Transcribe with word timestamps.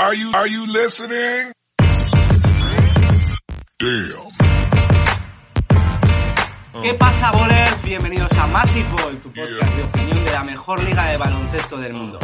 Are 0.00 0.14
you, 0.14 0.32
are 0.32 0.48
you 0.48 0.66
listening? 0.66 1.52
Damn. 3.78 4.32
¿Qué 6.82 6.94
pasa, 6.94 7.30
bolers? 7.32 7.82
Bienvenidos 7.82 8.32
a 8.32 8.46
Massive 8.46 8.88
Ball, 8.92 9.18
tu 9.18 9.30
podcast 9.30 9.76
de 9.76 9.82
opinión 9.82 10.24
de 10.24 10.30
la 10.32 10.42
mejor 10.42 10.82
liga 10.82 11.10
de 11.10 11.18
baloncesto 11.18 11.76
del 11.76 11.92
mundo. 11.92 12.18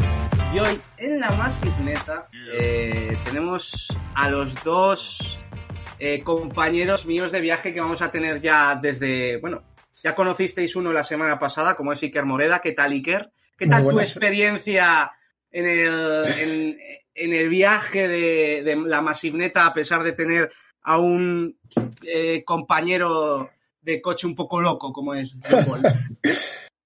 Y 0.55 0.59
hoy, 0.59 0.81
en 0.97 1.21
la 1.21 1.31
Massive 1.33 1.75
Neta, 1.85 2.29
eh, 2.51 3.15
tenemos 3.27 3.89
a 4.15 4.31
los 4.31 4.55
dos 4.65 5.39
eh, 5.99 6.23
compañeros 6.23 7.05
míos 7.05 7.31
de 7.31 7.43
viaje 7.43 7.75
que 7.75 7.81
vamos 7.83 8.01
a 8.01 8.11
tener 8.11 8.41
ya 8.41 8.77
desde, 8.81 9.37
bueno, 9.37 9.63
ya 10.03 10.15
conocisteis 10.15 10.77
uno 10.77 10.95
la 10.95 11.05
semana 11.05 11.39
pasada, 11.39 11.77
como 11.77 11.93
es 11.93 12.03
Iker 12.03 12.25
Moreda. 12.25 12.63
¿Qué 12.63 12.73
tal, 12.73 12.93
Iker? 12.93 13.33
¿Qué 13.59 13.67
tal 13.67 13.87
tu 13.87 14.01
experiencia 14.01 15.13
en 15.57 15.67
el, 15.67 16.25
en, 16.39 16.79
en 17.15 17.33
el 17.33 17.49
viaje 17.49 18.09
de, 18.09 18.63
de 18.63 18.77
la 18.77 19.01
Massive 19.01 19.39
Neta, 19.39 19.67
a 19.67 19.73
pesar 19.73 20.03
de 20.03 20.13
tener 20.13 20.51
a 20.83 20.99
un 20.99 21.57
eh, 22.07 22.45
compañero 22.45 23.49
de 23.81 24.03
coche 24.03 24.27
un 24.27 24.35
poco 24.35 24.61
loco, 24.61 24.93
como 24.93 25.15
es? 25.15 25.35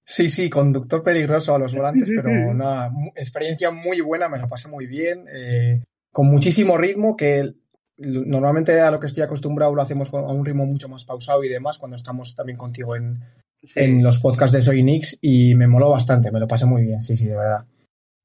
Sí, 0.03 0.27
sí, 0.29 0.49
conductor 0.49 1.01
peligroso 1.03 1.55
a 1.55 1.57
los 1.59 1.73
volantes, 1.73 2.09
pero 2.15 2.29
una 2.29 2.91
experiencia 3.15 3.71
muy 3.71 4.01
buena, 4.01 4.27
me 4.27 4.39
la 4.39 4.47
pasé 4.47 4.67
muy 4.67 4.85
bien, 4.85 5.23
eh, 5.33 5.83
con 6.11 6.27
muchísimo 6.27 6.77
ritmo, 6.77 7.15
que 7.15 7.53
normalmente 7.97 8.77
a 8.81 8.91
lo 8.91 8.99
que 8.99 9.07
estoy 9.07 9.23
acostumbrado 9.23 9.73
lo 9.73 9.81
hacemos 9.81 10.13
a 10.13 10.17
un 10.17 10.45
ritmo 10.45 10.65
mucho 10.65 10.89
más 10.89 11.05
pausado 11.05 11.45
y 11.45 11.49
demás, 11.49 11.77
cuando 11.77 11.95
estamos 11.95 12.35
también 12.35 12.57
contigo 12.57 12.95
en, 12.97 13.21
Sí. 13.63 13.79
en 13.79 14.03
los 14.03 14.19
podcasts 14.19 14.53
de 14.55 14.61
Soy 14.63 14.83
Nix, 14.83 15.17
y 15.21 15.55
me 15.55 15.67
moló 15.67 15.91
bastante, 15.91 16.31
me 16.31 16.39
lo 16.39 16.47
pasé 16.47 16.65
muy 16.65 16.83
bien, 16.83 17.01
sí, 17.01 17.15
sí, 17.15 17.27
de 17.27 17.37
verdad. 17.37 17.63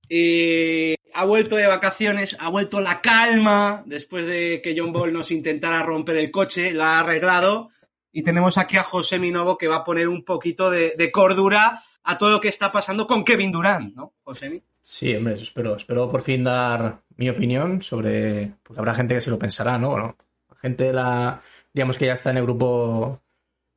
Y 0.09 0.95
ha 1.15 1.25
vuelto 1.25 1.57
de 1.57 1.67
vacaciones, 1.67 2.37
ha 2.41 2.49
vuelto 2.49 2.81
la 2.81 3.01
calma 3.01 3.83
después 3.87 4.27
de 4.27 4.61
que 4.63 4.75
John 4.77 4.93
Ball 4.93 5.13
nos 5.13 5.31
intentara 5.31 5.83
romper 5.83 6.17
el 6.17 6.31
coche, 6.31 6.73
la 6.73 6.97
ha 6.97 7.01
arreglado. 7.01 7.71
Y 8.13 8.23
tenemos 8.23 8.59
aquí 8.59 8.77
a 8.77 8.83
José 8.83 9.19
Minovo 9.19 9.59
que 9.59 9.69
va 9.69 9.77
a 9.77 9.85
poner 9.85 10.09
un 10.09 10.25
poquito 10.25 10.71
de, 10.71 11.11
cordura 11.13 11.83
a 12.05 12.19
todo 12.19 12.31
lo 12.31 12.41
que 12.41 12.49
está 12.49 12.71
pasando 12.71 13.07
con 13.07 13.25
Kevin 13.25 13.53
Durant, 13.53 13.95
¿no, 13.95 14.15
José? 14.23 14.63
Sí, 14.83 15.15
hombre, 15.15 15.35
espero. 15.35 15.77
Espero 15.77 16.11
por 16.11 16.23
fin 16.23 16.45
dar 16.45 17.03
mi 17.17 17.29
opinión 17.29 17.83
sobre. 17.83 18.53
Porque 18.63 18.79
habrá 18.79 18.95
gente 18.95 19.15
que 19.15 19.21
se 19.21 19.31
lo 19.31 19.39
pensará, 19.39 19.79
¿no? 19.79 20.17
Gente 20.63 20.85
de 20.85 20.93
la. 20.93 21.43
Digamos 21.73 21.99
que 21.99 22.07
ya 22.07 22.13
está 22.13 22.31
en 22.31 22.37
el 22.37 22.45
grupo. 22.45 23.21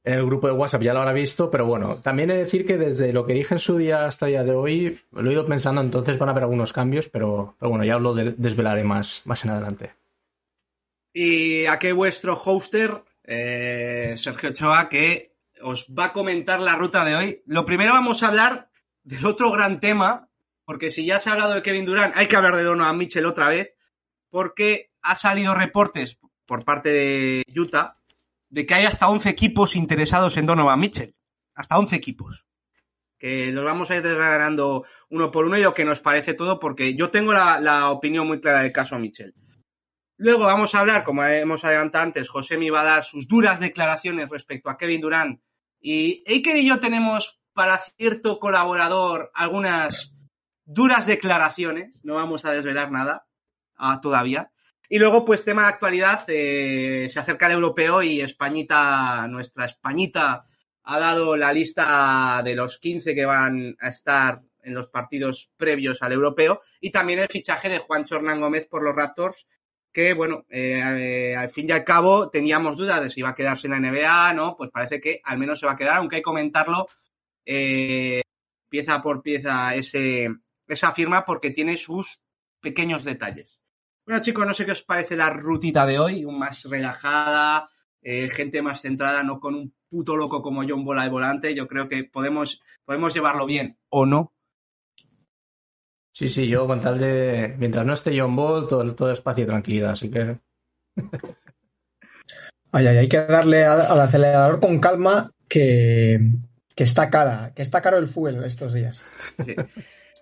En 0.10 0.16
el 0.18 0.26
grupo 0.26 0.48
de 0.48 0.54
WhatsApp 0.54 0.82
ya 0.82 0.92
lo 0.94 1.02
habrá 1.02 1.14
visto, 1.14 1.52
pero 1.52 1.68
bueno, 1.68 2.02
también 2.02 2.32
he 2.32 2.34
de 2.34 2.40
decir 2.40 2.66
que 2.66 2.78
desde 2.80 3.14
lo 3.14 3.28
que 3.28 3.34
dije 3.34 3.54
en 3.54 3.60
su 3.60 3.78
día 3.78 4.06
hasta 4.06 4.26
el 4.26 4.32
día 4.32 4.44
de 4.44 4.54
hoy, 4.56 5.00
lo 5.12 5.30
he 5.30 5.34
ido 5.34 5.46
pensando, 5.46 5.82
entonces 5.82 6.18
van 6.18 6.30
a 6.30 6.32
haber 6.32 6.46
algunos 6.46 6.74
cambios, 6.74 7.08
pero, 7.10 7.56
pero 7.60 7.70
bueno, 7.70 7.86
ya 7.86 8.00
lo 8.00 8.16
de- 8.16 8.34
desvelaré 8.36 8.84
más, 8.84 9.22
más 9.26 9.46
en 9.46 9.52
adelante. 9.52 9.92
Y 11.14 11.68
aquí 11.68 11.92
vuestro 11.92 12.36
hoster, 12.36 13.04
eh, 13.24 14.16
Sergio 14.18 14.50
Ochoa, 14.50 14.90
que 14.90 15.36
os 15.62 15.86
va 15.88 16.06
a 16.06 16.14
comentar 16.14 16.60
la 16.60 16.76
ruta 16.76 17.06
de 17.06 17.16
hoy. 17.16 17.44
Lo 17.46 17.68
primero 17.68 17.94
vamos 17.94 18.24
a 18.24 18.30
hablar 18.30 18.70
del 19.04 19.24
otro 19.28 19.52
gran 19.52 19.80
tema, 19.80 20.28
porque 20.66 20.90
si 20.90 21.06
ya 21.06 21.20
se 21.20 21.30
ha 21.30 21.34
hablado 21.34 21.54
de 21.54 21.62
Kevin 21.62 21.86
Durant, 21.86 22.18
hay 22.18 22.28
que 22.28 22.36
hablar 22.36 22.56
de 22.56 22.64
Donovan 22.64 22.98
Mitchell 22.98 23.28
otra 23.28 23.48
vez, 23.50 23.76
porque 24.32 24.90
ha 25.04 25.16
salido 25.16 25.54
reportes 25.54 26.18
por 26.48 26.66
parte 26.66 26.90
de 26.90 27.44
Utah 27.56 27.98
de 28.50 28.66
que 28.66 28.74
hay 28.74 28.86
hasta 28.86 29.08
11 29.08 29.30
equipos 29.30 29.76
interesados 29.76 30.38
en 30.38 30.46
Donovan 30.46 30.80
Mitchell. 30.80 31.16
Hasta 31.56 31.78
11 31.78 31.96
equipos. 31.96 32.46
Que 33.18 33.52
los 33.52 33.66
vamos 33.66 33.92
a 33.92 33.98
ir 33.98 34.02
desgranando 34.02 34.86
uno 35.10 35.32
por 35.32 35.46
uno 35.46 35.58
y 35.58 35.62
lo 35.62 35.74
que 35.74 35.86
nos 35.86 36.00
parece 36.00 36.34
todo, 36.34 36.60
porque 36.60 36.96
yo 36.96 37.12
tengo 37.12 37.34
la, 37.34 37.92
opinión 37.92 38.28
muy 38.28 38.40
clara 38.40 38.64
del 38.64 38.72
caso 38.72 38.98
Mitchell. 38.98 39.36
Luego 40.16 40.46
vamos 40.46 40.74
a 40.74 40.80
hablar, 40.80 41.04
como 41.04 41.24
hemos 41.24 41.64
adelantado 41.64 42.04
antes, 42.04 42.30
José 42.30 42.58
me 42.58 42.72
va 42.72 42.82
a 42.82 42.86
dar 42.86 43.04
sus 43.04 43.28
duras 43.28 43.60
declaraciones 43.60 44.30
respecto 44.30 44.70
a 44.70 44.78
Kevin 44.78 45.02
Durant. 45.02 45.42
Y 45.82 46.24
Eiker 46.26 46.58
y 46.58 46.68
yo 46.68 46.80
tenemos 46.80 47.42
para 47.54 47.78
cierto 47.78 48.40
colaborador 48.40 49.32
algunas 49.34 50.18
duras 50.66 51.06
declaraciones. 51.06 52.00
No 52.04 52.16
vamos 52.16 52.46
a 52.46 52.52
desvelar 52.52 52.92
nada 52.92 53.28
ah, 53.76 54.00
todavía. 54.02 54.52
Y 54.92 54.98
luego, 54.98 55.24
pues 55.24 55.46
tema 55.46 55.64
de 55.64 55.68
actualidad, 55.70 56.26
eh, 56.28 57.08
se 57.10 57.20
acerca 57.20 57.46
el 57.46 57.54
europeo 57.54 58.02
y 58.02 58.22
Españita, 58.22 59.28
nuestra 59.28 59.66
Españita, 59.66 60.48
ha 60.84 61.00
dado 61.00 61.38
la 61.38 61.54
lista 61.54 62.42
de 62.44 62.56
los 62.56 62.80
15 62.80 63.14
que 63.14 63.26
van 63.26 63.78
a 63.80 63.90
estar 63.90 64.42
en 64.64 64.74
los 64.74 64.90
partidos 64.90 65.52
previos 65.58 66.02
al 66.02 66.14
europeo 66.14 66.62
y 66.82 66.90
también 66.90 67.20
el 67.20 67.28
fichaje 67.28 67.70
de 67.70 67.78
Juan 67.78 68.06
Chornán 68.06 68.42
Gómez 68.42 68.68
por 68.68 68.82
los 68.82 68.96
Raptors, 68.96 69.46
que 69.94 70.16
bueno, 70.16 70.46
eh, 70.50 71.36
al 71.36 71.50
fin 71.50 71.68
y 71.70 71.72
al 71.72 71.84
cabo 71.84 72.32
teníamos 72.32 72.76
dudas 72.76 73.04
de 73.04 73.10
si 73.12 73.20
iba 73.20 73.30
a 73.30 73.36
quedarse 73.36 73.68
en 73.68 73.74
la 73.74 73.80
NBA, 73.80 74.34
¿no? 74.34 74.56
Pues 74.58 74.72
parece 74.72 75.00
que 75.00 75.22
al 75.24 75.38
menos 75.38 75.60
se 75.60 75.68
va 75.68 75.74
a 75.74 75.76
quedar, 75.76 75.98
aunque 75.98 76.16
hay 76.16 76.22
que 76.22 76.26
comentarlo 76.26 76.88
eh, 77.46 78.22
pieza 78.70 79.02
por 79.04 79.22
pieza 79.22 79.76
ese, 79.76 80.30
esa 80.68 80.92
firma 80.92 81.26
porque 81.26 81.52
tiene 81.52 81.78
sus 81.78 82.20
pequeños 82.60 83.04
detalles. 83.04 83.59
Bueno 84.10 84.24
chicos, 84.24 84.48
no 84.48 84.56
sé 84.56 84.66
qué 84.66 84.72
os 84.72 84.82
parece 84.82 85.16
la 85.16 85.30
rutita 85.30 85.86
de 85.86 86.00
hoy, 86.00 86.26
más 86.26 86.64
relajada, 86.64 87.70
eh, 88.02 88.28
gente 88.28 88.60
más 88.64 88.82
centrada, 88.82 89.22
no 89.22 89.40
con 89.40 89.54
un 89.54 89.72
puto 89.88 90.18
loco 90.18 90.42
como 90.42 90.64
John 90.68 90.84
Bola 90.84 91.04
de 91.04 91.10
volante. 91.10 91.54
Yo 91.54 91.68
creo 91.68 91.88
que 91.88 92.06
podemos, 92.06 92.60
podemos 92.86 93.14
llevarlo 93.14 93.46
bien 93.46 93.78
o 93.90 94.08
no. 94.08 94.34
Sí, 96.12 96.28
sí, 96.28 96.48
yo 96.48 96.66
con 96.66 96.80
tal 96.82 96.98
de. 96.98 97.54
Mientras 97.60 97.86
no 97.86 97.94
esté 97.94 98.20
John 98.20 98.36
Ball, 98.36 98.68
todo, 98.68 98.84
todo 98.96 99.12
es 99.12 99.22
paz 99.22 99.38
y 99.38 99.46
tranquilidad, 99.46 99.92
así 99.92 100.10
que. 100.10 100.40
Ay, 102.72 102.88
ay, 102.88 102.98
hay 102.98 103.10
que 103.10 103.18
darle 103.18 103.64
a- 103.64 103.92
al 103.92 104.02
acelerador 104.02 104.60
con 104.60 104.80
calma 104.80 105.30
que, 105.48 106.20
que 106.76 106.84
está 106.84 107.12
cara, 107.12 107.54
que 107.56 107.62
está 107.62 107.80
caro 107.84 107.98
el 108.00 108.08
fuel 108.08 108.44
estos 108.44 108.74
días. 108.74 109.00
Sí. 109.46 109.56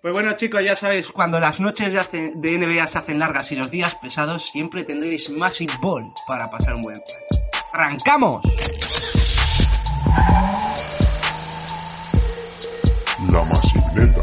Pues 0.08 0.14
bueno, 0.14 0.38
chicos, 0.38 0.64
ya 0.64 0.74
sabéis, 0.78 1.12
cuando 1.12 1.38
las 1.38 1.60
noches 1.60 1.92
de, 1.92 2.00
hace- 2.00 2.32
de 2.34 2.58
NBA 2.58 2.88
se 2.88 2.98
hacen 2.98 3.20
largas 3.20 3.52
y 3.52 3.58
los 3.58 3.70
días 3.70 3.94
pesados, 3.96 4.46
siempre 4.50 4.86
tendréis 4.86 5.30
Massive 5.30 5.74
Ball 5.82 6.14
para 6.26 6.50
pasar 6.50 6.76
un 6.76 6.82
buen 6.82 6.96
plan. 6.96 7.20
¡Arrancamos! 7.74 8.38
La 13.34 13.44
Massivineta. 13.44 14.22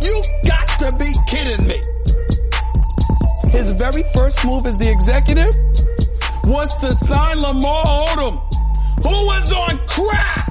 You 0.00 0.22
got 0.44 0.78
to 0.78 0.96
be 0.96 1.12
kidding 1.26 1.66
me. 1.66 1.80
His 3.50 3.72
very 3.72 4.04
first 4.14 4.44
move 4.44 4.64
as 4.66 4.78
the 4.78 4.88
executive 4.88 5.52
was 6.44 6.72
to 6.76 6.94
sign 6.94 7.40
Lamar 7.42 7.82
Odom, 7.82 8.40
who 9.02 9.26
was 9.26 9.52
on 9.52 9.80
crack. 9.88 10.43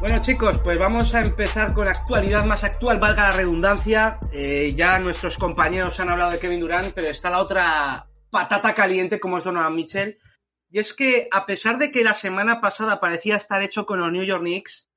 Bueno 0.00 0.22
chicos, 0.22 0.58
pues 0.64 0.80
vamos 0.80 1.14
a 1.14 1.20
empezar 1.20 1.74
con 1.74 1.86
actualidad 1.86 2.46
más 2.46 2.64
actual, 2.64 2.98
valga 2.98 3.28
la 3.28 3.36
redundancia. 3.36 4.18
Eh, 4.32 4.72
ya 4.74 4.98
nuestros 4.98 5.36
compañeros 5.36 6.00
han 6.00 6.08
hablado 6.08 6.30
de 6.30 6.38
Kevin 6.38 6.60
Durant, 6.60 6.94
pero 6.94 7.08
está 7.08 7.28
la 7.28 7.42
otra 7.42 8.08
patata 8.30 8.74
caliente 8.74 9.20
como 9.20 9.36
es 9.36 9.44
Donovan 9.44 9.74
Mitchell. 9.74 10.18
Y 10.70 10.78
es 10.78 10.94
que 10.94 11.28
a 11.30 11.44
pesar 11.44 11.76
de 11.76 11.90
que 11.90 12.02
la 12.02 12.14
semana 12.14 12.62
pasada 12.62 12.98
parecía 12.98 13.36
estar 13.36 13.60
hecho 13.60 13.84
con 13.84 14.00
los 14.00 14.10
New 14.10 14.24
York 14.24 14.40
Knicks, 14.40 14.90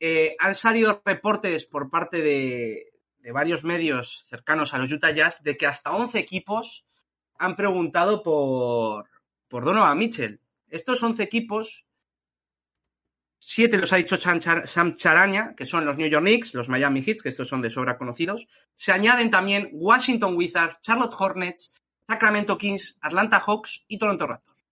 eh, 0.00 0.34
han 0.38 0.54
salido 0.54 1.02
reportes 1.04 1.66
por 1.66 1.90
parte 1.90 2.22
de, 2.22 2.86
de 3.18 3.32
varios 3.32 3.64
medios 3.64 4.24
cercanos 4.30 4.72
a 4.72 4.78
los 4.78 4.90
Utah 4.90 5.10
Jazz 5.10 5.42
de 5.42 5.58
que 5.58 5.66
hasta 5.66 5.94
11 5.94 6.18
equipos 6.18 6.86
han 7.38 7.54
preguntado 7.54 8.22
por, 8.22 9.10
por 9.46 9.66
Donovan 9.66 9.98
Mitchell. 9.98 10.40
Estos 10.68 11.02
11 11.02 11.22
equipos 11.22 11.84
Siete 13.50 13.78
los 13.78 13.94
ha 13.94 13.96
dicho 13.96 14.18
Sam 14.18 14.94
Charaña, 14.94 15.54
que 15.56 15.64
son 15.64 15.86
los 15.86 15.96
New 15.96 16.10
York 16.10 16.22
Knicks, 16.22 16.52
los 16.52 16.68
Miami 16.68 17.00
Heat, 17.00 17.22
que 17.22 17.30
estos 17.30 17.48
son 17.48 17.62
de 17.62 17.70
sobra 17.70 17.96
conocidos. 17.96 18.46
Se 18.74 18.92
añaden 18.92 19.30
también 19.30 19.70
Washington 19.72 20.34
Wizards, 20.36 20.82
Charlotte 20.82 21.14
Hornets, 21.18 21.72
Sacramento 22.06 22.58
Kings, 22.58 22.98
Atlanta 23.00 23.40
Hawks 23.40 23.86
y 23.88 23.96
Toronto 23.96 24.26
Raptors. 24.26 24.66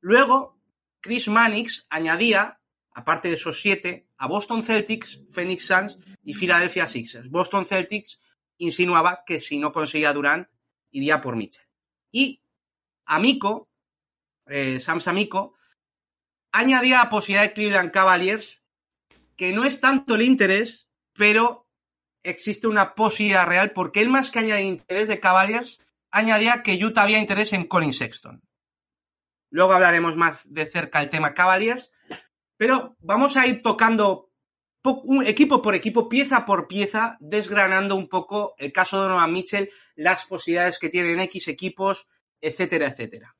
Luego, 0.00 0.58
Chris 1.00 1.28
Mannix 1.28 1.86
añadía 1.88 2.60
aparte 2.92 3.28
de 3.28 3.36
esos 3.36 3.58
siete, 3.58 4.06
a 4.18 4.26
Boston 4.26 4.62
Celtics, 4.62 5.22
Phoenix 5.30 5.66
Suns 5.66 5.98
y 6.22 6.34
Philadelphia 6.34 6.86
Sixers. 6.86 7.30
Boston 7.30 7.64
Celtics 7.64 8.20
insinuaba 8.58 9.22
que 9.24 9.40
si 9.40 9.58
no 9.58 9.72
conseguía 9.72 10.12
Durant, 10.12 10.46
iría 10.90 11.22
por 11.22 11.36
Mitchell. 11.36 11.64
Y 12.12 12.42
Amico, 13.06 13.70
eh, 14.44 14.78
Sam 14.78 15.00
Amico, 15.06 15.54
añadía 16.52 16.98
la 16.98 17.10
posibilidad 17.10 17.42
de 17.42 17.52
Cleveland 17.52 17.90
Cavaliers, 17.90 18.62
que 19.36 19.52
no 19.52 19.64
es 19.64 19.80
tanto 19.80 20.14
el 20.14 20.22
interés, 20.22 20.88
pero 21.14 21.66
existe 22.22 22.66
una 22.66 22.94
posibilidad 22.94 23.46
real, 23.46 23.72
porque 23.72 24.02
él 24.02 24.10
más 24.10 24.30
que 24.30 24.40
añadir 24.40 24.66
interés 24.66 25.08
de 25.08 25.20
Cavaliers, 25.20 25.80
añadía 26.10 26.62
que 26.62 26.78
Utah 26.84 27.02
había 27.02 27.18
interés 27.18 27.52
en 27.52 27.64
Colin 27.64 27.94
Sexton. 27.94 28.42
Luego 29.50 29.72
hablaremos 29.72 30.16
más 30.16 30.52
de 30.52 30.66
cerca 30.66 31.00
el 31.00 31.10
tema 31.10 31.34
Cavaliers, 31.34 31.90
pero 32.56 32.96
vamos 33.00 33.36
a 33.36 33.46
ir 33.46 33.62
tocando 33.62 34.30
un 34.82 35.26
equipo 35.26 35.60
por 35.60 35.74
equipo, 35.74 36.08
pieza 36.08 36.44
por 36.44 36.66
pieza, 36.66 37.16
desgranando 37.20 37.96
un 37.96 38.08
poco 38.08 38.54
el 38.58 38.72
caso 38.72 38.96
de 38.96 39.02
Donovan 39.04 39.32
Mitchell, 39.32 39.70
las 39.94 40.24
posibilidades 40.26 40.78
que 40.78 40.88
tienen 40.88 41.20
X 41.20 41.48
equipos, 41.48 42.06
etcétera, 42.40 42.88
etcétera. 42.88 43.36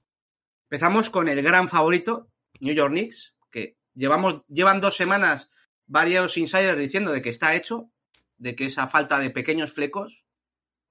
Empezamos 0.64 1.10
con 1.10 1.28
el 1.28 1.42
gran 1.42 1.68
favorito, 1.68 2.28
New 2.58 2.74
York 2.74 2.92
Knicks, 2.92 3.36
que 3.50 3.78
llevamos, 3.94 4.42
llevan 4.48 4.80
dos 4.80 4.96
semanas 4.96 5.50
varios 5.86 6.36
insiders 6.36 6.78
diciendo 6.78 7.12
de 7.12 7.22
que 7.22 7.30
está 7.30 7.54
hecho, 7.54 7.90
de 8.38 8.54
que 8.54 8.66
esa 8.66 8.86
falta 8.86 9.18
de 9.18 9.30
pequeños 9.30 9.72
flecos, 9.72 10.24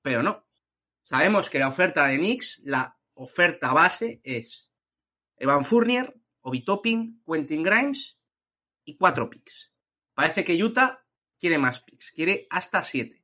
pero 0.02 0.24
no. 0.24 0.46
Sabemos 1.04 1.50
que 1.50 1.60
la 1.60 1.68
oferta 1.68 2.06
de 2.08 2.18
Knicks, 2.18 2.62
la 2.66 2.98
oferta 3.14 3.74
base 3.74 4.22
es 4.24 4.72
Evan 5.38 5.66
Fournier, 5.66 6.16
Obi 6.42 6.62
Toppin, 6.64 7.22
Quentin 7.26 7.64
Grimes 7.64 8.18
y 8.86 8.96
cuatro 8.96 9.30
picks. 9.30 9.72
Parece 10.14 10.44
que 10.44 10.62
Utah 10.62 11.04
quiere 11.40 11.58
más 11.58 11.82
picks, 11.82 12.12
quiere 12.12 12.48
hasta 12.50 12.84
siete. 12.84 13.24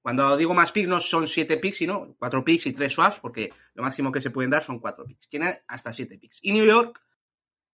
Cuando 0.00 0.36
digo 0.36 0.54
más 0.54 0.72
picks 0.72 0.88
no 0.88 1.00
son 1.00 1.26
siete 1.26 1.56
picks, 1.56 1.78
sino 1.78 2.14
cuatro 2.18 2.44
picks 2.44 2.66
y 2.66 2.72
tres 2.72 2.92
swaps, 2.92 3.18
porque 3.20 3.52
lo 3.74 3.82
máximo 3.82 4.12
que 4.12 4.20
se 4.20 4.30
pueden 4.30 4.50
dar 4.50 4.62
son 4.62 4.78
cuatro 4.78 5.04
picks. 5.04 5.28
Tiene 5.28 5.62
hasta 5.66 5.92
siete 5.92 6.18
picks. 6.18 6.38
Y 6.42 6.52
New 6.52 6.64
York 6.64 7.02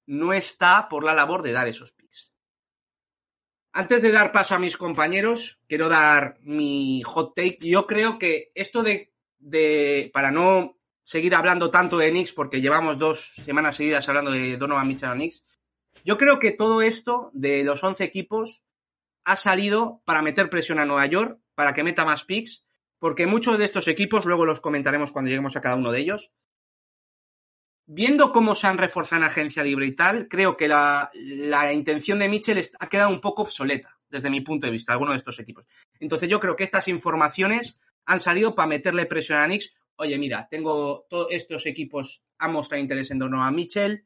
no 0.07 0.33
está 0.33 0.89
por 0.89 1.05
la 1.05 1.15
labor 1.15 1.43
de 1.43 1.53
dar 1.53 1.69
esos 1.69 1.93
picks. 1.93 2.33
Antes 3.73 4.03
de 4.03 4.13
dar 4.13 4.31
paso 4.31 4.55
a 4.55 4.59
mis 4.59 4.77
compañeros, 4.77 5.59
quiero 5.67 5.89
dar 5.89 6.39
mi 6.43 7.03
hot 7.03 7.35
take. 7.35 7.59
Yo 7.61 7.87
creo 7.87 8.19
que 8.19 8.53
esto 8.55 8.83
de, 8.83 9.13
de 9.39 10.11
para 10.15 10.31
no 10.31 10.79
seguir 11.03 11.35
hablando 11.35 11.71
tanto 11.71 11.99
de 11.99 12.11
Knicks, 12.11 12.33
porque 12.33 12.61
llevamos 12.61 12.99
dos 12.99 13.35
semanas 13.45 13.77
seguidas 13.77 14.09
hablando 14.09 14.31
de 14.31 14.57
Donovan 14.57 14.87
Mitchell 14.87 15.11
a 15.11 15.15
Knicks, 15.15 15.45
yo 16.05 16.17
creo 16.17 16.39
que 16.39 16.51
todo 16.51 16.83
esto 16.83 17.31
de 17.33 17.65
los 17.65 17.83
11 17.83 18.05
equipos 18.05 18.63
ha 19.25 19.37
salido 19.37 20.03
para 20.05 20.23
meter 20.23 20.51
presión 20.51 20.79
a 20.79 20.87
Nueva 20.87 21.07
York, 21.07 21.41
para 21.55 21.73
que 21.73 21.83
meta 21.83 22.05
más 22.05 22.25
picks, 22.25 22.65
porque 22.99 23.27
muchos 23.27 23.59
de 23.59 23.65
estos 23.65 23.89
equipos, 23.89 24.25
luego 24.25 24.47
los 24.47 24.61
comentaremos 24.61 25.13
cuando 25.13 25.31
lleguemos 25.31 25.57
a 25.57 25.61
cada 25.61 25.77
uno 25.77 25.93
de 25.93 26.01
ellos, 26.01 26.31
viendo 27.87 28.33
cómo 28.33 28.55
se 28.55 28.67
han 28.67 28.79
reforzado 28.79 29.23
en 29.23 29.29
agencia 29.29 29.63
libre 29.63 29.87
y 29.87 29.93
tal, 29.93 30.29
creo 30.29 30.57
que 30.57 30.69
la, 30.69 31.11
la 31.15 31.73
intención 31.73 32.19
de 32.19 32.29
Mitchell 32.29 32.63
ha 32.79 32.89
quedado 32.89 33.11
un 33.11 33.21
poco 33.21 33.43
obsoleta, 33.43 33.99
desde 34.09 34.31
mi 34.31 34.41
punto 34.41 34.67
de 34.67 34.73
vista, 34.73 34.93
alguno 34.93 35.11
de 35.13 35.19
estos 35.19 35.39
equipos. 35.39 35.67
Entonces 36.01 36.29
yo 36.29 36.41
creo 36.41 36.57
que 36.57 36.65
estas 36.65 36.89
informaciones 36.89 37.79
han 38.07 38.21
salido 38.21 38.55
para 38.55 38.69
meterle 38.69 39.07
presión 39.07 39.39
a 39.39 39.47
Knicks. 39.47 39.75
Oye, 39.97 40.19
mira, 40.19 40.49
tengo 40.51 41.07
todos 41.09 41.29
estos 41.31 41.67
equipos 41.67 42.23
han 42.39 42.53
mostrado 42.53 42.83
interés 42.83 43.11
en 43.11 43.19
torno 43.19 43.45
a 43.45 43.51
Mitchell, 43.51 44.05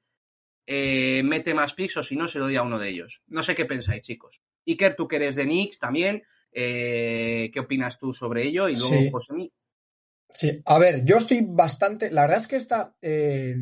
eh, 0.67 1.23
mete 1.25 1.55
más 1.55 1.75
picks 1.75 1.97
o 1.97 2.03
si 2.03 2.15
no, 2.15 2.29
se 2.29 2.39
lo 2.39 2.47
di 2.47 2.57
a 2.57 2.63
uno 2.63 2.79
de 2.79 2.91
ellos. 2.91 3.23
No 3.27 3.43
sé 3.43 3.55
qué 3.55 3.65
pensáis, 3.65 4.03
chicos. 4.05 4.43
Iker, 4.67 4.95
tú 4.95 5.09
que 5.09 5.17
eres 5.17 5.35
de 5.37 5.45
Knicks 5.45 5.79
también, 5.79 6.25
eh, 6.53 7.51
¿qué 7.53 7.61
opinas 7.61 7.99
tú 7.99 8.13
sobre 8.13 8.45
ello? 8.45 8.69
Y 8.69 8.77
luego, 8.77 8.95
Sí. 8.99 9.11
José. 9.11 9.35
Sí, 10.33 10.63
a 10.65 10.79
ver, 10.79 11.05
yo 11.05 11.17
estoy 11.17 11.47
bastante. 11.49 12.11
La 12.11 12.23
verdad 12.23 12.39
es 12.39 12.47
que 12.47 12.57
esta. 12.57 12.95
eh, 13.03 13.57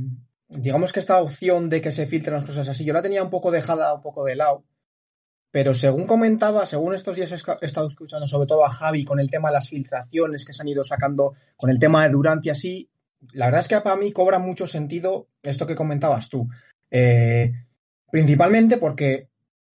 digamos 0.49 0.93
que 0.93 1.01
esta 1.01 1.21
opción 1.21 1.69
de 1.69 1.81
que 1.81 1.93
se 1.93 2.07
filtren 2.07 2.35
las 2.35 2.45
cosas 2.45 2.69
así, 2.69 2.85
yo 2.85 2.93
la 2.93 3.03
tenía 3.03 3.23
un 3.23 3.31
poco 3.31 3.51
dejada, 3.51 3.95
un 3.95 4.03
poco 4.03 4.25
de 4.25 4.37
lado. 4.37 4.65
Pero 5.51 5.75
según 5.75 6.07
comentaba, 6.07 6.67
según 6.67 6.95
estos 6.95 7.17
días 7.17 7.33
he 7.33 7.67
estado 7.67 7.89
escuchando 7.89 8.27
sobre 8.27 8.47
todo 8.47 8.65
a 8.65 8.71
Javi 8.71 9.05
con 9.05 9.21
el 9.21 9.31
tema 9.31 9.49
de 9.49 9.55
las 9.55 9.69
filtraciones 9.69 10.45
que 10.45 10.53
se 10.53 10.63
han 10.63 10.69
ido 10.69 10.85
sacando, 10.85 11.35
con 11.57 11.71
el 11.71 11.79
tema 11.79 12.05
de 12.05 12.11
Durant 12.13 12.45
y 12.45 12.51
así, 12.51 12.91
la 13.33 13.47
verdad 13.47 13.61
es 13.61 13.69
que 13.69 13.81
para 13.81 13.97
mí 13.97 14.13
cobra 14.13 14.39
mucho 14.39 14.67
sentido 14.67 15.29
esto 15.43 15.67
que 15.67 15.75
comentabas 15.75 16.29
tú. 16.29 16.49
Eh, 16.91 17.53
principalmente 18.11 18.77
porque, 18.77 19.29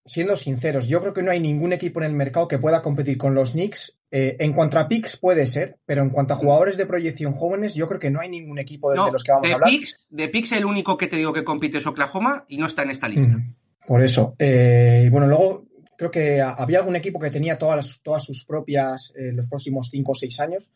siendo 0.05 0.35
sinceros, 0.35 0.87
yo 0.87 1.01
creo 1.01 1.13
que 1.13 1.23
no 1.23 1.31
hay 1.31 1.39
ningún 1.39 1.73
equipo 1.73 1.99
en 1.99 2.07
el 2.07 2.13
mercado 2.13 2.47
que 2.47 2.59
pueda 2.59 2.81
competir 2.81 3.17
con 3.17 3.33
los 3.33 3.53
Knicks. 3.53 3.97
Eh, 4.13 4.35
en 4.39 4.51
cuanto 4.51 4.77
a 4.77 4.87
picks 4.89 5.15
puede 5.17 5.47
ser, 5.47 5.77
pero 5.85 6.01
en 6.01 6.09
cuanto 6.09 6.33
a 6.33 6.37
jugadores 6.37 6.75
de 6.75 6.85
proyección 6.85 7.31
jóvenes, 7.31 7.75
yo 7.75 7.87
creo 7.87 7.99
que 7.99 8.11
no 8.11 8.19
hay 8.19 8.27
ningún 8.29 8.59
equipo 8.59 8.91
de, 8.91 8.97
No, 8.97 9.05
de 9.05 9.11
los 9.13 9.23
que 9.23 9.31
vamos 9.31 9.47
de 9.47 9.53
a 9.53 9.55
hablar. 9.55 9.69
picks, 9.69 10.05
de 10.09 10.27
picks 10.27 10.51
el 10.51 10.65
único 10.65 10.97
que 10.97 11.07
te 11.07 11.15
digo 11.15 11.31
que 11.31 11.45
compite 11.45 11.77
es 11.77 11.87
Oklahoma 11.87 12.43
y 12.49 12.57
no 12.57 12.65
está 12.65 12.83
en 12.83 12.89
esta 12.89 13.07
lista. 13.07 13.37
Mm, 13.37 13.55
Por 13.87 14.03
eso. 14.03 14.35
Eh, 14.37 15.07
bueno, 15.11 15.27
luego 15.27 15.65
creo 15.97 16.11
que 16.11 16.41
había 16.41 16.79
algún 16.79 16.95
equipo 16.97 17.19
que 17.19 17.31
tenía 17.31 17.57
todas, 17.57 17.77
las- 17.77 18.01
todas 18.03 18.23
sus 18.23 18.43
propias 18.43 19.13
eh, 19.15 19.31
los 19.31 19.47
próximos 19.47 19.87
5 19.89 20.11
o 20.11 20.15
6 20.15 20.39
años. 20.41 20.71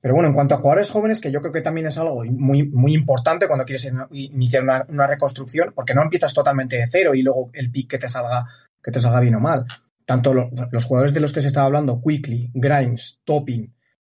Pero 0.00 0.14
bueno, 0.14 0.28
en 0.30 0.34
cuanto 0.34 0.54
a 0.54 0.58
jugadores 0.58 0.90
jóvenes, 0.90 1.20
que 1.20 1.30
yo 1.30 1.40
creo 1.42 1.52
que 1.52 1.60
también 1.60 1.86
es 1.86 1.98
algo 1.98 2.24
muy, 2.24 2.62
muy 2.66 2.94
importante 2.94 3.46
cuando 3.46 3.66
quieres 3.66 3.84
in- 3.84 4.00
iniciar 4.32 4.62
una, 4.62 4.86
una 4.88 5.06
reconstrucción, 5.06 5.72
porque 5.74 5.92
no 5.92 6.00
empiezas 6.02 6.32
totalmente 6.32 6.76
de 6.76 6.86
cero 6.90 7.14
y 7.14 7.20
luego 7.22 7.50
el 7.52 7.70
pick 7.70 7.90
que 7.90 7.98
te 7.98 8.08
salga, 8.08 8.46
que 8.82 8.90
te 8.90 8.98
salga 9.00 9.20
bien 9.20 9.34
o 9.34 9.40
mal. 9.40 9.66
Tanto 10.10 10.34
lo- 10.34 10.50
los 10.72 10.84
jugadores 10.86 11.14
de 11.14 11.20
los 11.20 11.32
que 11.32 11.40
se 11.40 11.46
estaba 11.48 11.66
hablando, 11.66 12.02
Quickly, 12.04 12.50
Grimes, 12.52 13.20
Topping, 13.24 13.72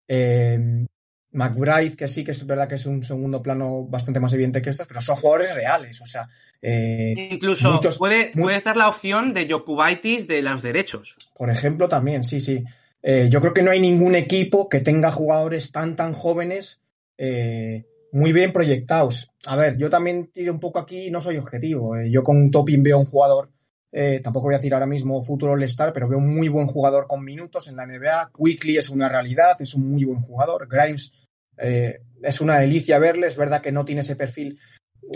eh, 0.09 0.85
McBride, 1.33 1.97
que 1.97 2.07
sí 2.09 2.23
que 2.23 2.33
es 2.33 2.47
verdad 2.47 2.69
que 2.69 2.75
es 2.77 2.85
un 2.87 3.03
segundo 3.03 3.43
plano 3.43 3.87
bastante 3.87 4.21
más 4.21 4.33
evidente 4.35 4.61
que 4.61 4.71
estos, 4.71 4.87
pero 4.87 5.01
son 5.01 5.17
jugadores 5.17 5.55
reales. 5.55 6.01
O 6.03 6.07
sea, 6.07 6.29
eh, 6.63 7.15
Incluso 7.31 7.73
muchos- 7.73 7.97
puede, 7.99 8.33
puedes 8.33 8.63
dar 8.65 8.77
la 8.77 8.89
opción 8.89 9.33
de 9.35 9.47
Jokubaitis 9.51 10.27
de 10.29 10.43
los 10.43 10.63
derechos. 10.63 11.17
Por 11.35 11.49
ejemplo, 11.51 11.89
también, 11.89 12.25
sí, 12.25 12.41
sí. 12.41 12.63
Eh, 13.03 13.29
yo 13.31 13.41
creo 13.41 13.55
que 13.55 13.63
no 13.63 13.71
hay 13.71 13.81
ningún 13.81 14.15
equipo 14.15 14.69
que 14.69 14.81
tenga 14.81 15.11
jugadores 15.13 15.73
tan, 15.73 15.97
tan 15.97 16.13
jóvenes 16.13 16.81
eh, 17.19 17.85
muy 18.13 18.33
bien 18.33 18.53
proyectados. 18.53 19.31
A 19.47 19.57
ver, 19.57 19.77
yo 19.79 19.89
también 19.89 20.31
tiro 20.33 20.53
un 20.53 20.61
poco 20.61 20.79
aquí, 20.79 21.11
no 21.11 21.21
soy 21.21 21.37
objetivo. 21.39 21.95
Yo 22.03 22.23
con 22.23 22.37
un 22.37 22.51
topping 22.51 22.83
veo 22.83 22.99
un 22.99 23.07
jugador, 23.07 23.51
eh, 23.99 24.21
tampoco 24.23 24.45
voy 24.49 24.55
a 24.55 24.59
decir 24.59 24.75
ahora 24.75 24.85
mismo 24.87 25.23
futuro 25.23 25.53
All-Star, 25.53 25.91
pero 25.95 26.07
veo 26.07 26.19
un 26.19 26.37
muy 26.37 26.49
buen 26.49 26.67
jugador 26.67 27.07
con 27.07 27.25
minutos 27.25 27.67
en 27.67 27.77
la 27.77 27.87
NBA. 27.87 28.31
Quickly 28.37 28.77
es 28.77 28.91
una 28.91 29.09
realidad, 29.09 29.57
es 29.59 29.75
un 29.75 29.91
muy 29.91 30.05
buen 30.05 30.21
jugador. 30.21 30.69
Grimes 30.69 31.13
eh, 31.57 32.01
es 32.23 32.41
una 32.43 32.59
delicia 32.59 32.99
verle, 32.99 33.27
es 33.27 33.39
verdad 33.39 33.63
que 33.63 33.73
no 33.73 33.87
tiene 33.87 34.03
ese 34.03 34.15
perfil 34.17 34.59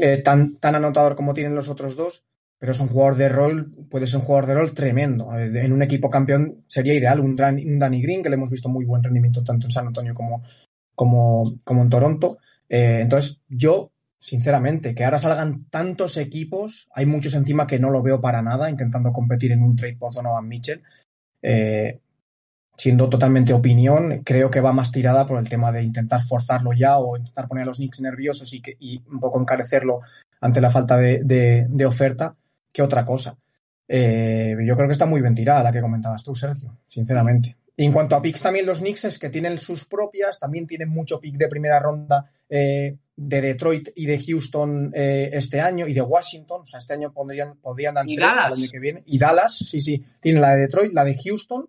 eh, 0.01 0.17
tan, 0.19 0.57
tan 0.57 0.77
anotador 0.77 1.15
como 1.15 1.35
tienen 1.35 1.55
los 1.55 1.69
otros 1.69 1.95
dos, 1.95 2.25
pero 2.59 2.73
es 2.73 2.81
un 2.81 2.89
jugador 2.89 3.17
de 3.17 3.29
rol, 3.29 3.71
puede 3.91 4.07
ser 4.07 4.17
un 4.21 4.25
jugador 4.25 4.47
de 4.47 4.55
rol 4.55 4.73
tremendo. 4.73 5.29
En 5.39 5.73
un 5.75 5.83
equipo 5.83 6.09
campeón 6.09 6.65
sería 6.67 6.95
ideal 6.95 7.21
un, 7.21 7.37
Dan- 7.37 7.61
un 7.63 7.79
Danny 7.79 8.01
Green, 8.01 8.23
que 8.23 8.31
le 8.31 8.37
hemos 8.37 8.51
visto 8.51 8.71
muy 8.71 8.87
buen 8.87 9.03
rendimiento 9.03 9.45
tanto 9.45 9.67
en 9.67 9.73
San 9.73 9.89
Antonio 9.89 10.15
como, 10.15 10.43
como, 10.95 11.45
como 11.65 11.83
en 11.83 11.91
Toronto. 11.91 12.39
Entonces, 12.69 13.41
yo, 13.49 13.93
sinceramente, 14.21 14.95
que 14.95 15.05
ahora 15.05 15.19
salgan 15.19 15.65
tantos 15.71 16.17
equipos, 16.17 16.89
hay 16.95 17.07
muchos 17.07 17.35
encima 17.35 17.67
que 17.67 17.81
no 17.81 17.91
lo 17.91 18.03
veo 18.03 18.21
para 18.21 18.43
nada, 18.43 18.71
intentando 18.71 19.13
competir 19.13 19.51
en 19.51 19.63
un 19.63 19.75
trade 19.75 19.97
por 19.97 20.15
Donovan 20.15 20.47
Mitchell. 20.47 20.83
Eh, 21.43 21.99
siendo 22.77 23.09
totalmente 23.09 23.53
opinión, 23.53 24.23
creo 24.25 24.51
que 24.51 24.61
va 24.61 24.73
más 24.73 24.93
tirada 24.93 25.27
por 25.27 25.39
el 25.39 25.49
tema 25.49 25.73
de 25.73 25.83
intentar 25.83 26.23
forzarlo 26.23 26.73
ya 26.73 26.99
o 26.99 27.17
intentar 27.17 27.49
poner 27.49 27.65
a 27.65 27.67
los 27.67 27.77
Knicks 27.77 28.01
nerviosos 28.01 28.55
y, 28.55 28.63
que, 28.63 28.77
un 29.11 29.21
poco 29.21 29.41
encarecerlo 29.41 30.01
ante 30.41 30.61
la 30.61 30.71
falta 30.71 30.97
de 30.97 31.85
oferta 31.87 32.37
que 32.73 32.83
otra 32.83 33.05
cosa. 33.05 33.37
Eh, 33.93 34.57
yo 34.65 34.77
creo 34.77 34.87
que 34.87 34.93
está 34.93 35.07
muy 35.07 35.21
bien 35.21 35.35
tirada 35.35 35.65
la 35.65 35.73
que 35.73 35.81
comentabas 35.81 36.23
tú, 36.23 36.33
Sergio, 36.37 36.79
sinceramente. 36.87 37.57
Y 37.77 37.85
en 37.85 37.93
cuanto 37.93 38.15
a 38.15 38.23
picks, 38.23 38.43
también 38.43 38.65
los 38.65 38.79
Knicks 38.79 39.07
es 39.07 39.19
que 39.19 39.31
tienen 39.31 39.59
sus 39.59 39.85
propias, 39.85 40.39
también 40.39 40.67
tienen 40.67 40.91
mucho 40.91 41.19
pick 41.19 41.37
de 41.37 41.49
primera 41.49 41.81
ronda 41.81 42.31
eh, 42.49 42.97
de 43.23 43.43
Detroit 43.43 43.91
y 43.95 44.07
de 44.07 44.19
Houston 44.23 44.93
eh, 44.95 45.29
este 45.35 45.61
año 45.61 45.87
y 45.87 45.93
de 45.93 46.01
Washington. 46.01 46.63
O 46.63 46.65
sea, 46.67 46.79
este 46.79 46.95
año 46.95 47.13
pondrían, 47.13 47.57
podrían 47.59 47.95
dar 47.95 48.09
Y 48.09 48.17
tres 48.17 48.29
Dallas. 48.29 48.47
al 48.47 48.53
año 48.55 48.69
que 48.71 48.79
viene. 48.79 49.03
Y 49.05 49.19
Dallas, 49.19 49.57
sí, 49.59 49.79
sí. 49.79 50.03
Tienen 50.21 50.41
la 50.41 50.53
de 50.55 50.63
Detroit, 50.63 50.93
la 50.95 51.05
de 51.05 51.19
Houston, 51.23 51.69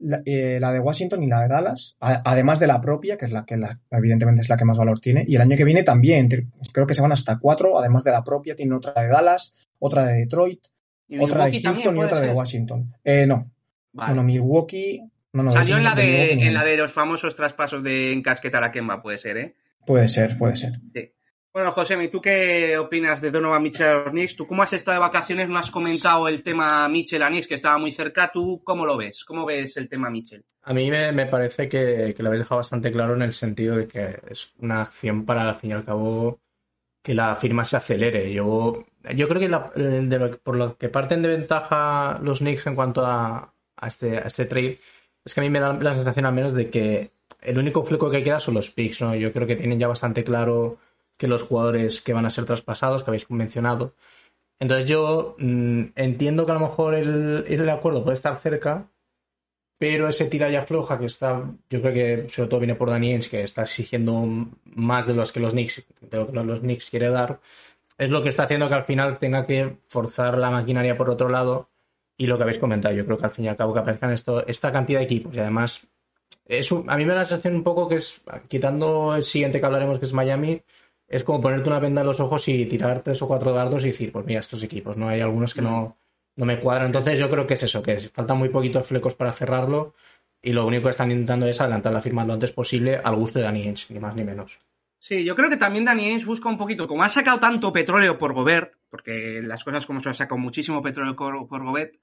la, 0.00 0.20
eh, 0.24 0.58
la 0.60 0.72
de 0.72 0.80
Washington 0.80 1.22
y 1.22 1.28
la 1.28 1.42
de 1.42 1.48
Dallas. 1.48 1.96
A- 2.00 2.22
además 2.24 2.58
de 2.58 2.66
la 2.66 2.80
propia, 2.80 3.16
que 3.16 3.26
es 3.26 3.30
la 3.32 3.44
que 3.44 3.56
la- 3.56 3.78
evidentemente 3.92 4.40
es 4.42 4.48
la 4.48 4.56
que 4.56 4.64
más 4.64 4.78
valor 4.78 4.98
tiene. 4.98 5.24
Y 5.28 5.36
el 5.36 5.42
año 5.42 5.56
que 5.56 5.64
viene 5.64 5.84
también. 5.84 6.28
Creo 6.72 6.86
que 6.88 6.94
se 6.94 7.02
van 7.02 7.12
hasta 7.12 7.38
cuatro. 7.38 7.78
Además 7.78 8.02
de 8.02 8.10
la 8.10 8.24
propia, 8.24 8.56
tienen 8.56 8.72
otra 8.74 9.00
de 9.00 9.08
Dallas, 9.08 9.52
otra 9.78 10.04
de 10.06 10.14
Detroit, 10.20 10.60
Y 11.08 11.18
otra 11.20 11.46
de 11.46 11.60
Houston 11.62 11.96
y 11.96 12.00
otra 12.02 12.20
de. 12.20 12.30
Washington. 12.32 12.92
Eh, 13.04 13.26
no. 13.26 13.48
Vale. 13.92 14.08
Bueno, 14.08 14.22
Milwaukee. 14.24 15.02
No, 15.32 15.44
no, 15.44 15.52
Salió 15.52 15.76
en 15.76 15.84
la, 15.84 15.94
de, 15.94 16.32
en 16.32 16.52
la 16.52 16.64
de 16.64 16.76
los 16.76 16.92
famosos 16.92 17.36
traspasos 17.36 17.84
de 17.84 18.12
encasquetar 18.12 18.64
a 18.64 18.72
Kemba, 18.72 19.00
puede 19.00 19.16
ser, 19.18 19.36
¿eh? 19.36 19.54
Puede 19.84 20.08
ser, 20.08 20.36
puede 20.38 20.56
ser. 20.56 20.72
Sí. 20.94 21.12
Bueno, 21.52 21.72
José, 21.72 22.00
¿y 22.00 22.08
tú 22.08 22.20
qué 22.20 22.78
opinas 22.78 23.20
de 23.20 23.32
Donovan 23.32 23.60
Mitchell 23.60 23.88
a 23.88 23.94
los 23.94 24.10
Knicks? 24.10 24.36
¿Tú 24.36 24.46
cómo 24.46 24.62
has 24.62 24.72
estado 24.72 24.94
de 24.94 25.00
vacaciones? 25.00 25.48
No 25.48 25.58
has 25.58 25.72
comentado 25.72 26.28
el 26.28 26.44
tema 26.44 26.88
Mitchell 26.88 27.22
a 27.22 27.28
Knicks, 27.28 27.48
que 27.48 27.56
estaba 27.56 27.76
muy 27.76 27.90
cerca. 27.90 28.30
¿Tú 28.32 28.62
cómo 28.62 28.86
lo 28.86 28.96
ves? 28.96 29.24
¿Cómo 29.24 29.44
ves 29.44 29.76
el 29.76 29.88
tema 29.88 30.10
Mitchell? 30.10 30.44
A 30.62 30.72
mí 30.72 30.88
me, 30.88 31.10
me 31.10 31.26
parece 31.26 31.68
que, 31.68 32.14
que, 32.16 32.22
lo 32.22 32.28
habéis 32.28 32.42
dejado 32.42 32.58
bastante 32.58 32.92
claro 32.92 33.14
en 33.14 33.22
el 33.22 33.32
sentido 33.32 33.76
de 33.76 33.88
que 33.88 34.20
es 34.30 34.52
una 34.60 34.82
acción 34.82 35.24
para, 35.24 35.48
al 35.48 35.56
fin 35.56 35.70
y 35.70 35.72
al 35.72 35.84
cabo, 35.84 36.40
que 37.02 37.14
la 37.14 37.34
firma 37.34 37.64
se 37.64 37.78
acelere. 37.78 38.32
Yo, 38.32 38.86
yo 39.16 39.26
creo 39.26 39.40
que 39.40 39.48
la, 39.48 39.72
de 39.74 40.18
lo, 40.20 40.38
por 40.38 40.54
lo 40.54 40.78
que 40.78 40.88
parten 40.88 41.20
de 41.20 41.30
ventaja 41.30 42.20
los 42.22 42.38
Knicks 42.38 42.68
en 42.68 42.76
cuanto 42.76 43.04
a, 43.04 43.52
a, 43.74 43.88
este, 43.88 44.18
a 44.18 44.26
este 44.28 44.44
trade, 44.44 44.78
es 45.24 45.34
que 45.34 45.40
a 45.40 45.42
mí 45.42 45.50
me 45.50 45.58
da 45.58 45.72
la 45.72 45.94
sensación 45.94 46.26
al 46.26 46.34
menos 46.34 46.52
de 46.52 46.70
que 46.70 47.10
el 47.42 47.58
único 47.58 47.82
fleco 47.82 48.10
que 48.10 48.22
queda 48.22 48.40
son 48.40 48.54
los 48.54 48.70
picks, 48.70 49.00
¿no? 49.00 49.14
Yo 49.14 49.32
creo 49.32 49.46
que 49.46 49.56
tienen 49.56 49.78
ya 49.78 49.88
bastante 49.88 50.24
claro 50.24 50.78
que 51.16 51.28
los 51.28 51.42
jugadores 51.42 52.00
que 52.00 52.12
van 52.12 52.26
a 52.26 52.30
ser 52.30 52.44
traspasados, 52.44 53.02
que 53.02 53.10
habéis 53.10 53.30
mencionado. 53.30 53.94
Entonces 54.58 54.88
yo 54.88 55.36
mmm, 55.38 55.84
entiendo 55.96 56.46
que 56.46 56.52
a 56.52 56.54
lo 56.54 56.60
mejor 56.60 56.94
el, 56.94 57.44
el 57.46 57.68
acuerdo 57.68 58.02
puede 58.02 58.14
estar 58.14 58.36
cerca, 58.38 58.88
pero 59.78 60.08
ese 60.08 60.26
tira 60.26 60.50
y 60.50 60.56
afloja 60.56 60.98
que 60.98 61.06
está, 61.06 61.42
yo 61.70 61.80
creo 61.80 61.94
que 61.94 62.28
sobre 62.28 62.48
todo 62.50 62.60
viene 62.60 62.74
por 62.74 62.90
Ainge, 62.90 63.30
que 63.30 63.42
está 63.42 63.62
exigiendo 63.62 64.26
más 64.64 65.06
de 65.06 65.14
los 65.14 65.32
que 65.32 65.40
los 65.40 65.52
Knicks, 65.52 65.86
de 66.02 66.18
lo 66.18 66.26
que 66.26 66.32
los 66.44 66.60
Knicks 66.60 66.90
quiere 66.90 67.08
dar, 67.08 67.40
es 67.96 68.10
lo 68.10 68.22
que 68.22 68.28
está 68.28 68.44
haciendo 68.44 68.68
que 68.68 68.74
al 68.74 68.84
final 68.84 69.18
tenga 69.18 69.46
que 69.46 69.78
forzar 69.88 70.36
la 70.36 70.50
maquinaria 70.50 70.98
por 70.98 71.08
otro 71.08 71.30
lado 71.30 71.70
y 72.18 72.26
lo 72.26 72.36
que 72.36 72.42
habéis 72.42 72.58
comentado, 72.58 72.94
yo 72.94 73.06
creo 73.06 73.16
que 73.16 73.24
al 73.24 73.30
fin 73.30 73.46
y 73.46 73.48
al 73.48 73.56
cabo 73.56 73.72
que 73.72 73.80
aparezcan 73.80 74.12
esto, 74.12 74.46
esta 74.46 74.70
cantidad 74.70 74.98
de 75.00 75.06
equipos 75.06 75.34
y 75.34 75.38
además 75.38 75.86
es 76.44 76.72
un, 76.72 76.88
a 76.90 76.96
mí 76.96 77.04
me 77.04 77.12
da 77.12 77.20
la 77.20 77.24
sensación 77.24 77.54
un 77.54 77.62
poco 77.62 77.88
que 77.88 77.96
es, 77.96 78.22
quitando 78.48 79.14
el 79.14 79.22
siguiente 79.22 79.60
que 79.60 79.66
hablaremos 79.66 79.98
que 79.98 80.06
es 80.06 80.12
Miami, 80.12 80.62
es 81.06 81.24
como 81.24 81.40
ponerte 81.40 81.68
una 81.68 81.80
venda 81.80 82.02
en 82.02 82.06
los 82.06 82.20
ojos 82.20 82.46
y 82.48 82.66
tirar 82.66 83.02
tres 83.02 83.20
o 83.22 83.28
cuatro 83.28 83.52
dardos 83.52 83.84
y 83.84 83.88
decir, 83.88 84.12
pues 84.12 84.24
mira, 84.26 84.40
estos 84.40 84.62
equipos, 84.62 84.96
¿no? 84.96 85.08
Hay 85.08 85.20
algunos 85.20 85.54
que 85.54 85.62
no, 85.62 85.98
no 86.36 86.44
me 86.46 86.60
cuadran. 86.60 86.86
Entonces 86.86 87.18
yo 87.18 87.28
creo 87.28 87.46
que 87.46 87.54
es 87.54 87.62
eso, 87.64 87.82
que 87.82 87.98
faltan 87.98 88.38
muy 88.38 88.48
poquitos 88.48 88.86
flecos 88.86 89.14
para 89.14 89.32
cerrarlo 89.32 89.94
y 90.42 90.52
lo 90.52 90.66
único 90.66 90.84
que 90.84 90.90
están 90.90 91.10
intentando 91.10 91.46
es 91.46 91.60
adelantar 91.60 91.92
la 91.92 92.00
firma 92.00 92.24
lo 92.24 92.32
antes 92.32 92.52
posible 92.52 93.00
al 93.02 93.16
gusto 93.16 93.38
de 93.38 93.44
Danny 93.44 93.74
ni 93.90 93.98
más 93.98 94.14
ni 94.14 94.24
menos. 94.24 94.58
Sí, 94.98 95.24
yo 95.24 95.34
creo 95.34 95.48
que 95.48 95.56
también 95.56 95.84
Danny 95.84 96.10
Ainge 96.10 96.26
busca 96.26 96.48
un 96.48 96.58
poquito, 96.58 96.86
como 96.86 97.02
ha 97.02 97.08
sacado 97.08 97.40
tanto 97.40 97.72
petróleo 97.72 98.18
por 98.18 98.34
Gobert, 98.34 98.74
porque 98.90 99.40
las 99.42 99.64
cosas 99.64 99.86
como 99.86 100.00
se 100.00 100.10
ha 100.10 100.14
sacado 100.14 100.38
muchísimo 100.38 100.82
petróleo 100.82 101.16
por, 101.16 101.48
por 101.48 101.64
Gobert, 101.64 101.94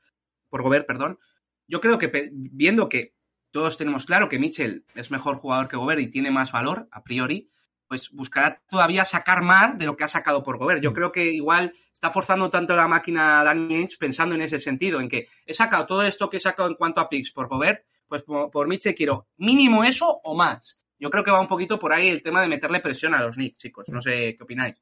por 0.50 0.64
Gobert, 0.64 0.88
perdón, 0.88 1.20
yo 1.68 1.80
creo 1.80 2.00
que 2.00 2.30
viendo 2.32 2.90
que 2.90 3.14
todos 3.51 3.77
tenemos 3.77 4.06
claro 4.06 4.30
que 4.30 4.39
Mitchell 4.39 4.86
es 4.96 5.12
mejor 5.12 5.38
jugador 5.38 5.68
que 5.68 5.77
Gobert 5.77 6.01
y 6.01 6.08
tiene 6.08 6.32
más 6.32 6.51
valor, 6.51 6.88
a 6.92 7.04
priori, 7.04 7.50
pues 7.88 8.12
buscará 8.12 8.62
todavía 8.70 9.06
sacar 9.06 9.42
más 9.42 9.77
de 9.77 9.86
lo 9.86 9.96
que 9.96 10.04
ha 10.04 10.10
sacado 10.10 10.44
por 10.44 10.58
Gobert. 10.58 10.82
Yo 10.82 10.94
creo 10.94 11.12
que 11.12 11.32
igual 11.32 11.74
está 11.94 12.12
forzando 12.12 12.50
tanto 12.50 12.75
la 12.75 12.88
máquina 12.88 13.44
Danny 13.44 13.75
Ainge 13.75 13.98
pensando 13.98 14.36
en 14.36 14.42
ese 14.42 14.60
sentido, 14.60 15.00
en 15.00 15.10
que 15.10 15.27
he 15.46 15.54
sacado 15.54 15.86
todo 15.86 16.04
esto 16.04 16.30
que 16.30 16.38
he 16.38 16.42
sacado 16.42 16.70
en 16.70 16.75
cuanto 16.75 17.01
a 17.01 17.10
picks 17.10 17.32
por 17.32 17.48
Gobert, 17.48 17.86
pues 18.08 18.24
por, 18.24 18.51
por 18.51 18.68
Mitchell 18.68 18.96
quiero 18.96 19.27
mínimo 19.38 19.84
eso 19.84 20.22
o 20.24 20.36
más. 20.36 20.82
Yo 21.00 21.10
creo 21.10 21.24
que 21.24 21.32
va 21.32 21.42
un 21.42 21.48
poquito 21.48 21.80
por 21.80 21.94
ahí 21.94 22.10
el 22.10 22.24
tema 22.24 22.42
de 22.42 22.48
meterle 22.48 22.80
presión 22.80 23.13
a 23.13 23.22
los 23.22 23.36
Knicks, 23.36 23.58
chicos. 23.58 23.89
No 23.89 24.01
sé 24.01 24.36
qué 24.36 24.44
opináis. 24.44 24.75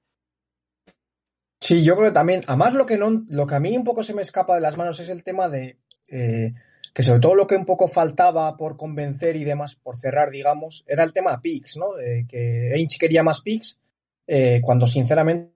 Sí, 1.60 1.84
yo 1.84 1.95
creo 1.95 2.10
que 2.10 2.13
también, 2.13 2.41
además 2.48 2.74
lo 2.74 2.86
que 2.86 2.98
no, 2.98 3.24
lo 3.27 3.48
que 3.48 3.55
a 3.55 3.60
mí 3.60 3.75
un 3.75 3.84
poco 3.84 4.03
se 4.03 4.13
me 4.13 4.22
escapa 4.22 4.55
de 4.55 4.62
las 4.62 4.77
manos 4.77 5.00
es 5.00 5.10
el 5.10 5.24
tema 5.24 5.50
de 5.50 5.79
eh, 6.07 6.53
que 6.96 7.04
sobre 7.04 7.20
todo 7.20 7.36
lo 7.36 7.46
que 7.46 7.58
un 7.58 7.66
poco 7.66 7.90
faltaba 7.90 8.56
por 8.56 8.78
convencer 8.78 9.36
y 9.36 9.44
demás, 9.44 9.75
por 9.75 9.98
cerrar, 9.98 10.32
digamos, 10.32 10.86
era 10.88 11.04
el 11.04 11.12
tema 11.12 11.42
picks, 11.42 11.75
¿no? 11.75 11.88
Que 12.25 12.72
Ainge 12.74 12.98
quería 12.98 13.22
más 13.22 13.42
picks, 13.42 13.82
eh, 14.25 14.62
cuando 14.64 14.88
sinceramente 14.88 15.54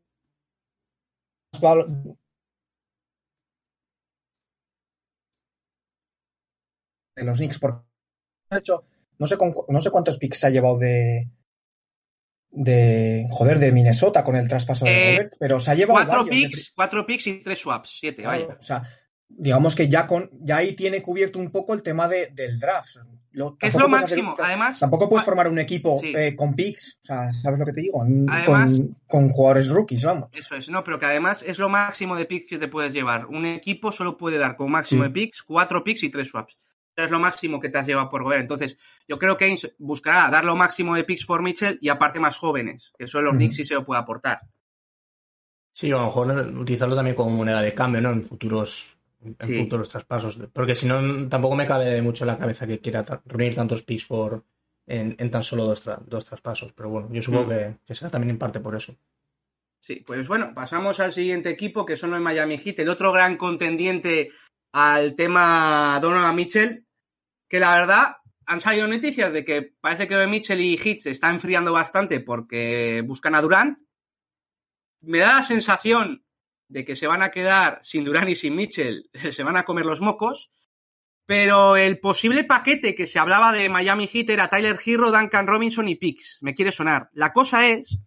de 7.16 7.24
los 7.24 7.38
Knicks, 7.38 7.58
porque 7.58 7.86
hecho, 8.52 8.84
no 9.18 9.26
sé, 9.26 9.38
con, 9.38 9.56
no 9.70 9.80
sé 9.80 9.92
cuántos 9.92 10.18
picks 10.18 10.44
ha 10.44 10.50
llevado 10.50 10.78
de, 10.78 11.30
de 12.52 13.26
joder 13.30 13.60
de 13.60 13.72
Minnesota 13.72 14.26
con 14.26 14.36
el 14.36 14.50
traspaso 14.50 14.84
de 14.84 14.92
Eh, 14.92 15.16
Robert, 15.16 15.36
pero 15.40 15.58
se 15.62 15.72
ha 15.72 15.76
llevado 15.76 16.00
Cuatro 16.06 16.26
varios 16.26 16.36
de 16.36 16.48
picks, 16.50 16.72
cuatro 16.76 17.06
picks 17.06 17.28
y 17.28 17.42
tres 17.42 17.60
swaps, 17.60 17.98
siete, 17.98 18.26
vaya. 18.26 18.58
O 18.60 18.62
sea, 18.62 18.84
digamos 19.30 19.76
que 19.76 19.88
ya 19.88 20.06
con 20.08 20.30
ya 20.42 20.58
ahí 20.58 20.76
tiene 20.76 21.02
cubierto 21.02 21.40
un 21.40 21.52
poco 21.52 21.74
el 21.74 21.82
tema 21.84 22.08
de, 22.08 22.28
del 22.34 22.60
draft. 22.60 22.98
Lo- 23.32 23.58
Es 23.62 23.74
lo 23.76 23.82
hacer- 23.82 23.90
máximo. 23.90 24.34
Además, 24.44 24.80
tampoco 24.80 25.08
puedes 25.08 25.22
cua- 25.22 25.26
formar 25.26 25.48
un 25.50 25.60
equipo 25.60 26.00
Sí. 26.02 26.12
eh, 26.16 26.36
con 26.36 26.56
picks, 26.56 26.98
o 27.04 27.06
sea, 27.06 27.32
¿sabes 27.32 27.60
lo 27.60 27.66
que 27.66 27.74
te 27.74 27.82
digo? 27.82 28.04
Además- 28.28 28.78
con, 28.78 28.96
con 29.08 29.30
jugadores 29.30 29.70
rookies, 29.70 30.04
vamos. 30.04 30.30
Eso 30.34 30.56
es, 30.56 30.68
no, 30.68 30.84
pero 30.84 30.98
que 30.98 31.06
además 31.06 31.44
es 31.44 31.60
lo 31.60 31.70
máximo 31.70 32.16
de 32.16 32.26
picks 32.26 32.48
que 32.48 32.58
te 32.58 32.68
puedes 32.68 32.92
llevar. 32.92 33.28
Un 33.28 33.46
equipo 33.46 33.92
solo 33.92 34.18
puede 34.18 34.40
dar 34.40 34.56
como 34.56 34.70
máximo 34.70 35.04
Sí. 35.04 35.08
de 35.10 35.14
picks 35.14 35.44
cuatro 35.44 35.84
picks 35.84 36.04
y 36.04 36.10
tres 36.10 36.28
swaps. 36.28 36.58
Eso 36.96 37.06
es 37.06 37.12
lo 37.12 37.20
máximo 37.20 37.60
que 37.62 37.70
te 37.70 37.78
has 37.78 37.88
llevado 37.88 38.10
por 38.10 38.24
Gobert. 38.24 38.42
Entonces, 38.42 38.78
yo 39.08 39.18
creo 39.20 39.38
que 39.38 39.46
Ainge 39.46 39.74
buscará 39.78 40.28
dar 40.30 40.44
lo 40.44 40.56
máximo 40.58 40.96
de 40.96 41.04
picks 41.06 41.26
por 41.26 41.42
Mitchell 41.44 41.78
y 41.82 41.88
aparte 41.90 42.20
más 42.20 42.36
jóvenes, 42.36 42.92
que 42.98 43.06
eso 43.06 43.20
en 43.20 43.26
los. 43.26 43.36
Knicks 43.36 43.56
sí 43.56 43.64
se 43.64 43.76
lo 43.76 43.86
puede 43.86 44.02
aportar. 44.02 44.42
Sí, 45.72 45.92
a 45.92 45.96
lo 45.98 46.06
mejor 46.06 46.28
utilizarlo 46.58 46.96
también 46.96 47.16
como 47.16 47.30
moneda 47.30 47.62
de 47.62 47.74
cambio, 47.74 48.02
¿no? 48.02 48.12
En 48.12 48.24
futuros, 48.24 48.98
en 49.24 49.36
Sí. 49.40 49.54
futuros 49.56 49.90
traspasos. 49.90 50.38
Porque 50.54 50.76
si 50.76 50.88
no, 50.88 51.28
tampoco 51.30 51.56
me 51.56 51.66
cabe 51.68 52.02
mucho 52.02 52.24
en 52.24 52.28
la 52.30 52.38
cabeza 52.38 52.66
que 52.68 52.80
quiera 52.80 53.04
reunir 53.26 53.56
tantos 53.56 53.82
picks 53.84 54.06
por 54.06 54.44
en, 54.88 55.16
en 55.20 55.30
tan 55.30 55.44
solo 55.44 55.66
dos, 55.66 55.86
tra- 55.86 56.00
dos 56.06 56.26
traspasos. 56.26 56.74
Pero 56.74 56.90
bueno, 56.90 57.10
yo 57.12 57.22
supongo 57.22 57.46
Mm. 57.46 57.50
que, 57.50 57.76
que 57.86 57.96
será 57.96 58.10
también 58.10 58.32
en 58.32 58.38
parte 58.40 58.60
por 58.60 58.76
eso. 58.76 58.96
Sí, 59.82 60.04
pues 60.06 60.28
bueno, 60.28 60.54
pasamos 60.54 61.00
al 61.00 61.14
siguiente 61.14 61.50
equipo, 61.50 61.86
que 61.86 61.96
son 61.96 62.12
los 62.12 62.20
Miami 62.22 62.58
Heat, 62.58 62.80
el 62.80 62.90
otro 62.90 63.12
gran 63.14 63.38
contendiente 63.38 64.30
al 64.74 65.16
tema 65.16 66.00
Donovan 66.02 66.36
Mitchell, 66.36 66.86
que 67.48 67.60
la 67.60 67.72
verdad 67.72 68.16
han 68.46 68.62
salido 68.62 68.88
noticias 68.88 69.32
de 69.32 69.46
que 69.46 69.74
parece 69.80 70.08
que 70.08 70.28
Mitchell 70.28 70.60
y 70.60 70.76
Heat 70.78 71.00
se 71.02 71.12
están 71.12 71.36
enfriando 71.36 71.72
bastante 71.72 72.20
porque 72.20 73.04
buscan 73.06 73.36
a 73.36 73.42
Durant. 73.42 73.78
Me 75.02 75.20
da 75.20 75.36
la 75.36 75.44
sensación 75.44 76.24
de 76.70 76.86
que 76.86 76.96
se 76.96 77.08
van 77.08 77.22
a 77.22 77.32
quedar 77.32 77.80
sin 77.82 78.06
Durant 78.06 78.30
y 78.30 78.36
sin 78.36 78.56
Mitchell, 78.56 79.10
se 79.32 79.44
van 79.44 79.58
a 79.58 79.64
comer 79.64 79.86
los 79.86 80.02
mocos. 80.02 80.50
Pero 81.26 81.76
el 81.76 82.00
posible 82.00 82.44
paquete 82.44 82.96
que 82.96 83.06
se 83.06 83.20
hablaba 83.20 83.52
de 83.52 83.70
Miami 83.70 84.08
Heat 84.08 84.32
era 84.32 84.48
Tyler 84.48 84.80
Hero, 84.84 85.12
Duncan 85.12 85.46
Robinson 85.46 85.88
y 85.88 85.96
Pix. 85.96 86.40
Me 86.42 86.56
quiere 86.56 86.72
sonar. 86.72 87.10
La 87.14 87.34
cosa 87.34 87.68
es 87.68 88.00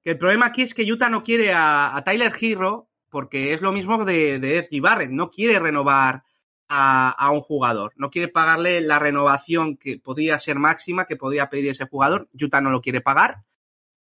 que 0.00 0.10
el 0.10 0.18
problema 0.18 0.46
aquí 0.46 0.62
es 0.62 0.74
que 0.74 0.84
Utah 0.84 1.08
no 1.08 1.24
quiere 1.24 1.52
a, 1.52 1.96
a 1.96 2.04
Tyler 2.04 2.32
Hero 2.40 2.88
porque 3.08 3.52
es 3.52 3.62
lo 3.62 3.72
mismo 3.72 4.04
de, 4.04 4.38
de 4.38 4.60
RG 4.62 4.80
Barrett. 4.80 5.10
No 5.10 5.30
quiere 5.30 5.58
renovar 5.58 6.22
a, 6.68 7.10
a, 7.10 7.30
un 7.32 7.40
jugador. 7.40 7.92
No 7.96 8.10
quiere 8.10 8.28
pagarle 8.28 8.80
la 8.80 9.00
renovación 9.00 9.76
que 9.76 9.98
podría 9.98 10.38
ser 10.38 10.56
máxima 10.56 11.06
que 11.06 11.16
podría 11.16 11.50
pedir 11.50 11.70
ese 11.70 11.86
jugador. 11.86 12.28
Utah 12.40 12.60
no 12.60 12.70
lo 12.70 12.80
quiere 12.80 13.00
pagar. 13.00 13.44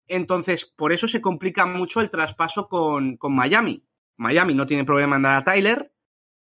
Entonces, 0.07 0.65
por 0.65 0.91
eso 0.91 1.07
se 1.07 1.21
complica 1.21 1.65
mucho 1.65 2.01
el 2.01 2.09
traspaso 2.09 2.67
con, 2.67 3.17
Miami. 3.21 3.83
Miami 4.17 4.53
no 4.53 4.65
tiene 4.65 4.85
problema 4.85 5.15
en 5.15 5.23
dar 5.23 5.35
a 5.35 5.43
Tyler, 5.43 5.91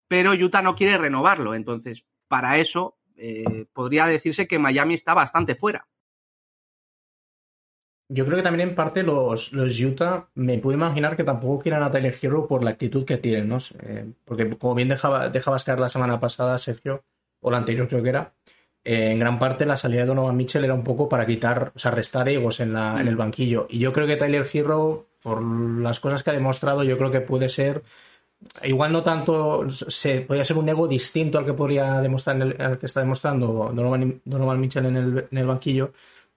pero 0.06 0.32
Utah 0.32 0.62
no 0.62 0.74
quiere 0.74 0.96
renovarlo. 0.98 1.54
Entonces, 1.54 2.06
para 2.28 2.58
eso, 2.58 2.98
eh, 3.16 3.66
podría 3.72 4.06
decirse 4.06 4.46
que 4.46 4.58
Miami 4.58 4.94
está 4.94 5.14
bastante 5.14 5.54
fuera. 5.54 5.88
Yo 8.10 8.24
creo 8.24 8.38
que 8.38 8.42
también 8.42 8.70
en 8.70 8.74
parte 8.74 9.02
los, 9.02 9.52
los 9.52 9.78
Utah 9.78 10.30
me 10.34 10.56
puedo 10.58 10.78
imaginar 10.78 11.14
que 11.14 11.24
tampoco 11.24 11.58
quieran 11.58 11.82
a 11.82 11.90
Tyler 11.90 12.16
Hero 12.20 12.46
por 12.46 12.64
la 12.64 12.70
actitud 12.70 13.04
que 13.04 13.18
tienen, 13.18 13.48
¿no? 13.48 13.58
Eh, 13.80 14.10
porque 14.24 14.56
como 14.56 14.74
bien 14.74 14.88
dejaba, 14.88 15.28
dejabas 15.28 15.64
caer 15.64 15.78
la 15.78 15.90
semana 15.90 16.18
pasada, 16.18 16.56
Sergio, 16.56 17.04
o 17.40 17.50
la 17.50 17.58
anterior 17.58 17.86
creo 17.86 18.02
que 18.02 18.08
era, 18.08 18.32
eh, 18.88 19.10
en 19.12 19.18
gran 19.18 19.38
parte 19.38 19.66
la 19.66 19.76
salida 19.76 20.00
de 20.00 20.06
Donovan 20.06 20.34
Mitchell 20.34 20.64
era 20.64 20.72
un 20.72 20.82
poco 20.82 21.10
para 21.10 21.26
quitar, 21.26 21.72
o 21.76 21.78
sea, 21.78 21.90
restar 21.90 22.26
egos 22.26 22.58
en, 22.60 22.72
la, 22.72 22.98
en 22.98 23.06
el 23.06 23.16
banquillo. 23.16 23.66
Y 23.68 23.78
yo 23.80 23.92
creo 23.92 24.06
que 24.06 24.16
Tyler 24.16 24.46
Hero, 24.50 25.08
por 25.22 25.42
las 25.42 26.00
cosas 26.00 26.22
que 26.22 26.30
ha 26.30 26.32
demostrado, 26.32 26.82
yo 26.84 26.96
creo 26.96 27.10
que 27.10 27.20
puede 27.20 27.50
ser, 27.50 27.82
igual 28.62 28.90
no 28.92 29.02
tanto, 29.02 29.68
se, 29.68 30.22
podría 30.22 30.42
ser 30.42 30.56
un 30.56 30.70
ego 30.70 30.88
distinto 30.88 31.36
al 31.36 31.44
que 31.44 31.52
podría 31.52 32.00
demostrar, 32.00 32.36
en 32.36 32.42
el, 32.42 32.62
al 32.62 32.78
que 32.78 32.86
está 32.86 33.00
demostrando 33.00 33.70
Donovan, 33.74 34.22
Donovan 34.24 34.58
Mitchell 34.58 34.86
en 34.86 34.96
el, 34.96 35.28
en 35.30 35.38
el 35.38 35.46
banquillo, 35.46 35.92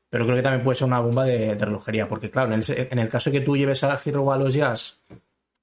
pero 0.09 0.25
creo 0.25 0.35
que 0.35 0.43
también 0.43 0.61
puede 0.61 0.75
ser 0.75 0.87
una 0.87 0.99
bomba 0.99 1.23
de, 1.23 1.55
de 1.55 1.65
relojería, 1.65 2.09
porque 2.09 2.29
claro, 2.29 2.53
en 2.53 2.59
el, 2.59 2.87
en 2.91 2.99
el, 2.99 3.07
caso 3.07 3.31
que 3.31 3.39
tú 3.39 3.55
lleves 3.55 3.81
a 3.85 3.97
Hero 4.03 4.29
a 4.29 4.37
los 4.37 4.53
Jazz 4.53 4.99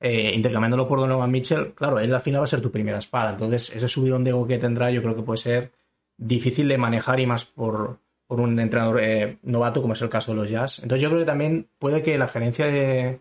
eh, 0.00 0.32
intercambiándolo 0.34 0.88
por 0.88 1.00
Donovan 1.00 1.30
Mitchell, 1.30 1.74
claro, 1.74 1.98
él 1.98 2.14
al 2.14 2.22
final 2.22 2.40
va 2.40 2.44
a 2.44 2.46
ser 2.46 2.62
tu 2.62 2.70
primera 2.70 2.96
espada, 2.96 3.32
entonces 3.32 3.76
ese 3.76 3.88
subidón 3.88 4.24
de 4.24 4.30
ego 4.30 4.46
que 4.46 4.56
tendrá 4.56 4.90
yo 4.90 5.02
creo 5.02 5.14
que 5.14 5.22
puede 5.22 5.36
ser 5.36 5.77
difícil 6.18 6.68
de 6.68 6.78
manejar 6.78 7.20
y 7.20 7.26
más 7.26 7.46
por, 7.46 8.00
por 8.28 8.40
un 8.40 8.60
entrenador 8.60 9.00
eh, 9.02 9.38
novato 9.44 9.82
como 9.82 9.94
es 9.94 10.02
el 10.02 10.10
caso 10.10 10.32
de 10.32 10.38
los 10.38 10.50
Jazz. 10.50 10.80
Entonces 10.80 11.02
yo 11.02 11.10
creo 11.10 11.20
que 11.22 11.26
también 11.26 11.68
puede 11.78 12.02
que 12.02 12.18
la 12.18 12.28
gerencia 12.28 12.66
de, 12.66 13.20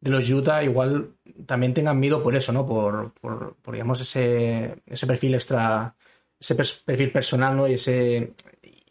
de 0.00 0.10
los 0.10 0.30
Utah 0.30 0.62
igual 0.64 1.14
también 1.46 1.74
tengan 1.74 1.98
miedo 2.00 2.22
por 2.22 2.34
eso, 2.36 2.52
¿no? 2.52 2.66
Por, 2.66 3.12
por, 3.14 3.56
por 3.56 3.74
digamos, 3.74 4.00
ese, 4.00 4.76
ese 4.86 5.06
perfil 5.06 5.34
extra, 5.34 5.94
ese 6.38 6.54
perfil 6.54 7.12
personal, 7.12 7.56
¿no? 7.56 7.68
Y 7.68 7.74
ese 7.74 8.34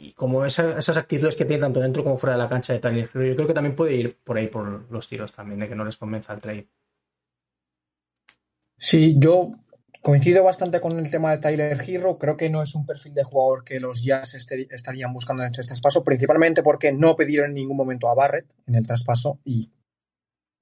y 0.01 0.13
como 0.13 0.45
esa- 0.45 0.77
esas 0.77 0.97
actitudes 0.97 1.35
que 1.35 1.45
tiene 1.45 1.61
tanto 1.61 1.79
dentro 1.81 2.03
como 2.03 2.17
fuera 2.17 2.35
de 2.35 2.43
la 2.43 2.49
cancha 2.49 2.73
de 2.73 2.79
Tyler 2.79 3.09
yo 3.13 3.35
creo 3.35 3.47
que 3.47 3.53
también 3.53 3.75
puede 3.75 3.95
ir 3.95 4.17
por 4.23 4.37
ahí 4.37 4.47
por 4.47 4.89
los 4.91 5.07
tiros 5.09 5.33
también, 5.33 5.59
de 5.59 5.67
que 5.69 5.75
no 5.75 5.85
les 5.85 5.97
convenza 5.97 6.33
el 6.33 6.39
trade. 6.41 6.67
Sí, 8.77 9.15
yo 9.19 9.51
coincido 10.01 10.43
bastante 10.43 10.79
con 10.79 10.97
el 10.97 11.09
tema 11.09 11.31
de 11.31 11.39
Tyler 11.39 11.77
Hero. 11.85 12.17
Creo 12.17 12.37
que 12.37 12.49
no 12.49 12.61
es 12.61 12.75
un 12.75 12.85
perfil 12.85 13.13
de 13.13 13.23
jugador 13.23 13.63
que 13.63 13.79
los 13.79 14.03
Jazz 14.03 14.35
este- 14.35 14.67
estarían 14.71 15.13
buscando 15.13 15.43
en 15.43 15.51
este 15.51 15.63
traspaso, 15.63 16.03
principalmente 16.03 16.63
porque 16.63 16.91
no 16.91 17.15
pidieron 17.15 17.49
en 17.49 17.55
ningún 17.55 17.77
momento 17.77 18.07
a 18.07 18.15
Barrett 18.15 18.45
en 18.67 18.75
el 18.75 18.87
traspaso 18.87 19.39
y 19.43 19.71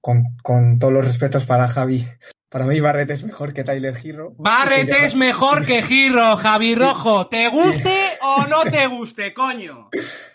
con, 0.00 0.36
con 0.42 0.78
todos 0.78 0.92
los 0.92 1.04
respetos 1.04 1.44
para 1.44 1.68
Javi, 1.68 2.06
para 2.50 2.64
mí 2.64 2.80
Barrett 2.80 3.10
es 3.10 3.24
mejor 3.24 3.52
que 3.52 3.62
Tyler 3.62 3.94
Hero. 4.02 4.34
Barrett 4.38 4.88
es 4.88 5.14
mejor 5.14 5.66
que 5.66 5.82
Giro, 5.82 6.36
Javi 6.36 6.74
Rojo. 6.74 7.28
¿Te 7.28 7.48
guste 7.48 7.96
o 8.22 8.46
no 8.46 8.62
te 8.62 8.86
guste, 8.86 9.34
coño? 9.34 9.90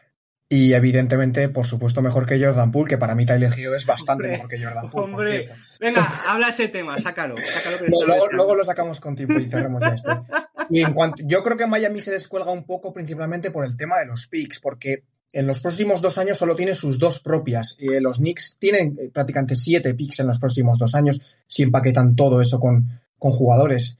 Y 0.53 0.75
evidentemente, 0.75 1.49
por 1.49 1.65
supuesto, 1.65 2.03
mejor 2.03 2.27
que 2.27 2.39
Jordan 2.39 2.71
Poole, 2.71 2.87
que 2.87 2.99
para 2.99 3.15
mí 3.15 3.25
Tyler 3.25 3.51
Hero 3.57 3.73
es 3.73 3.87
bastante 3.87 4.25
Hombre, 4.25 4.31
mejor 4.33 4.47
que 4.47 4.63
Jordan 4.63 4.91
Poole. 4.91 5.11
Hombre, 5.11 5.49
venga, 5.79 6.07
habla 6.27 6.49
ese 6.49 6.67
tema, 6.67 6.99
sácalo. 6.99 7.33
sácalo 7.37 7.79
que 7.79 7.89
No, 7.89 8.03
luego, 8.05 8.27
luego 8.31 8.55
lo 8.57 8.63
sacamos 8.63 8.99
con 8.99 9.15
tiempo 9.15 9.39
y 9.39 9.49
cerremos 9.49 9.81
ya 9.81 9.95
esto. 9.95 10.27
Y 10.69 10.81
en 10.81 10.93
cuanto, 10.93 11.23
yo 11.25 11.41
creo 11.41 11.57
que 11.57 11.65
Miami 11.65 12.01
se 12.01 12.11
descuelga 12.11 12.51
un 12.51 12.67
poco 12.67 12.93
principalmente 12.93 13.49
por 13.49 13.65
el 13.65 13.75
tema 13.75 13.97
de 13.97 14.05
los 14.05 14.27
picks, 14.27 14.59
porque 14.59 15.05
en 15.31 15.47
los 15.47 15.59
próximos 15.59 16.03
dos 16.03 16.19
años 16.19 16.37
solo 16.37 16.55
tiene 16.55 16.75
sus 16.75 16.99
dos 16.99 17.19
propias. 17.19 17.75
Eh, 17.79 17.99
los 17.99 18.19
Knicks 18.19 18.57
tienen 18.59 18.95
eh, 19.01 19.09
prácticamente 19.11 19.55
siete 19.55 19.95
picks 19.95 20.19
en 20.19 20.27
los 20.27 20.37
próximos 20.37 20.77
dos 20.77 20.93
años, 20.93 21.19
si 21.47 21.63
empaquetan 21.63 22.15
todo 22.15 22.41
eso 22.41 22.59
con, 22.59 23.01
con 23.17 23.31
jugadores. 23.31 23.97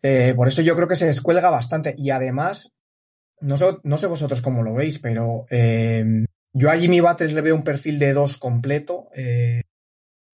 Eh, 0.00 0.32
por 0.36 0.46
eso 0.46 0.62
yo 0.62 0.76
creo 0.76 0.86
que 0.86 0.94
se 0.94 1.06
descuelga 1.06 1.50
bastante. 1.50 1.96
Y 1.98 2.10
además, 2.10 2.72
no 3.40 3.56
sé, 3.56 3.66
no 3.84 3.98
sé 3.98 4.06
vosotros 4.06 4.42
cómo 4.42 4.62
lo 4.62 4.74
veis, 4.74 4.98
pero 4.98 5.46
eh, 5.50 6.04
yo 6.52 6.70
a 6.70 6.76
Jimmy 6.76 7.00
Butters 7.00 7.32
le 7.32 7.40
veo 7.42 7.54
un 7.54 7.64
perfil 7.64 7.98
de 7.98 8.12
dos 8.12 8.38
completo. 8.38 9.08
eh, 9.14 9.62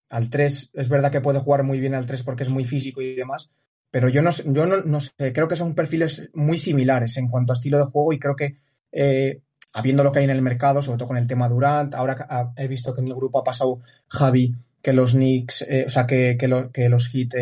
al 0.09 0.29
3 0.29 0.69
es 0.73 0.87
verdad 0.89 1.11
que 1.11 1.21
puede 1.21 1.39
jugar 1.39 1.63
muy 1.63 1.79
bien 1.79 1.95
al 1.95 2.05
3 2.05 2.23
porque 2.23 2.43
es 2.43 2.49
muy 2.49 2.63
físico 2.65 3.01
y 3.01 3.15
demás, 3.15 3.49
pero 3.91 4.07
yo 4.09 4.21
no, 4.21 4.29
yo 4.31 4.65
no, 4.65 4.81
no 4.81 4.99
sé, 4.99 5.33
creo 5.33 5.47
que 5.47 5.55
son 5.55 5.73
perfiles 5.75 6.29
muy 6.33 6.57
similares 6.57 7.17
en 7.17 7.27
cuanto 7.27 7.51
a 7.53 7.55
estilo 7.55 7.77
de 7.77 7.85
juego 7.85 8.13
y 8.13 8.19
creo 8.19 8.35
que 8.35 8.57
eh, 8.91 9.41
habiendo 9.73 10.03
lo 10.03 10.11
que 10.11 10.19
hay 10.19 10.25
en 10.25 10.31
el 10.31 10.41
mercado, 10.41 10.81
sobre 10.81 10.99
todo 10.99 11.07
con 11.09 11.17
el 11.17 11.27
tema 11.27 11.49
Durant, 11.49 11.95
ahora 11.95 12.25
ah, 12.29 12.53
he 12.55 12.67
visto 12.67 12.93
que 12.93 13.01
en 13.01 13.07
el 13.07 13.15
grupo 13.15 13.39
ha 13.39 13.43
pasado 13.43 13.81
Javi, 14.07 14.53
que 14.81 14.93
los 14.93 15.13
Knicks, 15.13 15.63
eh, 15.63 15.85
o 15.87 15.89
sea, 15.89 16.05
que, 16.07 16.37
que, 16.39 16.47
lo- 16.47 16.71
que 16.71 16.87
los 16.89 17.07
Heat 17.09 17.33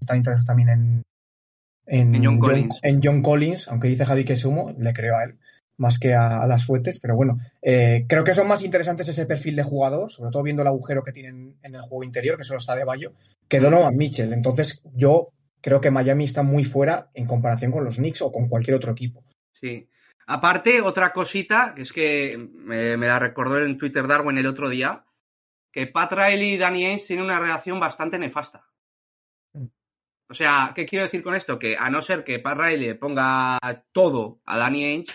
están 0.00 0.16
interesados 0.18 0.44
también 0.46 0.68
en, 0.70 1.02
En 1.86 2.24
John 2.24 2.38
Collins. 2.38 2.78
en 2.82 3.00
John 3.02 3.22
Collins, 3.22 3.68
aunque 3.68 3.88
dice 3.88 4.06
Javi 4.06 4.24
que 4.24 4.34
es 4.34 4.44
humo, 4.44 4.74
le 4.78 4.92
creo 4.92 5.16
a 5.16 5.24
él 5.24 5.38
más 5.76 5.98
que 5.98 6.14
a, 6.14 6.42
a 6.42 6.46
las 6.46 6.64
fuentes, 6.64 7.00
pero 7.00 7.16
bueno, 7.16 7.38
eh, 7.60 8.04
creo 8.08 8.24
que 8.24 8.34
son 8.34 8.46
más 8.46 8.62
interesantes 8.62 9.08
ese 9.08 9.26
perfil 9.26 9.56
de 9.56 9.64
jugador, 9.64 10.10
sobre 10.10 10.30
todo 10.30 10.42
viendo 10.42 10.62
el 10.62 10.68
agujero 10.68 11.02
que 11.02 11.12
tienen 11.12 11.56
en 11.62 11.74
el 11.74 11.80
juego 11.82 12.04
interior, 12.04 12.36
que 12.36 12.44
solo 12.44 12.58
está 12.58 12.76
de 12.76 12.84
Bayo, 12.84 13.14
que 13.48 13.58
Donovan 13.58 13.96
Mitchell. 13.96 14.32
Entonces, 14.32 14.82
yo 14.94 15.30
creo 15.60 15.80
que 15.80 15.90
Miami 15.90 16.24
está 16.24 16.42
muy 16.42 16.64
fuera 16.64 17.10
en 17.14 17.26
comparación 17.26 17.72
con 17.72 17.84
los 17.84 17.96
Knicks 17.96 18.22
o 18.22 18.30
con 18.30 18.48
cualquier 18.48 18.76
otro 18.76 18.92
equipo. 18.92 19.24
Sí. 19.52 19.88
Aparte, 20.26 20.80
otra 20.82 21.12
cosita, 21.12 21.72
que 21.74 21.82
es 21.82 21.92
que 21.92 22.48
me, 22.54 22.96
me 22.96 23.08
la 23.08 23.18
recordó 23.18 23.58
en 23.58 23.76
Twitter 23.76 24.06
Darwin 24.06 24.38
el 24.38 24.46
otro 24.46 24.68
día, 24.68 25.04
que 25.72 25.86
Pat 25.86 26.12
Riley 26.12 26.54
y 26.54 26.58
Danny 26.58 26.86
Ainge 26.86 27.06
tienen 27.06 27.24
una 27.24 27.40
relación 27.40 27.80
bastante 27.80 28.18
nefasta. 28.18 28.68
O 30.32 30.34
sea, 30.34 30.72
¿qué 30.74 30.86
quiero 30.86 31.04
decir 31.04 31.22
con 31.22 31.34
esto? 31.34 31.58
Que 31.58 31.76
a 31.78 31.90
no 31.90 32.00
ser 32.00 32.24
que 32.24 32.38
Pat 32.38 32.56
Riley 32.56 32.86
le 32.86 32.94
ponga 32.94 33.58
todo 33.92 34.40
a 34.46 34.56
Danny 34.56 34.82
Ainge, 34.82 35.12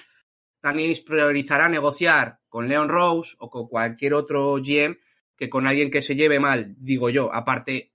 Danny 0.62 0.86
Ainge 0.86 1.02
priorizará 1.04 1.70
negociar 1.70 2.40
con 2.48 2.68
Leon 2.68 2.88
Rose 2.88 3.36
o 3.40 3.50
con 3.50 3.68
cualquier 3.68 4.14
otro 4.14 4.58
GM 4.58 4.96
que 5.36 5.50
con 5.50 5.66
alguien 5.66 5.90
que 5.90 6.04
se 6.04 6.16
lleve 6.16 6.40
mal, 6.40 6.76
digo 6.78 7.10
yo. 7.10 7.34
Aparte, 7.34 7.94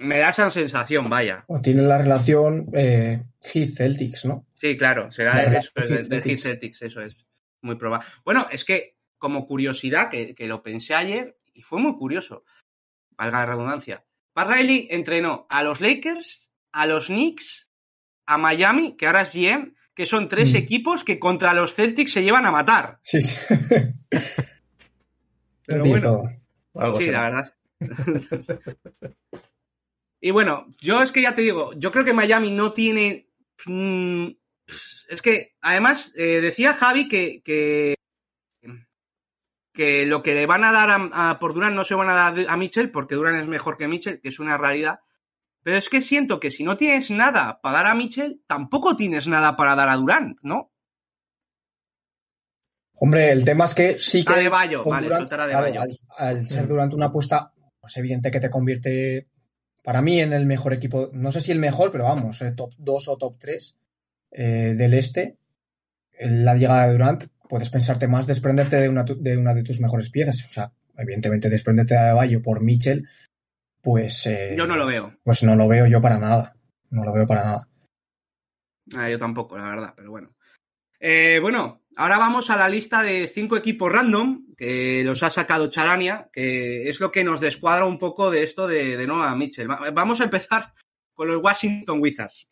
me 0.00 0.16
da 0.16 0.30
esa 0.30 0.50
sensación, 0.50 1.10
vaya. 1.10 1.44
O 1.48 1.60
tienen 1.60 1.86
la 1.86 1.98
relación 1.98 2.70
eh, 2.72 3.22
Heat-Celtics, 3.42 4.24
¿no? 4.24 4.46
Sí, 4.54 4.78
claro, 4.78 5.12
será 5.12 5.42
eso, 5.42 5.70
de, 5.74 5.86
Heat 5.86 6.06
de 6.06 6.16
Heat 6.16 6.22
Celtics. 6.22 6.42
Celtics, 6.78 6.82
eso 6.82 7.02
es 7.02 7.14
muy 7.60 7.76
probable. 7.76 8.06
Bueno, 8.24 8.46
es 8.50 8.64
que 8.64 8.96
como 9.18 9.46
curiosidad, 9.46 10.08
que, 10.08 10.34
que 10.34 10.46
lo 10.46 10.62
pensé 10.62 10.94
ayer 10.94 11.36
y 11.52 11.60
fue 11.60 11.78
muy 11.78 11.92
curioso, 11.98 12.42
valga 13.18 13.40
la 13.40 13.46
redundancia. 13.52 14.02
Pat 14.32 14.48
Riley 14.48 14.86
entrenó 14.90 15.46
a 15.50 15.62
los 15.62 15.80
Lakers, 15.80 16.50
a 16.72 16.86
los 16.86 17.06
Knicks, 17.06 17.70
a 18.26 18.38
Miami, 18.38 18.96
que 18.96 19.06
ahora 19.06 19.22
es 19.22 19.32
GM, 19.32 19.74
que 19.94 20.06
son 20.06 20.28
tres 20.28 20.52
Mm. 20.52 20.56
equipos 20.56 21.04
que 21.04 21.18
contra 21.18 21.52
los 21.54 21.74
Celtics 21.74 22.12
se 22.12 22.22
llevan 22.22 22.46
a 22.46 22.50
matar. 22.50 22.98
Sí, 23.02 23.20
sí. 23.22 23.36
Pero 25.66 25.84
bueno. 25.84 26.02
todo. 26.10 26.30
Algo 26.82 26.98
Sí, 26.98 27.04
será. 27.06 27.20
la 27.20 27.30
verdad. 27.30 27.54
y 30.20 30.30
bueno, 30.30 30.66
yo 30.80 31.02
es 31.02 31.12
que 31.12 31.22
ya 31.22 31.34
te 31.34 31.42
digo, 31.42 31.72
yo 31.76 31.90
creo 31.92 32.04
que 32.04 32.12
Miami 32.14 32.50
no 32.50 32.72
tiene. 32.72 33.28
mm, 33.66 34.28
es 35.08 35.20
que, 35.22 35.54
además, 35.60 36.12
eh, 36.16 36.40
decía 36.40 36.72
Javi 36.74 37.08
que, 37.08 37.42
que, 37.44 37.94
que 39.72 40.04
lo 40.06 40.22
que 40.22 40.34
le 40.34 40.46
van 40.46 40.64
a 40.64 40.72
dar 40.72 40.90
a, 40.90 41.30
a- 41.30 41.38
por 41.38 41.54
Durán 41.54 41.74
no 41.74 41.84
se 41.84 41.94
van 41.94 42.08
a 42.10 42.14
dar 42.14 42.34
a 42.48 42.56
Mitchell, 42.56 42.90
porque 42.90 43.14
Durán 43.14 43.36
es 43.36 43.46
mejor 43.48 43.76
que 43.76 43.88
Mitchell, 43.88 44.20
que 44.20 44.28
es 44.28 44.38
una 44.38 44.58
realidad. 44.58 45.00
Pero 45.62 45.76
es 45.78 45.88
que 45.88 46.00
siento 46.02 46.40
que 46.40 46.50
si 46.50 46.64
no 46.64 46.76
tienes 46.76 47.10
nada 47.10 47.60
para 47.62 47.78
dar 47.78 47.86
a 47.86 47.94
Mitchell, 47.94 48.42
tampoco 48.46 48.96
tienes 48.96 49.26
nada 49.28 49.56
para 49.56 49.74
dar 49.76 49.88
a 49.88 49.96
Durán, 49.96 50.36
¿no? 50.42 50.70
Hombre, 52.94 53.32
el 53.32 53.44
tema 53.44 53.64
es 53.64 53.74
que 53.74 53.98
sí 53.98 54.24
que. 54.24 54.32
Adebayo, 54.32 54.82
vale, 54.84 55.06
Durant, 55.06 55.22
soltar 55.22 55.40
a 55.40 55.48
claro, 55.48 55.66
Adebayo. 55.66 55.90
al, 56.18 56.28
al 56.38 56.46
ser 56.48 56.66
Durant 56.68 56.94
una 56.94 57.06
apuesta, 57.06 57.52
es 57.84 57.96
evidente 57.96 58.30
que 58.30 58.38
te 58.40 58.50
convierte, 58.50 59.28
para 59.82 60.02
mí, 60.02 60.20
en 60.20 60.32
el 60.32 60.46
mejor 60.46 60.72
equipo. 60.72 61.10
No 61.12 61.32
sé 61.32 61.40
si 61.40 61.50
el 61.50 61.58
mejor, 61.58 61.90
pero 61.90 62.04
vamos, 62.04 62.40
eh, 62.42 62.52
top 62.52 62.72
2 62.78 63.08
o 63.08 63.16
top 63.16 63.36
3 63.38 63.78
eh, 64.32 64.74
del 64.76 64.94
este. 64.94 65.38
La 66.20 66.54
llegada 66.54 66.86
de 66.86 66.92
Durant, 66.92 67.24
puedes 67.52 67.68
pensarte 67.68 68.08
más 68.08 68.26
desprenderte 68.26 68.76
de 68.76 68.88
una, 68.88 69.04
de 69.04 69.36
una 69.36 69.52
de 69.52 69.62
tus 69.62 69.78
mejores 69.78 70.08
piezas. 70.08 70.42
O 70.46 70.48
sea, 70.48 70.72
evidentemente, 70.96 71.50
desprenderte 71.50 71.92
de 71.92 72.00
Adebayo 72.00 72.40
por 72.40 72.62
Mitchell, 72.62 73.06
pues. 73.82 74.26
eh, 74.26 74.54
Yo 74.56 74.66
no 74.66 74.74
lo 74.74 74.86
veo. 74.86 75.14
Pues 75.22 75.42
no 75.42 75.54
lo 75.54 75.68
veo 75.68 75.86
yo 75.86 76.00
para 76.00 76.18
nada. 76.18 76.56
No 76.88 77.04
lo 77.04 77.12
veo 77.12 77.26
para 77.26 77.44
nada. 77.44 77.68
Ah, 78.96 79.10
yo 79.10 79.18
tampoco, 79.18 79.58
la 79.58 79.64
verdad, 79.68 79.92
pero 79.94 80.10
bueno. 80.10 80.34
Eh, 80.98 81.40
bueno, 81.42 81.82
ahora 81.96 82.16
vamos 82.16 82.48
a 82.48 82.56
la 82.56 82.70
lista 82.70 83.02
de 83.02 83.28
cinco 83.28 83.58
equipos 83.58 83.92
random 83.92 84.46
que 84.56 85.02
los 85.04 85.22
ha 85.22 85.28
sacado 85.28 85.68
Charania, 85.68 86.30
que 86.32 86.88
es 86.88 87.00
lo 87.00 87.12
que 87.12 87.22
nos 87.22 87.42
descuadra 87.42 87.84
un 87.84 87.98
poco 87.98 88.30
de 88.30 88.44
esto 88.44 88.66
de, 88.66 88.96
de 88.96 89.06
Noah 89.06 89.36
Mitchell. 89.36 89.70
Va- 89.70 89.90
Vamos 89.90 90.22
a 90.22 90.24
empezar 90.24 90.72
con 91.12 91.28
los 91.28 91.42
Washington 91.42 92.00
Wizards. 92.00 92.46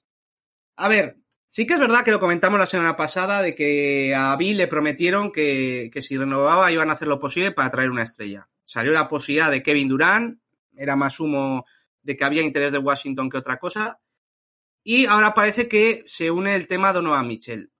A 0.77 0.89
ver, 0.89 1.17
sí 1.51 1.67
que 1.67 1.75
es 1.75 1.81
verdad 1.81 2.05
que 2.05 2.13
lo 2.13 2.21
comentamos 2.21 2.61
la 2.61 2.67
semana 2.67 2.97
pasada 2.97 3.43
de 3.43 3.57
que 3.57 4.15
a 4.15 4.37
Bill 4.37 4.57
le 4.57 4.69
prometieron 4.69 5.33
que, 5.33 5.91
que 5.93 6.01
si 6.01 6.17
renovaba 6.17 6.71
iban 6.71 6.91
a 6.91 6.93
hacer 6.93 7.09
lo 7.09 7.19
posible 7.19 7.51
para 7.51 7.71
traer 7.71 7.91
una 7.91 8.05
estrella. 8.05 8.49
Salió 8.63 8.93
la 8.93 9.09
posibilidad 9.09 9.51
de 9.51 9.61
Kevin 9.61 9.89
Durant, 9.89 10.41
era 10.77 10.95
más 10.95 11.19
humo 11.19 11.67
de 12.03 12.17
que 12.17 12.25
había 12.25 12.43
interés 12.43 12.71
de 12.71 12.79
Washington 12.79 13.29
que 13.29 13.39
otra 13.39 13.59
cosa. 13.59 14.01
Y 14.85 15.07
ahora 15.07 15.35
parece 15.35 15.69
que 15.69 16.05
se 16.07 16.31
une 16.31 16.55
el 16.55 16.69
tema 16.69 16.93
Donovan 16.93 17.27
Mitchell. 17.27 17.73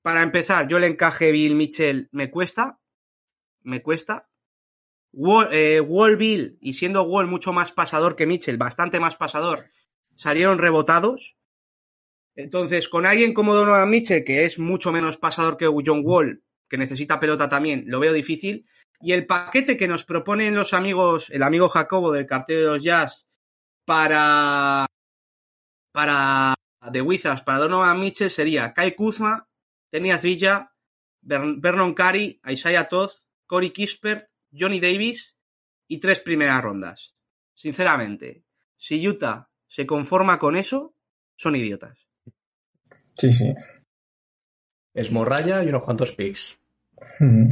Para 0.00 0.22
empezar, 0.22 0.66
yo 0.66 0.78
el 0.78 0.84
encaje 0.84 1.32
Bill 1.32 1.54
Mitchell 1.54 2.08
me 2.12 2.30
cuesta. 2.30 2.80
Me 3.60 3.82
cuesta. 3.82 4.30
Wall, 5.12 5.48
eh, 5.52 5.80
Wall 5.80 6.16
Bill, 6.16 6.56
y 6.62 6.72
siendo 6.72 7.02
Wall 7.02 7.26
mucho 7.26 7.52
más 7.52 7.72
pasador 7.72 8.16
que 8.16 8.26
Mitchell, 8.26 8.56
bastante 8.56 9.00
más 9.00 9.16
pasador, 9.16 9.66
salieron 10.14 10.58
rebotados. 10.58 11.36
Entonces, 12.42 12.88
con 12.88 13.06
alguien 13.06 13.34
como 13.34 13.54
Donovan 13.54 13.90
Mitchell, 13.90 14.24
que 14.24 14.44
es 14.44 14.58
mucho 14.58 14.92
menos 14.92 15.18
pasador 15.18 15.56
que 15.56 15.66
John 15.66 16.00
Wall, 16.02 16.42
que 16.68 16.78
necesita 16.78 17.20
pelota 17.20 17.48
también, 17.48 17.84
lo 17.86 18.00
veo 18.00 18.12
difícil. 18.12 18.66
Y 19.02 19.12
el 19.12 19.26
paquete 19.26 19.76
que 19.76 19.88
nos 19.88 20.04
proponen 20.04 20.54
los 20.54 20.72
amigos, 20.72 21.30
el 21.30 21.42
amigo 21.42 21.68
Jacobo 21.68 22.12
del 22.12 22.26
cartel 22.26 22.56
de 22.58 22.64
los 22.64 22.82
Jazz, 22.82 23.26
para 23.84 24.86
para 25.92 26.54
The 26.92 27.02
Wizards, 27.02 27.42
para 27.42 27.58
Donovan 27.58 27.98
Mitchell 27.98 28.30
sería 28.30 28.72
Kai 28.72 28.94
Kuzma, 28.94 29.48
Tenias 29.90 30.22
Villa, 30.22 30.72
Vernon 31.20 31.94
Carey, 31.94 32.40
Isaiah 32.48 32.88
Todd, 32.88 33.10
Corey 33.46 33.70
Kispert, 33.70 34.28
Johnny 34.52 34.80
Davis 34.80 35.36
y 35.88 35.98
tres 35.98 36.20
primeras 36.20 36.62
rondas. 36.62 37.14
Sinceramente, 37.54 38.44
si 38.76 39.06
Utah 39.06 39.50
se 39.66 39.86
conforma 39.86 40.38
con 40.38 40.56
eso, 40.56 40.94
son 41.36 41.56
idiotas. 41.56 42.09
Sí, 43.14 43.32
sí. 43.32 43.54
Es 44.94 45.10
Morraya 45.10 45.62
y 45.62 45.68
unos 45.68 45.82
cuantos 45.82 46.12
picks. 46.12 46.58
Mm. 47.18 47.50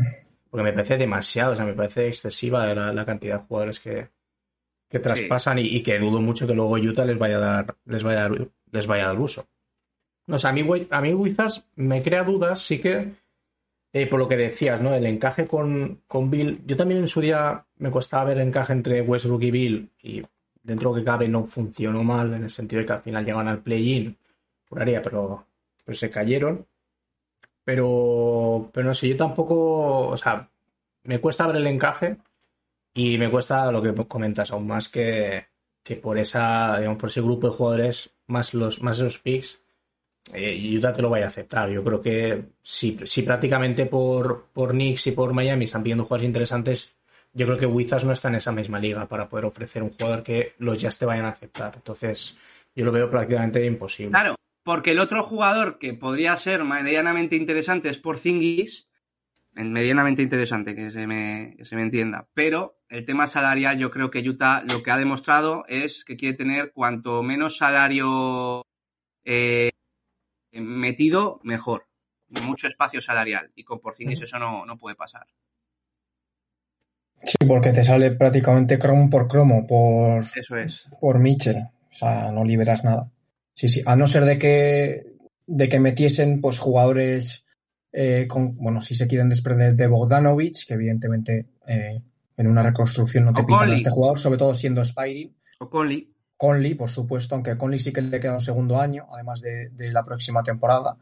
Porque 0.50 0.64
me 0.64 0.72
parece 0.72 0.96
demasiado, 0.96 1.52
o 1.52 1.56
sea, 1.56 1.64
me 1.64 1.74
parece 1.74 2.08
excesiva 2.08 2.72
la, 2.74 2.92
la 2.92 3.04
cantidad 3.04 3.40
de 3.40 3.46
jugadores 3.46 3.80
que, 3.80 4.08
que 4.88 4.98
traspasan 4.98 5.58
y, 5.58 5.62
y 5.62 5.82
que 5.82 5.98
dudo 5.98 6.20
mucho 6.20 6.46
que 6.46 6.54
luego 6.54 6.76
Utah 6.76 7.04
les 7.04 7.18
vaya 7.18 7.36
a 7.36 7.40
dar, 7.40 7.76
les 7.84 8.02
vaya 8.02 8.24
a 8.24 8.28
dar, 8.28 8.48
les 8.72 8.86
vaya 8.86 9.04
a 9.04 9.08
dar 9.08 9.18
uso. 9.18 9.46
No, 10.26 10.38
sé, 10.38 10.48
a 10.48 10.52
mí, 10.52 10.66
a 10.90 11.00
mí 11.00 11.14
Wizards 11.14 11.66
me 11.76 12.02
crea 12.02 12.22
dudas, 12.22 12.60
sí 12.60 12.78
que, 12.78 13.12
eh, 13.92 14.06
por 14.06 14.18
lo 14.18 14.28
que 14.28 14.36
decías, 14.36 14.80
¿no? 14.80 14.94
El 14.94 15.06
encaje 15.06 15.46
con, 15.46 16.02
con 16.06 16.30
Bill. 16.30 16.62
Yo 16.66 16.76
también 16.76 17.00
en 17.00 17.08
su 17.08 17.20
día 17.20 17.64
me 17.76 17.90
costaba 17.90 18.24
ver 18.24 18.38
el 18.38 18.48
encaje 18.48 18.72
entre 18.72 19.00
Westbrook 19.02 19.42
y 19.42 19.50
Bill 19.50 19.90
y 20.02 20.22
dentro 20.62 20.90
de 20.90 20.96
lo 20.96 21.00
que 21.00 21.04
cabe 21.04 21.28
no 21.28 21.44
funcionó 21.44 22.02
mal 22.04 22.34
en 22.34 22.44
el 22.44 22.50
sentido 22.50 22.80
de 22.80 22.86
que 22.86 22.92
al 22.92 23.02
final 23.02 23.24
llegaban 23.24 23.48
al 23.48 23.62
play-in, 23.62 24.16
área, 24.76 25.00
pero, 25.00 25.46
pero 25.88 25.96
se 25.96 26.10
cayeron. 26.10 26.66
Pero, 27.64 28.70
pero 28.74 28.88
no 28.88 28.92
sé, 28.92 29.08
yo 29.08 29.16
tampoco, 29.16 30.08
o 30.08 30.16
sea, 30.18 30.50
me 31.04 31.18
cuesta 31.18 31.46
ver 31.46 31.56
el 31.56 31.66
encaje 31.66 32.18
y 32.92 33.16
me 33.16 33.30
cuesta 33.30 33.72
lo 33.72 33.80
que 33.80 33.94
comentas 34.06 34.50
aún 34.50 34.66
más 34.66 34.90
que, 34.90 35.46
que 35.82 35.96
por 35.96 36.18
esa, 36.18 36.76
digamos, 36.76 36.98
por 36.98 37.08
ese 37.08 37.22
grupo 37.22 37.48
de 37.48 37.56
jugadores 37.56 38.14
más 38.26 38.52
los 38.52 38.82
más 38.82 38.98
esos 38.98 39.18
picks 39.18 39.62
eh, 40.34 40.78
te 40.94 41.02
lo 41.02 41.08
vaya 41.08 41.24
a 41.24 41.28
aceptar. 41.28 41.70
Yo 41.70 41.82
creo 41.82 42.02
que 42.02 42.44
si, 42.62 42.98
si 43.04 43.22
prácticamente 43.22 43.86
por, 43.86 44.48
por 44.52 44.72
Knicks 44.72 45.06
y 45.06 45.12
por 45.12 45.32
Miami 45.32 45.64
están 45.64 45.82
pidiendo 45.82 46.04
jugadores 46.04 46.26
interesantes, 46.26 46.94
yo 47.32 47.46
creo 47.46 47.56
que 47.56 47.64
Wizards 47.64 48.04
no 48.04 48.12
está 48.12 48.28
en 48.28 48.34
esa 48.34 48.52
misma 48.52 48.78
liga 48.78 49.06
para 49.06 49.26
poder 49.26 49.46
ofrecer 49.46 49.82
un 49.82 49.94
jugador 49.94 50.22
que 50.22 50.52
los 50.58 50.78
Jazz 50.78 50.98
te 50.98 51.06
vayan 51.06 51.24
a 51.24 51.30
aceptar. 51.30 51.76
Entonces, 51.76 52.36
yo 52.74 52.84
lo 52.84 52.92
veo 52.92 53.08
prácticamente 53.08 53.64
imposible. 53.64 54.10
Claro, 54.10 54.37
porque 54.68 54.90
el 54.90 54.98
otro 54.98 55.22
jugador 55.22 55.78
que 55.78 55.94
podría 55.94 56.36
ser 56.36 56.62
medianamente 56.62 57.36
interesante 57.36 57.88
es 57.88 57.96
por 57.96 58.18
Zingis, 58.18 58.86
medianamente 59.54 60.20
interesante, 60.20 60.74
que 60.74 60.90
se, 60.90 61.06
me, 61.06 61.56
se 61.62 61.74
me 61.74 61.80
entienda. 61.80 62.28
Pero 62.34 62.78
el 62.90 63.06
tema 63.06 63.26
salarial, 63.26 63.78
yo 63.78 63.90
creo 63.90 64.10
que 64.10 64.18
Utah 64.18 64.62
lo 64.70 64.82
que 64.82 64.90
ha 64.90 64.98
demostrado 64.98 65.64
es 65.68 66.04
que 66.04 66.18
quiere 66.18 66.36
tener 66.36 66.72
cuanto 66.74 67.22
menos 67.22 67.56
salario 67.56 68.60
eh, 69.24 69.70
metido, 70.52 71.40
mejor. 71.44 71.86
Mucho 72.28 72.66
espacio 72.66 73.00
salarial. 73.00 73.50
Y 73.54 73.64
con 73.64 73.80
Porzingis 73.80 74.20
eso 74.20 74.38
no, 74.38 74.66
no 74.66 74.76
puede 74.76 74.96
pasar. 74.96 75.26
Sí, 77.24 77.38
porque 77.46 77.72
te 77.72 77.84
sale 77.84 78.10
prácticamente 78.10 78.78
cromo 78.78 79.08
por 79.08 79.28
cromo, 79.28 79.66
por, 79.66 80.26
Eso 80.36 80.56
es. 80.58 80.86
por 81.00 81.18
Mitchell. 81.20 81.56
O 81.90 81.94
sea, 81.94 82.30
no 82.32 82.44
liberas 82.44 82.84
nada. 82.84 83.10
Sí, 83.58 83.68
sí. 83.68 83.82
A 83.84 83.96
no 83.96 84.06
ser 84.06 84.24
de 84.24 84.38
que, 84.38 85.16
de 85.48 85.68
que 85.68 85.80
metiesen 85.80 86.40
pues 86.40 86.60
jugadores 86.60 87.44
eh, 87.92 88.26
con, 88.28 88.56
bueno, 88.56 88.80
si 88.80 88.94
se 88.94 89.08
quieren 89.08 89.28
desprender 89.28 89.74
de 89.74 89.88
Bogdanovich, 89.88 90.64
que 90.64 90.74
evidentemente 90.74 91.46
eh, 91.66 92.00
en 92.36 92.46
una 92.46 92.62
reconstrucción 92.62 93.24
no 93.24 93.32
te 93.32 93.42
pitan 93.42 93.72
a 93.72 93.74
este 93.74 93.90
jugador, 93.90 94.20
sobre 94.20 94.38
todo 94.38 94.54
siendo 94.54 94.84
Spidey. 94.84 95.34
O 95.58 95.68
Conley. 95.68 96.08
Conley, 96.36 96.76
por 96.76 96.88
supuesto, 96.88 97.34
aunque 97.34 97.56
Conley 97.56 97.80
sí 97.80 97.92
que 97.92 98.00
le 98.00 98.20
queda 98.20 98.34
un 98.34 98.40
segundo 98.40 98.80
año, 98.80 99.08
además 99.10 99.40
de, 99.40 99.70
de 99.70 99.90
la 99.90 100.04
próxima 100.04 100.44
temporada. 100.44 100.96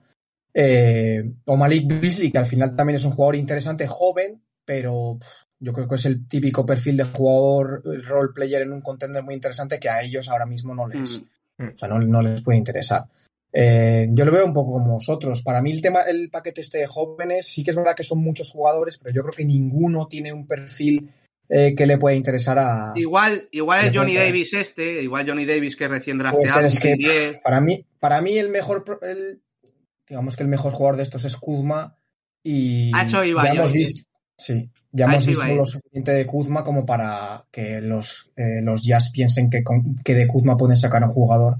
Eh, 0.54 1.30
o 1.44 1.58
Malik 1.58 2.00
Beasley, 2.00 2.32
que 2.32 2.38
al 2.38 2.46
final 2.46 2.74
también 2.74 2.96
es 2.96 3.04
un 3.04 3.12
jugador 3.12 3.36
interesante, 3.36 3.86
joven, 3.86 4.40
pero 4.64 5.18
yo 5.60 5.74
creo 5.74 5.86
que 5.86 5.96
es 5.96 6.06
el 6.06 6.26
típico 6.26 6.64
perfil 6.64 6.96
de 6.96 7.04
jugador 7.04 7.82
role 8.06 8.32
player 8.34 8.62
en 8.62 8.72
un 8.72 8.80
contender 8.80 9.22
muy 9.22 9.34
interesante 9.34 9.78
que 9.78 9.90
a 9.90 10.00
ellos 10.00 10.30
ahora 10.30 10.46
mismo 10.46 10.74
no 10.74 10.88
les, 10.88 11.20
mm. 11.20 11.26
O 11.58 11.76
sea, 11.76 11.88
no, 11.88 12.22
les 12.22 12.42
puede 12.42 12.58
interesar. 12.58 13.04
Eh, 13.52 14.08
yo 14.10 14.24
lo 14.24 14.32
veo 14.32 14.44
un 14.44 14.52
poco 14.52 14.72
como 14.72 14.94
vosotros. 14.94 15.42
Para 15.42 15.62
mí 15.62 15.72
el 15.72 15.80
tema, 15.80 16.02
el 16.02 16.28
paquete 16.30 16.60
este 16.60 16.78
de 16.78 16.86
jóvenes, 16.86 17.46
sí 17.46 17.64
que 17.64 17.70
es 17.70 17.76
verdad 17.76 17.94
que 17.94 18.02
son 18.02 18.22
muchos 18.22 18.50
jugadores, 18.50 18.98
pero 18.98 19.14
yo 19.14 19.22
creo 19.22 19.34
que 19.34 19.44
ninguno 19.44 20.08
tiene 20.08 20.32
un 20.32 20.46
perfil 20.46 21.10
eh, 21.48 21.74
que 21.76 21.86
le 21.86 21.96
puede 21.96 22.16
interesar 22.16 22.58
a. 22.58 22.92
Igual, 22.96 23.48
igual 23.52 23.86
es 23.86 23.96
Johnny 23.96 24.16
Davis 24.16 24.52
este, 24.52 25.02
igual 25.02 25.26
Johnny 25.28 25.46
Davis 25.46 25.76
que 25.76 25.86
recién 25.86 26.18
drafteado. 26.18 26.66
Es 26.66 26.80
que, 26.80 27.38
para 27.42 27.60
mí, 27.60 27.86
para 28.00 28.20
mí 28.20 28.36
el 28.36 28.48
mejor, 28.48 28.98
el, 29.02 29.40
digamos 30.08 30.36
que 30.36 30.42
el 30.42 30.48
mejor 30.48 30.72
jugador 30.72 30.96
de 30.96 31.04
estos 31.04 31.24
es 31.24 31.36
Kuzma 31.36 31.96
y 32.42 32.90
eso 33.00 33.24
iba 33.24 33.44
ya 33.44 33.52
hemos 33.52 33.72
visto, 33.72 34.08
sí, 34.36 34.70
ya 34.96 35.04
hemos 35.06 35.26
visto 35.26 35.46
lo 35.54 35.66
suficiente 35.66 36.12
de 36.12 36.26
Kuzma 36.26 36.64
como 36.64 36.86
para 36.86 37.44
que 37.50 37.80
los, 37.80 38.32
eh, 38.36 38.62
los 38.62 38.82
Jazz 38.82 39.10
piensen 39.10 39.50
que, 39.50 39.62
que 40.04 40.14
de 40.14 40.26
Kuzma 40.26 40.56
pueden 40.56 40.76
sacar 40.76 41.02
a 41.02 41.06
un 41.06 41.12
jugador 41.12 41.58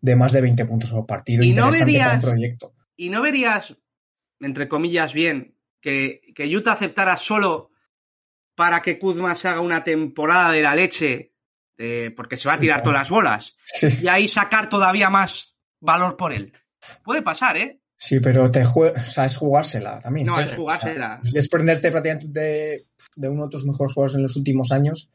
de 0.00 0.16
más 0.16 0.32
de 0.32 0.42
20 0.42 0.66
puntos 0.66 0.90
por 0.92 1.06
partido. 1.06 1.42
Y 1.42 1.52
no 1.52 1.70
verías, 1.70 2.22
proyecto. 2.22 2.74
Y 2.96 3.08
no 3.08 3.22
verías, 3.22 3.76
entre 4.40 4.68
comillas, 4.68 5.14
bien, 5.14 5.56
que, 5.80 6.20
que 6.34 6.54
Utah 6.54 6.72
aceptara 6.72 7.16
solo 7.16 7.70
para 8.54 8.82
que 8.82 8.98
Kuzma 8.98 9.34
se 9.34 9.48
haga 9.48 9.60
una 9.60 9.82
temporada 9.82 10.52
de 10.52 10.62
la 10.62 10.74
leche, 10.74 11.32
porque 12.16 12.36
se 12.36 12.48
va 12.48 12.54
a 12.54 12.58
tirar 12.58 12.82
todas 12.82 13.00
las 13.00 13.10
bolas, 13.10 13.56
y 14.00 14.06
ahí 14.06 14.28
sacar 14.28 14.68
todavía 14.68 15.10
más 15.10 15.56
valor 15.80 16.16
por 16.16 16.32
él. 16.32 16.52
Puede 17.02 17.22
pasar, 17.22 17.56
¿eh? 17.56 17.80
Sí, 17.96 18.20
pero 18.20 18.50
te 18.50 18.64
o 18.64 19.04
sea, 19.04 19.26
es 19.26 19.36
jugársela 19.36 20.00
también. 20.00 20.26
No, 20.26 20.38
es 20.40 20.52
jugársela. 20.52 21.20
es 21.22 21.32
desprenderte 21.32 21.90
prácticamente 21.90 22.28
de, 22.28 22.82
de, 23.16 23.28
uno 23.28 23.44
de 23.44 23.50
tus 23.50 23.64
mejores 23.64 23.94
jugadores 23.94 24.16
en 24.16 24.22
los 24.22 24.36
últimos 24.36 24.72
años 24.72 25.10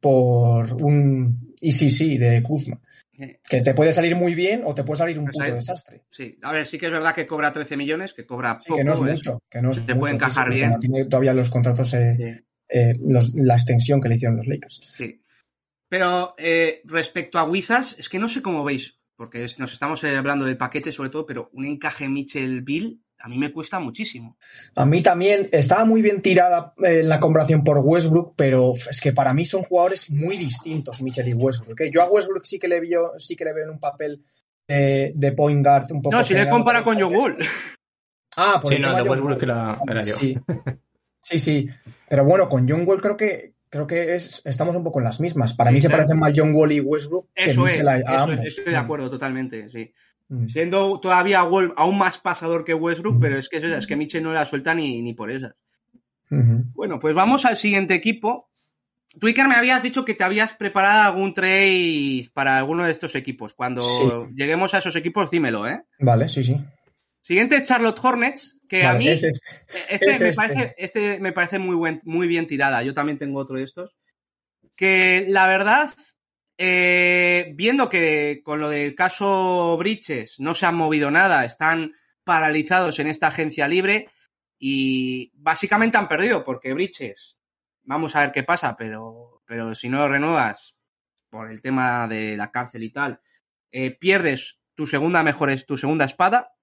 por 0.00 0.72
un 0.82 1.54
ICC 1.60 2.18
de 2.18 2.42
Kuzma. 2.42 2.80
Que 3.46 3.60
te 3.60 3.74
puede 3.74 3.92
salir 3.92 4.16
muy 4.16 4.34
bien 4.34 4.62
o 4.64 4.74
te 4.74 4.82
puede 4.82 4.98
salir 4.98 5.18
un 5.18 5.26
pues 5.26 5.36
puto 5.36 5.54
desastre. 5.54 6.04
Sí, 6.08 6.38
a 6.40 6.52
ver, 6.52 6.66
sí 6.66 6.78
que 6.78 6.86
es 6.86 6.92
verdad 6.92 7.14
que 7.14 7.26
cobra 7.26 7.52
13 7.52 7.76
millones, 7.76 8.14
que 8.14 8.24
cobra 8.24 8.58
poco. 8.58 8.76
que 8.76 8.84
no 8.84 8.94
es 8.94 9.00
mucho. 9.00 9.42
Que 9.50 9.60
no 9.60 9.72
te 9.72 9.94
puede 9.94 10.14
encajar 10.14 10.48
bien. 10.48 10.78
tiene 10.80 11.04
todavía 11.04 11.34
los 11.34 11.50
contratos, 11.50 11.92
eh, 11.94 12.44
eh, 12.66 12.94
la 13.34 13.54
extensión 13.54 14.00
que 14.00 14.08
le 14.08 14.14
hicieron 14.14 14.38
los 14.38 14.46
Lakers. 14.46 14.80
Sí. 14.96 15.20
Pero 15.86 16.34
eh, 16.38 16.80
respecto 16.84 17.38
a 17.38 17.44
Wizards, 17.44 17.96
es 17.98 18.08
que 18.08 18.18
no 18.18 18.28
sé 18.28 18.40
cómo 18.40 18.64
veis 18.64 18.99
porque 19.20 19.46
nos 19.58 19.74
estamos 19.74 20.02
eh, 20.04 20.16
hablando 20.16 20.46
de 20.46 20.56
paquete 20.56 20.92
sobre 20.92 21.10
todo, 21.10 21.26
pero 21.26 21.50
un 21.52 21.66
encaje 21.66 22.08
Mitchell 22.08 22.62
Bill 22.62 23.02
a 23.18 23.28
mí 23.28 23.36
me 23.36 23.52
cuesta 23.52 23.78
muchísimo. 23.78 24.38
A 24.74 24.86
mí 24.86 25.02
también 25.02 25.46
estaba 25.52 25.84
muy 25.84 26.00
bien 26.00 26.22
tirada 26.22 26.72
en 26.78 26.84
eh, 26.86 27.02
la 27.02 27.20
comparación 27.20 27.62
por 27.62 27.80
Westbrook, 27.84 28.32
pero 28.34 28.72
es 28.88 28.98
que 28.98 29.12
para 29.12 29.34
mí 29.34 29.44
son 29.44 29.62
jugadores 29.62 30.08
muy 30.08 30.38
distintos 30.38 31.02
Mitchell 31.02 31.28
y 31.28 31.34
Westbrook. 31.34 31.78
¿eh? 31.82 31.90
Yo 31.92 32.00
a 32.00 32.08
Westbrook 32.08 32.46
sí 32.46 32.58
que 32.58 32.66
le 32.66 32.80
veo, 32.80 33.12
sí 33.18 33.36
que 33.36 33.44
le 33.44 33.52
veo 33.52 33.64
en 33.64 33.70
un 33.72 33.78
papel 33.78 34.24
de 34.66 35.34
point 35.36 35.62
guard 35.62 35.92
un 35.92 36.00
poco. 36.00 36.16
No, 36.16 36.24
si 36.24 36.32
le 36.32 36.48
compara 36.48 36.82
con 36.82 36.98
John 36.98 37.14
Wall. 37.14 37.36
Ah, 38.38 38.58
por 38.62 38.72
sí, 38.72 38.80
no, 38.80 38.96
de 38.96 39.02
Westbrook 39.02 39.42
era, 39.42 39.76
yo. 40.02 40.16
Sí. 40.16 40.38
sí, 41.20 41.38
sí. 41.38 41.68
Pero 42.08 42.24
bueno, 42.24 42.48
con 42.48 42.66
John 42.66 42.88
Wall 42.88 43.02
creo 43.02 43.18
que 43.18 43.52
creo 43.70 43.86
que 43.86 44.16
es, 44.16 44.42
estamos 44.44 44.76
un 44.76 44.84
poco 44.84 44.98
en 44.98 45.04
las 45.04 45.20
mismas. 45.20 45.54
Para 45.54 45.70
mí 45.70 45.80
se 45.80 45.88
parecen 45.88 46.18
más 46.18 46.34
John 46.36 46.54
Wall 46.54 46.72
y 46.72 46.80
Westbrook 46.80 47.28
eso 47.34 47.64
que 47.64 47.70
Mitchell 47.70 47.88
a, 47.88 48.22
ambos. 48.22 48.44
estoy 48.44 48.72
de 48.72 48.76
acuerdo 48.76 49.08
totalmente, 49.08 49.70
sí. 49.70 49.92
Mm. 50.28 50.48
Siendo 50.48 51.00
todavía 51.00 51.42
Wall 51.44 51.72
aún 51.76 51.96
más 51.98 52.18
pasador 52.18 52.64
que 52.64 52.74
Westbrook, 52.74 53.20
pero 53.20 53.38
es 53.38 53.48
que, 53.48 53.56
es 53.56 53.86
que 53.86 53.96
Mitchell 53.96 54.22
no 54.22 54.32
la 54.32 54.44
suelta 54.44 54.74
ni, 54.74 55.00
ni 55.02 55.14
por 55.14 55.30
esas. 55.30 55.54
Bueno, 56.28 57.00
pues 57.00 57.12
vamos 57.12 57.44
al 57.44 57.56
siguiente 57.56 57.94
equipo. 57.94 58.50
Tú, 59.18 59.26
Iker, 59.26 59.48
me 59.48 59.56
habías 59.56 59.82
dicho 59.82 60.04
que 60.04 60.14
te 60.14 60.22
habías 60.22 60.52
preparado 60.52 61.08
algún 61.08 61.34
trade 61.34 62.28
para 62.32 62.56
alguno 62.56 62.84
de 62.84 62.92
estos 62.92 63.16
equipos. 63.16 63.54
Cuando 63.54 64.28
lleguemos 64.36 64.72
a 64.74 64.78
esos 64.78 64.94
equipos, 64.94 65.28
dímelo, 65.28 65.66
¿eh? 65.66 65.82
Vale, 65.98 66.28
sí, 66.28 66.44
sí. 66.44 66.56
Siguiente 67.20 67.56
es 67.56 67.64
Charlotte 67.64 68.00
Hornets, 68.02 68.58
que 68.66 68.84
a 68.84 68.94
mí 68.94 69.06
este, 69.06 69.28
me 70.18 70.32
Parece, 70.32 70.74
este 70.78 71.20
me 71.20 71.32
parece 71.32 71.58
muy, 71.58 71.76
buen, 71.76 72.00
muy 72.04 72.26
bien 72.26 72.46
tirada. 72.46 72.82
Yo 72.82 72.94
también 72.94 73.18
tengo 73.18 73.38
otro 73.38 73.58
de 73.58 73.64
estos. 73.64 73.94
Que 74.74 75.26
la 75.28 75.46
verdad, 75.46 75.92
eh, 76.56 77.52
viendo 77.54 77.90
que 77.90 78.40
con 78.42 78.58
lo 78.60 78.70
del 78.70 78.94
caso 78.94 79.76
Bridges 79.76 80.40
no 80.40 80.54
se 80.54 80.64
han 80.64 80.76
movido 80.76 81.10
nada, 81.10 81.44
están 81.44 81.94
paralizados 82.24 82.98
en 82.98 83.08
esta 83.08 83.26
agencia 83.26 83.68
libre 83.68 84.08
y 84.58 85.30
básicamente 85.34 85.98
han 85.98 86.08
perdido 86.08 86.42
porque 86.42 86.72
Bridges, 86.72 87.36
vamos 87.82 88.16
a 88.16 88.20
ver 88.20 88.32
qué 88.32 88.44
pasa, 88.44 88.76
pero, 88.78 89.42
pero 89.44 89.74
si 89.74 89.90
no 89.90 89.98
lo 89.98 90.08
renuevas 90.08 90.74
por 91.28 91.50
el 91.50 91.60
tema 91.60 92.08
de 92.08 92.36
la 92.38 92.50
cárcel 92.50 92.82
y 92.82 92.90
tal, 92.90 93.20
eh, 93.72 93.90
pierdes 93.90 94.60
tu 94.74 94.86
segunda 94.86 95.22
mejor 95.22 95.54
tu 95.64 95.76
segunda 95.76 96.06
espada 96.06 96.54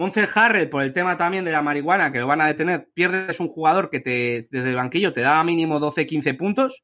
Monster 0.00 0.30
Harrell, 0.34 0.70
por 0.70 0.82
el 0.82 0.94
tema 0.94 1.18
también 1.18 1.44
de 1.44 1.52
la 1.52 1.60
marihuana, 1.60 2.10
que 2.10 2.20
lo 2.20 2.26
van 2.26 2.40
a 2.40 2.46
detener, 2.46 2.88
pierdes 2.94 3.38
un 3.38 3.48
jugador 3.48 3.90
que 3.90 4.00
te, 4.00 4.42
desde 4.50 4.70
el 4.70 4.74
banquillo 4.74 5.12
te 5.12 5.20
da 5.20 5.44
mínimo 5.44 5.78
12-15 5.78 6.38
puntos. 6.38 6.82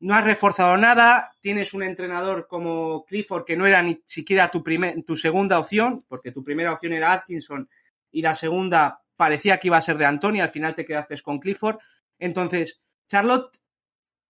No 0.00 0.14
has 0.14 0.24
reforzado 0.24 0.78
nada, 0.78 1.32
tienes 1.42 1.74
un 1.74 1.82
entrenador 1.82 2.46
como 2.48 3.04
Clifford 3.04 3.44
que 3.44 3.58
no 3.58 3.66
era 3.66 3.82
ni 3.82 4.02
siquiera 4.06 4.50
tu, 4.50 4.64
tu 5.06 5.16
segunda 5.18 5.58
opción, 5.58 6.06
porque 6.08 6.32
tu 6.32 6.42
primera 6.42 6.72
opción 6.72 6.94
era 6.94 7.12
Atkinson 7.12 7.68
y 8.10 8.22
la 8.22 8.34
segunda 8.34 9.02
parecía 9.16 9.58
que 9.58 9.68
iba 9.68 9.76
a 9.76 9.82
ser 9.82 9.98
de 9.98 10.06
Antonio, 10.06 10.42
al 10.42 10.48
final 10.48 10.74
te 10.74 10.86
quedaste 10.86 11.20
con 11.20 11.38
Clifford. 11.38 11.76
Entonces, 12.18 12.80
Charlotte 13.08 13.54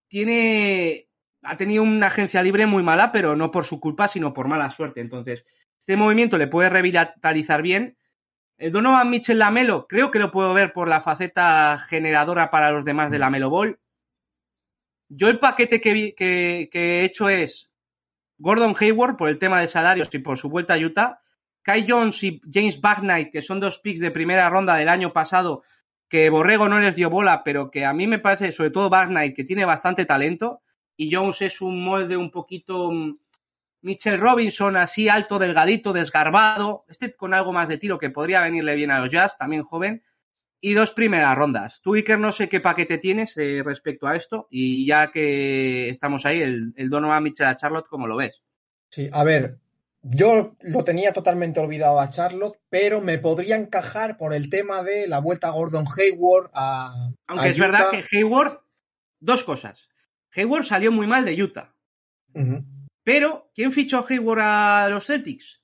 tiene, 0.09 1.09
ha 1.43 1.57
tenido 1.57 1.85
una 1.85 2.09
agencia 2.09 2.43
libre 2.43 2.67
muy 2.67 2.83
mala, 2.83 3.13
pero 3.13 3.37
no 3.37 3.53
por 3.53 3.65
su 3.65 3.79
culpa, 3.79 4.09
sino 4.09 4.35
por 4.35 4.49
mala 4.49 4.73
suerte. 4.73 5.01
Entonces, 5.01 5.45
este 5.87 5.97
movimiento 5.97 6.37
le 6.37 6.49
puede 6.49 6.69
revitalizar 6.69 7.63
bien. 7.63 7.97
El 8.59 8.73
Donovan 8.73 9.09
Mitchell 9.09 9.39
Lamelo, 9.39 9.87
creo 9.87 10.11
que 10.11 10.19
lo 10.19 10.33
puedo 10.33 10.53
ver 10.53 10.73
por 10.73 10.89
la 10.89 11.01
faceta 11.01 11.79
generadora 11.79 12.51
para 12.51 12.73
los 12.73 12.85
demás 12.85 13.13
de 13.13 13.21
Lamelo 13.21 13.51
Ball. 13.51 13.79
Yo 15.09 15.29
el 15.29 15.39
paquete 15.39 15.81
que, 15.81 16.17
que, 16.17 16.69
he 16.73 17.05
hecho 17.05 17.29
es 17.29 17.71
Gordon 18.37 18.75
Hayward 18.77 19.17
por 19.17 19.29
el 19.29 19.39
tema 19.39 19.61
de 19.61 19.69
salarios 19.69 20.13
y 20.13 20.19
por 20.19 20.39
su 20.39 20.51
vuelta 20.51 20.75
a 20.75 20.79
Utah, 20.79 21.21
Kai 21.63 21.87
Jones 21.89 22.21
y 22.25 22.41
James 22.53 22.81
Bagnite, 22.81 23.31
que 23.31 23.41
son 23.41 23.61
dos 23.61 23.79
picks 23.79 24.01
de 24.01 24.11
primera 24.11 24.51
ronda 24.51 24.75
del 24.75 24.89
año 24.89 25.13
pasado, 25.13 25.63
que 26.09 26.31
Borrego 26.31 26.69
no 26.69 26.81
les 26.81 26.97
dio 26.97 27.11
bola, 27.11 27.45
pero 27.45 27.71
que 27.71 27.85
a 27.85 27.93
mí 27.93 28.09
me 28.09 28.19
parece, 28.19 28.51
sobre 28.51 28.71
todo 28.71 28.91
Bagnite, 28.91 29.35
que 29.35 29.45
tiene 29.45 29.65
bastante 29.65 30.05
talento, 30.05 30.63
y 30.97 31.15
Jones 31.15 31.43
es 31.43 31.61
un 31.61 31.85
molde 31.85 32.17
un 32.17 32.33
poquito 32.33 32.91
mm, 32.91 33.19
Mitchell 33.87 34.19
Robinson, 34.19 34.77
así 34.77 35.09
alto, 35.09 35.39
delgadito, 35.39 35.93
desgarbado, 35.93 36.85
este 36.89 37.13
con 37.13 37.33
algo 37.33 37.53
más 37.53 37.69
de 37.69 37.79
tiro 37.79 37.99
que 37.99 38.11
podría 38.11 38.41
venirle 38.41 38.75
bien 38.75 38.91
a 38.91 38.99
los 38.99 39.13
Jazz, 39.13 39.39
también 39.39 39.63
joven, 39.63 40.03
y 40.61 40.75
dos 40.75 40.91
primeras 40.91 41.37
rondas. 41.37 41.81
Tú, 41.83 41.95
Iker, 41.95 42.19
no 42.19 42.33
sé 42.33 42.49
qué 42.49 42.61
paquete 42.61 42.99
tienes 42.99 43.37
eh, 43.37 43.63
respecto 43.65 44.09
a 44.09 44.17
esto, 44.17 44.49
y 44.51 44.85
ya 44.87 45.13
que 45.13 45.89
estamos 45.89 46.27
ahí, 46.27 46.43
el, 46.43 46.75
el 46.77 46.91
Donovan 46.91 47.23
Mitchell 47.23 47.47
a 47.47 47.57
Charlotte, 47.57 47.87
¿cómo 47.89 48.09
lo 48.09 48.17
ves? 48.17 48.43
Sí, 48.89 49.09
a 49.13 49.23
ver, 49.23 49.59
yo 50.03 50.57
lo 50.63 50.83
tenía 50.83 51.13
totalmente 51.13 51.61
olvidado 51.61 52.01
a 52.01 52.11
Charlotte, 52.11 52.59
pero 52.69 53.01
me 53.01 53.19
podría 53.19 53.55
encajar 53.55 54.17
por 54.17 54.35
el 54.35 54.51
tema 54.51 54.83
de 54.83 55.07
la 55.07 55.21
vuelta 55.21 55.47
a 55.47 55.53
Gordon 55.53 55.87
Hayward 55.97 56.51
a. 56.55 57.13
Aunque 57.29 57.47
a 57.47 57.51
es 57.51 57.59
verdad 57.61 57.91
que 57.93 58.05
Hayward, 58.11 58.63
dos 59.21 59.45
cosas. 59.45 59.89
Hayward 60.35 60.65
salió 60.65 60.91
muy 60.91 61.07
mal 61.07 61.25
de 61.25 61.41
Utah. 61.41 61.73
Pero, 63.07 63.53
¿quién 63.55 63.71
fichó 63.71 63.99
a 63.99 64.05
Hayward 64.09 64.41
a 64.41 64.89
los 64.89 65.07
Celtics? 65.07 65.63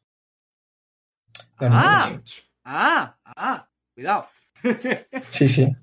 Ah. 1.74 2.20
Ah, 2.64 3.18
ah, 3.24 3.68
cuidado. 3.94 4.26
Sí, 5.28 5.48
sí. 5.48 5.74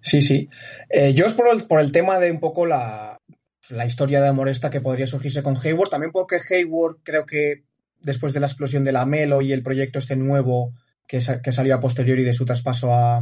Sí, 0.00 0.22
sí. 0.22 0.48
Eh, 0.88 1.12
yo 1.12 1.26
es 1.26 1.34
por 1.34 1.48
el, 1.48 1.66
por 1.66 1.80
el 1.80 1.92
tema 1.92 2.18
de 2.18 2.30
un 2.30 2.40
poco 2.40 2.64
la, 2.64 3.18
la 3.68 3.84
historia 3.84 4.22
de 4.22 4.28
amor 4.28 4.48
esta 4.48 4.70
que 4.70 4.80
podría 4.80 5.06
surgirse 5.06 5.42
con 5.42 5.54
Hayward, 5.62 5.90
también 5.90 6.12
porque 6.12 6.38
Hayward 6.48 7.00
creo 7.02 7.26
que 7.26 7.64
después 8.00 8.32
de 8.32 8.40
la 8.40 8.46
explosión 8.46 8.82
de 8.82 8.92
la 8.92 9.04
Melo 9.04 9.42
y 9.42 9.52
el 9.52 9.62
proyecto 9.62 9.98
este 9.98 10.16
nuevo 10.16 10.72
que, 11.06 11.20
sa- 11.20 11.42
que 11.42 11.52
salió 11.52 11.74
a 11.74 11.80
posteriori 11.80 12.24
de 12.24 12.32
su 12.32 12.46
traspaso 12.46 12.94
a, 12.94 13.18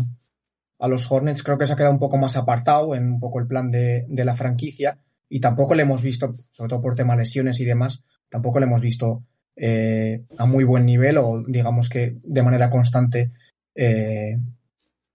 a 0.78 0.88
los 0.88 1.10
Hornets, 1.10 1.42
creo 1.42 1.58
que 1.58 1.66
se 1.66 1.72
ha 1.72 1.76
quedado 1.76 1.92
un 1.94 1.98
poco 1.98 2.18
más 2.18 2.36
apartado 2.36 2.94
en 2.94 3.10
un 3.14 3.18
poco 3.18 3.40
el 3.40 3.48
plan 3.48 3.72
de, 3.72 4.04
de 4.08 4.24
la 4.24 4.36
franquicia 4.36 4.98
y 5.28 5.40
tampoco 5.40 5.74
le 5.74 5.82
hemos 5.82 6.02
visto, 6.02 6.34
sobre 6.50 6.70
todo 6.70 6.80
por 6.80 6.96
tema 6.96 7.16
lesiones 7.16 7.60
y 7.60 7.64
demás, 7.64 8.04
tampoco 8.28 8.60
le 8.60 8.66
hemos 8.66 8.80
visto 8.80 9.24
eh, 9.56 10.24
a 10.36 10.46
muy 10.46 10.64
buen 10.64 10.86
nivel 10.86 11.18
o 11.18 11.42
digamos 11.46 11.88
que 11.88 12.16
de 12.22 12.42
manera 12.42 12.70
constante 12.70 13.32
eh, 13.74 14.38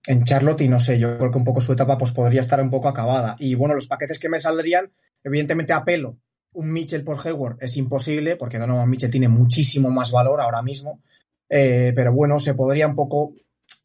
en 0.05 0.23
Charlotte 0.23 0.61
y 0.61 0.67
no 0.67 0.79
sé, 0.79 0.99
yo 0.99 1.17
creo 1.17 1.31
que 1.31 1.37
un 1.37 1.45
poco 1.45 1.61
su 1.61 1.73
etapa 1.73 1.97
pues 1.97 2.11
podría 2.11 2.41
estar 2.41 2.61
un 2.61 2.69
poco 2.69 2.89
acabada. 2.89 3.35
Y 3.39 3.55
bueno, 3.55 3.73
los 3.73 3.87
paquetes 3.87 4.19
que 4.19 4.29
me 4.29 4.39
saldrían, 4.39 4.91
evidentemente 5.23 5.73
a 5.73 5.83
pelo, 5.83 6.17
un 6.53 6.71
Mitchell 6.71 7.03
por 7.03 7.25
Hayward 7.25 7.57
es 7.61 7.77
imposible, 7.77 8.35
porque 8.35 8.59
Donovan 8.59 8.89
Mitchell 8.89 9.11
tiene 9.11 9.29
muchísimo 9.29 9.89
más 9.89 10.11
valor 10.11 10.41
ahora 10.41 10.61
mismo. 10.61 11.01
Eh, 11.49 11.93
pero 11.95 12.13
bueno, 12.13 12.39
se 12.39 12.53
podría 12.53 12.87
un 12.87 12.95
poco 12.95 13.33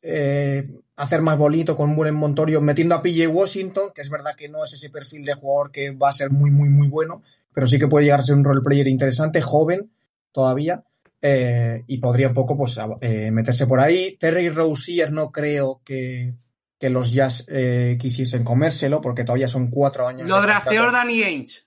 eh, 0.02 0.68
hacer 0.96 1.22
más 1.22 1.38
bonito 1.38 1.76
con 1.76 1.90
un 1.90 1.96
buen 1.96 2.14
Montorio 2.14 2.60
metiendo 2.60 2.94
a 2.94 3.02
PJ 3.02 3.28
Washington, 3.28 3.90
que 3.94 4.02
es 4.02 4.10
verdad 4.10 4.36
que 4.36 4.48
no 4.48 4.64
es 4.64 4.72
ese 4.72 4.90
perfil 4.90 5.24
de 5.24 5.34
jugador 5.34 5.70
que 5.70 5.90
va 5.92 6.08
a 6.10 6.12
ser 6.12 6.30
muy, 6.30 6.50
muy, 6.50 6.68
muy 6.68 6.88
bueno, 6.88 7.22
pero 7.52 7.66
sí 7.66 7.78
que 7.78 7.88
puede 7.88 8.04
llegar 8.04 8.20
a 8.20 8.22
ser 8.24 8.36
un 8.36 8.44
role 8.44 8.60
player 8.62 8.88
interesante, 8.88 9.40
joven 9.42 9.90
todavía. 10.32 10.84
eh, 11.20 11.82
y 11.86 11.98
podría 11.98 12.28
un 12.28 12.34
poco 12.34 12.56
pues, 12.56 12.78
eh, 13.00 13.30
meterse 13.30 13.66
por 13.66 13.80
ahí. 13.80 14.16
Terry 14.18 14.48
Rozier 14.50 15.10
no 15.10 15.32
creo 15.32 15.80
que, 15.84 16.34
que 16.78 16.90
los 16.90 17.12
Jazz 17.12 17.44
eh, 17.48 17.96
quisiesen 18.00 18.44
comérselo, 18.44 19.00
porque 19.00 19.24
todavía 19.24 19.48
son 19.48 19.68
cuatro 19.70 20.06
años. 20.06 20.28
Lo 20.28 20.40
drafteó. 20.40 20.92
Danny 20.92 21.22
Ainge. 21.22 21.64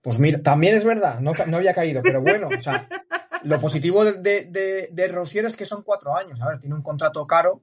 Pues 0.00 0.18
mira, 0.18 0.40
también 0.40 0.76
es 0.76 0.84
verdad, 0.84 1.18
no, 1.20 1.32
no 1.48 1.56
había 1.56 1.74
caído, 1.74 2.00
pero 2.00 2.22
bueno, 2.22 2.46
o 2.46 2.60
sea, 2.60 2.88
lo 3.46 3.60
positivo 3.60 4.04
de, 4.04 4.88
de, 4.92 5.08
Rozier 5.08 5.44
es 5.46 5.56
que 5.56 5.64
son 5.64 5.82
cuatro 5.82 6.16
años. 6.16 6.40
A 6.42 6.48
ver, 6.48 6.60
tiene 6.60 6.74
un 6.74 6.82
contrato 6.82 7.26
caro, 7.26 7.62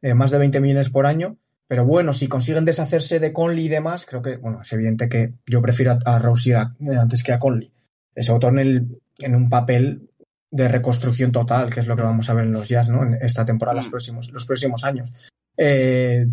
eh, 0.00 0.14
más 0.14 0.30
de 0.30 0.38
20 0.38 0.60
millones 0.60 0.90
por 0.90 1.06
año, 1.06 1.36
pero 1.68 1.84
bueno, 1.86 2.12
si 2.12 2.28
consiguen 2.28 2.64
deshacerse 2.64 3.18
de 3.18 3.32
Conley 3.32 3.66
y 3.66 3.68
demás, 3.68 4.04
creo 4.06 4.20
que, 4.22 4.36
bueno, 4.36 4.60
es 4.62 4.72
evidente 4.72 5.08
que 5.08 5.32
yo 5.46 5.62
prefiero 5.62 5.92
a, 5.92 5.98
a 6.16 6.18
Rozier 6.18 6.56
a- 6.56 6.74
eh, 6.80 6.96
antes 6.96 7.22
que 7.22 7.32
a 7.32 7.38
Conley. 7.38 7.72
Sobre 8.20 8.40
todo 8.40 8.50
en, 8.50 8.58
el, 8.58 9.00
en 9.18 9.34
un 9.34 9.48
papel 9.48 10.10
de 10.50 10.68
reconstrucción 10.68 11.32
total, 11.32 11.72
que 11.72 11.80
es 11.80 11.86
lo 11.86 11.96
que 11.96 12.02
vamos 12.02 12.28
a 12.28 12.34
ver 12.34 12.44
en 12.44 12.52
los 12.52 12.68
Jazz, 12.68 12.90
¿no? 12.90 13.02
En 13.02 13.14
esta 13.14 13.46
temporada, 13.46 13.76
los 13.76 13.86
Mm. 13.86 13.90
próximos, 13.90 14.30
los 14.32 14.44
próximos 14.44 14.84
años. 14.84 15.14
Eh, 15.56 16.26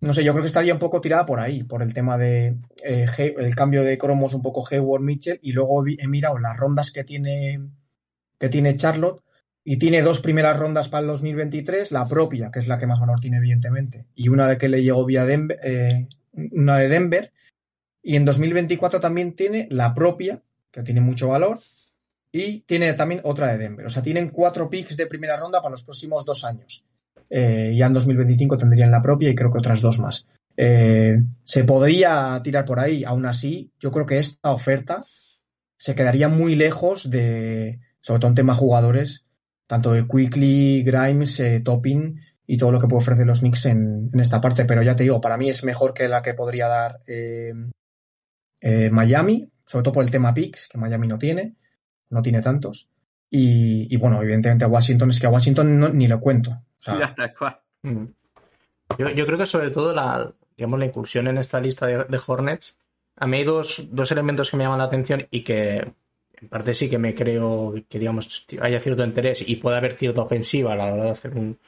no 0.00 0.12
sé, 0.14 0.24
yo 0.24 0.32
creo 0.32 0.42
que 0.42 0.48
estaría 0.48 0.72
un 0.72 0.78
poco 0.80 1.00
tirada 1.00 1.24
por 1.26 1.38
ahí, 1.40 1.62
por 1.62 1.82
el 1.82 1.92
tema 1.94 2.16
de 2.18 2.56
eh, 2.82 3.06
el 3.38 3.54
cambio 3.54 3.84
de 3.84 3.96
cromos 3.98 4.34
un 4.34 4.42
poco 4.42 4.64
Hayward 4.68 5.02
Mitchell 5.02 5.38
y 5.42 5.52
luego 5.52 5.84
he 5.86 6.08
mirado 6.08 6.38
las 6.38 6.56
rondas 6.56 6.90
que 6.90 7.04
tiene 7.04 7.60
que 8.40 8.48
tiene 8.48 8.76
Charlotte 8.76 9.22
y 9.62 9.76
tiene 9.76 10.02
dos 10.02 10.20
primeras 10.20 10.58
rondas 10.58 10.88
para 10.88 11.02
el 11.02 11.08
2023, 11.08 11.92
la 11.92 12.08
propia, 12.08 12.50
que 12.50 12.58
es 12.58 12.66
la 12.66 12.78
que 12.78 12.86
más 12.86 12.98
valor 12.98 13.20
tiene 13.20 13.36
evidentemente, 13.36 14.06
y 14.14 14.28
una 14.28 14.48
de 14.48 14.56
que 14.56 14.70
le 14.70 14.82
llegó 14.82 15.04
vía 15.04 15.26
Denver, 15.26 15.60
eh, 15.62 16.08
una 16.32 16.78
de 16.78 16.88
Denver 16.88 17.32
y 18.02 18.16
en 18.16 18.24
2024 18.24 18.98
también 18.98 19.34
tiene 19.36 19.68
la 19.70 19.94
propia, 19.94 20.40
que 20.70 20.82
tiene 20.82 21.02
mucho 21.02 21.28
valor 21.28 21.60
y 22.32 22.60
tiene 22.60 22.94
también 22.94 23.20
otra 23.24 23.48
de 23.48 23.58
Denver, 23.58 23.84
o 23.84 23.90
sea, 23.90 24.02
tienen 24.02 24.30
cuatro 24.30 24.70
picks 24.70 24.96
de 24.96 25.06
primera 25.06 25.36
ronda 25.36 25.60
para 25.60 25.72
los 25.72 25.84
próximos 25.84 26.24
dos 26.24 26.44
años. 26.44 26.84
Eh, 27.28 27.74
ya 27.76 27.86
en 27.86 27.92
2025 27.92 28.56
tendrían 28.56 28.90
la 28.90 29.02
propia 29.02 29.28
y 29.28 29.34
creo 29.34 29.52
que 29.52 29.58
otras 29.58 29.82
dos 29.82 30.00
más. 30.00 30.26
Eh, 30.56 31.18
se 31.44 31.64
podría 31.64 32.40
tirar 32.42 32.64
por 32.64 32.80
ahí, 32.80 33.04
aún 33.04 33.26
así, 33.26 33.70
yo 33.78 33.92
creo 33.92 34.06
que 34.06 34.18
esta 34.18 34.50
oferta 34.50 35.04
se 35.76 35.94
quedaría 35.94 36.28
muy 36.28 36.54
lejos 36.56 37.08
de, 37.10 37.78
sobre 38.00 38.20
todo 38.20 38.28
en 38.28 38.34
tema 38.34 38.54
jugadores, 38.54 39.24
tanto 39.66 39.92
de 39.92 40.06
Quickly, 40.06 40.82
Grimes, 40.82 41.38
eh, 41.40 41.60
Topping 41.60 42.20
y 42.46 42.56
todo 42.58 42.72
lo 42.72 42.80
que 42.80 42.88
puede 42.88 43.02
ofrecer 43.02 43.26
los 43.26 43.40
Knicks 43.40 43.66
en, 43.66 44.10
en 44.12 44.20
esta 44.20 44.40
parte. 44.40 44.64
Pero 44.64 44.82
ya 44.82 44.96
te 44.96 45.04
digo, 45.04 45.20
para 45.20 45.36
mí 45.36 45.48
es 45.48 45.62
mejor 45.64 45.94
que 45.94 46.08
la 46.08 46.22
que 46.22 46.34
podría 46.34 46.66
dar 46.66 47.00
eh, 47.06 47.52
eh, 48.60 48.90
Miami, 48.90 49.48
sobre 49.64 49.82
todo 49.84 49.94
por 49.94 50.04
el 50.04 50.10
tema 50.10 50.34
picks, 50.34 50.68
que 50.68 50.78
Miami 50.78 51.06
no 51.08 51.18
tiene, 51.18 51.54
no 52.10 52.22
tiene 52.22 52.40
tantos. 52.42 52.90
Y, 53.30 53.86
y 53.94 53.96
bueno, 53.96 54.20
evidentemente 54.20 54.64
a 54.64 54.68
Washington 54.68 55.10
es 55.10 55.20
que 55.20 55.26
a 55.26 55.30
Washington 55.30 55.78
no- 55.78 55.88
ni 55.90 56.08
lo 56.08 56.20
cuento. 56.20 56.50
O 56.50 56.64
sea, 56.76 56.94
Ya 56.98 57.04
está, 57.06 57.32
cual. 57.34 57.60
Mm. 57.82 58.04
Yo, 58.98 59.08
yo 59.10 59.24
creo 59.26 59.38
que 59.38 59.46
sobre 59.46 59.70
todo 59.70 59.94
la, 59.94 60.32
digamos, 60.56 60.78
la 60.80 60.86
incursión 60.86 61.28
en 61.28 61.38
esta 61.38 61.60
lista 61.60 61.86
de, 61.86 62.04
de 62.04 62.20
Hornets, 62.26 62.76
a 63.16 63.26
mí 63.28 63.36
hay 63.38 63.44
dos, 63.44 63.86
dos 63.92 64.10
elementos 64.10 64.50
que 64.50 64.56
me 64.56 64.64
llaman 64.64 64.78
la 64.78 64.84
atención 64.86 65.26
y 65.30 65.44
que 65.44 65.92
en 66.40 66.48
parte 66.48 66.74
sí 66.74 66.88
que 66.90 66.98
me 66.98 67.14
creo 67.14 67.74
que 67.88 67.98
digamos 67.98 68.46
haya 68.60 68.80
cierto 68.80 69.04
interés 69.04 69.46
y 69.48 69.56
puede 69.56 69.76
haber 69.76 69.92
cierta 69.94 70.22
ofensiva 70.22 70.72
a 70.72 70.76
la 70.76 70.92
hora 70.92 71.04
de 71.04 71.10
hacer 71.10 71.36
un- 71.36 71.58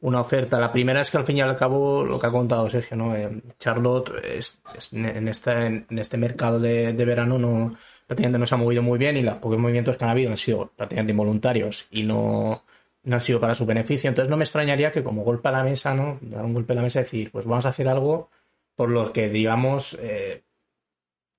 una 0.00 0.20
oferta. 0.20 0.60
La 0.60 0.70
primera 0.72 1.00
es 1.00 1.10
que 1.10 1.16
al 1.16 1.24
fin 1.24 1.38
y 1.38 1.40
al 1.40 1.56
cabo 1.56 2.04
lo 2.04 2.18
que 2.18 2.26
ha 2.26 2.30
contado 2.30 2.68
Sergio, 2.68 2.96
¿no? 2.96 3.16
Eh, 3.16 3.30
Charlotte 3.58 4.12
es- 4.24 4.60
en, 4.92 5.28
este, 5.28 5.50
en 5.52 5.86
este 5.98 6.16
mercado 6.18 6.60
de, 6.60 6.92
de 6.92 7.04
verano 7.04 7.38
no 7.38 7.72
prácticamente 8.06 8.38
no 8.38 8.46
se 8.46 8.54
ha 8.54 8.58
movido 8.58 8.82
muy 8.82 8.98
bien 8.98 9.16
y 9.16 9.22
los 9.22 9.36
pocos 9.36 9.58
movimientos 9.58 9.96
que 9.96 10.04
han 10.04 10.10
habido 10.10 10.30
han 10.30 10.36
sido 10.36 10.70
prácticamente 10.76 11.12
involuntarios 11.12 11.86
y 11.90 12.02
no, 12.04 12.62
no 13.04 13.14
han 13.14 13.20
sido 13.20 13.40
para 13.40 13.54
su 13.54 13.66
beneficio. 13.66 14.08
Entonces 14.08 14.30
no 14.30 14.36
me 14.36 14.44
extrañaría 14.44 14.90
que 14.92 15.02
como 15.02 15.24
golpe 15.24 15.48
a 15.48 15.52
la 15.52 15.64
mesa, 15.64 15.94
¿no? 15.94 16.18
Dar 16.20 16.44
un 16.44 16.52
golpe 16.54 16.72
a 16.72 16.76
la 16.76 16.82
mesa 16.82 17.00
y 17.00 17.02
decir, 17.04 17.30
pues 17.32 17.46
vamos 17.46 17.66
a 17.66 17.70
hacer 17.70 17.88
algo 17.88 18.30
por 18.76 18.90
lo 18.90 19.12
que, 19.12 19.28
digamos, 19.30 19.96
eh, 20.00 20.42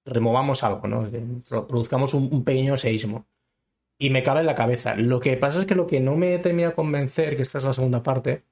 removamos 0.08 0.64
algo, 0.64 0.88
¿no? 0.88 1.10
Produzcamos 1.68 2.14
un, 2.14 2.44
pequeño 2.44 2.78
seísmo. 2.78 3.28
Y 4.00 4.10
me 4.10 4.24
cabe 4.24 4.42
en 4.42 4.46
la 4.46 4.56
cabeza. 4.56 4.96
Lo 4.96 5.20
que 5.20 5.38
pasa 5.38 5.60
es 5.60 5.66
que 5.66 5.76
lo 5.76 5.88
que 5.88 6.00
no 6.00 6.16
me 6.16 6.38
termina 6.40 6.70
de 6.70 6.76
convencer, 6.76 7.36
que 7.36 7.42
esta 7.42 7.58
es 7.58 7.64
la 7.64 7.74
segunda 7.74 8.04
parte, 8.04 8.44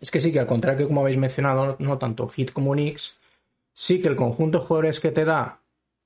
es 0.00 0.10
que 0.10 0.20
sí 0.20 0.32
que 0.32 0.40
al 0.40 0.46
contrario 0.46 0.78
que 0.78 0.86
como 0.86 1.00
habéis 1.00 1.16
mencionado, 1.16 1.76
no 1.80 1.98
tanto 1.98 2.28
Hit 2.28 2.52
como 2.52 2.72
Knicks, 2.72 3.18
sí 3.72 4.00
que 4.00 4.08
el 4.08 4.16
conjunto 4.16 4.58
de 4.58 4.64
jugadores 4.64 5.00
que 5.00 5.10
te 5.10 5.24
da 5.24 5.60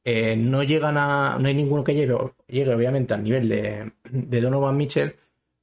eh, 0.05 0.37
no 0.37 0.63
llegan 0.63 0.97
a. 0.97 1.39
No 1.39 1.49
hay 1.49 1.55
ninguno 1.55 1.85
que 1.85 1.95
llegue, 1.95 2.17
llegue 2.49 2.75
obviamente 2.75 3.15
al 3.15 3.23
nivel 3.23 3.49
de, 3.49 4.41
Donovan 4.41 4.77
Mitchell, 4.77 5.17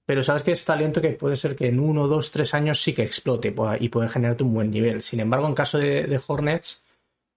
pero 0.06 0.24
sabes 0.24 0.44
que 0.44 0.52
es 0.52 0.64
talento 0.64 1.02
que 1.02 1.10
puede 1.10 1.36
ser 1.36 1.56
que 1.56 1.68
en 1.68 1.80
uno, 1.80 2.08
dos, 2.08 2.32
tres 2.32 2.54
años 2.54 2.82
sí 2.82 2.94
que 2.94 3.04
explote 3.04 3.54
y 3.80 3.90
puede 3.90 4.08
generarte 4.08 4.44
un 4.44 4.54
buen 4.54 4.72
nivel. 4.72 5.02
Sin 5.02 5.20
embargo, 5.20 5.48
en 5.48 5.56
caso 5.56 5.80
de 5.80 6.22
Hornets, 6.28 6.84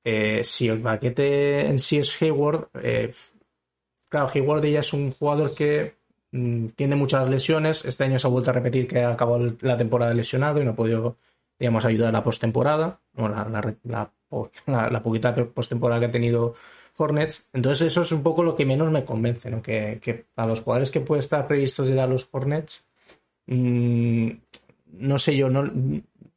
eh, 0.04 0.42
si 0.42 0.68
el 0.68 0.80
paquete 0.80 1.66
en 1.66 1.78
sí 1.78 1.98
es 1.98 2.20
Hayward, 2.20 2.68
eh, 2.82 3.12
claro, 4.08 4.30
Hayward 4.34 4.64
ya 4.66 4.80
es 4.80 4.92
un 4.92 5.12
jugador 5.12 5.54
que 5.54 5.96
mm, 6.32 6.68
tiene 6.68 6.96
muchas 6.96 7.28
lesiones. 7.28 7.84
Este 7.84 8.04
año 8.04 8.18
se 8.18 8.26
ha 8.26 8.30
vuelto 8.30 8.50
a 8.50 8.54
repetir 8.54 8.88
que 8.88 9.02
ha 9.02 9.12
acabado 9.12 9.54
la 9.60 9.76
temporada 9.76 10.14
lesionado 10.14 10.60
y 10.60 10.64
no 10.64 10.72
ha 10.72 10.76
podido, 10.76 11.16
digamos, 11.58 11.84
ayudar 11.84 12.08
a 12.08 12.12
la 12.12 12.24
postemporada, 12.24 13.00
o 13.16 13.28
la, 14.66 15.02
poquita 15.02 15.34
postemporada 15.34 16.00
que 16.00 16.06
ha 16.06 16.10
tenido 16.10 16.54
Hornets. 16.96 17.48
Entonces, 17.52 17.86
eso 17.86 18.02
es 18.02 18.12
un 18.12 18.22
poco 18.22 18.42
lo 18.42 18.56
que 18.56 18.66
menos 18.66 18.90
me 18.90 19.04
convence, 19.04 19.50
¿no? 19.50 19.62
Que, 19.62 20.26
a 20.36 20.46
los 20.46 20.62
jugadores 20.62 20.90
que 20.90 21.00
puede 21.00 21.20
estar 21.20 21.46
previstos 21.46 21.88
de 21.88 21.94
dar 21.94 22.08
los 22.08 22.28
Hornets, 22.32 22.84
mm, 23.46 24.30
no 24.94 25.18
sé 25.18 25.36
yo, 25.36 25.48
no, 25.48 25.64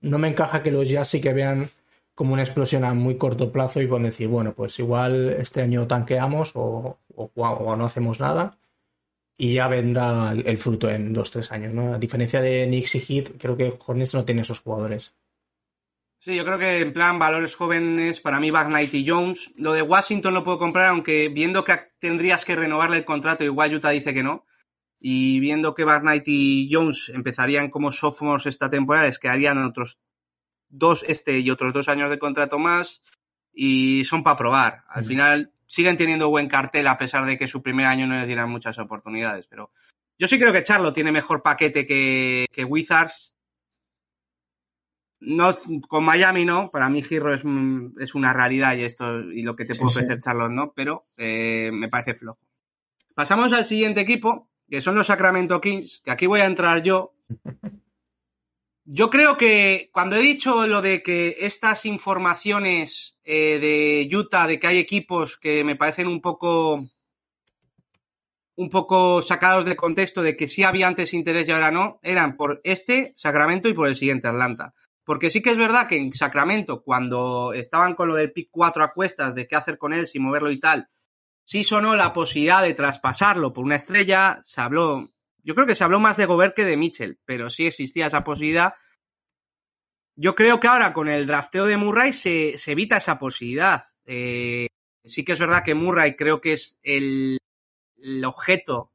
no 0.01 0.17
me 0.19 0.27
encaja 0.29 0.63
que 0.63 0.71
los 0.71 0.87
Jazz 0.87 1.09
sí 1.09 1.21
que 1.21 1.33
vean 1.33 1.69
como 2.15 2.33
una 2.33 2.43
explosión 2.43 2.83
a 2.85 2.93
muy 2.93 3.17
corto 3.17 3.51
plazo 3.51 3.81
y 3.81 3.87
pueden 3.87 4.05
decir, 4.05 4.27
bueno, 4.27 4.53
pues 4.53 4.79
igual 4.79 5.35
este 5.39 5.61
año 5.61 5.85
tanqueamos 5.87 6.51
o, 6.55 6.97
o- 7.15 7.75
no 7.75 7.85
hacemos 7.85 8.19
nada 8.19 8.57
y 9.37 9.55
ya 9.55 9.67
vendrá 9.67 10.31
el, 10.31 10.47
el 10.47 10.57
fruto 10.57 10.89
en 10.89 11.13
dos, 11.13 11.31
tres 11.31 11.51
años, 11.51 11.73
¿no? 11.73 11.93
A 11.93 11.99
diferencia 11.99 12.41
de 12.41 12.65
Knicks 12.67 12.95
y 12.95 12.99
Heat, 13.01 13.31
creo 13.37 13.57
que 13.57 13.73
Hornets 13.85 14.13
no 14.13 14.25
tiene 14.25 14.41
esos 14.41 14.61
jugadores. 14.61 15.13
Sí, 16.19 16.35
yo 16.35 16.43
creo 16.43 16.57
que 16.57 16.79
en 16.79 16.91
plan 16.93 17.19
valores 17.19 17.55
jóvenes, 17.55 18.19
para 18.19 18.39
mí 18.39 18.49
Knight 18.49 18.93
y 18.95 19.07
Jones. 19.07 19.53
Lo 19.57 19.73
de 19.73 19.83
Washington 19.83 20.33
lo 20.33 20.43
puedo 20.43 20.57
comprar, 20.57 20.87
aunque 20.87 21.29
viendo 21.29 21.63
que 21.63 21.77
tendrías 21.99 22.45
que 22.45 22.55
renovarle 22.55 22.97
el 22.97 23.05
contrato, 23.05 23.43
igual 23.43 23.75
Utah 23.75 23.91
dice 23.91 24.13
que 24.13 24.23
no. 24.23 24.45
Y 24.99 25.39
viendo 25.39 25.75
que 25.75 25.83
Knight 25.85 26.23
y 26.25 26.69
Jones 26.71 27.11
empezarían 27.13 27.69
como 27.69 27.91
sophomores 27.91 28.47
esta 28.47 28.69
temporada, 28.71 29.05
les 29.05 29.19
quedarían 29.19 29.59
otros 29.63 29.99
dos, 30.69 31.03
este 31.07 31.39
y 31.39 31.49
otros 31.49 31.73
dos 31.73 31.89
años 31.89 32.09
de 32.09 32.19
contrato 32.19 32.59
más. 32.59 33.01
Y 33.53 34.03
son 34.05 34.23
para 34.23 34.37
probar. 34.37 34.83
Al 34.89 35.05
final 35.05 35.51
siguen 35.67 35.97
teniendo 35.97 36.29
buen 36.29 36.47
cartel 36.47 36.87
a 36.87 36.97
pesar 36.97 37.25
de 37.25 37.37
que 37.37 37.47
su 37.47 37.61
primer 37.61 37.85
año 37.85 38.05
no 38.07 38.15
les 38.15 38.27
dieran 38.27 38.49
muchas 38.49 38.77
oportunidades. 38.79 39.47
Pero 39.47 39.71
yo 40.19 40.27
sí 40.27 40.37
creo 40.37 40.51
que 40.53 40.63
Charlo 40.63 40.91
tiene 40.93 41.11
mejor 41.11 41.41
paquete 41.41 41.85
que, 41.85 42.47
que 42.51 42.63
Wizards. 42.65 43.33
No, 45.21 45.55
con 45.87 46.03
Miami 46.03 46.45
no, 46.45 46.69
para 46.69 46.89
mí 46.89 47.01
Giro 47.01 47.33
es, 47.33 47.43
es 47.99 48.15
una 48.15 48.33
realidad 48.33 48.75
y 48.75 48.83
esto 48.83 49.21
y 49.21 49.41
lo 49.43 49.55
que 49.55 49.65
te 49.65 49.73
Sí, 49.73 49.79
puede 49.79 49.93
sí. 49.93 49.99
ofrecer 49.99 50.19
Charlotte 50.19 50.51
no, 50.51 50.73
pero 50.73 51.05
eh, 51.17 51.71
me 51.73 51.87
parece 51.87 52.13
flojo. 52.13 52.39
Pasamos 53.15 53.53
al 53.53 53.65
siguiente 53.65 54.01
equipo, 54.01 54.49
que 54.69 54.81
son 54.81 54.95
los 54.95 55.07
Sacramento 55.07 55.61
Kings, 55.61 56.01
que 56.03 56.11
aquí 56.11 56.27
voy 56.27 56.41
a 56.41 56.45
entrar 56.45 56.83
yo. 56.83 57.13
Yo 58.87 59.09
creo 59.09 59.35
que 59.35 59.89
cuando 59.91 60.15
he 60.15 60.21
dicho 60.21 60.67
lo 60.67 60.83
de 60.83 61.01
que 61.01 61.37
estas 61.39 61.85
informaciones 61.85 63.17
eh, 63.23 63.57
de 63.59 64.15
Utah, 64.15 64.45
de 64.45 64.59
que 64.59 64.67
hay 64.67 64.77
equipos 64.77 65.37
que 65.37 65.63
me 65.63 65.75
parecen 65.75 66.07
un 66.07 66.21
poco 66.21 66.85
un 68.57 68.69
poco 68.69 69.23
sacados 69.23 69.65
de 69.65 69.75
contexto 69.75 70.21
de 70.21 70.37
que 70.37 70.47
sí 70.47 70.63
había 70.63 70.87
antes 70.87 71.13
interés 71.13 71.47
y 71.47 71.51
ahora 71.51 71.71
no, 71.71 71.99
eran 72.03 72.37
por 72.37 72.61
este 72.63 73.13
Sacramento 73.17 73.67
y 73.67 73.73
por 73.73 73.87
el 73.87 73.95
siguiente 73.95 74.27
Atlanta. 74.27 74.75
Porque 75.03 75.29
sí 75.29 75.41
que 75.41 75.49
es 75.49 75.57
verdad 75.57 75.87
que 75.87 75.97
en 75.97 76.13
Sacramento, 76.13 76.83
cuando 76.83 77.53
estaban 77.53 77.95
con 77.95 78.07
lo 78.07 78.15
del 78.15 78.31
pick 78.31 78.49
4 78.51 78.83
a 78.83 78.93
cuestas, 78.93 79.35
de 79.35 79.47
qué 79.47 79.55
hacer 79.55 79.77
con 79.77 79.93
él, 79.93 80.07
si 80.07 80.19
moverlo 80.19 80.51
y 80.51 80.59
tal, 80.59 80.89
sí 81.43 81.63
sonó 81.63 81.95
la 81.95 82.13
posibilidad 82.13 82.61
de 82.61 82.73
traspasarlo 82.75 83.51
por 83.51 83.65
una 83.65 83.75
estrella, 83.75 84.41
se 84.43 84.61
habló, 84.61 85.09
yo 85.45 85.53
creo 85.53 85.67
que 85.67 85.75
se 85.75 85.83
habló 85.83 85.99
más 85.99 86.17
de 86.17 86.25
Gobert 86.25 86.55
que 86.55 86.65
de 86.65 86.75
Mitchell, 86.75 87.19
pero 87.23 87.51
sí 87.51 87.67
existía 87.67 88.07
esa 88.07 88.23
posibilidad. 88.23 88.73
Yo 90.15 90.33
creo 90.33 90.59
que 90.59 90.67
ahora 90.67 90.91
con 90.91 91.07
el 91.07 91.27
drafteo 91.27 91.65
de 91.65 91.77
Murray 91.77 92.13
se, 92.13 92.55
evita 92.65 92.97
esa 92.97 93.19
posibilidad. 93.19 93.83
Eh, 94.05 94.67
sí 95.03 95.23
que 95.23 95.33
es 95.33 95.39
verdad 95.39 95.63
que 95.63 95.75
Murray 95.75 96.15
creo 96.15 96.41
que 96.41 96.53
es 96.53 96.79
el, 96.81 97.37
el 97.97 98.25
objeto 98.25 98.91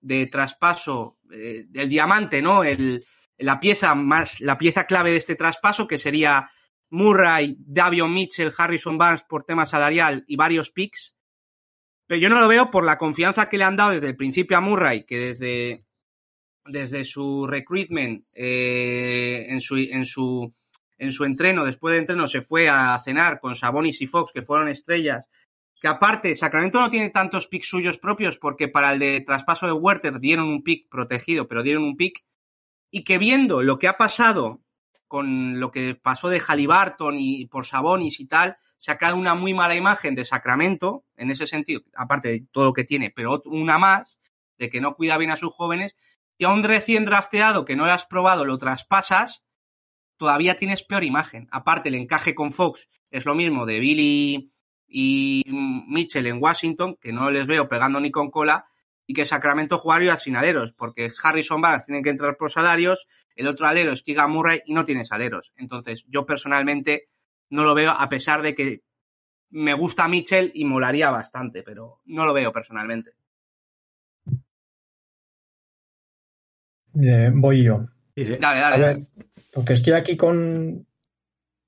de 0.00 0.26
traspaso 0.26 1.18
eh, 1.32 1.64
del 1.68 1.88
diamante, 1.88 2.40
¿no? 2.40 2.62
El, 2.62 3.04
la 3.38 3.58
pieza 3.58 3.96
más, 3.96 4.40
la 4.40 4.56
pieza 4.56 4.86
clave 4.86 5.10
de 5.10 5.16
este 5.16 5.34
traspaso, 5.34 5.88
que 5.88 5.98
sería 5.98 6.50
Murray, 6.90 7.56
Davion 7.58 8.14
Mitchell, 8.14 8.54
Harrison 8.56 8.96
Barnes 8.96 9.24
por 9.24 9.44
tema 9.44 9.66
salarial 9.66 10.24
y 10.28 10.36
varios 10.36 10.70
picks. 10.70 11.16
Pero 12.06 12.20
yo 12.20 12.28
no 12.28 12.40
lo 12.40 12.48
veo 12.48 12.70
por 12.70 12.84
la 12.84 12.98
confianza 12.98 13.48
que 13.48 13.58
le 13.58 13.64
han 13.64 13.76
dado 13.76 13.92
desde 13.92 14.08
el 14.08 14.16
principio 14.16 14.56
a 14.56 14.60
Murray, 14.60 15.04
que 15.04 15.18
desde, 15.18 15.84
desde 16.66 17.04
su 17.04 17.46
recruitment, 17.46 18.24
eh, 18.34 19.46
en, 19.48 19.60
su, 19.60 19.76
en, 19.76 20.04
su, 20.04 20.52
en 20.98 21.12
su 21.12 21.24
entreno, 21.24 21.64
después 21.64 21.92
de 21.92 22.00
entreno, 22.00 22.26
se 22.26 22.42
fue 22.42 22.68
a 22.68 22.98
cenar 22.98 23.40
con 23.40 23.54
Sabonis 23.54 24.02
y 24.02 24.06
Fox, 24.06 24.32
que 24.32 24.42
fueron 24.42 24.68
estrellas. 24.68 25.26
Que 25.80 25.88
aparte, 25.88 26.34
Sacramento 26.34 26.80
no 26.80 26.90
tiene 26.90 27.10
tantos 27.10 27.46
picks 27.46 27.68
suyos 27.68 27.98
propios, 27.98 28.38
porque 28.38 28.68
para 28.68 28.92
el 28.92 28.98
de 28.98 29.20
traspaso 29.20 29.66
de 29.66 29.72
Werther 29.72 30.20
dieron 30.20 30.48
un 30.48 30.62
pick 30.62 30.88
protegido, 30.88 31.48
pero 31.48 31.62
dieron 31.62 31.84
un 31.84 31.96
pick. 31.96 32.24
Y 32.90 33.04
que 33.04 33.18
viendo 33.18 33.62
lo 33.62 33.78
que 33.78 33.88
ha 33.88 33.96
pasado 33.96 34.60
con 35.08 35.60
lo 35.60 35.70
que 35.70 35.94
pasó 35.94 36.28
de 36.28 36.40
Halliburton 36.40 37.16
y 37.18 37.46
por 37.46 37.66
Sabonis 37.66 38.20
y 38.20 38.26
tal, 38.26 38.56
quedado 38.98 39.16
una 39.16 39.34
muy 39.34 39.54
mala 39.54 39.74
imagen 39.74 40.14
de 40.14 40.24
Sacramento, 40.24 41.04
en 41.16 41.30
ese 41.30 41.46
sentido, 41.46 41.82
aparte 41.94 42.28
de 42.28 42.46
todo 42.50 42.66
lo 42.66 42.72
que 42.72 42.84
tiene, 42.84 43.10
pero 43.10 43.42
una 43.46 43.78
más, 43.78 44.20
de 44.58 44.70
que 44.70 44.80
no 44.80 44.94
cuida 44.94 45.18
bien 45.18 45.30
a 45.30 45.36
sus 45.36 45.52
jóvenes, 45.52 45.96
y 46.38 46.44
a 46.44 46.50
un 46.50 46.62
recién 46.62 47.04
drafteado 47.04 47.64
que 47.64 47.76
no 47.76 47.86
lo 47.86 47.92
has 47.92 48.06
probado, 48.06 48.44
lo 48.44 48.58
traspasas, 48.58 49.46
todavía 50.16 50.56
tienes 50.56 50.82
peor 50.82 51.04
imagen. 51.04 51.48
Aparte, 51.50 51.88
el 51.88 51.94
encaje 51.94 52.34
con 52.34 52.52
Fox 52.52 52.88
es 53.10 53.24
lo 53.24 53.34
mismo 53.34 53.66
de 53.66 53.80
Billy 53.80 54.52
y 54.86 55.44
Mitchell 55.46 56.26
en 56.26 56.42
Washington, 56.42 56.96
que 57.00 57.12
no 57.12 57.30
les 57.30 57.46
veo 57.46 57.68
pegando 57.68 58.00
ni 58.00 58.10
con 58.10 58.30
cola, 58.30 58.66
y 59.06 59.14
que 59.14 59.26
Sacramento 59.26 59.78
jugaría 59.78 60.16
sin 60.16 60.36
aleros, 60.36 60.72
porque 60.72 61.10
Harrison 61.22 61.60
Barnes 61.60 61.86
tiene 61.86 62.02
que 62.02 62.10
entrar 62.10 62.36
por 62.36 62.50
salarios, 62.50 63.06
el 63.36 63.48
otro 63.48 63.66
alero 63.66 63.92
es 63.92 64.02
Keegan 64.02 64.30
Murray 64.30 64.62
y 64.64 64.74
no 64.74 64.84
tienes 64.84 65.12
aleros. 65.12 65.52
Entonces, 65.56 66.04
yo 66.08 66.24
personalmente 66.24 67.08
no 67.50 67.64
lo 67.64 67.74
veo, 67.74 67.90
a 67.90 68.08
pesar 68.08 68.42
de 68.42 68.54
que 68.54 68.82
me 69.50 69.74
gusta 69.74 70.08
Mitchell 70.08 70.50
y 70.54 70.64
molaría 70.64 71.10
bastante, 71.10 71.62
pero 71.62 72.00
no 72.06 72.24
lo 72.26 72.32
veo 72.32 72.52
personalmente. 72.52 73.12
Eh, 77.00 77.30
voy 77.34 77.62
yo. 77.64 77.86
Sí, 78.16 78.24
sí. 78.24 78.36
Dale, 78.40 78.58
A 78.60 78.70
dale. 78.70 78.78
ver, 78.84 78.94
dale. 78.96 79.06
porque 79.52 79.72
estoy 79.72 79.92
aquí 79.94 80.16
con, 80.16 80.86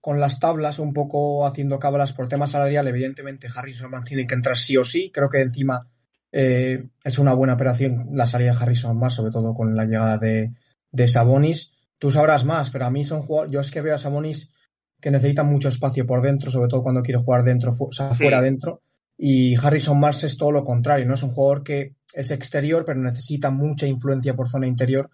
con 0.00 0.20
las 0.20 0.38
tablas, 0.38 0.78
un 0.78 0.92
poco 0.92 1.46
haciendo 1.46 1.78
cábalas 1.78 2.12
por 2.12 2.28
tema 2.28 2.46
salarial. 2.46 2.86
Evidentemente, 2.88 3.48
Harrison 3.54 3.90
Barnes 3.90 4.08
tiene 4.08 4.26
que 4.26 4.34
entrar 4.34 4.56
sí 4.56 4.76
o 4.76 4.84
sí. 4.84 5.10
Creo 5.12 5.28
que 5.28 5.40
encima 5.40 5.88
eh, 6.32 6.88
es 7.02 7.18
una 7.18 7.34
buena 7.34 7.54
operación 7.54 8.08
la 8.12 8.26
salida 8.26 8.52
de 8.52 8.58
Harrison 8.62 8.98
Barnes, 9.00 9.14
sobre 9.14 9.32
todo 9.32 9.54
con 9.54 9.74
la 9.74 9.84
llegada 9.84 10.18
de, 10.18 10.52
de 10.90 11.08
Sabonis. 11.08 11.72
Tú 11.98 12.10
sabrás 12.12 12.44
más, 12.44 12.70
pero 12.70 12.84
a 12.86 12.90
mí 12.90 13.04
son 13.04 13.22
jugadores. 13.22 13.52
Yo 13.52 13.60
es 13.60 13.70
que 13.70 13.80
veo 13.80 13.94
a 13.94 13.98
Sabonis 13.98 14.52
que 15.00 15.11
necesita 15.11 15.42
mucho 15.42 15.68
espacio 15.68 16.06
por 16.06 16.22
dentro, 16.22 16.50
sobre 16.50 16.68
todo 16.68 16.82
cuando 16.82 17.02
quiere 17.02 17.20
jugar 17.20 17.44
dentro, 17.44 17.72
o 17.78 17.92
sea, 17.92 18.14
Sí. 18.14 18.24
fuera 18.24 18.40
dentro. 18.40 18.82
Y 19.18 19.54
Harrison 19.56 20.00
Barnes 20.00 20.24
es 20.24 20.37
todo 20.37 20.52
lo 20.52 20.64
contrario, 20.64 21.06
¿no? 21.06 21.14
Es 21.14 21.22
un 21.22 21.30
jugador 21.32 21.62
que 21.62 21.94
es 22.14 22.30
exterior, 22.30 22.85
pero 22.85 23.00
necesita 23.00 23.50
mucha 23.50 23.87
influencia 23.87 24.35
por 24.35 24.48
zona 24.48 24.66
interior 24.66 25.11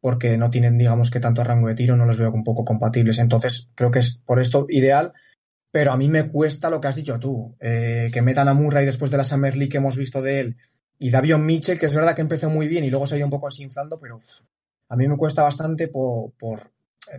porque 0.00 0.36
no 0.36 0.50
tienen, 0.50 0.78
digamos, 0.78 1.10
que 1.10 1.20
tanto 1.20 1.42
rango 1.42 1.68
de 1.68 1.74
tiro, 1.74 1.96
no 1.96 2.06
los 2.06 2.18
veo 2.18 2.30
un 2.32 2.44
poco 2.44 2.64
compatibles. 2.64 3.18
Entonces, 3.18 3.70
creo 3.74 3.90
que 3.90 4.00
es 4.00 4.18
por 4.24 4.40
esto 4.40 4.66
ideal, 4.68 5.12
pero 5.72 5.92
a 5.92 5.96
mí 5.96 6.08
me 6.08 6.28
cuesta 6.30 6.70
lo 6.70 6.80
que 6.80 6.88
has 6.88 6.96
dicho 6.96 7.18
tú, 7.18 7.56
eh, 7.60 8.08
que 8.12 8.22
metan 8.22 8.48
a 8.48 8.54
Murray 8.54 8.84
después 8.86 9.10
de 9.10 9.16
la 9.16 9.24
Summer 9.24 9.56
League 9.56 9.68
que 9.70 9.78
hemos 9.78 9.96
visto 9.96 10.22
de 10.22 10.40
él, 10.40 10.56
y 10.98 11.10
Davion 11.10 11.44
Mitchell, 11.44 11.78
que 11.78 11.86
es 11.86 11.94
verdad 11.94 12.14
que 12.14 12.22
empezó 12.22 12.48
muy 12.50 12.68
bien 12.68 12.84
y 12.84 12.90
luego 12.90 13.06
se 13.06 13.14
ha 13.14 13.18
ido 13.18 13.26
un 13.26 13.30
poco 13.30 13.48
desinflando, 13.48 13.98
pero 13.98 14.16
uf, 14.16 14.40
a 14.88 14.96
mí 14.96 15.06
me 15.08 15.16
cuesta 15.16 15.42
bastante 15.42 15.88
por, 15.88 16.32
por... 16.32 16.70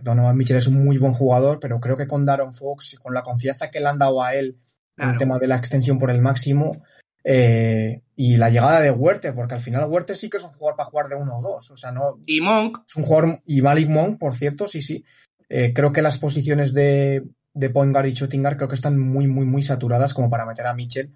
Donovan 0.02 0.36
Mitchell 0.36 0.56
es 0.56 0.66
un 0.66 0.84
muy 0.84 0.98
buen 0.98 1.12
jugador, 1.12 1.58
pero 1.60 1.80
creo 1.80 1.96
que 1.96 2.06
con 2.06 2.24
Daron 2.24 2.54
Fox, 2.54 2.98
con 3.02 3.14
la 3.14 3.22
confianza 3.22 3.70
que 3.70 3.80
le 3.80 3.88
han 3.88 3.98
dado 3.98 4.22
a 4.22 4.34
él 4.34 4.58
en 4.96 5.10
el 5.10 5.18
tema 5.18 5.38
de 5.38 5.46
la 5.46 5.56
extensión 5.56 5.98
por 5.98 6.10
el 6.10 6.20
máximo, 6.20 6.82
eh, 7.24 8.02
y 8.16 8.36
la 8.36 8.50
llegada 8.50 8.80
de 8.80 8.90
Huerta, 8.90 9.34
porque 9.34 9.54
al 9.54 9.60
final 9.60 9.88
Huerta 9.88 10.14
sí 10.14 10.28
que 10.28 10.38
es 10.38 10.44
un 10.44 10.50
jugador 10.50 10.76
para 10.76 10.88
jugar 10.88 11.08
de 11.08 11.14
uno 11.14 11.38
o 11.38 11.42
dos, 11.42 11.70
o 11.70 11.76
sea, 11.76 11.92
no, 11.92 12.18
Y 12.26 12.40
Monk, 12.40 12.80
es 12.86 12.96
un 12.96 13.04
jugador, 13.04 13.42
y 13.46 13.62
Malik 13.62 13.88
Monk, 13.88 14.18
por 14.18 14.34
cierto, 14.34 14.66
sí, 14.66 14.82
sí. 14.82 15.04
Eh, 15.48 15.72
creo 15.72 15.92
que 15.92 16.02
las 16.02 16.18
posiciones 16.18 16.74
de, 16.74 17.24
de 17.54 17.70
point 17.70 17.92
guard 17.92 18.06
y 18.06 18.12
shooting 18.12 18.42
guard 18.42 18.56
creo 18.56 18.68
que 18.68 18.74
están 18.74 18.98
muy, 18.98 19.26
muy, 19.26 19.46
muy 19.46 19.62
saturadas 19.62 20.14
como 20.14 20.30
para 20.30 20.46
meter 20.46 20.66
a 20.66 20.74
Mitchell 20.74 21.14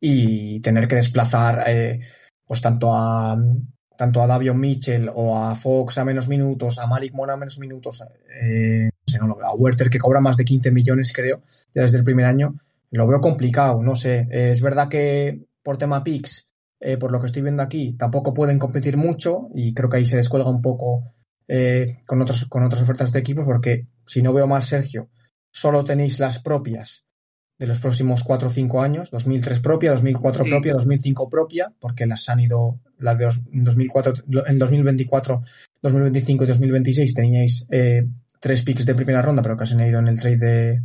y 0.00 0.60
tener 0.60 0.88
que 0.88 0.96
desplazar 0.96 1.64
eh, 1.66 2.00
pues 2.46 2.60
tanto 2.60 2.94
a 2.94 3.38
tanto 4.00 4.22
a 4.22 4.26
Davion 4.26 4.58
Mitchell 4.58 5.10
o 5.14 5.36
a 5.36 5.54
Fox 5.54 5.98
a 5.98 6.06
menos 6.06 6.26
minutos, 6.26 6.78
a 6.78 6.86
Malik 6.86 7.12
Monk 7.12 7.28
a 7.28 7.36
menos 7.36 7.58
minutos, 7.58 8.02
eh, 8.40 8.88
no 8.88 9.12
sé, 9.12 9.18
no 9.18 9.26
lo 9.26 9.36
veo, 9.36 9.46
a 9.46 9.54
Werther 9.54 9.90
que 9.90 9.98
cobra 9.98 10.22
más 10.22 10.38
de 10.38 10.46
15 10.46 10.70
millones 10.70 11.12
creo, 11.12 11.42
ya 11.74 11.82
desde 11.82 11.98
el 11.98 12.04
primer 12.04 12.24
año, 12.24 12.54
lo 12.92 13.06
veo 13.06 13.20
complicado, 13.20 13.82
no 13.82 13.94
sé. 13.96 14.26
Eh, 14.30 14.52
es 14.52 14.62
verdad 14.62 14.88
que 14.88 15.44
por 15.62 15.76
tema 15.76 16.02
picks, 16.02 16.48
eh, 16.80 16.96
por 16.96 17.12
lo 17.12 17.20
que 17.20 17.26
estoy 17.26 17.42
viendo 17.42 17.62
aquí, 17.62 17.92
tampoco 17.92 18.32
pueden 18.32 18.58
competir 18.58 18.96
mucho 18.96 19.48
y 19.54 19.74
creo 19.74 19.90
que 19.90 19.98
ahí 19.98 20.06
se 20.06 20.16
descuelga 20.16 20.48
un 20.48 20.62
poco 20.62 21.04
eh, 21.46 21.98
con, 22.06 22.22
otros, 22.22 22.46
con 22.46 22.64
otras 22.64 22.80
ofertas 22.80 23.12
de 23.12 23.18
equipos 23.18 23.44
porque 23.44 23.86
si 24.06 24.22
no 24.22 24.32
veo 24.32 24.46
mal, 24.46 24.62
Sergio, 24.62 25.10
solo 25.52 25.84
tenéis 25.84 26.20
las 26.20 26.38
propias 26.38 27.04
de 27.58 27.66
los 27.66 27.80
próximos 27.80 28.24
4 28.24 28.48
o 28.48 28.50
5 28.50 28.80
años, 28.80 29.10
2003 29.10 29.60
propia, 29.60 29.90
2004 29.92 30.44
Sí. 30.44 30.50
propia, 30.50 30.72
2005 30.72 31.28
propia, 31.28 31.70
porque 31.78 32.06
las 32.06 32.26
han 32.30 32.40
ido, 32.40 32.80
las 33.00 33.18
de 33.18 33.24
dos- 33.24 33.40
en 33.52 33.64
2004, 33.64 34.14
en 34.46 34.58
2024, 34.58 35.42
2025 35.82 36.44
y 36.44 36.46
2026 36.46 37.14
teníais 37.14 37.66
eh, 37.70 38.06
tres 38.40 38.62
picks 38.62 38.86
de 38.86 38.94
primera 38.94 39.22
ronda, 39.22 39.42
pero 39.42 39.56
que 39.56 39.66
se 39.66 39.74
han 39.74 39.86
ido 39.86 39.98
en 39.98 40.08
el 40.08 40.20
trade 40.20 40.36
de, 40.36 40.82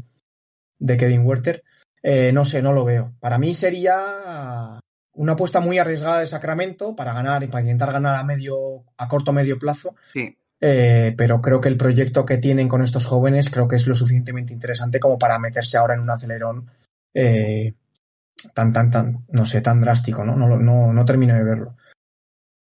de 0.79 0.97
Kevin 0.97 1.25
Werther. 1.25 1.63
Eh, 2.03 2.31
no 2.33 2.45
sé, 2.45 2.61
no 2.61 2.73
lo 2.73 2.85
veo. 2.85 3.13
Para 3.19 3.37
mí 3.37 3.53
sería 3.53 4.79
una 5.13 5.31
apuesta 5.33 5.59
muy 5.59 5.77
arriesgada 5.77 6.19
de 6.19 6.27
Sacramento 6.27 6.95
para 6.95 7.13
ganar 7.13 7.43
y 7.43 7.47
para 7.47 7.61
intentar 7.63 7.91
ganar 7.93 8.15
a 8.15 8.23
medio, 8.23 8.83
a 8.97 9.07
corto 9.07 9.33
medio 9.33 9.57
plazo. 9.59 9.95
sí. 10.13 10.35
Eh, 10.61 11.13
pero 11.17 11.41
creo 11.41 11.59
que 11.59 11.67
el 11.67 11.75
proyecto 11.77 12.25
que 12.25 12.37
tienen 12.37 12.69
con 12.69 12.81
estos 12.81 13.05
jóvenes 13.05 13.49
creo 13.49 13.67
que 13.67 13.75
es 13.75 13.87
lo 13.87 13.93
suficientemente 13.93 14.53
interesante 14.53 15.01
como 15.01 15.19
para 15.19 15.37
meterse 15.37 15.77
ahora 15.77 15.95
en 15.95 15.99
un 15.99 16.09
acelerón 16.09 16.69
eh, 17.13 17.73
tan, 18.53 18.71
tan, 18.71 18.89
tan, 18.89 19.25
no 19.29 19.45
sé, 19.45 19.59
tan 19.61 19.81
drástico, 19.81 20.23
¿no? 20.23 20.35
No, 20.37 20.57
no, 20.57 20.93
no 20.93 21.05
termino 21.05 21.35
de 21.35 21.43
verlo. 21.43 21.75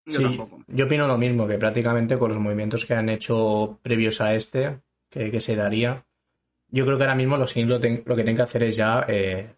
Yo 0.08 0.18
sí, 0.18 0.22
tampoco. 0.22 0.60
yo 0.68 0.86
opino 0.86 1.06
lo 1.06 1.18
mismo, 1.18 1.46
que 1.46 1.58
prácticamente 1.58 2.18
con 2.18 2.30
los 2.30 2.38
movimientos 2.38 2.84
que 2.86 2.94
han 2.94 3.08
hecho 3.08 3.78
previos 3.82 4.20
a 4.20 4.34
este, 4.34 4.78
que, 5.10 5.30
que 5.30 5.40
se 5.40 5.56
daría, 5.56 6.04
yo 6.70 6.84
creo 6.84 6.98
que 6.98 7.04
ahora 7.04 7.14
mismo 7.14 7.36
los 7.36 7.52
Kings 7.52 7.68
lo, 7.68 7.80
ten- 7.80 8.02
lo 8.04 8.14
que 8.16 8.22
tienen 8.22 8.36
que 8.36 8.42
hacer 8.42 8.62
es 8.62 8.76
ya 8.76 9.04
eh, 9.08 9.48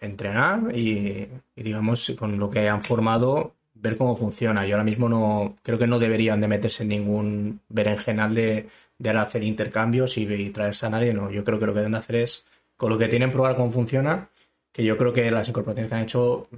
entrenar 0.00 0.74
y, 0.76 1.28
y, 1.56 1.62
digamos, 1.62 2.14
con 2.18 2.38
lo 2.38 2.50
que 2.50 2.68
han 2.68 2.82
formado, 2.82 3.54
ver 3.74 3.96
cómo 3.96 4.16
funciona. 4.16 4.66
Yo 4.66 4.74
ahora 4.74 4.84
mismo 4.84 5.08
no 5.08 5.56
creo 5.62 5.78
que 5.78 5.86
no 5.86 5.98
deberían 5.98 6.40
de 6.40 6.48
meterse 6.48 6.82
en 6.82 6.88
ningún 6.90 7.60
berenjenal 7.68 8.34
de, 8.34 8.68
hacer 9.18 9.42
intercambios 9.42 10.16
y, 10.18 10.22
y 10.32 10.50
traerse 10.50 10.86
a 10.86 10.90
nadie. 10.90 11.12
No, 11.12 11.30
yo 11.30 11.44
creo 11.44 11.58
que 11.58 11.66
lo 11.66 11.72
que 11.72 11.80
deben 11.80 11.92
de 11.92 11.98
hacer 11.98 12.16
es, 12.16 12.44
con 12.76 12.90
lo 12.90 12.98
que 12.98 13.08
tienen, 13.08 13.30
probar 13.30 13.56
cómo 13.56 13.70
funciona, 13.70 14.28
que 14.72 14.84
yo 14.84 14.96
creo 14.96 15.12
que 15.12 15.30
las 15.30 15.48
incorporaciones 15.48 15.90
que 15.90 15.94
han 15.96 16.02
hecho 16.02 16.48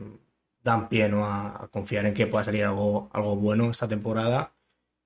dan 0.62 0.88
pie 0.88 1.09
¿no? 1.09 1.24
a, 1.24 1.64
a 1.64 1.68
confiar 1.68 2.06
en 2.06 2.14
que 2.14 2.26
pueda 2.26 2.44
salir 2.44 2.64
algo, 2.64 3.09
algo 3.12 3.36
bueno 3.36 3.70
esta 3.70 3.88
temporada 3.88 4.52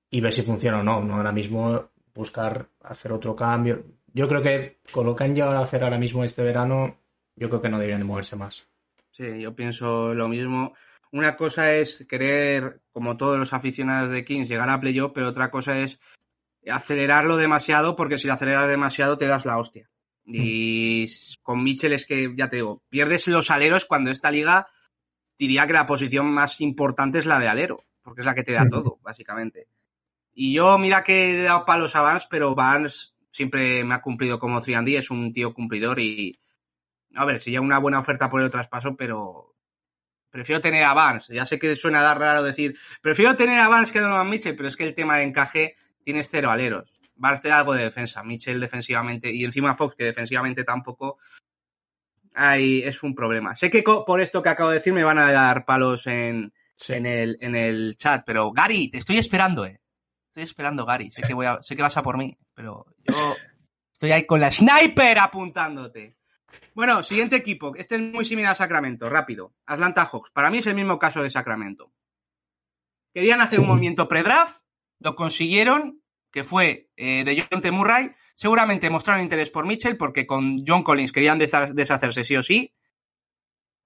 y 0.09 0.21
ver 0.21 0.33
si 0.33 0.43
funciona 0.43 0.79
o 0.79 0.83
no. 0.83 1.01
No 1.03 1.15
ahora 1.15 1.31
mismo 1.31 1.89
buscar 2.13 2.69
hacer 2.83 3.11
otro 3.11 3.35
cambio. 3.35 3.83
Yo 4.13 4.27
creo 4.27 4.41
que 4.41 4.79
con 4.91 5.05
lo 5.05 5.15
que 5.15 5.23
han 5.23 5.35
llegado 5.35 5.57
a 5.57 5.63
hacer 5.63 5.83
ahora 5.83 5.97
mismo 5.97 6.23
este 6.23 6.43
verano, 6.43 6.97
yo 7.35 7.49
creo 7.49 7.61
que 7.61 7.69
no 7.69 7.77
deberían 7.77 8.01
de 8.01 8.05
moverse 8.05 8.35
más. 8.35 8.67
Sí, 9.11 9.41
yo 9.41 9.55
pienso 9.55 10.13
lo 10.13 10.27
mismo. 10.27 10.73
Una 11.11 11.35
cosa 11.35 11.73
es 11.73 12.05
querer, 12.07 12.81
como 12.91 13.17
todos 13.17 13.37
los 13.37 13.53
aficionados 13.53 14.09
de 14.11 14.25
Kings, 14.25 14.49
llegar 14.49 14.69
a 14.69 14.79
playoff, 14.79 15.11
pero 15.13 15.29
otra 15.29 15.51
cosa 15.51 15.79
es 15.79 15.99
acelerarlo 16.67 17.37
demasiado, 17.37 17.95
porque 17.95 18.17
si 18.17 18.27
lo 18.27 18.33
aceleras 18.33 18.67
demasiado 18.67 19.17
te 19.17 19.27
das 19.27 19.45
la 19.45 19.57
hostia. 19.57 19.89
Y 20.25 21.05
con 21.41 21.63
Mitchell 21.63 21.93
es 21.93 22.05
que, 22.05 22.33
ya 22.35 22.49
te 22.49 22.57
digo, 22.57 22.81
pierdes 22.89 23.27
los 23.27 23.51
aleros 23.51 23.85
cuando 23.85 24.09
esta 24.09 24.31
liga 24.31 24.67
diría 25.37 25.67
que 25.67 25.73
la 25.73 25.87
posición 25.87 26.31
más 26.31 26.61
importante 26.61 27.19
es 27.19 27.25
la 27.25 27.39
de 27.39 27.47
alero, 27.47 27.83
porque 28.01 28.21
es 28.21 28.25
la 28.25 28.35
que 28.35 28.43
te 28.43 28.53
da 28.53 28.67
todo, 28.69 28.99
básicamente. 29.01 29.67
Y 30.33 30.53
yo, 30.53 30.77
mira 30.77 31.03
que 31.03 31.41
he 31.41 31.43
dado 31.43 31.65
palos 31.65 31.95
a 31.95 32.01
Vance, 32.01 32.27
pero 32.29 32.55
Vance 32.55 33.09
siempre 33.29 33.83
me 33.83 33.95
ha 33.95 34.01
cumplido 34.01 34.39
como 34.39 34.61
3D, 34.61 34.97
es 34.97 35.09
un 35.09 35.33
tío 35.33 35.53
cumplidor 35.53 35.99
y, 35.99 36.39
a 37.15 37.25
ver, 37.25 37.39
si 37.39 37.51
llega 37.51 37.61
una 37.61 37.79
buena 37.79 37.99
oferta 37.99 38.29
por 38.29 38.41
el 38.41 38.49
traspaso, 38.49 38.95
pero 38.95 39.55
prefiero 40.29 40.61
tener 40.61 40.83
a 40.83 40.93
Vance. 40.93 41.33
Ya 41.33 41.45
sé 41.45 41.59
que 41.59 41.75
suena 41.75 42.01
dar 42.01 42.19
raro 42.19 42.43
decir, 42.43 42.77
prefiero 43.01 43.35
tener 43.35 43.59
a 43.59 43.67
Vance 43.67 43.93
que 43.93 43.99
a 43.99 44.01
Donovan 44.01 44.29
Mitchell, 44.29 44.55
pero 44.55 44.67
es 44.67 44.75
que 44.75 44.85
el 44.85 44.95
tema 44.95 45.17
de 45.17 45.23
encaje 45.23 45.75
tienes 46.03 46.29
cero 46.29 46.49
aleros. 46.49 46.91
Vance 47.15 47.43
te 47.43 47.49
da 47.49 47.59
algo 47.59 47.73
de 47.73 47.83
defensa, 47.83 48.23
Mitchell 48.23 48.59
defensivamente 48.59 49.31
y 49.31 49.43
encima 49.43 49.75
Fox 49.75 49.95
que 49.95 50.05
defensivamente 50.05 50.63
tampoco. 50.63 51.19
Ahí 52.35 52.81
es 52.83 53.03
un 53.03 53.13
problema. 53.15 53.53
Sé 53.55 53.69
que 53.69 53.83
por 53.83 54.21
esto 54.21 54.41
que 54.41 54.49
acabo 54.49 54.69
de 54.69 54.77
decir 54.77 54.93
me 54.93 55.03
van 55.03 55.17
a 55.19 55.31
dar 55.31 55.65
palos 55.65 56.07
en, 56.07 56.53
Sí. 56.75 56.93
en, 56.93 57.05
el, 57.05 57.37
en 57.41 57.55
el 57.55 57.95
chat, 57.97 58.23
pero 58.25 58.51
Gary, 58.51 58.89
te 58.89 58.97
estoy 58.97 59.17
esperando, 59.17 59.65
eh. 59.65 59.79
Estoy 60.29 60.43
esperando, 60.43 60.85
Gary. 60.85 61.11
Sé 61.11 61.21
que, 61.21 61.33
voy 61.35 61.45
a, 61.45 61.61
sé 61.61 61.75
que 61.75 61.83
vas 61.83 61.95
a 61.95 62.01
por 62.03 62.17
mí, 62.17 62.35
pero 62.55 62.85
yo 63.03 63.35
estoy 63.91 64.11
ahí 64.11 64.25
con 64.25 64.39
la 64.39 64.51
sniper 64.51 65.19
apuntándote. 65.19 66.17
Bueno, 66.73 67.03
siguiente 67.03 67.35
equipo. 67.35 67.75
Este 67.75 67.95
es 67.95 68.01
muy 68.01 68.25
similar 68.25 68.53
a 68.53 68.55
Sacramento, 68.55 69.09
rápido. 69.09 69.53
Atlanta 69.67 70.05
Hawks. 70.05 70.31
Para 70.31 70.49
mí 70.49 70.57
es 70.57 70.65
el 70.67 70.75
mismo 70.75 70.97
caso 70.97 71.21
de 71.21 71.29
Sacramento. 71.29 71.91
Querían 73.13 73.41
hacer 73.41 73.57
Sí. 73.57 73.61
un 73.61 73.67
movimiento 73.67 74.07
pre-draft, 74.07 74.63
lo 74.99 75.15
consiguieron, 75.15 76.01
que 76.33 76.43
fue 76.43 76.89
eh, 76.97 77.23
de 77.23 77.47
John 77.49 77.61
T. 77.61 77.71
Murray. 77.71 78.11
Seguramente 78.35 78.89
mostraron 78.89 79.21
interés 79.21 79.51
por 79.51 79.67
Mitchell, 79.67 79.95
porque 79.95 80.25
con 80.25 80.65
John 80.67 80.83
Collins 80.83 81.11
querían 81.11 81.37
deshacerse 81.37 82.23
sí 82.23 82.35
o 82.35 82.41
sí. 82.43 82.73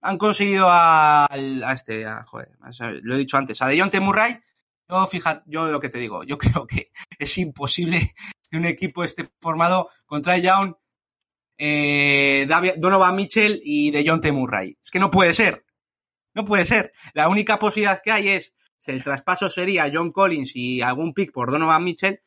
Han 0.02 0.18
conseguido 0.18 0.68
a, 0.70 1.28
este, 1.74 2.06
a- 2.06 2.24
joder, 2.24 2.50
lo 3.04 3.16
he 3.16 3.18
dicho 3.20 3.36
antes, 3.38 3.62
a 3.62 3.68
de 3.68 3.78
John 3.80 3.90
T. 3.90 4.00
Murray. 4.00 4.38
Yo, 4.90 5.06
fíjate, 5.08 5.44
yo 5.48 5.68
lo 5.68 5.82
que 5.82 5.90
te 5.90 5.98
digo, 6.00 6.24
yo 6.24 6.38
creo 6.40 6.66
que 6.66 6.92
es 7.20 7.38
imposible 7.38 8.14
que 8.50 8.58
un 8.58 8.64
equipo 8.66 9.04
esté 9.04 9.28
formado 9.42 9.90
contra 10.06 10.38
Young, 10.38 10.74
eh, 11.58 12.48
Donovan 12.78 13.16
Mitchell 13.16 13.60
y 13.62 13.92
de 13.92 14.06
John 14.08 14.22
T. 14.22 14.32
Murray. 14.32 14.78
Es 14.82 14.90
que 14.90 15.00
no 15.00 15.12
puede 15.12 15.34
ser. 15.34 15.66
No 16.34 16.46
puede 16.46 16.64
ser. 16.64 16.94
La 17.14 17.28
única 17.28 17.60
posibilidad 17.60 18.02
que 18.02 18.12
hay 18.12 18.30
es, 18.30 18.54
el 18.86 19.04
traspaso 19.04 19.50
sería 19.50 19.92
John 19.94 20.14
Collins 20.14 20.56
y 20.56 20.82
algún 20.82 21.14
pick 21.14 21.34
por 21.34 21.52
Donovan 21.52 21.84
Mitchell, 21.84 22.22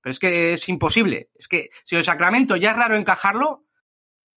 pero 0.00 0.10
es 0.12 0.18
que 0.18 0.52
es 0.52 0.68
imposible. 0.68 1.30
Es 1.34 1.48
que 1.48 1.70
si 1.84 1.96
el 1.96 2.04
Sacramento 2.04 2.56
ya 2.56 2.70
es 2.70 2.76
raro 2.76 2.96
encajarlo, 2.96 3.64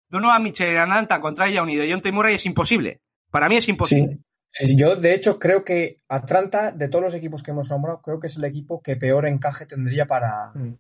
Donovan 0.10 0.44
Mitchell 0.44 0.70
en 0.70 0.78
Atlanta 0.78 1.22
contra 1.22 1.50
Young 1.50 1.70
y 1.70 1.76
de 1.78 1.92
John. 1.92 2.02
Murray 2.14 2.36
es 2.36 2.46
imposible. 2.46 3.02
Para 3.30 3.48
mí 3.48 3.58
es 3.58 3.68
imposible. 3.70 4.20
Sí. 4.50 4.76
Yo 4.76 4.98
de 4.98 5.14
hecho 5.14 5.40
creo 5.40 5.64
que 5.64 5.96
Atlanta, 6.10 6.72
de 6.72 6.90
todos 6.90 7.06
los 7.06 7.16
equipos 7.16 7.42
que 7.42 7.52
hemos 7.52 7.70
nombrado, 7.70 8.02
creo 8.02 8.20
que 8.20 8.28
es 8.28 8.36
el 8.36 8.44
equipo 8.44 8.82
que 8.82 8.98
peor 8.98 9.26
encaje 9.26 9.66
tendría 9.66 10.06
para, 10.08 10.52
Mm. 10.54 10.76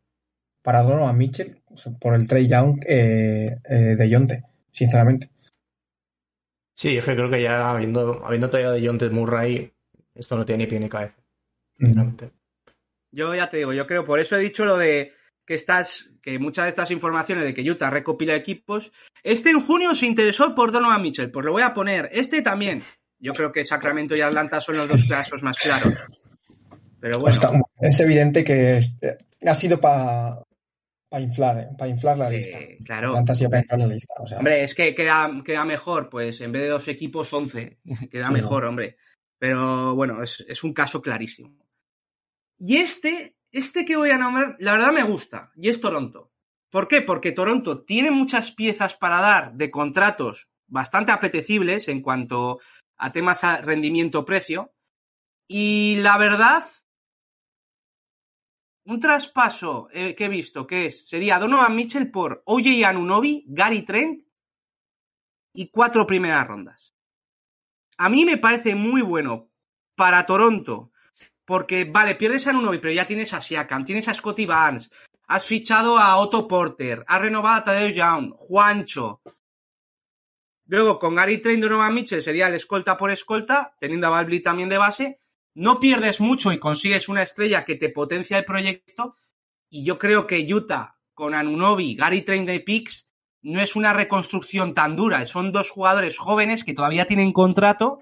para 0.62 0.84
Donovan 0.84 1.18
Mitchell 1.18 1.62
por 2.00 2.14
el 2.14 2.28
Trey 2.28 2.48
Young 2.48 2.82
eh, 2.86 3.58
eh, 3.64 3.96
de 3.96 4.10
Yonte, 4.10 4.44
sinceramente. 4.72 5.30
Sí, 6.74 6.98
es 6.98 7.06
que 7.06 7.16
creo 7.16 7.30
que 7.30 7.42
ya 7.42 7.70
habiendo, 7.70 8.26
habiendo 8.26 8.50
todavía 8.50 8.72
de 8.72 8.98
T. 8.98 9.10
Murray, 9.12 9.72
esto 10.16 10.36
no 10.36 10.46
tiene 10.46 10.66
ni 10.66 10.70
pie 10.70 10.80
ni 10.80 10.90
cabeza. 10.90 11.16
Mm. 11.78 12.16
Yo 13.12 13.36
ya 13.36 13.50
te 13.50 13.58
digo, 13.58 13.74
yo 13.74 13.88
creo, 13.88 14.06
por 14.06 14.20
eso 14.20 14.36
he 14.36 14.40
dicho 14.40 14.66
lo 14.66 14.78
de 14.78 15.14
que 15.46 15.56
estas, 15.56 16.12
que 16.22 16.40
muchas 16.40 16.66
de 16.66 16.70
estas 16.70 16.92
informaciones 16.92 17.44
de 17.44 17.54
que 17.54 17.70
Utah 17.70 17.90
recopila 17.90 18.36
equipos. 18.36 18.92
Este 19.24 19.50
en 19.50 19.60
junio 19.60 19.96
se 19.96 20.06
interesó 20.06 20.56
por 20.56 20.72
Donovan 20.72 21.02
Mitchell, 21.02 21.32
pues 21.32 21.46
lo 21.46 21.52
voy 21.52 21.64
a 21.64 21.74
poner. 21.74 22.10
Este 22.14 22.42
también. 22.42 22.82
Yo 23.20 23.34
creo 23.34 23.52
que 23.52 23.66
Sacramento 23.66 24.16
y 24.16 24.22
Atlanta 24.22 24.62
son 24.62 24.78
los 24.78 24.88
dos 24.88 25.08
casos 25.10 25.44
más 25.44 25.58
claros. 25.58 25.94
Pero 27.00 27.20
bueno, 27.20 27.34
Está- 27.34 27.52
es 27.82 28.00
evidente 28.00 28.44
que 28.44 28.78
eh, 28.78 29.18
ha 29.46 29.56
sido 29.56 29.80
para 29.80 30.46
inflar, 31.20 31.70
para 31.78 31.90
inflar 31.90 32.18
la 32.18 32.28
sí, 32.28 32.34
lista. 32.36 32.60
claro. 32.86 33.08
Atlanta 33.10 33.32
ha 33.34 33.36
sido 33.36 33.50
para 33.50 33.62
inflar 33.62 33.80
la 33.80 33.88
lista. 33.88 34.14
o 34.20 34.28
sea, 34.28 34.38
Hombre, 34.38 34.64
es 34.64 34.74
que 34.74 34.96
queda, 34.96 35.30
queda 35.46 35.66
mejor, 35.66 36.10
pues 36.10 36.40
en 36.42 36.52
vez 36.52 36.62
de 36.64 36.70
dos 36.70 36.88
equipos, 36.88 37.32
11. 37.34 37.80
Queda 38.12 38.26
Sí. 38.28 38.34
mejor, 38.34 38.66
hombre. 38.66 38.98
Pero 39.38 39.96
bueno, 39.96 40.22
es, 40.24 40.44
es 40.48 40.64
un 40.64 40.74
caso 40.74 41.02
clarísimo. 41.02 41.58
Y 42.64 42.78
este, 42.78 43.36
este 43.52 43.86
que 43.86 43.98
voy 43.98 44.12
a 44.12 44.20
nombrar, 44.20 44.56
la 44.60 44.74
verdad 44.74 44.94
me 44.94 45.02
gusta, 45.02 45.52
y 45.56 45.70
es 45.70 45.82
Toronto. 45.82 46.32
¿Por 46.70 46.88
qué? 46.88 47.02
Porque 47.02 47.32
Toronto 47.32 47.84
tiene 47.84 48.12
muchas 48.12 48.52
piezas 48.52 48.96
para 48.96 49.20
dar 49.20 49.54
de 49.56 49.72
contratos 49.72 50.48
bastante 50.68 51.12
apetecibles 51.12 51.88
en 51.88 52.04
cuanto 52.04 52.60
a 52.98 53.12
temas 53.12 53.44
a 53.44 53.58
rendimiento-precio. 53.58 54.76
Y 55.48 55.98
la 56.02 56.20
verdad, 56.20 56.64
un 58.86 59.00
traspaso 59.00 59.90
eh, 59.92 60.14
que 60.14 60.26
he 60.26 60.30
visto 60.30 60.68
que 60.68 60.86
es, 60.86 61.10
sería 61.10 61.40
Donovan 61.40 61.76
Mitchell 61.76 62.12
por 62.12 62.44
OJ 62.46 62.86
Anunobi, 62.86 63.44
Gary 63.48 63.82
Trent 63.82 64.22
y 65.52 65.72
cuatro 65.72 66.06
primeras 66.06 66.48
rondas. 66.48 66.94
A 67.98 68.08
mí 68.08 68.24
me 68.24 68.38
parece 68.38 68.76
muy 68.76 69.02
bueno 69.02 69.50
para 69.96 70.28
Toronto, 70.28 70.92
porque 71.52 71.84
vale, 71.84 72.16
pierdes 72.16 72.48
a 72.48 72.52
Anunobi, 72.52 72.78
pero 72.78 72.94
ya 72.94 73.06
tienes 73.06 73.34
a 73.34 73.42
Siakam, 73.42 73.84
tienes 73.84 74.08
a 74.08 74.14
Scotty 74.14 74.46
Barnes, 74.46 74.90
has 75.28 75.46
fichado 75.46 75.98
a 75.98 76.16
Otto 76.16 76.48
Porter, 76.48 77.04
has 77.06 77.22
renovado 77.22 77.58
a 77.58 77.64
Tadeo 77.66 77.90
Young, 77.90 78.32
Juancho. 78.38 79.20
Luego 80.66 80.98
con 80.98 81.14
Gary 81.14 81.42
Trent, 81.42 81.62
Donovan 81.62 81.94
Mitchell 81.94 82.22
sería 82.22 82.48
el 82.48 82.54
escolta 82.54 82.96
por 82.96 83.12
escolta, 83.12 83.76
teniendo 83.82 84.08
a 84.08 84.12
Balbly 84.12 84.40
también 84.40 84.70
de 84.70 84.78
base. 84.78 85.20
No 85.54 85.82
pierdes 85.82 86.22
mucho 86.22 86.54
y 86.54 86.58
consigues 86.58 87.10
una 87.10 87.22
estrella 87.22 87.66
que 87.66 87.76
te 87.76 87.90
potencia 87.90 88.38
el 88.38 88.46
proyecto. 88.46 89.18
Y 89.70 89.84
yo 89.84 90.00
creo 90.00 90.28
que 90.28 90.48
Utah 90.54 91.00
con 91.14 91.34
Anunobi, 91.34 91.98
Gary 91.98 92.22
Trent 92.22 92.48
de 92.48 92.62
Picks, 92.62 93.10
no 93.42 93.60
es 93.60 93.76
una 93.76 93.92
reconstrucción 93.92 94.74
tan 94.74 94.96
dura. 94.96 95.26
Son 95.26 95.52
dos 95.52 95.70
jugadores 95.70 96.18
jóvenes 96.18 96.64
que 96.64 96.74
todavía 96.74 97.08
tienen 97.08 97.34
contrato 97.34 98.00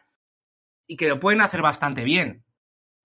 y 0.86 0.98
que 0.98 1.08
lo 1.08 1.20
pueden 1.20 1.42
hacer 1.42 1.64
bastante 1.64 2.04
bien. 2.04 2.46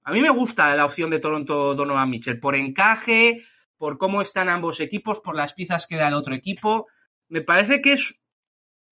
A 0.04 0.12
mí 0.12 0.20
me 0.20 0.30
gusta 0.30 0.74
la 0.76 0.84
opción 0.84 1.10
de 1.10 1.18
Toronto 1.18 1.74
Donovan 1.74 2.10
Mitchell 2.10 2.38
por 2.38 2.54
encaje, 2.54 3.38
por 3.78 3.96
cómo 3.98 4.20
están 4.22 4.48
ambos 4.48 4.80
equipos, 4.80 5.20
por 5.20 5.34
las 5.34 5.54
piezas 5.54 5.86
que 5.86 5.96
da 5.96 6.08
el 6.08 6.14
otro 6.14 6.34
equipo. 6.34 6.86
Me 7.28 7.40
parece 7.40 7.80
que 7.80 7.94
es 7.94 8.14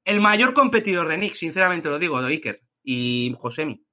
el 0.04 0.20
mayor 0.20 0.54
competidor 0.54 1.08
de 1.08 1.18
Nick, 1.18 1.34
sinceramente 1.34 1.88
lo 1.88 1.98
digo, 1.98 2.20
de 2.22 2.28
Iker 2.32 2.62
y 2.82 3.34
Josemi. 3.38 3.84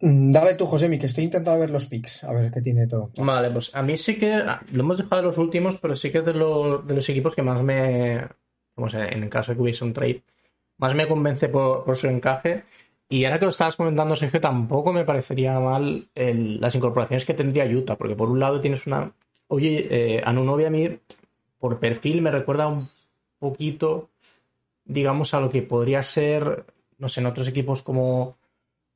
mm, 0.00 0.30
Dale 0.30 0.54
tú, 0.54 0.66
Josemi, 0.66 0.98
que 0.98 1.06
estoy 1.06 1.24
intentando 1.24 1.60
ver 1.60 1.70
los 1.70 1.86
picks, 1.86 2.24
a 2.24 2.32
ver 2.32 2.50
qué 2.52 2.62
tiene 2.62 2.86
Toronto. 2.86 3.22
Vale, 3.24 3.50
pues 3.50 3.74
a 3.74 3.82
mí 3.82 3.98
sí 3.98 4.16
que 4.16 4.32
ah, 4.32 4.62
lo 4.70 4.82
hemos 4.82 4.98
dejado 4.98 5.22
de 5.22 5.28
los 5.28 5.38
últimos, 5.38 5.78
pero 5.80 5.96
sí 5.96 6.10
que 6.10 6.18
es 6.18 6.24
de, 6.24 6.34
los 6.34 6.86
de 6.86 6.94
los 6.94 7.08
equipos 7.08 7.34
que 7.34 7.42
más 7.42 7.62
me, 7.62 8.26
vamos, 8.76 8.94
en 8.94 9.22
el 9.22 9.28
caso 9.28 9.52
de 9.52 9.56
que 9.56 9.62
hubiese 9.62 9.84
un 9.84 9.92
trade, 9.92 10.22
más 10.78 10.94
me 10.94 11.06
convence 11.08 11.48
por, 11.48 11.84
por 11.84 11.96
su 11.96 12.06
encaje. 12.06 12.64
Y 13.12 13.24
ahora 13.26 13.38
que 13.38 13.44
lo 13.44 13.50
estabas 13.50 13.76
comentando, 13.76 14.16
Sergio, 14.16 14.40
tampoco 14.40 14.90
me 14.92 15.04
parecería 15.04 15.58
mal 15.60 16.08
el- 16.14 16.58
las 16.60 16.74
incorporaciones 16.74 17.26
que 17.26 17.34
tendría 17.34 17.66
Utah, 17.66 17.96
porque 17.96 18.14
por 18.16 18.30
un 18.30 18.40
lado 18.40 18.60
tienes 18.60 18.86
una. 18.86 19.12
Oye, 19.48 19.86
eh, 19.90 20.22
Anunobi 20.24 20.64
a 20.64 20.70
mí, 20.70 20.98
por 21.58 21.78
perfil, 21.78 22.22
me 22.22 22.30
recuerda 22.30 22.68
un 22.68 22.88
poquito, 23.38 24.08
digamos, 24.84 25.34
a 25.34 25.40
lo 25.40 25.50
que 25.50 25.60
podría 25.62 26.02
ser, 26.02 26.64
no 26.98 27.08
sé, 27.10 27.20
en 27.20 27.26
otros 27.26 27.48
equipos 27.48 27.82
como, 27.82 28.38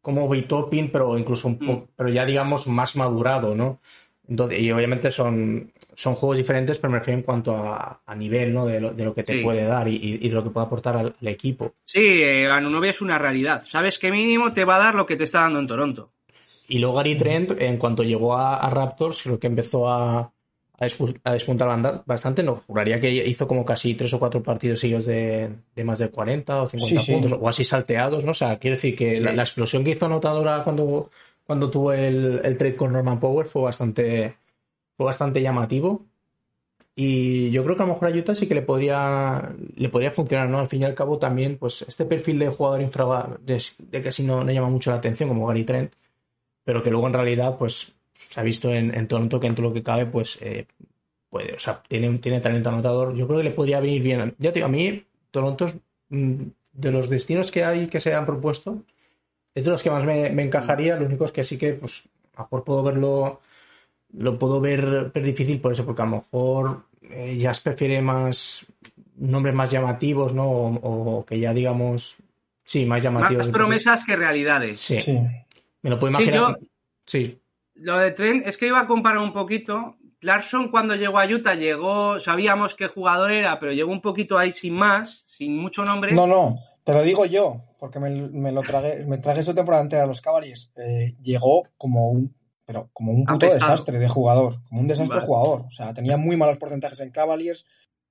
como 0.00 0.28
Bitopin, 0.30 0.90
pero 0.90 1.18
incluso 1.18 1.48
un 1.48 1.58
poco, 1.58 1.72
Mm. 1.84 1.88
pero 1.96 2.08
ya 2.08 2.24
digamos 2.24 2.66
más 2.68 2.96
madurado, 2.96 3.54
¿no? 3.54 3.80
Entonces, 4.28 4.60
y 4.60 4.72
obviamente 4.72 5.10
son, 5.10 5.72
son 5.96 6.14
juegos 6.14 6.36
diferentes, 6.36 6.78
pero 6.78 6.92
me 6.92 6.98
refiero 6.98 7.18
en 7.18 7.24
cuanto 7.24 7.56
a, 7.56 8.02
a 8.06 8.14
nivel, 8.14 8.52
¿no? 8.54 8.66
De 8.66 8.80
lo, 8.80 8.92
de 8.92 9.04
lo 9.04 9.12
que 9.14 9.24
te 9.24 9.34
Sí. 9.38 9.42
puede 9.42 9.64
dar 9.64 9.88
y, 9.88 9.96
y- 9.96 10.28
de 10.28 10.34
lo 10.34 10.44
que 10.44 10.50
puede 10.50 10.66
aportar 10.66 10.96
al, 10.96 11.14
al 11.20 11.28
equipo. 11.28 11.74
Sí, 11.84 12.22
eh, 12.22 12.48
Anunobi 12.48 12.88
es 12.90 13.00
una 13.00 13.18
realidad. 13.18 13.62
Sabes 13.64 13.98
que 13.98 14.10
mínimo 14.12 14.52
te 14.52 14.64
va 14.64 14.76
a 14.76 14.80
dar 14.80 14.94
lo 14.94 15.06
que 15.06 15.16
te 15.16 15.24
está 15.24 15.40
dando 15.40 15.58
en 15.58 15.66
Toronto. 15.66 16.12
Y 16.68 16.78
luego 16.78 16.96
Gary 16.96 17.16
Trent, 17.16 17.52
en 17.60 17.76
cuanto 17.78 18.02
llegó 18.02 18.34
a, 18.34 18.56
a 18.56 18.70
Raptors, 18.70 19.22
creo 19.22 19.38
que 19.38 19.46
empezó 19.46 19.88
a, 19.88 20.18
a, 20.18 20.32
despu- 20.86 21.18
a 21.22 21.32
despuntar 21.32 22.02
bastante. 22.04 22.42
No, 22.42 22.56
juraría 22.66 22.98
que 23.00 23.10
hizo 23.10 23.46
como 23.46 23.64
casi 23.64 23.94
tres 23.94 24.12
o 24.14 24.18
cuatro 24.18 24.42
partidos 24.42 24.80
seguidos 24.80 25.06
de, 25.06 25.48
de 25.76 25.84
más 25.84 25.98
de 26.00 26.08
40 26.10 26.62
o 26.62 26.68
50 26.68 27.00
Sí, 27.00 27.06
sí. 27.06 27.12
puntos, 27.12 27.38
o 27.40 27.48
así 27.48 27.62
salteados, 27.64 28.24
¿no? 28.24 28.32
O 28.32 28.34
sea, 28.34 28.58
quiero 28.58 28.76
decir 28.76 28.96
que 28.96 29.20
la, 29.20 29.32
la 29.32 29.42
explosión 29.44 29.84
que 29.84 29.90
hizo 29.92 30.06
anotadora 30.06 30.64
cuando, 30.64 31.08
cuando 31.46 31.70
tuvo 31.70 31.92
el, 31.92 32.40
el 32.42 32.58
trade 32.58 32.74
con 32.76 32.92
Norman 32.92 33.20
Power 33.20 33.46
fue 33.46 33.62
bastante, 33.62 34.34
fue 34.96 35.06
bastante 35.06 35.42
llamativo. 35.42 36.06
Y 36.98 37.50
yo 37.50 37.62
creo 37.62 37.76
que 37.76 37.82
a 37.82 37.86
lo 37.86 37.92
mejor 37.92 38.08
a 38.08 38.16
Utah 38.16 38.34
sí 38.34 38.48
que 38.48 38.54
le 38.54 38.62
podría, 38.62 39.54
le 39.76 39.88
podría 39.90 40.10
funcionar, 40.12 40.48
¿no? 40.48 40.58
Al 40.58 40.66
fin 40.66 40.80
y 40.80 40.84
al 40.84 40.94
cabo 40.94 41.18
también, 41.18 41.58
pues 41.58 41.82
este 41.82 42.06
perfil 42.06 42.38
de 42.38 42.48
jugador 42.48 42.80
infra 42.80 43.36
de, 43.42 43.62
de 43.78 44.00
que 44.00 44.08
así 44.08 44.22
no, 44.24 44.42
no 44.42 44.50
llama 44.50 44.70
mucho 44.70 44.90
la 44.90 44.96
atención, 44.96 45.28
como 45.28 45.46
Gary 45.46 45.64
Trent, 45.64 45.92
pero 46.64 46.82
que 46.82 46.90
luego 46.90 47.06
en 47.06 47.12
realidad, 47.12 47.56
pues, 47.58 47.94
se 48.14 48.40
ha 48.40 48.42
visto 48.42 48.72
en, 48.72 49.08
Toronto 49.08 49.38
que 49.38 49.46
en 49.46 49.54
todo 49.54 49.68
lo 49.68 49.74
que 49.74 49.82
cabe, 49.82 50.06
pues, 50.06 50.38
eh, 50.40 50.66
puede, 51.28 51.54
o 51.54 51.58
sea, 51.58 51.82
tiene, 51.86 52.18
tiene 52.18 52.40
talento 52.40 52.70
anotador. 52.70 53.14
Yo 53.14 53.26
creo 53.26 53.38
que 53.40 53.44
le 53.44 53.50
podría 53.50 53.80
venir 53.80 54.02
bien. 54.02 54.34
Ya 54.38 54.52
te 54.52 54.60
digo, 54.60 54.66
a 54.66 54.70
mí, 54.70 55.04
Toronto 55.30 55.66
mm, 56.08 56.42
de 56.72 56.92
los 56.92 57.10
destinos 57.10 57.50
que 57.50 57.64
hay 57.64 57.88
que 57.88 58.00
se 58.00 58.14
han 58.14 58.24
propuesto, 58.26 58.82
es 59.54 59.64
de 59.64 59.70
los 59.70 59.82
que 59.82 59.90
más 59.90 60.04
me, 60.04 60.30
me 60.30 60.44
encajaría. 60.44 60.96
Lo 60.96 61.06
único 61.06 61.26
es 61.26 61.32
que 61.32 61.44
sí 61.44 61.58
que, 61.58 61.74
pues, 61.74 62.04
a 62.36 62.40
lo 62.40 62.44
mejor 62.44 62.64
puedo 62.64 62.82
verlo, 62.82 63.40
lo 64.16 64.38
puedo 64.38 64.60
ver, 64.60 65.10
ver 65.14 65.24
difícil 65.24 65.60
por 65.60 65.72
eso, 65.72 65.84
porque 65.84 66.02
a 66.02 66.06
lo 66.06 66.12
mejor 66.16 66.86
eh, 67.02 67.36
Jazz 67.38 67.60
prefiere 67.60 68.00
más 68.00 68.66
nombres 69.16 69.54
más 69.54 69.70
llamativos, 69.70 70.34
¿no? 70.34 70.48
O, 70.50 71.18
o 71.20 71.24
que 71.24 71.38
ya 71.40 71.52
digamos, 71.54 72.16
sí, 72.64 72.84
más 72.84 73.02
llamativos. 73.02 73.46
Más 73.46 73.52
promesas 73.54 74.04
que 74.04 74.16
realidades. 74.16 74.78
Sí, 74.78 75.00
Sí. 75.00 75.18
me 75.82 75.90
lo 75.90 75.98
puedo 75.98 76.16
Sí, 76.16 76.24
imaginar. 76.24 76.50
yo- 76.52 76.66
Sí, 77.06 77.40
Lo 77.74 77.98
de 77.98 78.10
Trent 78.10 78.46
es 78.46 78.56
que 78.58 78.66
iba 78.66 78.80
a 78.80 78.86
comparar 78.86 79.18
un 79.18 79.32
poquito. 79.32 79.96
Clarkson 80.18 80.70
cuando 80.70 80.96
llegó 80.96 81.18
a 81.18 81.26
Utah 81.26 81.54
llegó, 81.54 82.18
sabíamos 82.20 82.74
qué 82.74 82.88
jugador 82.88 83.30
era, 83.30 83.60
pero 83.60 83.72
llegó 83.72 83.92
un 83.92 84.00
poquito 84.00 84.38
ahí 84.38 84.52
sin 84.52 84.74
más, 84.74 85.24
sin 85.26 85.56
mucho 85.58 85.84
nombre. 85.84 86.12
No, 86.14 86.26
no, 86.26 86.58
te 86.84 86.94
lo 86.94 87.02
digo 87.02 87.26
yo, 87.26 87.62
porque 87.78 88.00
me, 88.00 88.10
me 88.10 88.50
lo 88.50 88.62
tragué, 88.62 89.04
me 89.04 89.18
tragué 89.18 89.42
su 89.42 89.54
temporada 89.54 89.82
entera 89.84 90.04
a 90.04 90.06
los 90.06 90.20
Cavaliers. 90.22 90.72
Eh, 90.76 91.14
llegó 91.22 91.68
como 91.76 92.10
un, 92.10 92.34
pero 92.66 92.90
como 92.92 93.12
un 93.12 93.24
puto 93.24 93.46
desastre 93.46 93.98
de 93.98 94.08
jugador, 94.08 94.56
como 94.68 94.80
un 94.80 94.88
desastre 94.88 95.16
Vale. 95.16 95.26
jugador. 95.26 95.60
O 95.66 95.70
sea, 95.70 95.94
tenía 95.94 96.16
muy 96.16 96.36
malos 96.36 96.58
porcentajes 96.58 97.00
en 97.00 97.10
Cavaliers, 97.10 97.64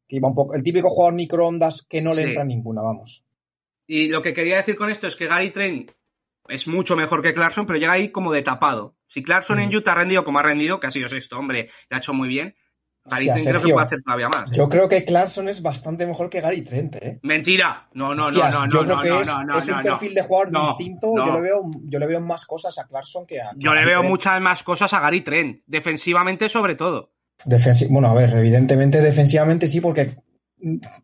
que 0.08 0.16
iba 0.16 0.30
un 0.30 0.36
poco, 0.36 0.56
el 0.56 0.64
típico 0.64 0.90
jugador 0.90 1.14
microondas 1.16 1.86
que 1.88 2.02
no 2.02 2.14
le 2.14 2.24
entra 2.24 2.46
ninguna, 2.46 2.82
vamos. 2.82 3.26
Y 3.86 4.08
lo 4.08 4.22
que 4.22 4.34
quería 4.34 4.58
decir 4.58 4.76
con 4.78 4.90
esto 4.90 5.08
es 5.08 5.16
que 5.16 5.28
Gary 5.28 5.52
Trent 5.52 5.92
es 6.48 6.68
mucho 6.68 6.96
mejor 6.96 7.22
que 7.22 7.34
Clarkson, 7.34 7.66
pero 7.68 7.78
llega 7.80 7.92
ahí 7.92 8.10
como 8.10 8.32
de 8.32 8.44
tapado. 8.44 8.96
Si 9.08 9.22
Clarkson 9.22 9.60
en 9.60 9.70
Mm. 9.70 9.76
Utah 9.76 9.92
ha 9.92 9.96
rendido 9.96 10.24
como 10.24 10.40
ha 10.40 10.44
rendido, 10.44 10.80
que 10.80 10.88
ha 10.88 10.92
sido 10.92 11.10
sexto, 11.10 11.38
hombre, 11.38 11.70
le 11.90 11.96
ha 11.96 11.98
hecho 11.98 12.14
muy 12.14 12.28
bien, 12.28 12.56
Gary 13.06 13.26
Trent 13.28 13.48
creo 13.48 13.62
que 13.62 13.70
puede 13.74 13.86
hacer 13.86 14.02
todavía 14.04 14.30
más. 14.30 14.52
¿eh? 14.52 14.56
Yo 14.56 14.68
creo 14.68 14.90
que 14.90 15.06
Clarkson 15.06 15.48
es 15.48 15.62
bastante 15.62 16.08
mejor 16.08 16.30
que 16.30 16.42
Gary 16.42 16.64
Trent, 16.64 16.96
¿eh? 16.96 17.20
Mentira. 17.22 17.88
No, 17.94 18.16
no, 18.16 18.32
no, 18.32 18.50
no, 18.50 18.66
no, 18.66 18.84
no, 18.84 18.84
no, 18.84 19.04
es, 19.22 19.28
no, 19.28 19.44
no, 19.44 19.58
es 19.60 19.68
un 19.68 19.78
no, 19.78 19.84
perfil 19.84 20.14
de 20.16 20.22
jugador 20.24 20.52
No, 20.52 20.68
distinto. 20.70 21.12
no. 21.16 21.28
Yo, 21.28 22.00
le 22.00 22.08
veo, 22.08 22.22
más 22.22 22.46
cosas 22.48 22.78
a 22.80 22.88
Clarkson 22.88 23.26
que 23.28 23.40
a. 23.42 23.52
Yo 23.58 23.74
le 23.76 23.86
veo 23.86 24.02
muchas 24.04 24.42
más 24.42 24.64
cosas 24.64 24.92
a 24.94 25.00
Gary 25.02 25.22
Trent, 25.22 25.62
defensivamente 25.68 26.50
sobre 26.50 26.76
todo. 26.76 27.14
Bueno, 27.90 28.10
a 28.10 28.14
ver, 28.14 28.34
evidentemente 28.34 29.02
defensivamente 29.02 29.68
sí, 29.68 29.82
porque 29.82 30.16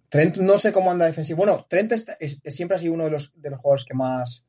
Trent 0.09 0.37
no 0.37 0.57
sé 0.57 0.71
cómo 0.71 0.91
anda 0.91 1.05
defensivo. 1.05 1.37
Bueno, 1.37 1.65
Trent 1.69 1.93
siempre 2.45 2.77
ha 2.77 2.79
sido 2.79 2.93
uno 2.93 3.03
de 3.05 3.11
los, 3.11 3.39
de 3.39 3.49
los 3.49 3.59
jugadores 3.59 3.85
que 3.85 3.93
más. 3.93 4.45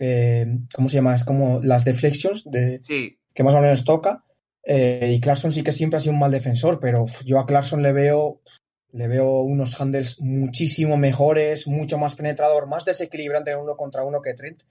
eh, 0.00 0.46
¿Cómo 0.74 0.88
se 0.88 0.96
llama? 0.96 1.14
Es 1.14 1.24
como 1.24 1.60
las 1.62 1.84
deflections 1.84 2.44
de, 2.50 2.80
Sí. 2.86 3.18
que 3.32 3.44
más 3.44 3.54
o 3.54 3.60
menos 3.60 3.84
toca. 3.84 4.24
Eh, 4.66 5.12
y 5.14 5.20
Clarkson 5.20 5.52
sí 5.52 5.62
que 5.62 5.70
siempre 5.70 5.96
ha 5.96 6.00
sido 6.00 6.12
un 6.12 6.18
mal 6.18 6.32
defensor, 6.32 6.80
pero 6.80 7.06
yo 7.24 7.38
a 7.38 7.46
Clarkson 7.46 7.82
le 7.82 7.92
veo. 7.92 8.40
Le 8.92 9.08
veo 9.08 9.40
unos 9.42 9.78
handles 9.78 10.20
muchísimo 10.20 10.96
mejores, 10.96 11.66
mucho 11.66 11.98
más 11.98 12.14
penetrador, 12.14 12.66
más 12.66 12.86
desequilibrante 12.86 13.50
en 13.50 13.58
uno 13.58 13.76
contra 13.76 14.04
uno 14.04 14.22
que 14.22 14.32
Trent, 14.32 14.62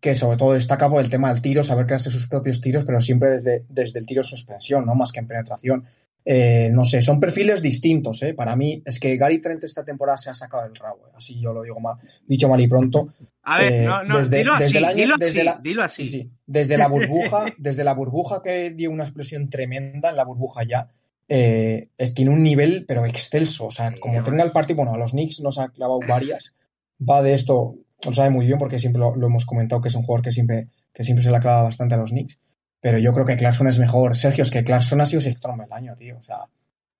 que 0.00 0.14
sobre 0.14 0.38
todo 0.38 0.54
destaca 0.54 0.88
por 0.88 1.02
el 1.02 1.10
tema 1.10 1.30
del 1.30 1.42
tiro, 1.42 1.62
saber 1.62 1.84
crearse 1.84 2.08
sus 2.08 2.26
propios 2.26 2.62
tiros, 2.62 2.86
pero 2.86 3.02
siempre 3.02 3.32
desde, 3.32 3.66
desde 3.68 3.98
el 3.98 4.06
tiro 4.06 4.22
suspensión, 4.22 4.86
¿no? 4.86 4.94
Más 4.94 5.12
que 5.12 5.20
en 5.20 5.26
penetración. 5.26 5.84
Eh, 6.24 6.70
no 6.72 6.84
sé, 6.84 7.02
son 7.02 7.20
perfiles 7.20 7.60
distintos, 7.60 8.22
¿eh? 8.22 8.32
Para 8.32 8.56
mí 8.56 8.82
es 8.84 8.98
que 8.98 9.16
Gary 9.16 9.40
Trent 9.42 9.62
esta 9.64 9.84
temporada 9.84 10.16
se 10.16 10.30
ha 10.30 10.34
sacado 10.34 10.66
el 10.66 10.74
rabo, 10.74 11.10
así 11.14 11.38
yo 11.38 11.52
lo 11.52 11.62
digo 11.62 11.78
mal, 11.78 11.96
dicho 12.26 12.48
mal 12.48 12.60
y 12.60 12.68
pronto. 12.68 13.12
A 13.48 13.58
ver, 13.60 13.72
Eh, 13.72 13.84
no, 13.84 14.02
no, 14.02 14.18
desde- 14.18 14.38
dilo 14.38 14.54
así, 14.54 14.76
año- 14.76 14.94
dilo 14.94 15.14
desde 15.18 15.38
así, 15.40 15.46
la- 15.46 15.58
dilo 15.62 15.82
así. 15.84 16.06
Sí. 16.06 16.28
Desde 16.46 16.76
la 16.76 16.88
burbuja, 16.88 17.44
desde 17.58 17.84
la 17.84 17.94
burbuja 17.94 18.42
que 18.42 18.70
dio 18.72 18.90
una 18.90 19.04
explosión 19.04 19.48
tremenda 19.48 20.10
en 20.10 20.16
la 20.16 20.24
burbuja 20.24 20.64
ya, 20.64 20.88
eh, 21.28 21.88
es- 21.96 22.12
tiene 22.14 22.32
un 22.32 22.42
nivel 22.42 22.84
pero 22.88 23.04
excelso. 23.06 23.66
O 23.66 23.70
sea, 23.70 23.92
como 24.00 24.22
tenga 24.24 24.42
el 24.44 24.52
partido, 24.52 24.76
bueno, 24.78 24.94
a 24.94 24.98
los 24.98 25.12
Knicks 25.12 25.40
nos 25.40 25.58
ha 25.58 25.68
clavado 25.68 26.00
varias. 26.08 26.54
Va 27.00 27.22
de 27.22 27.34
esto, 27.34 27.76
lo 28.04 28.12
sabe 28.12 28.30
muy 28.30 28.46
bien 28.46 28.58
porque 28.58 28.78
siempre 28.78 28.98
lo, 29.00 29.14
lo 29.14 29.26
hemos 29.28 29.46
comentado 29.46 29.80
que 29.80 29.88
es 29.88 29.94
un 29.94 30.02
jugador 30.02 30.24
que 30.24 30.32
siempre, 30.32 30.68
que 30.92 31.04
siempre 31.04 31.22
se 31.22 31.30
le 31.30 31.36
ha 31.36 31.40
clavado 31.40 31.64
bastante 31.66 31.94
a 31.94 31.98
los 31.98 32.10
Knicks. 32.10 32.38
Pero 32.80 32.98
yo 32.98 33.12
creo 33.12 33.24
que 33.26 33.36
Clarkson 33.36 33.68
es 33.68 33.78
mejor. 33.78 34.16
Sergio, 34.16 34.42
es 34.42 34.50
que 34.50 34.64
Clarkson 34.64 35.00
ha 35.00 35.06
sido 35.06 35.20
sexto 35.20 35.48
del 35.56 35.72
año, 35.72 35.94
tío. 35.96 36.16
O 36.18 36.22
sea, 36.22 36.38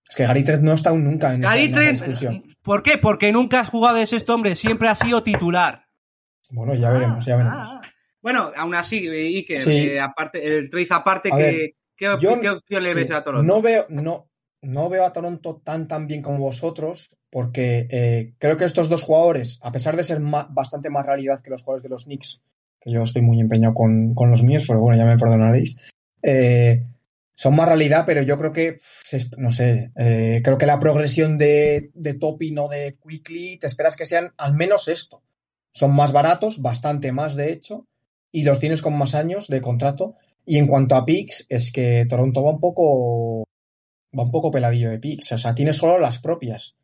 es 0.09 0.15
que 0.17 0.25
Gary 0.27 0.45
Trent 0.45 0.63
no 0.63 0.71
ha 0.73 0.75
estado 0.75 0.97
nunca 0.97 1.35
en 1.35 1.41
esa, 1.43 1.51
Gary 1.51 1.65
esa 1.73 1.81
discusión. 1.91 2.45
¿por 2.63 2.83
qué? 2.83 2.99
Porque 2.99 3.33
nunca 3.33 3.61
has 3.61 3.69
jugado 3.69 3.97
de 3.97 4.07
sexto 4.07 4.35
hombre, 4.35 4.55
siempre 4.57 4.89
ha 4.89 4.95
sido 4.95 5.23
titular. 5.23 5.86
Bueno, 6.51 6.75
ya 6.75 6.91
veremos, 6.91 7.25
ya 7.25 7.37
veremos. 7.37 7.69
Ah, 7.71 7.81
ah. 7.83 7.89
Bueno, 8.23 8.53
aún 8.57 8.75
así, 8.75 9.07
Iker, 9.09 9.57
Sí. 9.59 9.71
eh, 9.91 10.01
aparte, 10.01 10.45
el 10.59 10.69
trace 10.71 10.89
aparte, 10.95 11.31
A 11.33 11.37
¿qué, 11.37 11.43
ver, 11.45 11.71
qué, 11.97 12.17
Yo- 12.21 12.41
qué 12.41 12.51
opción 12.51 12.83
le 12.83 12.91
sí, 12.91 12.97
ves 12.97 13.11
a 13.11 13.23
Toronto? 13.25 13.47
No 13.55 13.63
veo, 13.63 13.87
no, 13.89 14.29
no 14.63 14.89
veo 14.89 15.05
a 15.05 15.13
Toronto 15.13 15.61
tan 15.65 15.87
tan 15.87 16.07
bien 16.07 16.23
como 16.23 16.39
vosotros, 16.39 17.17
porque 17.31 17.87
eh, 17.91 18.35
creo 18.39 18.57
que 18.57 18.65
estos 18.65 18.89
dos 18.89 19.03
jugadores, 19.03 19.59
a 19.63 19.71
pesar 19.71 19.97
de 19.97 20.03
ser 20.03 20.21
ma- 20.21 20.49
bastante 20.51 20.91
más 20.91 21.07
realidad 21.07 21.41
que 21.41 21.51
los 21.51 21.63
jugadores 21.63 21.83
de 21.85 21.89
los 21.91 22.05
Knicks, 22.05 22.43
que 22.81 22.91
yo 22.93 23.03
estoy 23.03 23.23
muy 23.23 23.41
empeñado 23.41 23.75
con, 23.75 24.15
con 24.15 24.31
los 24.31 24.43
míos, 24.43 24.65
pero 24.67 24.81
bueno, 24.81 24.99
ya 24.99 25.05
me 25.05 25.19
perdonaréis, 25.19 25.81
eh, 26.23 26.83
son 27.35 27.55
más 27.55 27.69
realidad, 27.69 28.05
pero 28.07 28.23
yo 28.23 28.39
creo 28.39 28.53
que, 28.53 28.79
no 29.37 29.51
sé, 29.51 29.93
eh, 29.97 30.41
creo 30.43 30.57
que 30.59 30.67
la 30.67 30.81
progresión 30.81 31.37
de, 31.37 31.91
de 31.95 32.15
Topping 32.15 32.59
o 32.59 32.69
de 32.69 32.97
Quickly, 33.07 33.59
te 33.59 33.67
esperas 33.67 33.95
que 33.97 34.07
sean 34.07 34.33
al 34.39 34.55
menos 34.55 34.89
esto. 34.89 35.23
Son 35.77 35.95
más 35.95 36.11
baratos, 36.11 36.63
bastante 36.63 37.13
más 37.13 37.37
de 37.37 37.53
hecho, 37.53 37.87
y 38.33 38.45
los 38.45 38.61
tienes 38.61 38.81
con 38.81 38.97
más 38.97 39.15
años 39.15 39.47
de 39.47 39.61
contrato. 39.61 40.15
Y 40.47 40.57
en 40.57 40.67
cuanto 40.67 40.95
a 40.95 41.05
picks, 41.05 41.45
es 41.51 41.71
que 41.71 42.07
Toronto 42.09 42.43
va 42.43 42.53
un 42.53 42.61
poco 42.61 43.45
va 44.19 44.23
un 44.23 44.31
poco 44.31 44.51
peladillo 44.51 44.89
de 44.89 44.99
picks. 44.99 45.33
O 45.33 45.37
sea, 45.37 45.55
tiene 45.55 45.75
solo 45.75 45.99
las 45.99 46.19
propias. 46.19 46.79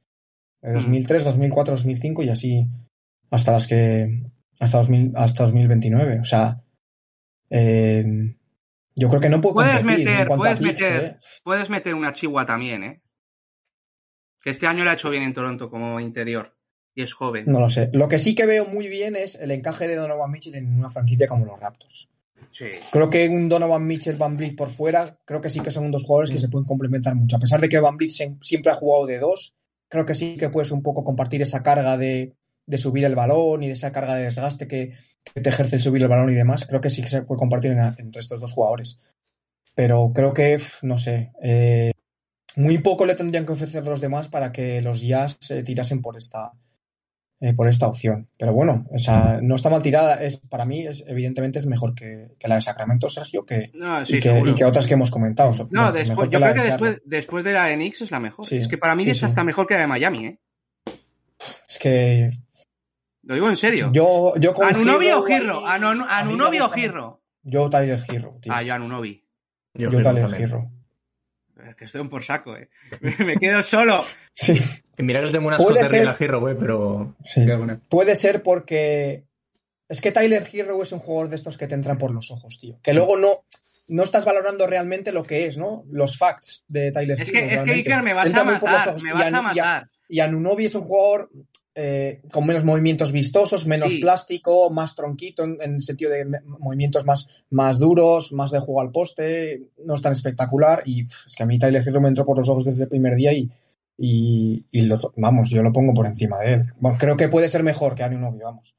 De 0.60 0.74
2003, 0.74 1.24
2004, 1.24 1.72
2005 1.72 2.22
y 2.22 2.28
así 2.28 2.68
hasta 3.30 3.52
las 3.52 3.66
que 3.66 4.24
hasta 4.60 4.76
2000, 4.76 5.12
hasta 5.16 5.44
2029. 5.44 6.20
O 6.20 6.24
sea, 6.26 6.60
eh, 7.48 8.04
yo 8.94 9.08
creo 9.08 9.22
que 9.22 9.30
no 9.30 9.40
puedo 9.40 9.54
Puedes 9.54 9.78
competir 9.78 10.06
meter, 10.06 10.28
puedes 10.28 10.58
picks, 10.58 10.70
meter, 10.70 11.04
¿eh? 11.04 11.18
puedes 11.42 11.70
meter 11.70 11.94
una 11.94 12.12
chigua 12.12 12.44
también, 12.44 12.84
¿eh? 12.84 13.02
Que 14.42 14.50
este 14.50 14.66
año 14.66 14.84
le 14.84 14.90
ha 14.90 14.94
hecho 14.94 15.08
bien 15.08 15.22
en 15.22 15.32
Toronto 15.32 15.70
como 15.70 15.98
interior. 15.98 16.54
Y 16.94 17.02
es 17.02 17.14
joven. 17.14 17.44
No 17.46 17.60
lo 17.60 17.70
sé. 17.70 17.88
Lo 17.92 18.06
que 18.08 18.18
sí 18.18 18.34
que 18.34 18.46
veo 18.46 18.66
muy 18.66 18.88
bien 18.88 19.16
es 19.16 19.34
el 19.36 19.50
encaje 19.50 19.88
de 19.88 19.96
Donovan 19.96 20.30
Mitchell 20.30 20.54
en 20.56 20.78
una 20.78 20.90
franquicia 20.90 21.26
como 21.26 21.46
los 21.46 21.58
Raptors. 21.58 22.08
Sí. 22.50 22.66
Creo 22.90 23.08
que 23.08 23.28
un 23.28 23.48
Donovan 23.48 23.86
Mitchell, 23.86 24.16
Van 24.16 24.36
Vliet 24.36 24.56
por 24.56 24.68
fuera, 24.70 25.18
creo 25.24 25.40
que 25.40 25.48
sí 25.48 25.60
que 25.60 25.70
son 25.70 25.90
dos 25.90 26.04
jugadores 26.04 26.30
que 26.30 26.38
se 26.38 26.48
pueden 26.50 26.66
complementar 26.66 27.14
mucho. 27.14 27.36
A 27.36 27.40
pesar 27.40 27.60
de 27.60 27.68
que 27.68 27.80
Van 27.80 27.96
Vliet 27.96 28.10
siempre 28.40 28.70
ha 28.70 28.74
jugado 28.74 29.06
de 29.06 29.18
dos, 29.18 29.54
creo 29.88 30.04
que 30.04 30.14
sí 30.14 30.36
que 30.36 30.50
puedes 30.50 30.70
un 30.70 30.82
poco 30.82 31.02
compartir 31.02 31.40
esa 31.40 31.62
carga 31.62 31.96
de, 31.96 32.34
de 32.66 32.78
subir 32.78 33.04
el 33.06 33.14
balón 33.14 33.62
y 33.62 33.68
de 33.68 33.72
esa 33.72 33.90
carga 33.92 34.16
de 34.16 34.24
desgaste 34.24 34.68
que, 34.68 34.92
que 35.24 35.40
te 35.40 35.48
ejerce 35.48 35.76
el 35.76 35.82
subir 35.82 36.02
el 36.02 36.08
balón 36.08 36.30
y 36.30 36.34
demás. 36.34 36.66
Creo 36.66 36.80
que 36.82 36.90
sí 36.90 37.00
que 37.00 37.08
se 37.08 37.22
puede 37.22 37.38
compartir 37.38 37.70
en- 37.70 37.94
entre 37.98 38.20
estos 38.20 38.38
dos 38.40 38.52
jugadores. 38.52 38.98
Pero 39.74 40.12
creo 40.14 40.34
que, 40.34 40.60
no 40.82 40.98
sé, 40.98 41.32
eh, 41.42 41.92
muy 42.56 42.78
poco 42.78 43.06
le 43.06 43.14
tendrían 43.14 43.46
que 43.46 43.52
ofrecer 43.52 43.84
los 43.86 44.00
demás 44.02 44.28
para 44.28 44.52
que 44.52 44.82
los 44.82 45.00
Jazz 45.00 45.38
se 45.40 45.62
tirasen 45.62 46.02
por 46.02 46.18
esta, 46.18 46.52
eh, 47.42 47.54
por 47.54 47.68
esta 47.68 47.88
opción. 47.88 48.28
Pero 48.38 48.52
bueno, 48.52 48.86
o 48.88 49.00
sea, 49.00 49.40
no 49.42 49.56
está 49.56 49.68
mal 49.68 49.82
tirada. 49.82 50.22
Es, 50.22 50.36
para 50.36 50.64
mí, 50.64 50.86
es, 50.86 51.04
evidentemente, 51.08 51.58
es 51.58 51.66
mejor 51.66 51.92
que, 51.92 52.36
que 52.38 52.46
la 52.46 52.54
de 52.54 52.60
Sacramento, 52.60 53.08
Sergio, 53.08 53.44
que, 53.44 53.72
No, 53.74 54.06
sí, 54.06 54.18
y, 54.18 54.20
que, 54.20 54.42
y 54.46 54.54
que 54.54 54.64
otras 54.64 54.86
que 54.86 54.94
hemos 54.94 55.10
comentado. 55.10 55.50
No, 55.70 55.90
después, 55.90 56.30
yo 56.30 56.38
creo 56.38 56.54
que 56.54 56.60
de 56.60 56.66
después, 56.66 57.02
después 57.04 57.44
de 57.44 57.52
la 57.52 57.66
de 57.66 57.74
Knicks 57.74 58.02
es 58.02 58.12
la 58.12 58.20
mejor. 58.20 58.46
Sí, 58.46 58.58
es 58.58 58.68
que 58.68 58.78
para 58.78 58.94
mí 58.94 59.02
sí, 59.02 59.10
es 59.10 59.18
sí. 59.18 59.24
hasta 59.24 59.42
mejor 59.42 59.66
que 59.66 59.74
la 59.74 59.80
de 59.80 59.86
Miami, 59.88 60.26
¿eh? 60.26 60.38
Es 61.68 61.80
que 61.80 62.30
Lo 63.24 63.34
digo 63.34 63.48
en 63.48 63.56
serio. 63.56 63.90
Yo, 63.92 64.34
yo 64.36 64.54
con 64.54 64.68
¿Anunobi 64.68 65.10
o 65.10 65.24
Girro? 65.24 65.66
¿Anunobi 65.66 66.60
o 66.60 66.68
Girro? 66.68 67.24
Yo 67.42 67.68
Tyler 67.68 68.04
tío. 68.04 68.38
Ah, 68.50 68.62
yo 68.62 68.74
Anunobi. 68.74 69.26
Yo, 69.74 69.90
yo 69.90 69.90
Girro 69.90 70.02
Tyler 70.04 70.30
también. 70.30 70.81
Hero. 71.56 71.70
Es 71.70 71.76
que 71.76 71.84
estoy 71.86 72.00
un 72.00 72.08
por 72.08 72.24
saco, 72.24 72.56
eh. 72.56 72.68
Me 73.18 73.36
quedo 73.36 73.62
solo. 73.62 74.04
Sí, 74.34 74.58
Mira 74.98 75.22
que 75.22 75.30
tengo 75.30 75.48
unas 75.48 75.62
cosas 75.62 75.88
ser- 75.88 76.06
a 76.08 76.14
Girro, 76.14 76.40
güey, 76.40 76.56
pero. 76.58 77.14
sí. 77.24 77.44
Puede 77.88 78.14
ser 78.14 78.42
porque. 78.42 79.24
Es 79.88 80.00
que 80.00 80.12
Tyler 80.12 80.48
Hero 80.50 80.82
es 80.82 80.92
un 80.92 81.00
jugador 81.00 81.28
de 81.28 81.36
estos 81.36 81.58
que 81.58 81.66
te 81.66 81.74
entran 81.74 81.98
por 81.98 82.12
los 82.12 82.30
ojos, 82.30 82.58
tío. 82.60 82.78
Que 82.82 82.94
luego 82.94 83.16
no, 83.18 83.44
no 83.88 84.02
estás 84.04 84.24
valorando 84.24 84.66
realmente 84.66 85.12
lo 85.12 85.22
que 85.24 85.44
es, 85.46 85.58
¿no? 85.58 85.84
Los 85.90 86.16
facts 86.16 86.64
de 86.68 86.92
Tyler 86.92 87.20
Es 87.20 87.28
Hero. 87.28 87.48
que, 87.48 87.54
es 87.56 87.62
que. 87.62 87.72
Iker, 87.72 88.02
me 88.02 88.14
vas 88.14 88.24
a 88.26 88.28
Entra 88.28 88.44
matar. 88.44 88.88
ojos. 88.88 89.02
Me 89.02 89.10
Y 89.10 89.12
vas 89.12 89.32
a 89.32 89.42
matar. 89.42 89.90
Y 90.08 90.20
Anunobi 90.20 90.64
es 90.66 90.74
un 90.74 90.82
jugador 90.82 91.30
eh, 91.74 92.20
con 92.30 92.46
menos 92.46 92.64
movimientos 92.64 93.12
vistosos, 93.12 93.66
menos 93.66 93.92
Sí. 93.92 94.00
plástico, 94.00 94.70
más 94.70 94.94
tronquito 94.94 95.44
en, 95.44 95.56
en 95.60 95.80
sentido 95.80 96.10
de 96.10 96.26
movimientos 96.58 97.04
más, 97.06 97.44
más 97.50 97.78
duros, 97.78 98.32
más 98.32 98.50
de 98.50 98.60
juego 98.60 98.80
al 98.80 98.90
poste, 98.92 99.62
no 99.84 99.94
es 99.94 100.02
tan 100.02 100.12
espectacular. 100.12 100.82
Y 100.84 101.04
pff, 101.04 101.26
es 101.28 101.34
que 101.36 101.42
a 101.42 101.46
mí 101.46 101.58
Tyler 101.58 101.82
Hero 101.86 102.00
me 102.00 102.08
entró 102.08 102.24
por 102.26 102.36
los 102.36 102.48
ojos 102.48 102.64
desde 102.64 102.84
el 102.84 102.88
primer 102.90 103.14
día 103.16 103.32
y, 103.32 103.50
y, 103.98 104.64
y 104.70 104.82
lo, 104.82 105.00
vamos, 105.16 105.50
yo 105.50 105.62
lo 105.62 105.72
pongo 105.72 105.94
por 105.94 106.06
encima 106.06 106.38
de 106.40 106.54
él. 106.54 106.62
Bueno, 106.78 106.98
creo 106.98 107.16
que 107.16 107.28
puede 107.28 107.48
ser 107.48 107.62
mejor 107.62 107.94
que 107.94 108.02
Anunobi, 108.02 108.40
vamos. 108.40 108.74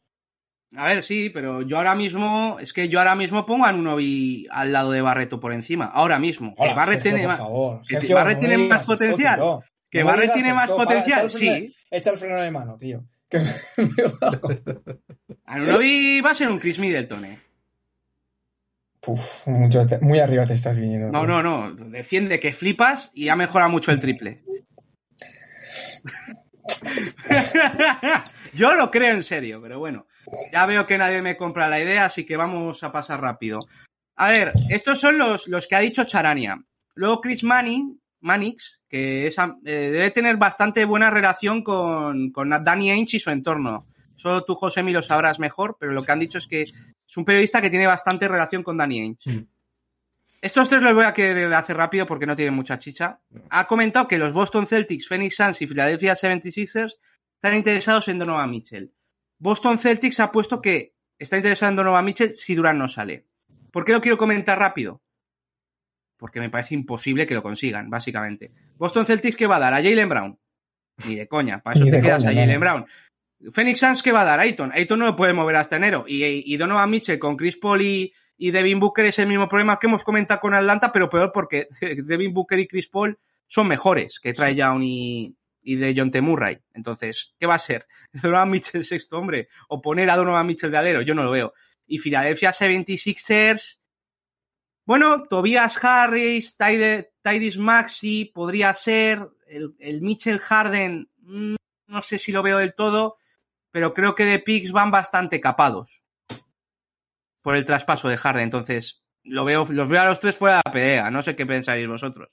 A 0.76 0.86
ver, 0.88 1.04
sí, 1.04 1.30
pero 1.30 1.62
yo 1.62 1.78
ahora 1.78 1.94
mismo, 1.94 2.58
es 2.60 2.74
que 2.74 2.90
yo 2.90 2.98
ahora 2.98 3.16
mismo 3.16 3.46
pongo 3.46 3.66
a 3.66 3.70
Anunobi 3.70 4.48
al 4.50 4.72
lado 4.72 4.92
de 4.92 5.02
Barreto 5.02 5.40
por 5.40 5.54
encima. 5.54 5.86
Ahora 5.86 6.18
mismo. 6.18 6.56
Hola, 6.58 6.74
Barret 6.74 7.02
Sergio, 7.04 7.12
tiene 7.12 7.20
por 7.22 7.28
más. 7.28 7.38
favor. 7.38 7.82
que 7.82 7.88
Sergio, 7.96 8.16
Barret 8.16 8.34
no 8.36 8.40
tiene 8.40 8.58
más 8.58 8.68
digas 8.68 8.86
potencial. 8.88 9.40
Que 9.94 10.00
No 10.00 10.06
me 10.06 10.12
Barret 10.12 10.24
digas 10.24 10.36
tiene 10.36 10.54
más 10.54 10.70
esto, 10.70 10.76
potencial, 10.78 11.20
echa 11.20 11.22
el 11.22 11.30
freno- 11.30 11.68
sí. 11.68 11.76
Echa 11.92 12.10
el 12.10 12.18
freno 12.18 12.36
de 12.42 12.50
mano, 12.52 12.78
tío. 12.78 13.04
Que 13.30 13.40
me-. 13.40 13.54
Anunobi 15.46 16.20
va 16.22 16.32
a 16.32 16.36
ser 16.36 16.50
un 16.50 16.58
Chris 16.60 16.80
Middleton, 16.80 17.26
eh. 17.26 17.40
Uf, 19.06 19.46
mucho 19.48 19.86
muy 20.02 20.18
arriba 20.20 20.48
te 20.48 20.54
estás 20.56 20.80
viniendo. 20.80 21.12
No, 21.12 21.28
no, 21.28 21.44
no. 21.44 21.76
Defiende 21.76 22.40
que 22.40 22.54
flipas 22.54 23.12
y 23.14 23.30
ha 23.30 23.36
mejorado 23.36 23.70
mucho 23.70 23.92
el 23.92 24.02
triple. 24.02 24.44
Yo 28.54 28.74
lo 28.76 28.90
creo 28.92 29.14
en 29.16 29.24
serio, 29.24 29.62
pero 29.62 29.80
bueno. 29.80 30.08
Ya 30.52 30.66
veo 30.66 30.86
que 30.88 30.98
nadie 30.98 31.22
me 31.22 31.38
compra 31.38 31.68
la 31.68 31.80
idea, 31.82 32.06
así 32.06 32.26
que 32.26 32.38
vamos 32.38 32.84
a 32.84 32.92
pasar 32.92 33.22
rápido. 33.22 33.60
A 34.16 34.30
ver, 34.30 34.54
estos 34.70 35.00
son 35.00 35.18
los, 35.18 35.48
los 35.48 35.68
que 35.68 35.76
ha 35.76 35.80
dicho 35.80 36.04
Charania. 36.06 36.64
Luego 36.96 37.22
Chris 37.22 37.44
Manning, 37.44 38.00
Mannix, 38.24 38.82
que 38.90 39.28
es, 39.28 39.38
eh, 39.38 39.52
debe 39.64 40.12
tener 40.12 40.38
bastante 40.38 40.86
buena 40.86 41.10
relación 41.10 41.64
con, 41.64 42.32
con 42.32 42.50
Danny 42.50 42.92
Ainge 42.92 43.18
y 43.18 43.20
su 43.20 43.30
entorno. 43.30 43.86
Solo 44.16 44.44
tú, 44.46 44.56
Josemi, 44.56 44.92
lo 44.94 45.04
sabrás 45.04 45.40
mejor, 45.40 45.78
pero 45.80 45.92
lo 45.92 46.04
que 46.04 46.12
han 46.12 46.20
dicho 46.20 46.38
es 46.38 46.48
que 46.48 46.62
es 46.62 47.18
un 47.18 47.26
periodista 47.26 47.62
que 47.62 47.70
tiene 47.70 47.88
bastante 47.88 48.28
relación 48.28 48.64
con 48.64 48.78
Danny 48.78 49.02
Ainge. 49.02 49.32
Mm. 49.32 49.48
Estos 50.42 50.68
tres 50.68 50.82
los 50.82 50.94
voy 50.94 51.06
a 51.06 51.14
querer 51.14 51.54
hacer 51.54 51.78
rápido 51.78 52.06
porque 52.06 52.26
no 52.26 52.36
tienen 52.36 52.54
mucha 52.54 52.80
chicha. 52.80 53.22
Ha 53.50 53.66
comentado 53.68 54.08
que 54.08 54.18
los 54.18 54.34
Boston 54.34 54.68
Celtics, 54.68 55.08
Phoenix 55.08 55.38
Suns 55.38 55.62
y 55.62 55.68
Philadelphia 55.68 56.16
76ers 56.16 56.96
están 57.36 57.56
interesados 57.56 58.08
en 58.10 58.20
Donovan 58.20 58.50
Mitchell. 58.50 58.92
Boston 59.38 59.78
Celtics 59.78 60.20
ha 60.20 60.32
puesto 60.32 60.62
que 60.62 60.96
está 61.18 61.38
interesado 61.38 61.70
en 61.70 61.76
Donovan 61.78 62.06
Mitchell 62.06 62.34
si 62.38 62.56
Durant 62.56 62.80
no 62.80 62.88
sale. 62.88 63.26
¿Por 63.72 63.86
qué 63.86 63.94
lo 63.94 64.02
quiero 64.02 64.18
comentar 64.18 64.60
rápido? 64.60 65.02
Porque 66.24 66.40
me 66.40 66.50
parece 66.50 66.74
imposible 66.74 67.28
que 67.28 67.34
lo 67.34 67.44
consigan, 67.44 67.90
básicamente. 67.90 68.54
Boston 68.78 69.06
Celtics, 69.06 69.36
¿qué 69.36 69.46
va 69.46 69.58
a 69.58 69.60
dar? 69.60 69.74
¿A 69.74 69.84
Jalen 69.84 70.08
Brown? 70.08 70.40
Ni 71.06 71.16
de 71.16 71.28
coña, 71.28 71.62
para 71.62 71.76
eso 71.76 71.84
te 71.84 72.02
quedas 72.02 72.24
coña, 72.24 72.30
a 72.32 72.34
Jalen 72.34 72.54
no. 72.54 72.60
Brown. 72.62 72.86
Phoenix 73.52 73.80
Suns, 73.80 74.02
¿qué 74.02 74.14
va 74.14 74.22
a 74.22 74.24
dar? 74.24 74.40
Ayton. 74.40 74.72
Ayton 74.72 75.00
no 75.00 75.06
lo 75.06 75.18
puede 75.18 75.34
mover 75.34 75.58
hasta 75.58 75.76
enero. 75.76 76.06
Y, 76.08 76.24
y 76.24 76.56
Donovan 76.56 76.90
Mitchell 76.90 77.20
con 77.20 77.36
Chris 77.36 77.58
Paul 77.58 77.82
y, 77.82 78.14
y 78.38 78.52
Devin 78.52 78.80
Booker 78.80 79.04
es 79.04 79.20
el 79.20 79.28
mismo 79.28 79.50
problema 79.50 79.78
que 79.80 79.88
hemos 79.88 80.06
comentado 80.06 80.40
con 80.40 80.54
Atlanta, 80.54 80.94
pero 80.94 81.10
peor 81.10 81.34
porque 81.34 81.68
Devin 81.82 82.34
Booker 82.34 82.58
y 82.58 82.68
Chris 82.68 82.88
Paul 82.88 83.20
son 83.46 83.68
mejores 83.68 84.22
que 84.22 84.32
Trae 84.32 84.56
Young 84.56 84.82
y, 84.82 85.36
y 85.62 85.76
de 85.76 85.94
John 85.94 86.10
T. 86.10 86.22
Murray. 86.22 86.60
Entonces, 86.74 87.34
¿qué 87.38 87.48
va 87.48 87.56
a 87.56 87.60
ser? 87.60 87.86
Donovan 88.14 88.50
Mitchell 88.50 88.86
sexto 88.86 89.18
hombre 89.18 89.50
o 89.68 89.82
poner 89.82 90.10
a 90.10 90.16
Donovan 90.16 90.48
Mitchell 90.48 90.72
de 90.72 90.78
alero, 90.78 91.02
yo 91.02 91.16
no 91.16 91.24
lo 91.26 91.32
veo. 91.32 91.54
Y 91.86 92.00
Philadelphia 92.00 92.52
76ers, 92.52 93.82
bueno, 94.86 95.24
Tobias 95.24 95.84
Harris, 95.84 96.58
Tyrese 96.58 97.60
Maxi 97.60 98.26
podría 98.26 98.74
ser, 98.74 99.30
el, 99.48 99.76
el 99.80 100.02
Mitchell 100.02 100.40
Harden, 100.40 101.10
mm, 101.20 101.56
no 101.88 102.02
sé 102.02 102.18
si 102.18 102.32
lo 102.32 102.44
veo 102.44 102.58
del 102.58 102.74
todo, 102.74 103.18
pero 103.72 103.94
creo 103.94 104.16
que 104.16 104.26
de 104.26 104.40
picks 104.40 104.72
van 104.72 104.92
bastante 104.92 105.40
capados 105.40 106.04
por 107.42 107.56
el 107.56 107.66
traspaso 107.66 108.10
de 108.10 108.18
Harden, 108.18 108.44
entonces 108.44 109.04
lo 109.24 109.46
veo, 109.46 109.66
los 109.70 109.90
veo 109.90 110.02
a 110.02 110.06
los 110.06 110.20
tres 110.20 110.38
fuera 110.38 110.58
de 110.58 110.62
la 110.66 110.74
pelea, 110.74 111.12
no 111.12 111.22
sé 111.22 111.36
qué 111.36 111.46
pensáis 111.46 111.88
vosotros. 111.88 112.30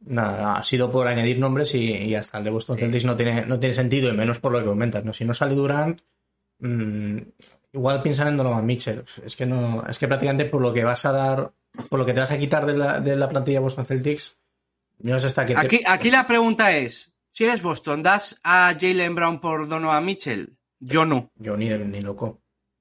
Nada, 0.00 0.56
ha 0.56 0.62
sido 0.62 0.90
por 0.90 1.06
añadir 1.06 1.38
nombres 1.38 1.74
y, 1.74 2.14
está. 2.14 2.38
El 2.38 2.44
de 2.44 2.50
Boston 2.50 2.78
Celtics 2.78 3.04
no 3.04 3.16
tiene, 3.16 3.46
no 3.46 3.58
tiene 3.58 3.74
sentido, 3.74 4.08
y 4.08 4.16
menos 4.16 4.38
por 4.38 4.52
lo 4.52 4.60
que 4.60 4.66
comentas. 4.66 5.04
¿no? 5.04 5.12
Si 5.12 5.24
no 5.24 5.32
sale 5.32 5.54
Durant, 5.54 6.00
mm, 6.58 7.18
igual 7.72 8.02
piensan 8.02 8.28
en 8.28 8.36
Donovan 8.36 8.66
Mitchell. 8.66 9.02
Es 9.24 9.34
que 9.34 9.46
no, 9.46 9.84
es 9.86 9.98
que 9.98 10.06
prácticamente 10.06 10.44
por 10.44 10.60
lo 10.60 10.72
que 10.72 10.84
vas 10.84 11.04
a 11.06 11.12
dar, 11.12 11.52
por 11.88 11.98
lo 11.98 12.06
que 12.06 12.12
te 12.12 12.20
vas 12.20 12.30
a 12.30 12.38
quitar 12.38 12.66
de 12.66 12.76
la, 12.76 13.00
de 13.00 13.16
la 13.16 13.28
plantilla 13.28 13.60
Boston 13.60 13.84
Celtics, 13.86 14.36
no 15.00 15.18
sé 15.18 15.26
hasta 15.26 15.44
qué. 15.46 15.54
te- 15.54 15.60
Aquí, 15.60 15.80
aquí 15.86 16.10
la 16.10 16.26
pregunta 16.26 16.76
es, 16.76 17.14
si 17.30 17.44
eres 17.44 17.62
Boston, 17.62 18.02
¿das 18.02 18.40
a 18.44 18.74
Jalen 18.78 19.14
Brown 19.14 19.40
por 19.40 19.68
Donovan 19.68 20.04
Mitchell? 20.04 20.56
Yo 20.80 21.04
no, 21.04 21.30
Yo 21.36 21.56
ni, 21.56 21.68
de- 21.68 21.78
ni 21.84 22.00
loco. 22.00 22.26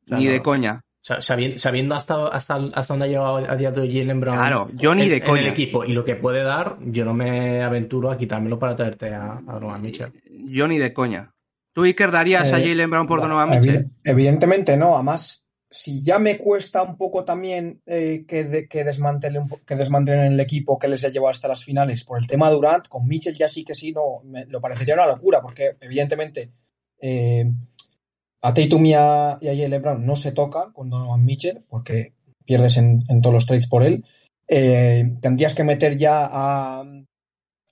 O 0.05 0.07
sea, 0.07 0.17
ni 0.17 0.25
no. 0.25 0.31
de 0.31 0.41
coña. 0.41 0.81
Sabiendo, 1.19 1.59
sabiendo 1.59 1.93
hasta, 1.93 2.29
hasta, 2.29 2.55
hasta 2.73 2.93
dónde 2.93 3.05
ha 3.05 3.07
llegado 3.09 3.35
a 3.37 3.55
día 3.55 3.69
de 3.69 3.79
hoy 3.81 3.93
Jalen 3.95 4.19
Brown 4.19 4.37
Claro, 4.39 4.69
yo 4.73 4.95
ni 4.95 5.03
en- 5.03 5.09
de 5.09 5.17
en 5.17 5.23
coña. 5.23 5.41
el 5.43 5.47
equipo 5.49 5.85
y 5.85 5.93
lo 5.93 6.03
que 6.03 6.15
puede 6.15 6.41
dar, 6.43 6.77
yo 6.81 7.05
no 7.05 7.13
me 7.13 7.63
aventuro 7.63 8.09
a 8.09 8.17
quitármelo 8.17 8.57
para 8.57 8.75
traerte 8.75 9.13
a, 9.13 9.33
a 9.37 9.53
Donovan 9.53 9.81
Mitchell. 9.83 10.11
Yo 10.31 10.67
ni 10.67 10.79
de 10.79 10.93
coña. 10.93 11.31
¿Tú, 11.73 11.83
Iker, 11.83 12.09
darías 12.09 12.51
a 12.53 12.59
Eh, 12.59 12.63
Jalen 12.69 12.89
Brown 12.89 13.05
por 13.07 13.21
Donovan 13.21 13.49
Mitchell? 13.49 13.85
evi- 13.85 13.91
Evidentemente 14.03 14.77
no, 14.77 14.95
además, 14.95 15.44
si 15.69 16.03
ya 16.03 16.19
me 16.19 16.37
cuesta 16.37 16.83
un 16.83 16.97
poco 16.97 17.25
también 17.25 17.81
eh, 17.85 18.25
que, 18.27 18.43
de- 18.43 18.67
que, 18.67 18.83
desmantelen, 18.83 20.19
el 20.19 20.39
equipo 20.39 20.77
que 20.79 20.87
les 20.87 21.03
ha 21.03 21.09
llevado 21.09 21.31
hasta 21.31 21.47
las 21.47 21.63
finales 21.63 22.03
por 22.03 22.19
el 22.19 22.27
tema 22.27 22.49
Durant, 22.49 22.87
con 22.87 23.07
Mitchell 23.07 23.35
ya 23.35 23.49
sí 23.49 23.63
que 23.63 23.73
sí, 23.73 23.91
no, 23.91 24.21
me, 24.23 24.45
lo 24.45 24.61
parecería 24.61 24.93
una 24.93 25.07
locura, 25.07 25.41
porque 25.41 25.75
evidentemente 25.81 26.51
eh, 26.99 27.51
a 28.41 28.53
Tatum 28.53 28.85
y 28.85 28.93
a, 28.93 29.39
y 29.41 29.77
Brown 29.79 30.05
no 30.05 30.15
se 30.15 30.31
tocan 30.31 30.71
con 30.71 30.89
Donovan 30.89 31.25
Mitchell, 31.25 31.63
porque 31.67 32.13
pierdes 32.45 32.77
en, 32.77 33.03
todos 33.21 33.33
los 33.33 33.45
trades 33.45 33.67
por 33.67 33.83
él. 33.83 34.05
Eh, 34.47 35.17
tendrías 35.19 35.55
que 35.55 35.63
meter 35.63 35.97
ya 35.97 36.29
a, 36.31 36.83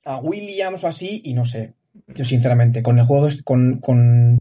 a 0.06 0.20
Williams 0.20 0.84
o 0.84 0.88
así, 0.88 1.22
y 1.26 1.36
no 1.36 1.46
sé, 1.46 1.76
yo 2.08 2.26
sinceramente, 2.26 2.82
con 2.82 2.98
el 2.98 3.06
juego, 3.06 3.28
con 3.46 4.40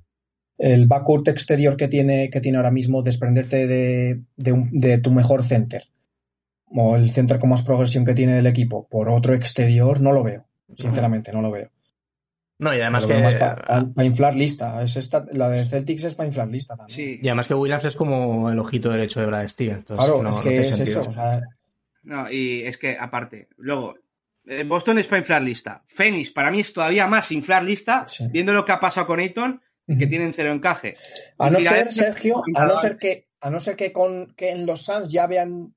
el 0.65 0.87
backcourt 0.87 1.27
exterior 1.29 1.77
que 1.77 1.89
tiene, 1.89 2.31
que 2.31 2.41
tiene 2.41 2.57
ahora 2.59 2.71
mismo, 2.71 3.03
desprenderte 3.03 3.67
de, 3.67 4.21
de, 4.37 4.53
un- 4.53 4.71
de 4.79 4.99
tu 4.99 5.11
mejor 5.11 5.43
center, 5.43 5.85
o 6.67 6.97
el 6.97 7.11
center 7.11 7.39
con 7.39 7.51
más 7.51 7.63
progresión 7.63 8.05
que 8.05 8.15
tiene 8.15 8.39
el 8.39 8.47
equipo, 8.47 8.87
por 8.89 9.09
otro 9.09 9.35
exterior, 9.35 10.01
no 10.01 10.13
lo 10.13 10.23
veo. 10.23 10.47
Sinceramente, 10.75 11.33
no 11.33 11.43
lo 11.43 11.51
veo. 11.51 11.69
No, 12.59 12.73
y 12.73 12.81
además 12.81 13.03
Lo 13.03 13.09
que, 13.09 13.39
para 13.95 14.05
inflar 14.07 14.37
lista. 14.37 14.81
Es 14.85 14.97
esta, 14.97 15.27
la 15.33 15.49
de 15.51 15.65
Celtics 15.65 16.05
es 16.05 16.15
para 16.15 16.29
inflar 16.29 16.47
lista 16.49 16.77
también. 16.77 16.97
Sí. 16.97 17.19
y 17.21 17.27
además 17.27 17.49
que 17.49 17.55
Williams 17.55 17.85
es 17.85 17.97
como 17.97 18.49
el 18.51 18.59
ojito 18.61 18.89
derecho 18.91 19.19
de 19.21 19.27
Brad 19.27 19.49
Stevens. 19.49 19.85
Claro, 19.85 20.23
no- 20.23 20.31
es 20.31 20.37
no 20.37 20.43
que 20.43 20.49
tiene 20.51 20.63
es 20.69 20.77
sentido. 20.77 21.01
eso. 21.01 21.11
o 21.11 21.13
sea, 21.13 21.43
No, 22.05 22.31
y 22.31 22.63
es 22.63 22.79
que 22.79 22.97
aparte, 22.99 23.49
luego, 23.57 23.97
eh, 24.47 24.63
Boston 24.65 24.99
es 24.99 25.09
para 25.09 25.19
inflar 25.21 25.43
lista. 25.43 25.83
Phoenix 25.89 26.31
para 26.31 26.51
mí 26.53 26.61
es 26.61 26.73
todavía 26.73 27.07
más 27.09 27.33
inflar 27.33 27.65
lista, 27.65 28.07
Sí. 28.07 28.29
viendo 28.31 28.53
lo 28.53 28.65
que 28.65 28.73
ha 28.73 28.79
pasado 28.81 29.07
con 29.09 29.19
Ayton, 29.19 29.61
que 29.87 30.07
tienen 30.07 30.33
cero 30.33 30.53
encaje. 30.53 30.95
A 31.39 31.51
no 31.51 31.61
ser, 31.61 31.93
Sergio, 31.93 32.43
a 32.55 32.66
no 32.66 32.76
ser 32.76 32.97
que, 32.99 33.26
a 33.41 33.51
no 33.51 33.61
ser 33.61 33.76
que 33.76 33.93
con 33.93 34.35
que 34.37 34.51
en 34.51 34.66
los 34.66 34.83
Suns 34.83 35.11
ya 35.12 35.26
vean 35.26 35.74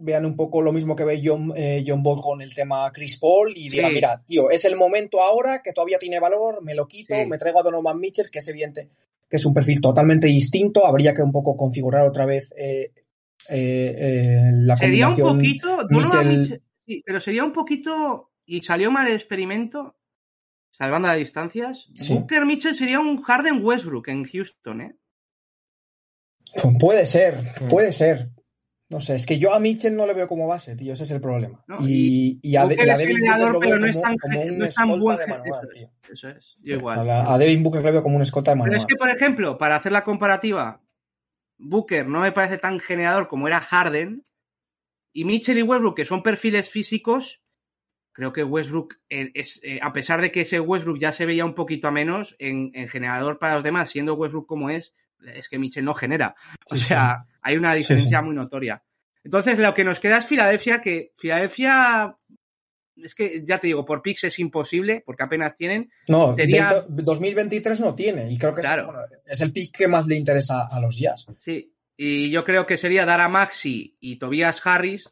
vean 0.00 0.24
un 0.24 0.36
poco 0.36 0.62
lo 0.62 0.72
mismo 0.72 0.94
que 0.94 1.02
ve 1.02 1.20
John, 1.24 1.52
eh, 1.56 1.82
John 1.84 2.04
Ball 2.04 2.20
con 2.22 2.40
el 2.40 2.54
tema 2.54 2.88
Chris 2.92 3.18
Paul 3.18 3.52
y 3.56 3.68
digan, 3.68 3.88
Sí. 3.88 3.94
mira, 3.96 4.22
tío, 4.24 4.48
es 4.48 4.64
el 4.64 4.76
momento 4.76 5.20
ahora 5.20 5.60
que 5.60 5.72
todavía 5.72 5.98
tiene 5.98 6.20
valor, 6.20 6.62
me 6.62 6.74
lo 6.76 6.86
quito, 6.86 7.16
Sí. 7.16 7.26
me 7.26 7.36
traigo 7.36 7.58
a 7.58 7.62
Donovan 7.64 7.98
Mitchell, 7.98 8.30
que 8.30 8.38
es 8.38 8.46
evidente 8.48 8.88
que 9.28 9.36
es 9.36 9.44
un 9.44 9.52
perfil 9.52 9.80
totalmente 9.80 10.26
distinto, 10.28 10.86
habría 10.86 11.12
que 11.14 11.20
un 11.22 11.32
poco 11.32 11.56
configurar 11.56 12.06
otra 12.06 12.24
vez 12.26 12.54
eh, 12.56 12.92
eh, 13.50 13.96
eh, 13.98 14.50
la 14.52 14.76
Sería 14.76 15.08
un 15.08 15.16
poquito, 15.16 15.68
Donovan 15.88 16.28
Mitchell- 16.28 16.38
Mitchell- 16.38 16.62
sí, 16.86 17.02
pero 17.04 17.20
sería 17.20 17.44
un 17.44 17.52
poquito, 17.52 18.30
y 18.46 18.62
salió 18.62 18.90
mal 18.92 19.08
el 19.08 19.14
experimento, 19.14 19.96
salvando 20.78 21.08
las 21.08 21.16
distancias, 21.18 21.88
Sí. 21.94 22.14
Booker 22.14 22.46
Mitchell 22.46 22.74
sería 22.74 23.00
un 23.00 23.20
Harden 23.20 23.64
Westbrook 23.64 24.08
en 24.08 24.24
Houston, 24.24 24.80
¿eh? 24.80 24.96
Puede 26.80 27.04
ser, 27.04 27.36
puede 27.68 27.92
ser. 27.92 28.30
No 28.90 29.00
sé, 29.00 29.16
es 29.16 29.26
que 29.26 29.38
yo 29.38 29.52
a 29.52 29.60
Mitchell 29.60 29.94
no 29.94 30.06
le 30.06 30.14
veo 30.14 30.26
como 30.26 30.46
base, 30.46 30.74
tío, 30.74 30.94
ese 30.94 31.02
es 31.04 31.10
el 31.10 31.20
problema. 31.20 31.62
No, 31.66 31.76
y, 31.82 32.38
y 32.42 32.56
a, 32.56 32.64
Booker 32.64 32.86
y 32.86 32.88
a 32.88 32.92
es 32.94 32.98
Devin 33.00 33.18
Booker 33.20 33.58
pero 33.60 33.78
no 33.78 33.86
es 33.86 33.96
como, 33.96 34.02
tan, 34.08 34.16
como 34.16 34.40
un 34.42 34.58
no 34.58 34.64
es 34.64 34.74
tan 34.74 34.88
escolta 34.90 35.04
buen 35.04 35.18
de 35.18 35.24
gen- 35.26 35.36
manual, 35.36 35.60
eso, 35.60 35.68
tío. 35.78 35.90
eso 36.10 36.28
es, 36.30 36.56
yo 36.62 36.74
igual. 36.76 36.98
A, 37.00 37.04
la- 37.04 37.34
a 37.34 37.38
Devin 37.38 37.62
Booker 37.62 37.82
le 37.84 37.90
veo 37.90 38.02
como 38.02 38.16
un 38.16 38.22
escolta 38.22 38.54
de 38.54 38.62
Pero 38.62 38.76
es 38.78 38.86
que, 38.86 38.96
por 38.96 39.10
ejemplo, 39.10 39.58
para 39.58 39.76
hacer 39.76 39.92
la 39.92 40.04
comparativa, 40.04 40.80
Booker 41.58 42.06
no 42.06 42.20
me 42.22 42.32
parece 42.32 42.56
tan 42.56 42.80
generador 42.80 43.28
como 43.28 43.46
era 43.46 43.60
Harden. 43.60 44.24
Y 45.12 45.24
Mitchell 45.26 45.58
y 45.58 45.62
Westbrook, 45.62 45.96
que 45.96 46.04
son 46.06 46.22
perfiles 46.22 46.70
físicos, 46.70 47.42
creo 48.18 48.32
que 48.32 48.42
Westbrook, 48.42 48.96
es, 49.08 49.60
eh, 49.62 49.78
a 49.80 49.92
pesar 49.92 50.20
de 50.20 50.32
que 50.32 50.40
ese 50.40 50.58
Westbrook 50.58 50.98
ya 50.98 51.12
se 51.12 51.24
veía 51.24 51.44
un 51.44 51.54
poquito 51.54 51.86
a 51.86 51.92
menos, 51.92 52.34
en, 52.40 52.72
en 52.74 52.88
generador 52.88 53.38
para 53.38 53.54
los 53.54 53.62
demás, 53.62 53.90
siendo 53.90 54.14
Westbrook 54.16 54.44
como 54.48 54.70
es, 54.70 54.92
es 55.36 55.48
que 55.48 55.60
Mitchell 55.60 55.84
no 55.84 55.94
genera. 55.94 56.34
O 56.68 56.76
Sí, 56.76 56.86
sea, 56.86 57.26
hay 57.42 57.56
una 57.56 57.74
diferencia 57.74 58.18
sí. 58.18 58.24
muy 58.24 58.34
notoria. 58.34 58.82
Entonces, 59.22 59.56
lo 59.60 59.72
que 59.72 59.84
nos 59.84 60.00
queda 60.00 60.18
es 60.18 60.26
Filadelfia, 60.26 60.80
que 60.80 61.12
Filadelfia, 61.14 62.16
es 62.96 63.14
que 63.14 63.44
ya 63.46 63.58
te 63.58 63.68
digo, 63.68 63.84
por 63.84 64.02
picks 64.02 64.24
es 64.24 64.40
imposible, 64.40 65.00
porque 65.06 65.22
apenas 65.22 65.54
tienen. 65.54 65.88
No, 66.08 66.34
desde 66.34 66.58
2023 66.88 67.78
no 67.78 67.94
tiene, 67.94 68.32
y 68.32 68.36
creo 68.36 68.52
que 68.52 68.62
es- 68.62 68.66
bueno, 68.68 68.98
es, 69.26 69.40
el 69.42 69.52
pick 69.52 69.76
que 69.76 69.86
más 69.86 70.08
le 70.08 70.16
interesa 70.16 70.66
a 70.68 70.80
los 70.80 70.98
Jazz. 70.98 71.26
Sí, 71.38 71.72
y 72.00 72.30
yo 72.30 72.44
creo 72.44 72.64
que 72.64 72.78
sería 72.78 73.04
dar 73.04 73.20
a 73.20 73.28
Maxi 73.28 73.96
y 74.00 74.16
Tobias 74.16 74.64
Harris, 74.64 75.10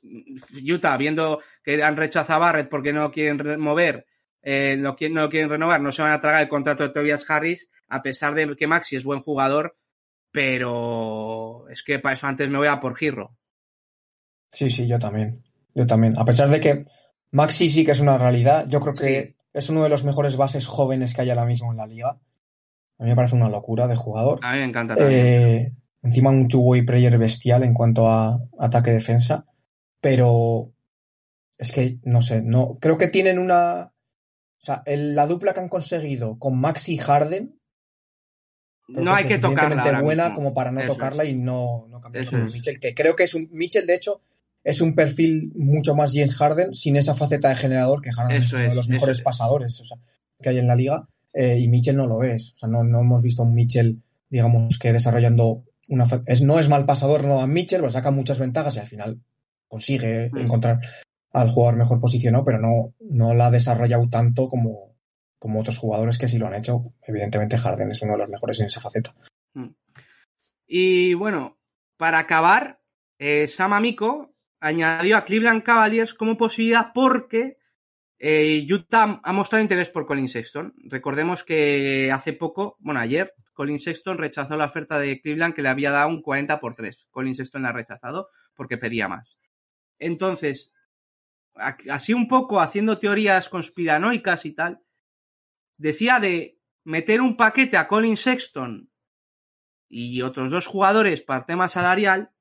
Utah, 0.64 0.96
viendo 0.96 1.40
que 1.64 1.82
han 1.82 1.96
rechazado 1.96 2.36
a 2.36 2.46
Barrett 2.46 2.68
porque 2.70 2.92
no 2.94 3.10
quieren 3.10 3.38
re- 3.40 3.58
mover, 3.58 4.06
eh, 4.42 4.76
no, 4.78 4.94
quieren, 4.94 5.14
no 5.16 5.22
lo 5.22 5.28
quieren 5.28 5.50
renovar, 5.50 5.80
no 5.80 5.90
se 5.90 6.02
van 6.02 6.12
a 6.12 6.20
tragar 6.20 6.40
el 6.42 6.48
contrato 6.48 6.84
de 6.84 6.90
Tobias 6.90 7.28
Harris, 7.28 7.68
a 7.88 8.02
pesar 8.02 8.34
de 8.34 8.54
que 8.56 8.66
Maxi 8.68 8.94
es 8.96 9.02
buen 9.04 9.20
jugador, 9.20 9.76
pero 10.30 11.68
es 11.70 11.82
que 11.82 11.98
para 11.98 12.14
eso 12.14 12.26
antes 12.26 12.48
me 12.48 12.58
voy 12.58 12.68
a 12.68 12.78
por 12.80 12.94
Girro. 12.96 13.36
Sí, 14.52 14.70
sí, 14.70 14.86
yo 14.86 14.98
también. 14.98 15.42
Yo 15.74 15.86
también. 15.86 16.16
A 16.18 16.24
pesar 16.24 16.48
de 16.48 16.60
que 16.60 16.86
Maxi 17.32 17.68
sí 17.68 17.84
que 17.84 17.90
es 17.90 18.00
una 18.00 18.16
realidad, 18.16 18.66
yo 18.68 18.80
creo 18.80 18.94
que 18.94 19.22
Sí. 19.28 19.36
es 19.52 19.68
uno 19.70 19.82
de 19.82 19.88
los 19.88 20.04
mejores 20.04 20.36
bases 20.36 20.66
jóvenes 20.66 21.14
que 21.14 21.22
hay 21.22 21.30
ahora 21.30 21.44
mismo 21.46 21.70
en 21.72 21.78
la 21.78 21.86
liga. 21.86 22.10
A 22.98 23.02
mí 23.02 23.10
me 23.10 23.16
parece 23.16 23.34
una 23.34 23.48
locura 23.48 23.86
de 23.88 23.96
jugador. 23.96 24.38
A 24.42 24.52
mí 24.52 24.58
me 24.58 24.64
encanta 24.66 24.94
también. 24.96 25.26
Eh, 25.26 25.72
encima 26.02 26.30
un 26.30 26.48
two-way 26.48 26.82
player 26.82 27.16
bestial 27.18 27.62
en 27.64 27.74
cuanto 27.74 28.08
a 28.08 28.40
ataque-defensa. 28.58 29.46
Pero 30.00 30.72
es 31.58 31.72
que, 31.72 31.98
no 32.04 32.20
sé, 32.22 32.42
no 32.42 32.78
creo 32.80 32.98
que 32.98 33.08
tienen 33.08 33.38
una... 33.38 33.92
O 34.58 34.64
sea, 34.66 34.82
el- 34.86 35.14
la 35.14 35.26
dupla 35.26 35.52
que 35.54 35.60
han 35.60 35.68
conseguido 35.68 36.38
con 36.38 36.58
Maxi 36.60 36.94
y 36.94 36.98
Harden 36.98 37.58
no 38.88 39.12
hay 39.14 39.24
que 39.26 39.38
tocarla 39.38 39.82
ahora 39.82 40.00
buena 40.00 40.24
mismo. 40.24 40.36
como 40.36 40.54
para 40.54 40.70
no 40.70 40.80
Eso 40.80 40.92
tocarla 40.92 41.24
es. 41.24 41.30
y 41.30 41.34
no, 41.34 41.86
no 41.88 42.00
cambiarla 42.00 42.46
es. 42.46 42.52
Mitchell, 42.54 42.78
que 42.78 42.94
creo 42.94 43.16
que 43.16 43.24
es 43.24 43.34
un 43.34 43.48
Mitchell, 43.52 43.84
de 43.86 43.96
hecho, 43.96 44.20
es 44.62 44.80
un 44.80 44.94
perfil 44.94 45.52
mucho 45.56 45.94
más 45.96 46.12
James 46.14 46.36
Harden 46.36 46.72
sin 46.74 46.96
esa 46.96 47.14
faceta 47.14 47.48
de 47.48 47.56
generador 47.56 48.00
que 48.00 48.12
Harden 48.12 48.36
es 48.42 48.52
uno 48.52 48.68
de 48.68 48.74
los 48.74 48.88
mejores 48.88 49.18
es. 49.18 49.24
pasadores 49.24 49.80
o 49.80 49.84
sea, 49.84 49.96
que 50.40 50.48
hay 50.50 50.58
en 50.58 50.68
la 50.68 50.76
liga 50.76 51.08
eh, 51.32 51.58
y 51.58 51.68
Mitchell 51.68 51.96
no 51.96 52.06
lo 52.06 52.22
es. 52.22 52.52
O 52.54 52.56
sea, 52.58 52.68
no, 52.68 52.84
no 52.84 53.00
hemos 53.00 53.22
visto 53.22 53.42
un 53.42 53.54
Mitchell, 53.54 54.00
digamos, 54.30 54.78
que 54.78 54.92
desarrollando 54.92 55.64
una... 55.88 56.06
fa- 56.06 56.22
Es, 56.26 56.42
no 56.42 56.58
es 56.58 56.68
mal 56.68 56.84
pasador, 56.86 57.24
no 57.24 57.40
a 57.40 57.46
Mitchell, 57.46 57.80
pero 57.80 57.90
saca 57.90 58.10
muchas 58.10 58.38
ventajas 58.38 58.76
y 58.76 58.80
al 58.80 58.86
final 58.86 59.20
consigue 59.68 60.28
Mm. 60.32 60.38
encontrar 60.38 60.78
al 61.32 61.50
jugador 61.50 61.76
mejor 61.78 62.00
posicionado, 62.00 62.44
pero 62.44 62.58
no, 62.58 62.94
no 63.00 63.34
la 63.34 63.46
ha 63.46 63.50
desarrollado 63.50 64.08
tanto 64.08 64.48
como, 64.48 64.96
como 65.38 65.60
otros 65.60 65.76
jugadores 65.78 66.16
que 66.18 66.28
sí 66.28 66.38
lo 66.38 66.46
han 66.46 66.54
hecho. 66.54 66.94
Evidentemente 67.02 67.58
Harden 67.58 67.90
es 67.90 68.00
uno 68.02 68.12
de 68.12 68.18
los 68.20 68.28
mejores 68.30 68.58
en 68.60 68.66
esa 68.66 68.80
faceta. 68.80 69.14
Y 70.66 71.14
bueno, 71.14 71.58
para 71.96 72.18
acabar, 72.18 72.80
eh, 73.18 73.46
Sam 73.48 73.72
Amico 73.72 74.34
añadió 74.60 75.16
a 75.16 75.24
Cleveland 75.24 75.62
Cavaliers 75.62 76.14
como 76.14 76.36
posibilidad 76.36 76.92
porque 76.94 77.58
eh, 78.18 78.66
Utah 78.70 79.20
ha 79.22 79.32
mostrado 79.32 79.62
interés 79.62 79.90
por 79.90 80.06
Colin 80.06 80.28
Sexton. 80.28 80.74
Recordemos 80.88 81.44
que 81.44 82.10
hace 82.12 82.32
poco, 82.32 82.76
bueno, 82.80 83.00
ayer, 83.00 83.34
Colin 83.56 83.80
Sexton 83.80 84.18
rechazó 84.18 84.56
la 84.58 84.66
oferta 84.66 84.98
de 84.98 85.18
Cleveland 85.20 85.54
que 85.54 85.62
le 85.62 85.70
había 85.70 85.90
dado 85.90 86.10
un 86.10 86.20
40 86.20 86.60
por 86.60 86.74
3. 86.74 87.08
Colin 87.10 87.34
Sexton 87.34 87.62
la 87.62 87.70
ha 87.70 87.72
rechazado 87.72 88.28
porque 88.54 88.76
pedía 88.76 89.08
más. 89.08 89.38
Entonces, 89.98 90.74
así 91.90 92.12
un 92.12 92.28
poco 92.28 92.60
haciendo 92.60 92.98
teorías 92.98 93.48
conspiranoicas 93.48 94.44
y 94.44 94.52
tal, 94.52 94.82
decía 95.78 96.20
de 96.20 96.60
meter 96.84 97.22
un 97.22 97.38
paquete 97.38 97.78
a 97.78 97.88
Colin 97.88 98.18
Sexton 98.18 98.90
y 99.88 100.20
otros 100.20 100.50
dos 100.50 100.66
jugadores 100.66 101.22
para 101.22 101.46
tema 101.46 101.68
salarial 101.68 102.32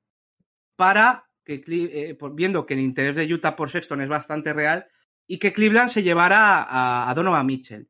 para 0.76 1.30
que, 1.44 1.64
eh, 1.66 2.18
viendo 2.34 2.66
que 2.66 2.74
el 2.74 2.80
interés 2.80 3.16
de 3.16 3.32
Utah 3.32 3.56
por 3.56 3.70
Sexton 3.70 4.02
es 4.02 4.08
bastante 4.08 4.52
real, 4.52 4.86
y 5.26 5.38
que 5.38 5.52
Cleveland 5.52 5.88
se 5.88 6.02
llevara 6.02 7.08
a 7.08 7.12
Donovan 7.14 7.46
Mitchell. 7.46 7.88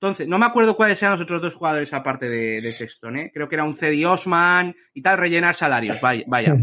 Entonces, 0.00 0.28
no 0.28 0.38
me 0.38 0.44
acuerdo 0.44 0.76
cuáles 0.76 1.00
eran 1.02 1.12
los 1.12 1.22
otros 1.22 1.40
dos 1.40 1.54
jugadores 1.54 1.92
aparte 1.94 2.28
de, 2.28 2.60
de 2.60 2.72
Sexton, 2.72 3.16
¿eh? 3.16 3.30
Creo 3.32 3.48
que 3.48 3.54
era 3.54 3.64
un 3.64 3.74
Cedi 3.74 4.04
Osman 4.04 4.76
y 4.92 5.00
tal, 5.00 5.16
rellenar 5.16 5.54
salarios, 5.54 6.00
vaya. 6.02 6.24
vaya. 6.26 6.54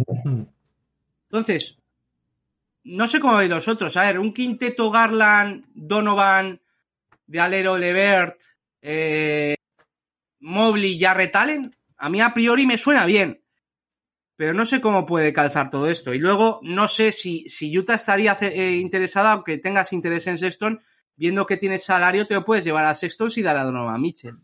Entonces, 1.31 1.79
no 2.84 3.07
sé 3.07 3.19
cómo 3.19 3.38
veis 3.38 3.49
los 3.49 3.67
otros. 3.67 3.97
A 3.97 4.03
ver, 4.03 4.19
un 4.19 4.34
quinteto 4.34 4.91
Garland, 4.91 5.65
Donovan, 5.73 6.61
de 7.25 7.39
Alero 7.39 7.77
Levert, 7.77 8.39
eh, 8.81 9.55
Mobley, 10.39 10.99
Jarrett 10.99 11.36
Allen, 11.36 11.75
a 11.97 12.09
mí 12.09 12.21
a 12.21 12.34
priori 12.34 12.67
me 12.67 12.77
suena 12.77 13.05
bien. 13.05 13.41
Pero 14.36 14.53
no 14.53 14.65
sé 14.65 14.81
cómo 14.81 15.05
puede 15.05 15.31
calzar 15.31 15.69
todo 15.69 15.89
esto. 15.89 16.13
Y 16.13 16.19
luego, 16.19 16.59
no 16.63 16.88
sé 16.88 17.11
si, 17.11 17.47
si 17.49 17.75
Utah 17.75 17.95
estaría 17.95 18.38
eh, 18.41 18.73
interesada, 18.73 19.31
aunque 19.31 19.57
tengas 19.57 19.93
interés 19.93 20.27
en 20.27 20.38
Sexton, 20.38 20.81
viendo 21.16 21.45
que 21.45 21.57
tienes 21.57 21.84
salario, 21.84 22.28
te 22.28 22.34
lo 22.34 22.45
puedes 22.45 22.64
llevar 22.66 22.86
a 22.86 22.95
Sexton 22.95 23.30
y 23.36 23.41
dar 23.41 23.57
a 23.57 23.64
Donovan 23.64 24.01
Mitchell. 24.01 24.38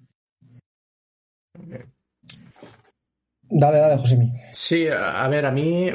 Dale, 3.50 3.78
dale, 3.80 3.98
Josemi. 3.98 4.32
Sí, 4.54 4.88
a 4.88 5.28
ver, 5.28 5.46
a 5.46 5.52
mí 5.52 5.90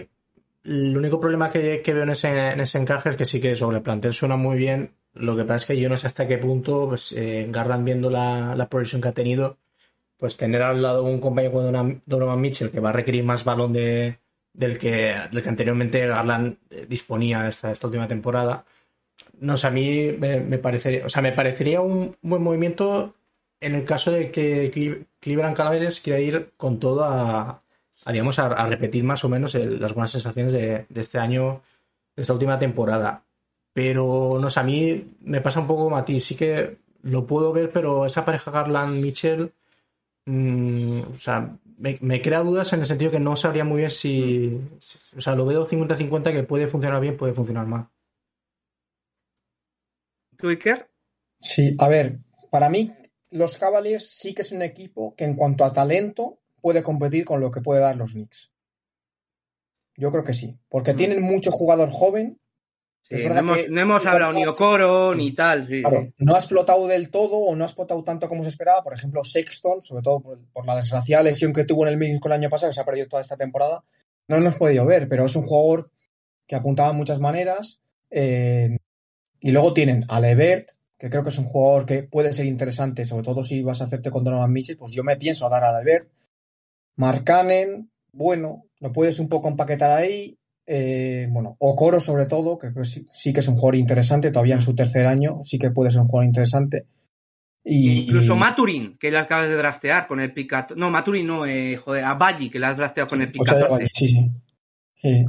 el 0.64 0.97
único 0.97 1.20
problema 1.20 1.51
que, 1.51 1.83
que 1.83 1.93
veo 1.93 2.03
en 2.03 2.11
ese, 2.11 2.49
en 2.51 2.61
ese 2.61 2.79
encaje 2.79 3.11
es 3.11 3.16
que 3.16 3.25
sí 3.25 3.41
que 3.41 3.55
sobre 3.55 3.77
el 3.79 3.83
plantel 3.83 4.12
suena 4.12 4.37
muy 4.37 4.57
bien. 4.57 4.95
Lo 5.12 5.37
que 5.37 5.43
pasa 5.45 5.57
es 5.57 5.66
que 5.66 5.79
yo 5.81 5.89
no 5.89 5.97
sé 5.97 6.09
hasta 6.09 6.27
qué 6.27 6.39
punto, 6.39 6.89
pues, 6.89 7.12
eh, 7.12 7.47
Garland 7.51 7.85
viendo 7.85 8.11
la, 8.11 8.57
la 8.57 8.68
progresión 8.68 9.01
que 9.01 9.09
ha 9.09 9.12
tenido, 9.12 9.59
pues 10.18 10.37
tener 10.37 10.62
al 10.62 10.83
lado 10.83 11.05
un 11.05 11.20
compañero 11.20 11.53
como 11.53 11.64
Donovan- 11.70 12.03
Donovan 12.07 12.41
Mitchell 12.41 12.70
que 12.72 12.81
va 12.81 12.89
a 12.91 12.93
requerir 12.93 13.22
más 13.22 13.45
balón 13.45 13.72
de, 13.72 14.18
del, 14.53 14.77
que, 14.79 15.14
del 15.31 15.43
que 15.43 15.49
anteriormente 15.49 16.05
Garland 16.07 16.57
eh, 16.70 16.87
disponía 16.89 17.47
esta, 17.47 17.70
esta 17.70 17.87
última 17.87 18.09
temporada. 18.09 18.64
No 19.49 19.57
sé, 19.57 19.66
a 19.66 19.70
mí 19.70 20.12
me, 20.18 20.40
parecería, 20.59 21.05
o 21.07 21.09
sea, 21.09 21.22
me 21.22 21.32
parecería 21.32 21.80
un 21.80 22.16
buen 22.22 22.42
movimiento 22.42 23.14
en 23.61 23.74
el 23.74 23.84
caso 23.84 24.11
de 24.11 24.30
que 24.30 24.70
Cle- 24.72 25.07
Cleveland 25.20 25.57
Cavaliers 25.57 26.01
quiera 26.01 26.20
ir 26.20 26.53
con 26.57 26.78
todo 26.78 27.05
a, 27.05 27.62
digamos, 28.12 28.38
a, 28.38 28.49
repetir 28.66 29.05
más 29.05 29.24
o 29.24 29.28
menos 29.28 29.55
las 29.55 29.92
buenas 29.95 30.12
sensaciones 30.12 30.53
de, 30.53 30.86
este 30.95 31.18
año, 31.18 31.62
de 32.16 32.22
esta 32.22 32.32
última 32.32 32.59
temporada. 32.59 33.22
Pero, 33.72 34.38
no 34.40 34.49
sé, 34.51 34.61
a 34.61 34.62
mí 34.62 35.05
me 35.22 35.40
pasa 35.40 35.61
un 35.61 35.66
poco 35.66 35.84
como 35.84 35.97
a 35.97 36.05
ti. 36.05 36.20
Sí 36.20 36.36
que 36.36 36.78
lo 37.03 37.26
puedo 37.26 37.53
ver, 37.53 37.70
pero 37.70 38.07
esa 38.07 38.24
pareja 38.24 38.51
Garland-Mitchell, 38.51 39.53
mm, 40.26 41.01
o 41.14 41.18
sea, 41.18 41.57
me, 41.78 41.99
me 42.03 42.22
crea 42.22 42.40
dudas 42.40 42.72
en 42.72 42.80
el 42.80 42.86
sentido 42.86 43.11
que 43.12 43.20
no 43.20 43.36
sabría 43.36 43.64
muy 43.64 43.78
bien 43.80 43.90
si, 43.90 44.61
si- 44.80 44.99
o 45.16 45.20
sea, 45.20 45.34
lo 45.36 45.47
veo 45.47 45.64
50-50 45.66 46.32
que 46.32 46.45
puede 46.45 46.68
funcionar 46.68 47.01
bien, 47.01 47.16
puede 47.16 47.34
funcionar 47.34 47.66
mal. 47.66 47.88
¿Tú, 50.45 50.51
Iker? 50.51 50.90
Sí, 51.40 51.74
a 51.78 51.88
ver, 51.88 52.18
para 52.51 52.68
mí 52.68 52.92
los 53.30 53.57
Cavaliers 53.57 54.11
sí 54.11 54.34
que 54.34 54.42
es 54.42 54.53
un 54.53 54.61
equipo 54.61 55.14
que 55.16 55.24
en 55.24 55.36
cuanto 55.36 55.64
a 55.64 55.72
talento 55.72 56.42
puede 56.61 56.82
competir 56.82 57.24
con 57.24 57.40
lo 57.40 57.51
que 57.51 57.62
puede 57.62 57.80
dar 57.80 57.97
los 57.97 58.12
Knicks. 58.12 58.53
Yo 59.97 60.11
creo 60.12 60.22
que 60.22 60.34
sí, 60.34 60.59
porque 60.68 60.92
Mm. 60.92 60.97
tienen 60.97 61.22
mucho 61.22 61.51
jugador 61.51 61.88
joven. 61.90 62.38
Sí, 63.09 63.16
Es 63.16 63.24
no 63.24 63.38
hemos, 63.38 63.68
no 63.70 63.97
hablado 63.97 64.34
ni 64.34 64.45
Okoro 64.45 65.12
Sí. 65.12 65.16
ni 65.18 65.32
tal. 65.34 65.66
Sí, 65.66 65.80
Claro, 65.80 66.03
sí. 66.03 66.14
no 66.18 66.34
ha 66.34 66.38
explotado 66.38 66.86
del 66.88 67.11
todo 67.11 67.38
o 67.38 67.57
no 67.57 67.64
ha 67.64 67.66
explotado 67.66 68.05
tanto 68.05 68.28
como 68.28 68.42
se 68.42 68.51
esperaba. 68.51 68.82
Por 68.82 68.92
ejemplo, 68.92 69.24
Sexton, 69.24 69.80
sobre 69.80 70.03
todo 70.03 70.20
por, 70.20 70.38
por 70.53 70.66
la 70.66 70.76
desgraciada 70.76 71.22
lesión 71.22 71.55
que 71.55 71.64
tuvo 71.64 71.86
en 71.86 71.92
el 71.95 71.97
Middlesbrough 71.97 72.34
el 72.34 72.40
año 72.42 72.51
pasado, 72.51 72.68
que 72.70 72.74
se 72.74 72.82
ha 72.82 72.84
perdido 72.84 73.09
toda 73.09 73.22
esta 73.22 73.38
temporada, 73.38 73.82
no 74.28 74.36
nos 74.36 74.45
hemos 74.45 74.59
podido 74.59 74.84
ver, 74.84 75.09
pero 75.09 75.24
es 75.24 75.34
un 75.36 75.45
jugador 75.45 75.90
que 76.47 76.55
apuntaba 76.55 76.90
en 76.90 76.97
muchas 76.97 77.18
maneras. 77.18 77.80
eh, 78.11 78.76
y 79.45 79.51
luego 79.51 79.74
tienen 79.74 80.07
a 80.09 80.20
Levert, 80.20 80.70
que 80.99 81.11
creo 81.11 81.22
que 81.22 81.28
es 81.28 81.38
un 81.38 81.45
jugador 81.45 81.84
que 81.84 82.03
puede 82.03 82.32
ser 82.32 82.47
interesante, 82.47 83.05
sobre 83.05 83.24
todo 83.24 83.45
si 83.45 83.62
vas 83.62 83.82
a 83.82 83.84
hacerte 83.84 84.11
con 84.11 84.24
Donovan 84.24 84.51
Mitchell, 84.51 84.78
pues 84.78 84.95
yo 84.95 85.05
me 85.05 85.18
pienso 85.18 85.51
dar 85.51 85.64
a 85.64 85.78
Levert. 85.78 86.09
Marcanen, 86.97 87.90
bueno, 88.11 88.64
lo 88.80 88.90
puedes 88.90 89.18
un 89.18 89.28
poco 89.28 89.49
empaquetar 89.49 89.90
ahí. 89.90 90.38
Eh, 90.66 91.28
bueno, 91.30 91.57
Okoro 91.59 92.01
sobre 92.01 92.24
todo, 92.24 92.57
que 92.57 92.72
creo 92.72 92.86
sí, 92.86 93.05
sí 93.12 93.34
que 93.34 93.40
es 93.40 93.49
un 93.49 93.57
jugador 93.57 93.76
interesante, 93.76 94.30
todavía 94.30 94.55
en 94.55 94.62
su 94.62 94.74
tercer 94.74 95.07
año, 95.07 95.40
sí 95.42 95.59
que 95.59 95.70
puede 95.70 95.90
ser 95.90 96.01
un 96.01 96.09
jugador 96.09 96.26
interesante. 96.26 96.86
Y, 97.62 98.05
Incluso 98.05 98.36
Maturin, 98.36 98.97
que 98.97 99.11
le 99.11 99.18
acabas 99.18 99.51
de 99.51 99.57
draftear 99.57 100.07
con 100.07 100.20
el 100.20 100.32
pick 100.32 100.49
14. 100.49 100.80
No, 100.80 100.90
Maturin 100.90 101.26
no, 101.26 101.45
eh, 101.45 101.76
joder, 101.76 102.05
a 102.05 102.14
Baggi, 102.14 102.49
que 102.49 102.59
le 102.59 102.64
has 102.64 102.78
drafteado 102.78 103.11
con 103.11 103.20
el 103.20 103.28
Ochoa 103.28 103.61
14. 103.61 103.68
Valle, 103.70 103.88
sí, 103.92 104.09
sí. 104.09 104.30
Sí. 105.03 105.26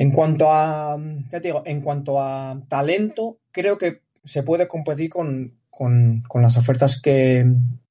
En 0.00 0.12
cuanto 0.12 0.50
a, 0.50 0.98
ya 1.30 1.42
te 1.42 1.48
digo, 1.48 1.62
en 1.66 1.82
cuanto 1.82 2.22
a 2.22 2.58
talento, 2.68 3.40
creo 3.52 3.76
que 3.76 4.00
se 4.24 4.42
puede 4.42 4.66
competir 4.66 5.10
con, 5.10 5.58
con, 5.68 6.24
las 6.36 6.56
ofertas 6.56 7.02
que, 7.02 7.44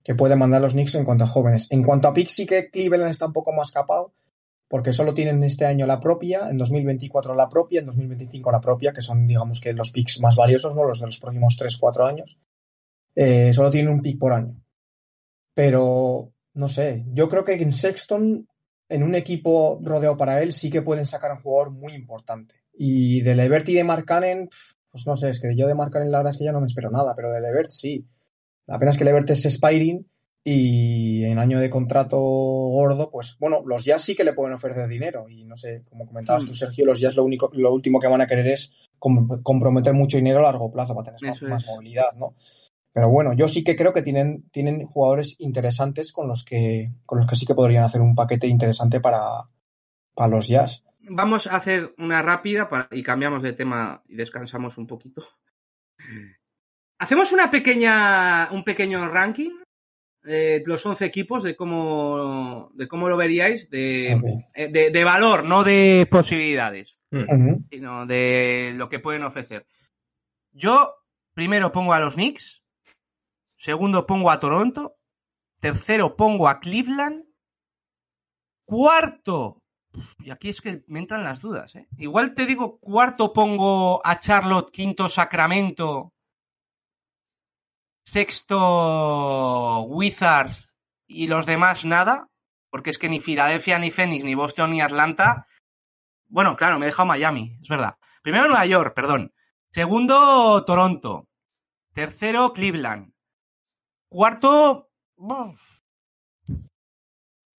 que 0.04 0.16
pueden 0.16 0.40
mandar 0.40 0.60
los 0.60 0.74
Knicks 0.74 0.96
en 0.96 1.06
cuanto 1.06 1.26
a 1.26 1.28
jóvenes. 1.28 1.68
En 1.70 1.84
cuanto 1.84 2.08
a 2.08 2.16
sí 2.28 2.48
que 2.48 2.72
Cleveland 2.72 3.12
está 3.12 3.28
un 3.28 3.34
poco 3.34 3.54
más 3.54 3.72
capado, 3.72 4.12
porque 4.68 4.92
solo 4.92 5.14
tienen 5.14 5.44
este 5.44 5.68
año 5.68 5.86
la 5.86 6.00
propia, 6.00 6.50
en 6.50 6.58
2024 6.58 7.36
la 7.36 7.48
propia, 7.48 7.82
en 7.82 7.86
2025 7.86 8.52
la 8.52 8.60
propia, 8.60 8.92
que 8.92 9.04
son, 9.04 9.28
digamos 9.28 9.62
que 9.62 9.74
los 9.74 9.92
picks 9.92 10.20
más 10.20 10.36
valiosos, 10.36 10.76
¿no? 10.76 10.86
Los 10.86 11.02
de 11.02 11.06
los 11.06 11.20
próximos 11.20 11.60
3-4 11.60 12.10
años. 12.10 12.40
Eh, 13.14 13.54
solo 13.54 13.70
tienen 13.70 13.94
un 13.94 14.02
pick 14.02 14.18
por 14.18 14.34
año. 14.34 14.60
Pero, 15.54 16.32
no 16.56 16.70
sé, 16.70 17.06
yo 17.14 17.30
creo 17.30 17.44
que 17.44 17.54
en 17.54 17.72
Sexton, 17.72 18.48
en 18.90 19.04
un 19.04 19.16
equipo 19.16 19.80
rodeado 19.84 20.18
para 20.18 20.42
él, 20.42 20.52
sí 20.52 20.70
que 20.70 20.82
pueden 20.82 21.06
sacar 21.06 21.32
un 21.32 21.42
jugador 21.42 21.72
muy 21.72 21.94
importante. 21.94 22.56
Y 22.74 23.22
de 23.22 23.36
Levert 23.36 23.70
y 23.70 23.76
de 23.76 23.84
Markkanen, 23.84 24.50
pues 24.92 25.06
no 25.06 25.16
sé, 25.16 25.30
es 25.30 25.40
que 25.40 25.56
yo 25.56 25.68
de 25.68 25.76
Markkanen 25.76 26.12
la 26.12 26.18
verdad 26.20 26.32
es 26.32 26.38
que 26.38 26.46
ya 26.46 26.52
no 26.52 26.62
me 26.62 26.68
espero 26.68 26.90
nada, 26.90 27.14
pero 27.16 27.32
de 27.32 27.42
Levert 27.42 27.70
sí. 27.70 28.06
La 28.66 28.78
pena 28.80 28.92
es 28.92 28.98
que 28.98 29.06
Levert 29.06 29.30
es 29.30 29.46
Spiring 29.46 30.06
y 30.44 31.24
en 31.26 31.38
año 31.38 31.60
de 31.60 31.70
contrato 31.70 32.18
gordo, 32.18 33.12
pues 33.12 33.36
bueno, 33.40 33.62
los 33.66 33.84
Jazz 33.86 34.04
sí 34.04 34.16
que 34.16 34.24
le 34.24 34.34
pueden 34.34 34.54
ofrecer 34.56 34.88
dinero. 34.88 35.28
Y 35.30 35.44
no 35.44 35.58
sé, 35.58 35.84
como 35.90 36.08
comentabas 36.08 36.46
tú, 36.46 36.54
Sergio, 36.56 36.86
los 36.86 37.00
Jazz 37.00 37.16
lo 37.16 37.24
único, 37.24 37.52
lo 37.54 37.74
último 37.74 38.00
que 38.00 38.08
van 38.08 38.22
a 38.22 38.28
querer 38.28 38.48
es 38.48 38.72
com- 38.98 39.42
comprometer 39.44 39.94
mucho 39.94 40.18
dinero 40.18 40.40
a 40.40 40.44
largo 40.44 40.72
plazo 40.72 40.96
para 40.96 41.14
tener 41.16 41.32
más, 41.50 41.66
movilidad, 41.68 42.14
¿no? 42.18 42.36
Pero 42.94 43.10
bueno, 43.10 43.34
yo 43.34 43.48
sí 43.48 43.64
que 43.64 43.76
creo 43.76 43.94
que 43.94 44.02
tienen, 44.02 44.50
tienen 44.52 44.86
jugadores 44.86 45.36
interesantes 45.40 46.12
con 46.12 46.28
los 46.28 46.44
que, 46.44 46.92
con 47.06 47.20
los 47.20 47.28
que 47.28 47.36
sí 47.36 47.46
que 47.46 47.54
podrían 47.56 47.84
hacer 47.84 48.02
un 48.02 48.16
paquete 48.16 48.48
interesante 48.48 49.00
para, 49.00 49.22
para 50.16 50.30
los 50.30 50.48
Jazz. 50.48 50.84
Vamos 51.12 51.48
a 51.48 51.56
hacer 51.56 51.94
una 51.98 52.22
rápida 52.22 52.68
para- 52.70 52.88
y 52.92 53.04
cambiamos 53.04 53.42
de 53.44 53.54
tema 53.54 54.04
y 54.08 54.16
descansamos 54.16 54.78
un 54.78 54.88
poquito. 54.88 55.24
Hacemos 56.98 57.32
una 57.32 57.50
pequeña, 57.50 58.50
un 58.52 58.64
pequeño 58.64 59.08
ranking 59.08 59.52
de 60.24 60.62
los 60.66 60.86
11 60.86 61.06
equipos 61.06 61.44
de 61.44 61.56
cómo, 61.56 62.72
de 62.74 62.88
cómo 62.88 63.08
lo 63.08 63.16
veríais 63.16 63.70
de, 63.70 64.12
eh, 64.54 64.68
de, 64.68 64.92
de 64.92 65.04
valor, 65.04 65.46
no 65.46 65.64
de 65.64 66.08
posibilidades, 66.10 66.98
Mm. 67.12 67.66
Sino 67.72 68.06
de 68.06 68.74
lo 68.78 68.88
que 68.88 69.00
pueden 69.00 69.24
ofrecer. 69.24 69.66
Yo 70.52 70.94
primero 71.34 71.72
pongo 71.72 71.94
a 71.94 72.00
los 72.00 72.14
Knicks, 72.14 72.62
segundo 73.60 74.08
pongo 74.08 74.32
a 74.32 74.40
Toronto, 74.40 74.96
tercero 75.60 76.16
pongo 76.16 76.48
a 76.48 76.60
Cleveland, 76.60 77.26
cuarto, 78.66 79.62
y 80.20 80.32
aquí 80.32 80.50
es 80.50 80.62
que 80.62 80.82
me 80.88 81.00
entran 81.00 81.24
las 81.24 81.42
dudas, 81.42 81.76
¿eh? 81.76 81.88
igual 81.98 82.34
te 82.36 82.46
digo 82.46 82.80
cuarto 82.80 83.34
pongo 83.34 84.02
a 84.06 84.20
Charlotte, 84.22 84.72
quinto 84.72 85.10
Sacramento, 85.10 86.14
sexto 88.06 89.82
Wizards 89.84 90.74
y 91.06 91.28
los 91.28 91.46
demás 91.46 91.84
nada, 91.84 92.28
porque 92.72 92.92
es 92.92 92.98
que 92.98 93.10
ni 93.10 93.20
Filadelfia, 93.20 93.78
ni 93.78 93.92
Phoenix, 93.92 94.24
ni 94.24 94.36
Boston, 94.36 94.72
ni 94.72 94.82
Atlanta. 94.82 95.48
Bueno, 96.28 96.56
claro, 96.56 96.80
me 96.80 96.86
he 96.86 96.90
dejado 96.90 97.08
Miami, 97.08 97.58
es 97.62 97.68
verdad. 97.68 97.96
Primero 98.22 98.48
Nueva 98.48 98.66
York, 98.66 98.94
perdón. 98.96 99.34
Segundo 99.72 100.64
Toronto. 100.66 101.28
Tercero 101.94 102.54
Cleveland. 102.54 103.12
Cuarto. 104.10 104.90
Te 106.48 106.56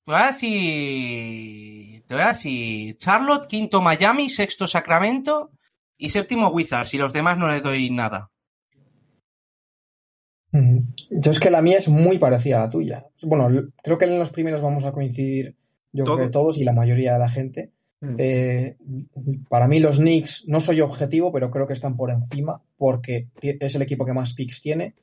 voy 0.07 0.16
a 0.16 0.32
decir. 0.32 2.03
Te 2.07 2.14
voy 2.14 2.22
a 2.22 2.32
decir. 2.32 2.96
Charlotte, 2.96 3.46
quinto 3.46 3.80
Miami, 3.80 4.28
sexto 4.28 4.66
Sacramento 4.66 5.53
y 5.96 6.11
séptimo 6.11 6.48
Wizards. 6.48 6.94
Y 6.94 6.98
los 6.98 7.12
demás 7.12 7.38
no 7.38 7.48
les 7.48 7.62
doy 7.62 7.90
nada. 7.90 8.30
Ujú. 10.53 10.84
Yo 11.11 11.30
es 11.30 11.38
que 11.38 11.51
la 11.51 11.62
mía 11.62 11.78
es 11.78 11.88
muy 11.88 12.18
parecida 12.18 12.59
a 12.59 12.66
la 12.66 12.70
tuya. 12.70 13.07
Bueno, 13.22 13.48
creo 13.82 13.98
que 13.98 14.07
en 14.07 14.18
los 14.18 14.30
primeros 14.30 14.61
vamos 14.61 14.84
a 14.84 14.90
coincidir, 14.90 15.55
yo 15.92 16.05
creo 16.05 16.16
que 16.16 16.28
Todos. 16.28 16.59
y 16.59 16.64
la 16.64 16.72
mayoría 16.72 17.12
de 17.12 17.18
la 17.20 17.30
gente. 17.30 17.70
Mm. 18.01 18.14
Eh, 18.18 18.76
para 19.48 19.68
mí 19.68 19.78
los 19.78 19.98
Knicks 19.98 20.48
no 20.48 20.59
soy 20.59 20.80
objetivo, 20.80 21.30
pero 21.30 21.51
creo 21.53 21.68
que 21.68 21.74
están 21.74 21.96
por 21.96 22.11
encima 22.11 22.61
porque 22.76 23.28
es 23.42 23.74
el 23.76 23.82
equipo 23.82 24.05
que 24.05 24.14
más 24.14 24.32
picks 24.32 24.62
tiene 24.62 24.96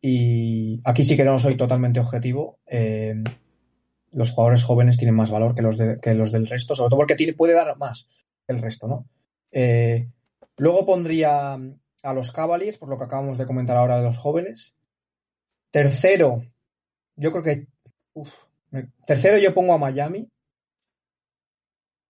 y 0.00 0.80
aquí 0.84 1.04
sí 1.04 1.16
que 1.16 1.24
no 1.24 1.38
soy 1.38 1.56
totalmente 1.56 2.00
objetivo. 2.00 2.58
Eh, 2.66 3.14
los 4.12 4.30
jugadores 4.30 4.64
jóvenes 4.64 4.96
tienen 4.96 5.14
más 5.14 5.30
valor 5.30 5.54
que 5.54 5.62
los, 5.62 5.78
que 6.00 6.14
los 6.14 6.32
del 6.32 6.46
resto, 6.46 6.74
sobre 6.74 6.90
todo 6.90 6.98
porque 6.98 7.16
tiene, 7.16 7.34
puede 7.34 7.54
dar 7.54 7.76
más 7.76 8.08
el 8.46 8.60
resto, 8.60 8.86
¿no? 8.86 9.06
Eh, 9.50 10.08
luego 10.56 10.86
pondría 10.86 11.54
a 11.54 12.14
los 12.14 12.32
Cavaliers, 12.32 12.78
por 12.78 12.88
lo 12.88 12.96
que 12.96 13.04
acabamos 13.04 13.38
de 13.38 13.46
comentar 13.46 13.76
ahora 13.76 13.98
de 13.98 14.04
los 14.04 14.18
jóvenes. 14.18 14.74
Tercero, 15.70 16.44
yo 17.16 17.32
creo 17.32 17.42
que... 17.42 17.66
tercero 19.06 19.38
yo 19.38 19.52
pongo 19.52 19.74
a 19.74 19.78
Miami, 19.78 20.28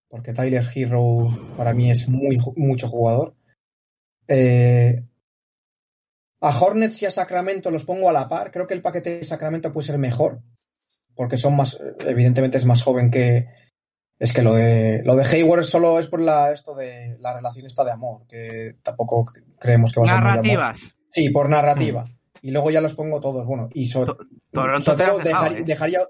porque 0.08 0.32
Tyler 0.32 0.64
Hero 0.74 1.28
para 1.56 1.72
mí 1.72 1.90
es 1.90 2.08
muy, 2.08 2.38
mucho 2.56 2.88
jugador. 2.88 3.34
Eh, 4.26 5.02
a 6.40 6.58
Hornets 6.58 7.02
y 7.02 7.06
a 7.06 7.10
Sacramento 7.10 7.70
los 7.70 7.84
pongo 7.84 8.08
a 8.08 8.12
la 8.12 8.28
par. 8.28 8.50
Creo 8.50 8.66
que 8.66 8.74
el 8.74 8.82
paquete 8.82 9.16
de 9.18 9.24
Sacramento 9.24 9.72
puede 9.72 9.86
ser 9.86 9.98
mejor, 9.98 10.40
porque 11.14 11.36
son 11.36 11.56
más, 11.56 11.80
evidentemente 12.00 12.56
es 12.58 12.64
más 12.64 12.82
joven 12.82 13.10
que... 13.10 13.46
Es 14.20 14.32
que 14.32 14.42
lo 14.42 14.52
de, 14.54 15.00
lo 15.04 15.14
de 15.14 15.24
Hayward 15.24 15.62
solo 15.64 16.00
es 16.00 16.08
por 16.08 16.20
la, 16.20 16.50
esto 16.52 16.74
de 16.74 17.16
la 17.20 17.34
relación 17.36 17.66
esta 17.66 17.84
de 17.84 17.92
amor, 17.92 18.26
que 18.26 18.76
tampoco 18.82 19.32
creemos 19.60 19.92
que 19.92 20.00
va 20.00 20.04
a 20.04 20.08
ser 20.08 20.16
muy 20.16 20.22
de 20.24 20.28
amor. 20.30 20.36
Narrativas. 20.44 20.94
Sí, 21.10 21.28
por 21.30 21.48
narrativa. 21.48 22.04
Y 22.42 22.50
luego 22.50 22.70
ya 22.72 22.80
los 22.80 22.94
pongo 22.94 23.20
todos. 23.20 23.46
Bueno, 23.46 23.68
y 23.74 23.86
so- 23.86 24.04
To- 24.04 24.18
Toronto 24.50 24.96
dejado, 24.96 25.18
dejar- 25.20 25.52
¿eh? 25.58 25.64
dejaría. 25.64 26.00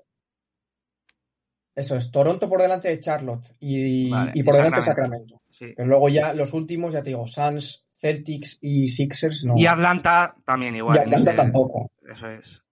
Eso 1.74 1.96
es, 1.96 2.10
Toronto 2.10 2.48
por 2.48 2.60
delante 2.62 2.88
de 2.88 2.98
Charlotte 2.98 3.54
y, 3.60 4.10
Vale, 4.10 4.32
y 4.34 4.42
por 4.42 4.54
y 4.54 4.56
delante 4.58 4.82
Sacramento. 4.82 5.34
Sacramento. 5.34 5.42
Sí. 5.58 5.74
Pero 5.76 5.88
luego 5.88 6.08
ya 6.08 6.32
los 6.32 6.52
últimos, 6.54 6.92
ya 6.94 7.02
te 7.02 7.10
digo, 7.10 7.26
Suns, 7.26 7.84
Celtics 8.00 8.58
y 8.62 8.88
Sixers 8.88 9.44
no. 9.44 9.54
Y 9.56 9.66
Atlanta 9.66 10.34
también 10.44 10.76
igual. 10.76 10.96
Y 10.96 11.00
Atlanta 11.00 11.18
no 11.18 11.30
sé. 11.32 11.36
tampoco. 11.36 11.90
Eso 12.10 12.28
es. 12.28 12.62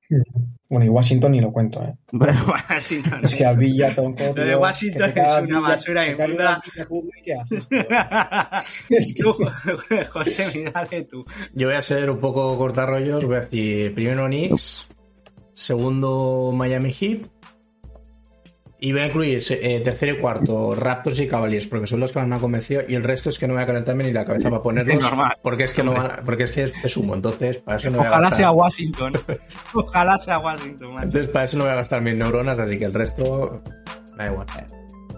Bueno, 0.69 0.87
y 0.87 0.89
Washington 0.89 1.33
ni 1.33 1.41
lo 1.41 1.51
cuento, 1.53 1.83
¿eh? 1.83 1.95
Pero 2.19 2.33
Washington 2.47 3.21
Es 3.25 3.35
que 3.35 3.45
al 3.45 3.57
Villa 3.59 3.93
Tonko, 3.93 4.23
Lo 4.37 4.45
de 4.45 4.55
Washington 4.57 5.13
que 5.13 5.19
es 5.21 5.27
una 5.27 5.41
Villa- 5.41 5.61
basura 5.61 6.07
inmunda. 6.09 6.63
¿Qué 7.25 7.35
haces? 7.35 7.69
tío? 7.69 7.79
Es 8.91 9.15
que- 9.15 9.23
Tú, 9.25 9.35
José, 10.13 10.47
mírale 10.55 11.03
tú. 11.05 11.25
Yo 11.55 11.67
voy 11.67 11.77
a 11.77 11.83
ser 11.83 12.09
un 12.09 12.21
poco 12.21 12.57
cortarrollos, 12.57 13.25
voy 13.25 13.37
a 13.37 13.41
decir 13.41 13.93
primero 13.95 14.27
Knicks, 14.27 14.87
segundo 15.53 16.53
Miami 16.55 16.93
Heat 16.93 17.27
y 18.79 18.93
voy 18.93 19.01
a 19.01 19.07
incluir 19.07 19.43
eh, 19.51 19.81
tercero 19.83 20.13
y 20.13 20.19
cuarto 20.21 20.75
Raptors 20.75 21.19
y 21.21 21.27
Cavaliers 21.27 21.67
porque 21.67 21.87
son 21.87 21.99
los 22.01 22.13
que 22.13 22.19
más 22.19 22.29
me 22.29 22.35
han 22.35 22.41
convencido 22.43 22.83
y 22.87 22.95
el 22.95 23.03
resto 23.05 23.31
es 23.31 23.39
que 23.39 23.47
no 23.49 23.55
voy 23.55 23.63
a 23.63 23.67
calentarme 23.67 24.05
ni 24.05 24.13
la 24.13 24.25
cabeza 24.27 24.51
para 24.51 24.61
ponerlos 24.63 25.03
Normal. 25.03 25.33
porque 25.43 25.65
es 25.65 25.73
que 25.73 25.83
no 25.83 25.93
van- 25.95 26.21
porque 26.25 26.43
es 26.43 26.51
que 26.53 26.65
es, 26.65 26.73
es 26.85 26.97
humo, 26.97 27.15
entonces 27.15 27.57
para 27.59 27.79
eso 27.79 27.89
no 27.91 27.97
voy 27.99 28.07
a 28.07 28.11
Ojalá 28.11 28.29
gastar- 28.29 28.37
sea 28.37 28.51
Washington. 28.51 29.13
Ojalá 29.75 30.19
sea 30.19 30.39
Washington, 30.41 30.95
man. 30.95 31.05
entonces 31.05 31.31
para 31.31 31.45
eso 31.47 31.57
no 31.57 31.65
voy 31.65 31.73
a 31.73 31.77
gastar 31.77 32.03
mis 32.05 32.17
neuronas, 32.17 32.59
así 32.59 32.79
que 32.79 32.85
el 32.85 32.93
resto 32.95 33.63
da 34.17 34.27
igual. 34.27 34.47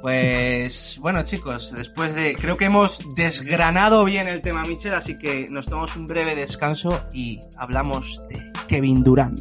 Pues 0.01 0.97
bueno, 1.03 1.25
chicos, 1.25 1.75
después 1.77 2.15
de. 2.15 2.37
Creo 2.37 2.57
que 2.57 2.67
hemos 2.67 3.01
desgranado 3.17 4.05
bien 4.05 4.29
el 4.29 4.41
tema 4.41 4.63
Mitchell, 4.65 4.95
así 4.95 5.19
que 5.19 5.47
nos 5.51 5.67
tomamos 5.67 5.97
un 5.97 6.07
breve 6.07 6.37
descanso 6.37 7.05
y 7.13 7.41
hablamos 7.57 8.23
de 8.29 8.41
Kevin 8.69 9.03
Durant. 9.03 9.41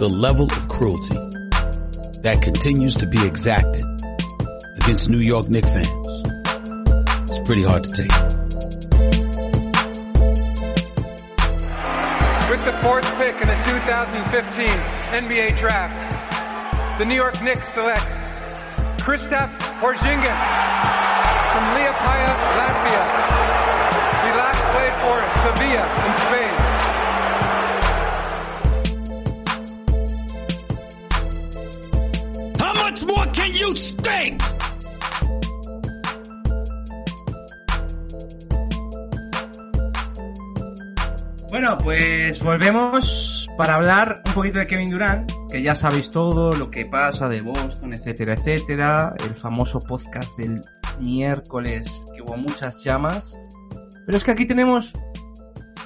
the 0.00 0.08
level 0.08 0.46
of 0.46 0.66
cruelty 0.66 1.16
that 2.22 2.40
continues 2.40 2.94
to 2.94 3.06
be 3.06 3.18
exacted 3.26 3.84
against 4.76 5.10
New 5.10 5.18
York 5.18 5.48
Knicks 5.48 5.66
fans. 5.66 6.22
It's 7.28 7.40
pretty 7.40 7.64
hard 7.64 7.84
to 7.84 7.90
take. 7.90 8.12
With 12.48 12.64
the 12.64 12.72
fourth 12.80 13.06
pick 13.16 13.34
in 13.34 13.48
the 13.48 13.58
2015 13.64 14.66
NBA 15.24 15.58
Draft, 15.58 16.98
the 16.98 17.04
New 17.04 17.16
York 17.16 17.42
Knicks 17.42 17.66
select 17.74 18.06
Kristaps 19.00 19.58
Porzingis 19.80 20.42
from 21.50 21.64
Liepaja, 21.74 22.32
Latvia. 22.56 23.41
Bueno, 41.50 41.76
pues 41.78 42.42
volvemos 42.42 43.48
para 43.56 43.74
hablar 43.74 44.22
un 44.24 44.32
poquito 44.32 44.58
de 44.58 44.66
Kevin 44.66 44.90
Durant, 44.90 45.30
que 45.50 45.62
ya 45.62 45.74
sabéis 45.74 46.10
todo 46.10 46.54
lo 46.54 46.70
que 46.70 46.86
pasa 46.86 47.28
de 47.28 47.40
Boston, 47.40 47.92
etcétera, 47.92 48.34
etcétera. 48.34 49.14
El 49.24 49.34
famoso 49.34 49.78
podcast 49.78 50.36
del 50.38 50.60
miércoles 51.00 52.04
que 52.14 52.22
hubo 52.22 52.36
muchas 52.36 52.82
llamas. 52.82 53.38
Pero 54.06 54.18
es 54.18 54.24
que 54.24 54.30
aquí 54.30 54.46
tenemos 54.46 54.92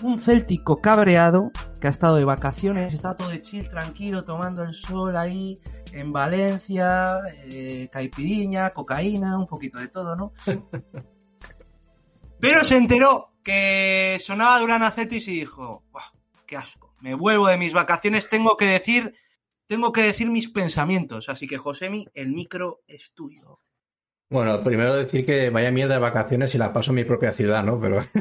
un 0.03 0.18
céltico 0.18 0.80
cabreado 0.80 1.51
que 1.80 1.88
ha 1.88 1.90
estado 1.90 2.16
de 2.16 2.24
vacaciones, 2.24 2.94
está 2.94 3.14
todo 3.14 3.28
de 3.28 3.42
chill, 3.42 3.68
tranquilo, 3.68 4.22
tomando 4.22 4.62
el 4.62 4.74
sol 4.74 5.16
ahí 5.16 5.55
en 5.92 6.12
Valencia, 6.12 7.18
eh, 7.47 7.88
caipiriña, 7.90 8.70
cocaína, 8.70 9.38
un 9.38 9.47
poquito 9.47 9.78
de 9.78 9.88
todo, 9.88 10.16
¿no? 10.16 10.32
Pero 12.40 12.64
se 12.64 12.76
enteró 12.76 13.32
que 13.42 14.18
sonaba 14.20 14.61
Durán 14.61 14.90
Cetis 14.92 15.28
y 15.28 15.40
dijo, 15.40 15.84
"Buah, 15.90 16.12
qué 16.47 16.57
asco, 16.57 16.94
me 17.01 17.14
vuelvo 17.14 17.49
de 17.49 17.57
mis 17.57 17.72
vacaciones, 17.72 18.28
tengo 18.28 18.57
que 18.57 18.66
decir, 18.66 19.14
tengo 19.66 19.92
que 19.92 20.03
decir 20.03 20.30
mis 20.30 20.49
pensamientos. 20.49 21.28
Así 21.28 21.47
que, 21.47 21.59
Josemi, 21.59 22.07
el 22.14 22.32
micro 22.32 22.80
es 22.86 23.12
tuyo. 23.14 23.61
Bueno, 24.29 24.62
primero 24.62 24.97
decir 24.97 25.24
que 25.24 25.51
vaya 25.51 25.70
mierda 25.70 25.95
de 25.95 26.01
vacaciones 26.01 26.55
y 26.55 26.59
la 26.59 26.72
paso 26.72 26.91
en 26.91 26.97
mi 26.97 27.05
propia 27.05 27.31
ciudad, 27.31 27.62
¿no? 27.62 27.81
Pero 27.81 28.01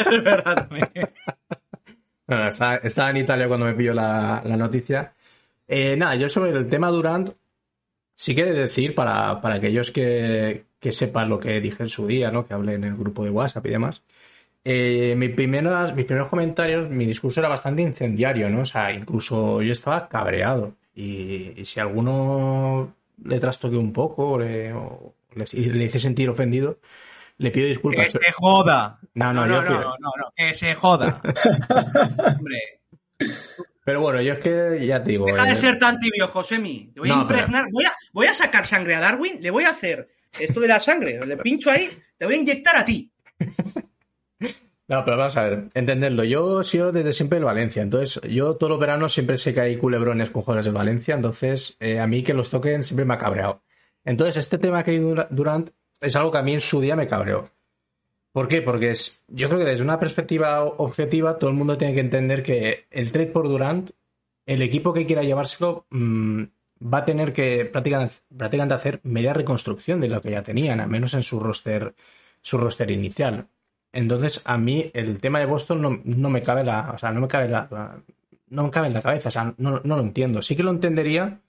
Eso 0.00 0.16
es 0.16 0.24
verdad 0.24 0.68
también. 0.68 0.90
bueno, 2.26 2.48
estaba, 2.48 2.76
estaba 2.76 3.10
en 3.10 3.16
Italia 3.18 3.46
cuando 3.46 3.66
me 3.66 3.74
pilló 3.74 3.94
la, 3.94 4.42
la 4.44 4.56
noticia. 4.56 5.12
Eh, 5.68 5.96
nada, 5.96 6.16
yo 6.16 6.28
sobre 6.28 6.50
el 6.50 6.68
tema 6.68 6.90
Durant, 6.90 7.30
sí 8.16 8.34
de 8.34 8.52
decir, 8.52 8.94
para, 8.94 9.40
para 9.40 9.56
aquellos 9.56 9.92
que, 9.92 10.64
que 10.80 10.92
sepan 10.92 11.28
lo 11.28 11.38
que 11.38 11.60
dije 11.60 11.84
en 11.84 11.88
su 11.88 12.06
día, 12.08 12.32
¿no? 12.32 12.46
Que 12.46 12.54
hablé 12.54 12.74
en 12.74 12.84
el 12.84 12.96
grupo 12.96 13.24
de 13.24 13.30
WhatsApp 13.30 13.66
y 13.66 13.70
demás. 13.70 14.02
Eh, 14.64 15.14
mis, 15.16 15.30
primeras, 15.30 15.94
mis 15.94 16.06
primeros 16.06 16.28
comentarios, 16.28 16.90
mi 16.90 17.06
discurso 17.06 17.40
era 17.40 17.48
bastante 17.48 17.82
incendiario, 17.82 18.50
¿no? 18.50 18.62
O 18.62 18.64
sea, 18.64 18.92
incluso 18.92 19.62
yo 19.62 19.72
estaba 19.72 20.08
cabreado. 20.08 20.74
Y, 20.94 21.52
y 21.60 21.64
si 21.64 21.78
alguno 21.80 22.94
le 23.24 23.38
trastoqué 23.38 23.76
un 23.76 23.92
poco 23.92 24.38
le, 24.38 24.72
o 24.72 25.14
y 25.52 25.64
le 25.66 25.84
hice 25.84 25.98
sentir 25.98 26.28
ofendido, 26.30 26.78
le 27.38 27.50
pido 27.50 27.64
Que 27.64 27.68
disculpas. 27.68 28.12
se 28.12 28.18
joda. 28.32 28.98
No, 29.14 29.32
no, 29.32 29.46
no, 29.46 29.62
no, 29.62 29.70
no, 29.70 29.80
no, 29.80 30.10
no, 30.18 30.32
que 30.36 30.54
se 30.54 30.74
joda. 30.74 31.20
Hombre, 32.38 32.80
Pero 33.84 34.00
bueno, 34.02 34.20
yo 34.20 34.34
es 34.34 34.38
que 34.40 34.86
ya 34.86 35.02
te 35.02 35.10
digo. 35.12 35.26
deja 35.26 35.46
eh, 35.46 35.50
de 35.50 35.56
ser 35.56 35.78
tan 35.78 35.98
tibio, 35.98 36.28
Josemi. 36.28 36.92
Te 36.94 37.00
voy 37.00 37.10
a 37.10 37.12
pero- 37.14 37.22
impregnar. 37.22 37.64
Voy, 37.72 37.84
a, 37.84 37.92
voy 38.12 38.26
a 38.26 38.34
sacar 38.34 38.66
sangre 38.66 38.94
a 38.94 39.00
Darwin, 39.00 39.38
le 39.40 39.50
voy 39.50 39.64
a 39.64 39.70
hacer 39.70 40.08
esto 40.38 40.60
de 40.60 40.68
la 40.68 40.78
sangre, 40.80 41.18
le 41.26 41.36
pincho 41.38 41.70
ahí, 41.70 41.90
te 42.16 42.24
voy 42.24 42.34
a 42.34 42.38
inyectar 42.38 42.76
a 42.76 42.84
ti. 42.84 43.10
No, 44.88 45.04
pero 45.04 45.16
vamos 45.16 45.36
a 45.36 45.42
ver, 45.44 45.68
entenderlo. 45.74 46.24
Yo 46.24 46.60
he 46.62 46.64
sido 46.64 46.90
desde 46.90 47.12
siempre 47.12 47.36
del 47.36 47.44
Valencia, 47.44 47.80
entonces 47.80 48.20
yo 48.28 48.56
todos 48.56 48.70
los 48.70 48.80
veranos 48.80 49.12
siempre 49.12 49.36
sé 49.38 49.54
que 49.54 49.60
hay 49.60 49.76
culebrones 49.76 50.30
con 50.30 50.42
jugadores 50.42 50.64
del 50.64 50.74
Valencia, 50.74 51.14
entonces 51.14 51.76
eh, 51.78 52.00
a 52.00 52.08
mí 52.08 52.24
que 52.24 52.34
los 52.34 52.50
toquen 52.50 52.82
siempre 52.82 53.04
me 53.04 53.14
ha 53.14 53.18
cabreado. 53.18 53.62
Entonces 54.04 54.36
este 54.36 54.58
tema 54.58 54.82
que 54.84 54.92
hay 54.92 54.98
Dura- 54.98 55.28
Durant 55.30 55.70
es 56.00 56.16
algo 56.16 56.30
que 56.32 56.38
a 56.38 56.42
mí 56.42 56.54
en 56.54 56.60
su 56.60 56.80
día 56.80 56.96
me 56.96 57.06
cabreó. 57.06 57.50
¿Por 58.32 58.46
qué? 58.48 58.62
Porque 58.62 58.90
es, 58.92 59.24
yo 59.28 59.48
creo 59.48 59.58
que 59.60 59.66
desde 59.66 59.82
una 59.82 59.98
perspectiva 59.98 60.62
objetiva 60.64 61.38
todo 61.38 61.50
el 61.50 61.56
mundo 61.56 61.76
tiene 61.76 61.94
que 61.94 62.00
entender 62.00 62.42
que 62.42 62.86
el 62.90 63.10
trade 63.10 63.26
por 63.32 63.48
Durant, 63.48 63.90
el 64.46 64.62
equipo 64.62 64.92
que 64.92 65.04
quiera 65.06 65.22
llevárselo 65.22 65.86
mm, 65.90 66.42
va 66.92 66.98
a 66.98 67.04
tener 67.04 67.32
que 67.32 67.64
prácticamente, 67.66 68.14
prácticamente 68.36 68.74
hacer 68.74 69.00
media 69.02 69.32
reconstrucción 69.32 70.00
de 70.00 70.08
lo 70.08 70.22
que 70.22 70.30
ya 70.30 70.42
tenían, 70.42 70.80
al 70.80 70.88
menos 70.88 71.14
en 71.14 71.22
su 71.24 71.40
roster, 71.40 71.94
su 72.40 72.56
roster 72.56 72.90
inicial. 72.90 73.48
Entonces, 73.92 74.42
a 74.44 74.56
mí 74.56 74.90
el 74.94 75.18
tema 75.20 75.40
de 75.40 75.46
Boston 75.46 75.82
no, 75.82 76.00
no 76.04 76.30
me 76.30 76.42
cabe 76.42 76.62
la, 76.62 76.92
o 76.94 76.98
sea, 76.98 77.10
no 77.10 77.20
me 77.20 77.28
cabe 77.28 77.48
la, 77.48 77.66
la- 77.70 78.00
no 78.48 78.64
me 78.64 78.70
cabe 78.70 78.86
en 78.88 78.94
la 78.94 79.02
cabeza, 79.02 79.28
o 79.28 79.32
sea, 79.32 79.54
no, 79.58 79.80
no 79.84 79.96
lo 79.96 80.02
entiendo. 80.02 80.40
Sí 80.42 80.54
que 80.56 80.62
lo 80.62 80.70
entendería 80.70 81.40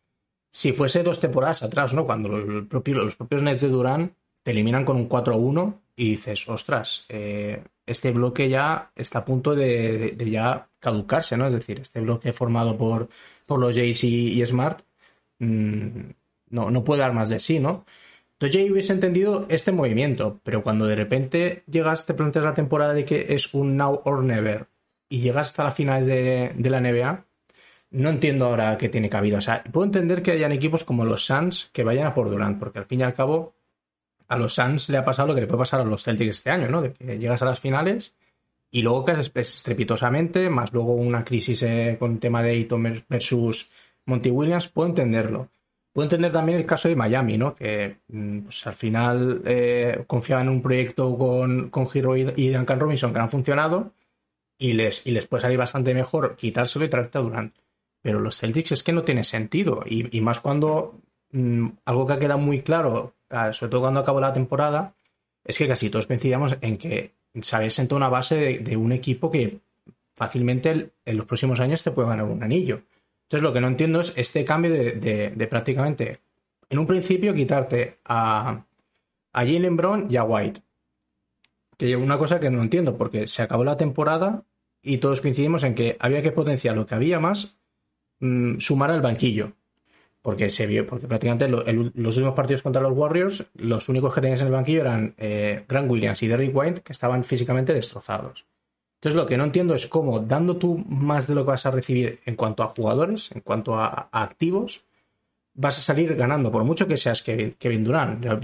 si 0.52 0.74
fuese 0.74 1.04
dos 1.04 1.20
temporadas 1.20 1.64
atrás, 1.64 1.94
¿no? 1.94 2.06
Cuando 2.06 2.30
los 2.30 2.66
propios 2.68 3.42
Nets 3.42 3.62
de 3.62 3.70
Durán 3.70 4.16
te 4.44 4.52
eliminan 4.52 4.86
con 4.86 4.98
un 4.98 5.08
4-1 5.08 5.76
y 5.96 6.12
dices, 6.12 6.48
ostras, 6.50 7.06
eh, 7.10 7.64
este 7.86 8.12
bloque 8.12 8.50
ya 8.50 8.92
está 8.96 9.20
a 9.20 9.26
punto 9.26 9.56
de, 9.56 10.16
ya 10.30 10.68
caducarse, 10.80 11.38
¿no? 11.38 11.48
Es 11.48 11.54
decir, 11.54 11.80
este 11.80 12.02
bloque 12.02 12.34
formado 12.34 12.78
por, 12.78 13.10
por 13.46 13.60
los 13.60 13.76
Jays 13.76 14.04
y, 14.04 14.46
Smart 14.46 14.82
mm, 15.40 16.10
no, 16.50 16.72
no 16.72 16.84
puede 16.84 17.02
dar 17.02 17.14
más 17.14 17.30
de 17.30 17.40
sí, 17.40 17.60
¿no? 17.60 17.86
Entonces 18.34 18.62
ahí 18.62 18.72
hubiese 18.72 18.94
entendido 18.94 19.46
este 19.50 19.72
movimiento, 19.72 20.40
pero 20.44 20.64
cuando 20.64 20.88
de 20.88 20.96
repente 20.96 21.64
llegas, 21.68 22.06
te 22.08 22.16
planteas 22.16 22.46
la 22.46 22.56
temporada 22.56 22.94
de 22.94 23.06
que 23.06 23.28
es 23.30 23.54
un 23.54 23.78
now 23.78 24.02
or 24.04 24.24
never 24.24 24.68
y 25.10 25.20
llegas 25.20 25.48
hasta 25.48 25.66
las 25.66 25.76
finales 25.76 26.08
de, 26.08 26.52
de 26.56 26.70
la 26.72 26.82
NBA, 26.82 27.26
no 27.92 28.10
entiendo 28.10 28.46
ahora 28.46 28.78
qué 28.78 28.90
tiene 28.90 29.10
cabida. 29.10 29.38
O 29.38 29.42
sea, 29.42 29.64
puedo 29.64 29.86
entender 29.86 30.24
que 30.24 30.32
hayan 30.32 30.52
equipos 30.52 30.84
como 30.84 31.06
los 31.06 31.26
Suns 31.26 31.70
que 31.74 31.84
vayan 31.84 32.08
a 32.08 32.14
por 32.14 32.30
Durant, 32.30 32.60
porque 32.60 32.80
al 32.80 32.86
fin 32.86 33.02
y 33.02 33.04
al 33.04 33.14
cabo 33.14 33.54
a 34.28 34.38
los 34.38 34.56
Suns 34.56 34.90
le 34.90 34.98
ha 34.98 35.06
pasado 35.06 35.30
lo 35.30 35.36
que 35.36 35.42
le 35.42 35.48
puede 35.48 35.60
pasar 35.60 35.82
a 35.82 35.86
los 35.86 36.04
Celtics 36.04 36.38
este 36.38 36.50
año, 36.50 36.70
¿no? 36.70 36.82
De 36.82 36.94
que 36.94 37.20
llegas 37.20 37.42
a 37.42 37.46
las 37.46 37.60
finales 37.60 38.16
y 38.72 38.82
luego 38.82 39.04
caes 39.04 39.32
estrepitosamente, 39.36 40.50
más 40.50 40.72
luego 40.74 40.94
una 40.94 41.24
crisis 41.26 41.64
eh, 41.64 41.98
con 42.00 42.20
tema 42.20 42.42
de 42.42 42.52
Ayton 42.52 43.04
versus 43.10 43.70
Monty 44.06 44.32
Williams, 44.32 44.70
puedo 44.70 44.88
entenderlo. 44.88 45.50
Puedo 45.94 46.06
entender 46.06 46.32
también 46.32 46.58
el 46.58 46.66
caso 46.66 46.88
de 46.88 46.96
Miami, 46.96 47.38
¿no? 47.38 47.54
Que 47.54 47.98
mm, 48.08 48.40
pues, 48.44 48.66
al 48.66 48.76
final 48.76 49.42
eh, 49.46 50.06
confiaban 50.08 50.48
en 50.48 50.54
un 50.54 50.62
proyecto 50.62 51.18
con, 51.18 51.70
con 51.70 51.86
Hero 51.94 52.16
y, 52.16 52.32
y 52.38 52.50
Duncan 52.50 52.80
Robinson 52.80 53.12
que 53.12 53.20
han 53.20 53.30
funcionado 53.30 53.92
y 54.58 54.74
les, 54.74 55.06
y 55.06 55.12
les 55.12 55.28
puede 55.28 55.42
salir 55.42 55.58
bastante 55.58 55.94
mejor 55.94 56.38
quitárselo 56.38 56.86
y 56.86 56.90
traerte 56.90 57.18
a 57.18 57.22
Durant. 57.22 57.54
Pero 58.02 58.20
los 58.20 58.38
Celtics 58.38 58.72
es 58.72 58.84
que 58.84 58.94
no 58.94 59.04
tiene 59.04 59.24
sentido. 59.24 59.84
Y, 59.86 60.22
más 60.22 60.40
cuando 60.40 61.00
mm, 61.32 61.68
algo 61.86 62.08
que 62.08 62.14
ha 62.14 62.20
quedado 62.20 62.40
muy 62.40 62.62
claro, 62.62 63.14
ah, 63.30 63.54
sobre 63.54 63.72
todo 63.72 63.82
cuando 63.82 64.00
acabó 64.00 64.20
la 64.20 64.34
temporada, 64.34 64.96
es 65.44 65.58
que 65.58 65.68
casi 65.68 65.90
todos 65.90 66.08
coincidíamos 66.08 66.58
en 66.62 66.78
que 66.78 67.14
se 67.42 67.56
había 67.56 67.70
sentado 67.70 67.98
una 67.98 68.10
base 68.10 68.60
de, 68.60 68.78
un 68.78 68.92
equipo 68.92 69.32
que 69.32 69.60
fácilmente 70.16 70.92
en 71.06 71.18
los 71.18 71.26
próximos 71.26 71.60
años 71.60 71.84
te 71.84 71.92
puede 71.92 72.10
ganar 72.10 72.26
un 72.26 72.44
anillo. 72.44 72.82
Entonces 73.24 73.44
lo 73.44 73.54
que 73.54 73.62
no 73.62 73.68
entiendo 73.68 74.02
es 74.02 74.14
este 74.18 74.44
cambio 74.44 74.72
de 74.72 75.48
prácticamente, 75.50 76.20
en 76.70 76.80
un 76.80 76.88
principio, 76.88 77.34
quitarte 77.34 78.00
a, 78.06 78.66
a 79.34 79.46
Jalen 79.46 79.78
Brown 79.78 80.08
y 80.10 80.18
a 80.18 80.24
White. 80.24 80.62
Que 81.78 81.92
es 81.92 81.98
una 81.98 82.18
cosa 82.18 82.40
que 82.40 82.50
no 82.50 82.62
entiendo, 82.62 82.98
porque 82.98 83.28
se 83.28 83.42
acabó 83.42 83.64
la 83.64 83.78
temporada 83.78 84.44
y 84.82 84.98
todos 84.98 85.22
coincidimos 85.22 85.64
en 85.64 85.76
que 85.76 85.98
había 86.00 86.22
que 86.22 86.32
potenciar 86.32 86.76
lo 86.76 86.86
que 86.86 86.96
había 86.96 87.20
más, 87.20 87.58
mm, 88.22 88.60
sumar 88.60 88.92
al 88.92 89.02
banquillo. 89.02 89.54
Porque 90.22 90.50
se 90.52 90.68
vio, 90.68 90.86
porque 90.86 91.08
prácticamente 91.08 91.48
los 91.48 92.16
últimos 92.18 92.36
partidos 92.36 92.62
contra 92.62 92.82
los 92.82 92.96
Warriors, 92.96 93.46
los 93.56 93.90
únicos 93.90 94.14
que 94.14 94.22
tenías 94.22 94.42
en 94.42 94.48
el 94.48 94.54
banquillo 94.54 94.82
eran 94.82 95.16
eh, 95.18 95.66
Grant 95.68 95.90
Williams 95.90 96.22
y 96.22 96.28
Derrick 96.28 96.56
White, 96.56 96.82
que 96.82 96.94
estaban 96.94 97.24
físicamente 97.24 97.74
destrozados. 97.74 98.46
Entonces 99.00 99.16
lo 99.20 99.26
que 99.26 99.36
no 99.38 99.46
entiendo 99.46 99.74
es 99.74 99.88
cómo, 99.88 100.20
dando 100.20 100.58
tú 100.58 100.78
más 100.88 101.26
de 101.26 101.34
lo 101.34 101.44
que 101.44 101.50
vas 101.52 101.66
a 101.66 101.72
recibir 101.72 102.20
en 102.28 102.36
cuanto 102.36 102.62
a 102.62 102.68
jugadores, 102.68 103.32
en 103.32 103.42
cuanto 103.42 103.74
a, 103.76 104.10
a 104.12 104.22
activos, 104.24 104.86
vas 105.56 105.78
a 105.78 105.82
salir 105.82 106.16
ganando, 106.16 106.52
por 106.52 106.64
mucho 106.64 106.88
que 106.88 106.98
seas 106.98 107.24
Kevin, 107.24 107.56
Kevin. 107.58 107.86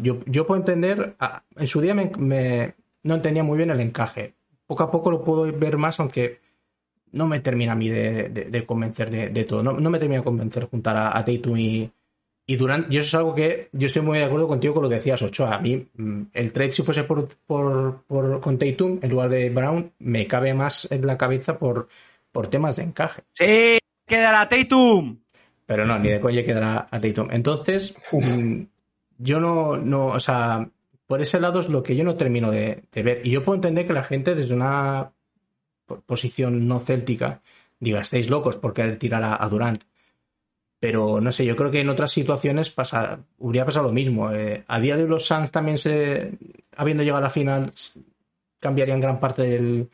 Yo, 0.01 0.17
yo- 0.25 0.47
puedo 0.47 0.59
entender, 0.59 1.15
en 1.55 1.67
su 1.67 1.79
día 1.79 1.93
me- 1.93 2.11
me- 2.17 2.73
no 3.03 3.15
entendía 3.15 3.43
muy 3.43 3.57
bien 3.57 3.69
el 3.69 3.79
encaje. 3.81 4.33
Poco 4.65 4.83
a 4.83 4.91
poco 4.91 5.11
lo 5.11 5.23
puedo 5.23 5.43
ver 5.53 5.77
más, 5.77 5.99
aunque 5.99 6.39
no 7.11 7.27
me 7.27 7.39
termina 7.39 7.73
a 7.73 7.75
mí 7.75 7.89
de, 7.89 8.29
de- 8.29 8.45
de 8.45 8.65
convencer 8.65 9.09
de, 9.09 9.29
de 9.29 9.43
todo. 9.45 9.63
No, 9.63 9.73
no 9.73 9.89
me 9.89 9.99
termina 9.99 10.19
de 10.21 10.25
convencer 10.25 10.65
juntar 10.65 10.97
a, 10.97 11.17
a 11.17 11.23
Tatum 11.25 11.57
y, 11.57 11.91
y 12.45 12.55
Durant. 12.55 12.91
Y 12.91 12.97
eso 12.97 13.07
es 13.07 13.15
algo 13.15 13.35
que 13.35 13.69
yo 13.73 13.87
estoy 13.87 14.01
muy 14.01 14.17
de 14.19 14.25
acuerdo 14.25 14.47
contigo 14.47 14.73
con 14.73 14.83
lo 14.83 14.89
que 14.89 14.95
decías, 14.95 15.21
Ochoa. 15.21 15.55
A 15.55 15.59
mí 15.59 15.85
mm, 15.95 16.21
el 16.33 16.51
trade 16.53 16.71
si 16.71 16.83
fuese 16.83 17.03
por, 17.03 17.27
por, 17.45 18.03
por- 18.07 18.39
con 18.41 18.57
Tatum 18.57 18.99
en 19.01 19.09
lugar 19.09 19.29
de 19.29 19.49
Brown 19.49 19.91
me 19.99 20.27
cabe 20.27 20.53
más 20.53 20.87
en 20.91 21.05
la 21.07 21.17
cabeza 21.17 21.57
por, 21.57 21.87
por 22.31 22.47
temas 22.47 22.75
de 22.77 22.83
encaje. 22.83 23.23
Sí, 23.33 23.77
quedará 24.05 24.47
Tatum. 24.47 25.17
Pero 25.65 25.85
no, 25.85 25.99
ni 25.99 26.09
de 26.09 26.21
coña 26.21 26.43
quedará 26.43 26.87
a 26.89 26.99
Tatum. 26.99 27.27
Entonces, 27.31 27.93
mm, 28.13 28.61
yo 29.17 29.39
no, 29.39 29.77
no, 29.77 30.07
o 30.07 30.19
sea, 30.19 30.69
por 31.07 31.21
ese 31.21 31.39
lado 31.39 31.59
es 31.59 31.67
lo 31.69 31.83
que 31.83 31.95
yo 31.95 32.03
no 32.03 32.15
termino 32.15 32.51
de, 32.51 32.83
de 32.91 33.03
ver. 33.03 33.25
Y 33.27 33.31
yo 33.31 33.43
puedo 33.43 33.55
entender 33.55 33.85
que 33.85 33.93
la 33.93 34.03
gente 34.03 34.35
desde 34.35 34.53
una 34.53 35.11
posición 36.05 36.67
no 36.67 36.79
céltica 36.79 37.41
diga, 37.79 38.01
estáis 38.01 38.29
locos 38.29 38.57
por 38.57 38.73
querer 38.73 38.97
tirar 38.97 39.23
a, 39.23 39.43
a 39.43 39.49
Durant. 39.49 39.83
Pero 40.79 41.19
no 41.21 41.31
sé, 41.31 41.45
yo 41.45 41.55
creo 41.55 41.71
que 41.71 41.81
en 41.81 41.89
otras 41.89 42.11
situaciones 42.11 42.69
pasa, 42.69 43.19
habría 43.43 43.65
pasado 43.65 43.87
lo 43.87 43.93
mismo. 43.93 44.31
Eh, 44.31 44.63
a 44.67 44.79
día 44.79 44.95
de 44.95 45.03
hoy 45.03 45.09
los 45.09 45.25
Suns 45.25 45.51
también 45.51 45.77
se, 45.77 46.37
habiendo 46.75 47.03
llegado 47.03 47.19
a 47.19 47.27
la 47.27 47.29
final, 47.31 47.71
cambiarían 48.59 49.01
gran 49.01 49.19
parte 49.19 49.41
del, 49.41 49.89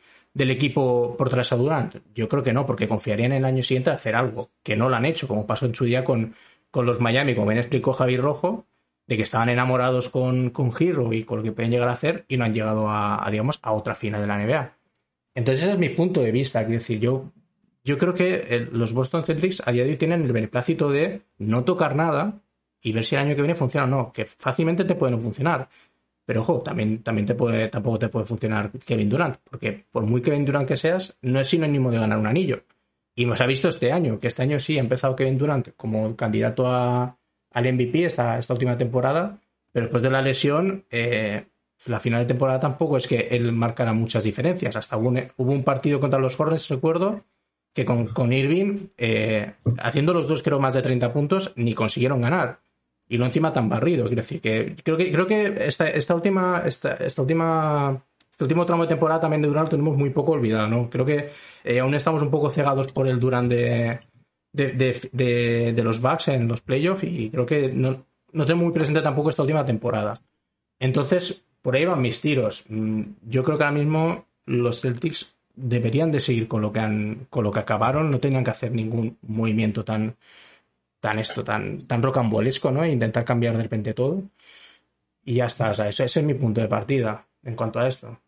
equipo 0.50 1.16
por 1.16 1.30
tras 1.30 1.52
a 1.52 1.56
Durant. 1.56 1.96
Yo 2.14 2.28
creo 2.28 2.42
que 2.42 2.52
no, 2.52 2.66
porque 2.66 2.88
confiarían 2.88 3.32
en 3.32 3.38
el 3.38 3.44
año 3.46 3.62
siguiente 3.62 3.90
a 3.90 3.94
hacer 3.94 4.14
algo, 4.14 4.50
que 4.62 4.76
no 4.76 4.88
lo 4.90 4.96
han 4.96 5.06
hecho, 5.06 5.26
como 5.26 5.46
pasó 5.46 5.66
en 5.66 5.74
su 5.74 5.84
día 5.86 6.04
con, 6.04 6.34
con 6.70 6.84
los 6.84 7.00
Miami, 7.00 7.34
como 7.34 7.46
bien 7.46 7.58
explicó 7.58 7.92
Javi 7.94 8.18
Rojo, 8.18 8.66
de 9.06 9.16
que 9.16 9.22
estaban 9.22 9.48
enamorados 9.48 10.10
con, 10.10 10.50
con 10.50 10.70
Hero 10.78 11.12
y 11.14 11.24
con 11.24 11.38
lo 11.38 11.44
que 11.44 11.52
pueden 11.52 11.70
llegar 11.70 11.88
a 11.88 11.92
hacer 11.92 12.26
y 12.28 12.36
no 12.36 12.44
han 12.44 12.52
llegado 12.52 12.88
a, 12.90 13.26
a, 13.26 13.30
digamos, 13.30 13.58
a 13.62 13.72
otra 13.72 13.94
final 13.94 14.20
de 14.20 14.26
la 14.26 14.38
NBA. 14.38 14.73
Entonces 15.34 15.64
ese 15.64 15.72
es 15.72 15.78
mi 15.78 15.88
punto 15.88 16.20
de 16.20 16.32
vista. 16.32 16.60
Quiero 16.60 16.80
decir, 16.80 17.00
yo, 17.00 17.32
yo 17.82 17.98
creo 17.98 18.14
que 18.14 18.68
los 18.72 18.92
Boston 18.92 19.24
Celtics 19.24 19.62
a 19.66 19.72
día 19.72 19.84
de 19.84 19.90
hoy 19.90 19.96
tienen 19.96 20.22
el 20.22 20.32
beneplácito 20.32 20.90
de 20.90 21.22
no 21.38 21.64
tocar 21.64 21.96
nada 21.96 22.40
y 22.80 22.92
ver 22.92 23.04
si 23.04 23.14
el 23.14 23.22
año 23.22 23.34
que 23.34 23.42
viene 23.42 23.54
funciona 23.54 23.86
o 23.86 23.88
no, 23.88 24.12
que 24.12 24.26
fácilmente 24.26 24.84
te 24.84 24.94
pueden 24.94 25.20
funcionar. 25.20 25.68
Pero 26.26 26.40
ojo, 26.40 26.60
también, 26.60 27.02
también 27.02 27.26
te 27.26 27.34
puede, 27.34 27.68
tampoco 27.68 27.98
te 27.98 28.08
puede 28.08 28.26
funcionar 28.26 28.70
Kevin 28.70 29.08
Durant, 29.08 29.36
porque 29.44 29.84
por 29.90 30.04
muy 30.04 30.22
Kevin 30.22 30.44
Durant 30.44 30.68
que 30.68 30.76
seas, 30.76 31.18
no 31.22 31.40
es 31.40 31.48
sinónimo 31.48 31.90
de 31.90 31.98
ganar 31.98 32.18
un 32.18 32.26
anillo. 32.26 32.62
Y 33.14 33.26
nos 33.26 33.40
ha 33.40 33.46
visto 33.46 33.68
este 33.68 33.92
año, 33.92 34.18
que 34.18 34.28
este 34.28 34.42
año 34.42 34.58
sí 34.58 34.76
ha 34.76 34.80
empezado 34.80 35.16
Kevin 35.16 35.38
Durant 35.38 35.70
como 35.76 36.16
candidato 36.16 36.66
a, 36.66 37.18
al 37.50 37.72
MVP 37.72 38.04
esta, 38.04 38.38
esta 38.38 38.54
última 38.54 38.76
temporada, 38.76 39.38
pero 39.72 39.86
después 39.86 40.02
de 40.02 40.10
la 40.10 40.22
lesión, 40.22 40.84
eh, 40.90 41.46
la 41.86 42.00
final 42.00 42.20
de 42.20 42.26
temporada 42.26 42.60
tampoco 42.60 42.96
es 42.96 43.06
que 43.06 43.28
él 43.30 43.52
marcara 43.52 43.92
muchas 43.92 44.24
diferencias. 44.24 44.76
Hasta 44.76 44.96
hubo 44.96 45.12
un, 45.36 45.64
partido 45.64 46.00
contra 46.00 46.18
los 46.18 46.38
Hornets, 46.38 46.68
recuerdo, 46.68 47.24
que 47.72 47.84
con, 47.84 48.32
Irving, 48.32 48.88
eh, 48.96 49.54
haciendo 49.78 50.14
los 50.14 50.28
dos 50.28 50.42
creo 50.42 50.60
más 50.60 50.74
de 50.74 50.82
30 50.82 51.12
puntos, 51.12 51.52
ni 51.56 51.74
consiguieron 51.74 52.20
ganar 52.20 52.60
y 53.08 53.18
no 53.18 53.26
encima 53.26 53.52
tan 53.52 53.68
barrido. 53.68 54.06
Quiero 54.06 54.22
decir 54.22 54.40
que 54.40 54.76
creo 54.82 54.96
que, 54.96 55.12
creo 55.12 55.26
que 55.26 55.66
esta, 55.66 56.14
última, 56.14 56.62
esta, 56.64 56.96
última 57.18 58.02
este 58.30 58.44
último 58.44 58.66
tramo 58.66 58.82
de 58.82 58.88
temporada 58.88 59.20
también 59.20 59.42
de 59.42 59.48
Durant 59.48 59.66
lo 59.66 59.70
tenemos 59.70 59.96
muy 59.96 60.10
poco 60.10 60.32
olvidado, 60.32 60.68
¿no? 60.68 60.90
Creo 60.90 61.04
que 61.04 61.30
eh, 61.64 61.80
aún 61.80 61.94
estamos 61.94 62.22
un 62.22 62.30
poco 62.30 62.50
cegados 62.50 62.92
por 62.92 63.10
el 63.10 63.20
Durant 63.20 63.52
de, 63.52 63.98
de, 64.52 65.72
de, 65.72 65.84
los 65.84 66.00
Bucks 66.00 66.28
en 66.28 66.48
los 66.48 66.60
playoffs 66.60 67.04
y 67.04 67.30
creo 67.30 67.44
que 67.44 67.68
no, 67.68 68.06
no 68.32 68.46
tengo 68.46 68.62
muy 68.62 68.72
presente 68.72 69.02
tampoco 69.02 69.30
esta 69.30 69.42
última 69.42 69.64
temporada. 69.64 70.14
Entonces, 70.80 71.44
por 71.64 71.74
ahí 71.74 71.86
van 71.86 72.02
mis 72.02 72.20
tiros. 72.20 72.62
Mm, 72.68 73.02
yo 73.22 73.42
creo 73.42 73.56
que 73.56 73.64
ahora 73.64 73.78
mismo 73.78 74.26
los 74.44 74.82
Celtics 74.82 75.34
deberían 75.56 76.10
de 76.10 76.20
seguir 76.20 76.46
con 76.46 76.60
lo 76.60 76.70
que 76.70 76.80
han, 76.80 77.26
con 77.30 77.42
lo 77.42 77.50
que 77.50 77.60
acabaron, 77.60 78.10
no 78.10 78.18
tenían 78.18 78.44
que 78.44 78.50
hacer 78.50 78.70
ningún 78.72 79.16
movimiento 79.22 79.82
tan, 79.82 80.14
tan 81.00 81.18
esto, 81.18 81.42
tan, 81.42 81.86
tan 81.86 82.02
rocambolesco, 82.02 82.70
¿no? 82.70 82.84
E 82.84 82.90
intentar 82.90 83.24
cambiar 83.24 83.56
de 83.56 83.62
repente 83.62 83.94
todo. 83.94 84.22
Y 85.24 85.36
ya 85.36 85.46
está, 85.46 85.70
o 85.70 85.84
ese, 85.84 86.04
es 86.04 86.22
mi 86.22 86.34
punto 86.34 86.60
de 86.60 86.68
partida 86.68 87.26
en 87.42 87.56
cuanto 87.56 87.80
a 87.80 87.88
esto. 87.88 88.20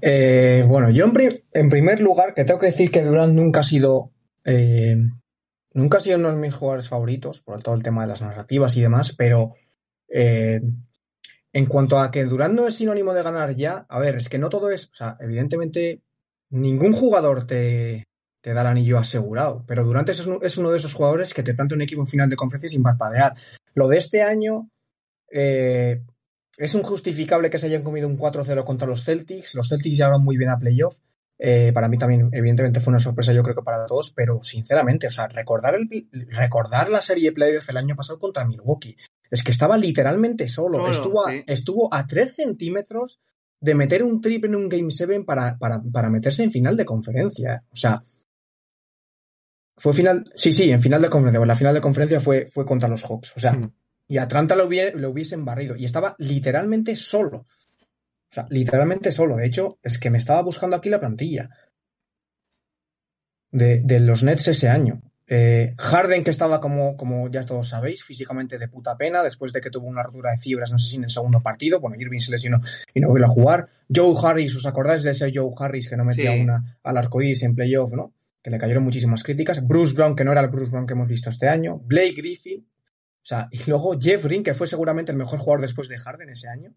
Eh, 0.00 0.64
bueno, 0.68 0.90
yo 0.90 1.10
en, 1.52 1.68
primer 1.68 2.00
lugar, 2.00 2.32
que 2.32 2.44
tengo 2.44 2.60
que 2.60 2.66
decir 2.66 2.92
que 2.92 3.02
Durant 3.02 3.34
nunca 3.34 3.60
ha 3.60 3.64
sido. 3.64 4.12
Eh, 4.44 4.94
nunca 5.78 5.98
ha 5.98 6.00
sido 6.00 6.18
uno 6.18 6.30
de 6.30 6.36
mis 6.36 6.54
jugadores 6.54 6.88
favoritos, 6.88 7.40
por 7.40 7.62
todo 7.62 7.74
el 7.74 7.82
tema 7.82 8.02
de 8.02 8.08
las 8.08 8.22
narrativas 8.22 8.76
y 8.76 8.82
demás, 8.82 9.14
pero. 9.16 9.54
Eh, 10.08 10.60
en 11.50 11.66
cuanto 11.66 11.98
a 11.98 12.10
que 12.10 12.24
Durant 12.24 12.54
no 12.54 12.66
es 12.66 12.74
sinónimo 12.74 13.14
de 13.14 13.22
ganar 13.22 13.56
ya, 13.56 13.86
a 13.88 13.98
ver, 13.98 14.16
es 14.16 14.28
que 14.28 14.38
no 14.38 14.50
todo 14.50 14.70
es. 14.70 14.90
O 14.90 14.94
sea, 14.94 15.16
evidentemente 15.18 16.02
ningún 16.50 16.92
jugador 16.92 17.46
te, 17.46 18.04
te 18.40 18.52
da 18.52 18.60
el 18.60 18.66
anillo 18.68 18.98
asegurado, 18.98 19.64
pero 19.66 19.84
Durante 19.84 20.12
es, 20.12 20.26
es 20.42 20.58
uno 20.58 20.70
de 20.70 20.78
esos 20.78 20.94
jugadores 20.94 21.34
que 21.34 21.42
te 21.42 21.54
planta 21.54 21.74
un 21.74 21.82
equipo 21.82 22.02
en 22.02 22.06
final 22.06 22.30
de 22.30 22.36
conferencia 22.36 22.68
sin 22.68 22.82
parpadear. 22.82 23.34
Lo 23.74 23.88
de 23.88 23.98
este 23.98 24.22
año 24.22 24.70
eh, 25.30 26.02
es 26.56 26.74
injustificable 26.74 27.50
que 27.50 27.58
se 27.58 27.66
hayan 27.66 27.82
comido 27.82 28.08
un 28.08 28.18
4-0 28.18 28.64
contra 28.64 28.88
los 28.88 29.04
Celtics. 29.04 29.54
Los 29.54 29.68
Celtics 29.68 29.96
llegaron 29.96 30.24
muy 30.24 30.36
bien 30.36 30.50
a 30.50 30.58
playoff. 30.58 30.96
Eh, 31.38 31.70
para 31.72 31.88
mí 31.88 31.96
también, 31.96 32.28
evidentemente, 32.32 32.80
fue 32.80 32.90
una 32.90 32.98
sorpresa, 32.98 33.32
yo 33.32 33.42
creo 33.44 33.54
que 33.54 33.62
para 33.62 33.86
todos, 33.86 34.12
pero 34.12 34.42
sinceramente, 34.42 35.06
o 35.06 35.10
sea, 35.10 35.28
recordar, 35.28 35.76
el, 35.76 36.08
recordar 36.30 36.90
la 36.90 37.00
serie 37.00 37.32
playoff 37.32 37.68
el 37.68 37.76
año 37.76 37.94
pasado 37.94 38.18
contra 38.18 38.44
Milwaukee, 38.44 38.96
es 39.30 39.44
que 39.44 39.52
estaba 39.52 39.78
literalmente 39.78 40.48
solo, 40.48 40.90
estuvo, 40.90 41.28
estuvo 41.28 41.94
a 41.94 42.06
3 42.06 42.34
centímetros 42.34 43.20
de 43.60 43.74
meter 43.74 44.02
un 44.02 44.20
triple 44.20 44.48
en 44.48 44.56
un 44.56 44.68
Game 44.68 44.90
7 44.90 45.22
para, 45.24 45.58
para, 45.58 45.82
para, 45.82 46.10
meterse 46.10 46.42
en 46.42 46.52
final 46.52 46.76
de 46.76 46.84
conferencia. 46.84 47.64
O 47.70 47.76
sea, 47.76 48.02
fue 49.76 49.92
final. 49.92 50.24
Sí, 50.34 50.52
sí, 50.52 50.70
en 50.70 50.80
final 50.80 51.02
de 51.02 51.10
conferencia. 51.10 51.44
la 51.44 51.56
final 51.56 51.74
de 51.74 51.80
conferencia 51.80 52.20
fue, 52.20 52.46
fue 52.46 52.64
contra 52.64 52.88
los 52.88 53.04
Hawks. 53.04 53.36
O 53.36 53.40
sea, 53.40 53.52
mm. 53.52 53.72
y 54.08 54.18
Atlanta 54.18 54.54
lo, 54.54 54.68
lo 54.94 55.10
hubiesen 55.10 55.44
barrido. 55.44 55.76
Y 55.76 55.84
estaba 55.84 56.14
literalmente 56.18 56.96
solo. 56.96 57.46
O 58.30 58.34
sea, 58.34 58.46
literalmente 58.50 59.12
solo. 59.12 59.36
De 59.36 59.46
hecho, 59.46 59.78
es 59.82 59.98
que 59.98 60.10
me 60.10 60.18
estaba 60.18 60.42
buscando 60.42 60.76
aquí 60.76 60.90
la 60.90 61.00
plantilla 61.00 61.48
de, 63.50 63.80
de 63.82 64.00
los 64.00 64.22
Nets 64.22 64.48
ese 64.48 64.68
año. 64.68 65.02
Eh, 65.30 65.74
Harden, 65.76 66.24
que 66.24 66.30
estaba 66.30 66.58
como, 66.58 66.96
como 66.96 67.30
ya 67.30 67.44
todos 67.44 67.68
sabéis, 67.68 68.02
físicamente 68.02 68.58
de 68.58 68.68
puta 68.68 68.96
pena, 68.96 69.22
después 69.22 69.52
de 69.52 69.60
que 69.60 69.68
tuvo 69.68 69.86
una 69.86 70.02
rotura 70.02 70.30
de 70.30 70.38
fibras, 70.38 70.72
no 70.72 70.78
sé 70.78 70.88
si 70.88 70.96
en 70.96 71.04
el 71.04 71.10
segundo 71.10 71.42
partido, 71.42 71.80
bueno, 71.80 71.96
Irving 72.00 72.18
se 72.18 72.30
lesionó 72.30 72.62
y 72.94 73.00
no 73.00 73.08
volvió 73.08 73.26
a 73.26 73.28
jugar. 73.28 73.68
Joe 73.94 74.14
Harris, 74.22 74.56
¿os 74.56 74.64
acordáis 74.64 75.02
de 75.02 75.10
ese 75.10 75.30
Joe 75.34 75.50
Harris 75.58 75.88
que 75.88 75.98
no 75.98 76.04
metía 76.04 76.32
una 76.32 76.78
al 76.82 76.96
arcoíris 76.96 77.42
en 77.42 77.54
playoff, 77.54 77.92
¿no? 77.92 78.14
Que 78.42 78.50
le 78.50 78.58
cayeron 78.58 78.84
muchísimas 78.84 79.22
críticas. 79.22 79.66
Bruce 79.66 79.94
Brown, 79.94 80.16
que 80.16 80.24
no 80.24 80.32
era 80.32 80.40
el 80.40 80.48
Bruce 80.48 80.70
Brown 80.70 80.86
que 80.86 80.94
hemos 80.94 81.08
visto 81.08 81.28
este 81.28 81.48
año. 81.48 81.78
Blake 81.78 82.14
Griffin. 82.16 82.60
O 82.60 83.26
sea, 83.28 83.48
y 83.50 83.58
luego 83.68 83.98
Jeff 84.00 84.24
Green, 84.24 84.42
que 84.42 84.54
fue 84.54 84.66
seguramente 84.66 85.12
el 85.12 85.18
mejor 85.18 85.38
jugador 85.38 85.60
después 85.60 85.88
de 85.88 85.98
Harden 85.98 86.30
ese 86.30 86.48
año. 86.48 86.72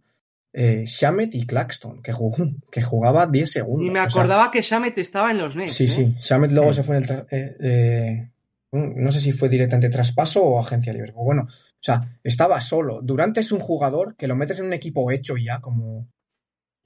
Eh, 0.53 0.83
Shamet 0.85 1.33
y 1.35 1.45
Claxton, 1.45 2.01
que, 2.01 2.11
jugó, 2.11 2.35
que 2.71 2.81
jugaba 2.81 3.25
10 3.27 3.51
segundos. 3.51 3.87
Y 3.87 3.91
me 3.91 3.99
acordaba 3.99 4.51
que 4.51 4.61
Shamet 4.61 4.97
estaba 4.97 5.31
en 5.31 5.37
los 5.37 5.55
Nets. 5.55 5.73
Sí, 5.73 5.87
sí. 5.87 6.01
¿eh? 6.01 6.15
Shamet 6.19 6.51
luego 6.51 6.73
se 6.73 6.83
fue 6.83 6.97
en 6.97 7.03
el. 7.03 7.25
Eh, 7.29 8.31
no 8.73 9.11
sé 9.11 9.19
si 9.19 9.33
fue 9.33 9.49
directamente 9.49 9.89
traspaso 9.89 10.43
o 10.43 10.59
agencia 10.59 10.93
libre. 10.93 11.11
Pero 11.11 11.23
bueno, 11.23 11.47
o 11.49 11.83
sea, 11.83 12.19
estaba 12.23 12.59
solo. 12.61 13.01
Durante 13.01 13.41
es 13.41 13.51
un 13.51 13.59
jugador 13.59 14.15
que 14.15 14.27
lo 14.27 14.35
metes 14.35 14.59
en 14.59 14.67
un 14.67 14.73
equipo 14.73 15.11
hecho 15.11 15.35
ya, 15.37 15.59
como, 15.59 16.07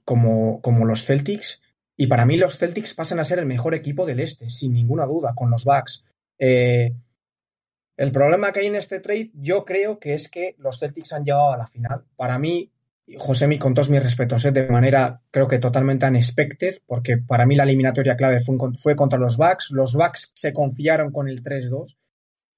como, 0.04 0.60
como 0.60 0.84
los 0.84 1.04
Celtics. 1.04 1.62
Y 1.96 2.08
para 2.08 2.26
mí 2.26 2.36
los 2.36 2.58
Celtics 2.58 2.94
pasan 2.94 3.20
a 3.20 3.24
ser 3.24 3.38
el 3.38 3.46
mejor 3.46 3.74
equipo 3.74 4.04
del 4.04 4.20
este, 4.20 4.50
sin 4.50 4.74
ninguna 4.74 5.06
duda, 5.06 5.34
con 5.34 5.50
los 5.50 5.64
Bucks. 5.64 6.04
Eh, 6.38 6.92
el 7.96 8.12
problema 8.12 8.52
que 8.52 8.60
hay 8.60 8.66
en 8.66 8.76
este 8.76 9.00
trade, 9.00 9.30
yo 9.34 9.64
creo 9.64 9.98
que 9.98 10.14
es 10.14 10.28
que 10.28 10.54
los 10.58 10.78
Celtics 10.78 11.12
han 11.12 11.24
llegado 11.24 11.52
a 11.52 11.56
la 11.56 11.66
final. 11.66 12.04
Para 12.16 12.38
mí, 12.38 12.70
Josemi, 13.14 13.58
con 13.58 13.72
todos 13.72 13.88
mis 13.88 14.02
respetos, 14.02 14.44
¿eh? 14.44 14.52
de 14.52 14.66
manera 14.68 15.22
creo 15.30 15.46
que 15.46 15.58
totalmente 15.58 16.06
unexpected, 16.06 16.78
porque 16.86 17.18
para 17.18 17.46
mí 17.46 17.54
la 17.54 17.62
eliminatoria 17.62 18.16
clave 18.16 18.40
fue, 18.40 18.96
contra 18.96 19.18
los 19.18 19.36
Bucks. 19.36 19.70
Los 19.70 19.94
Bucks 19.94 20.32
se 20.34 20.52
confiaron 20.52 21.12
con 21.12 21.28
el 21.28 21.42
3-2 21.42 21.98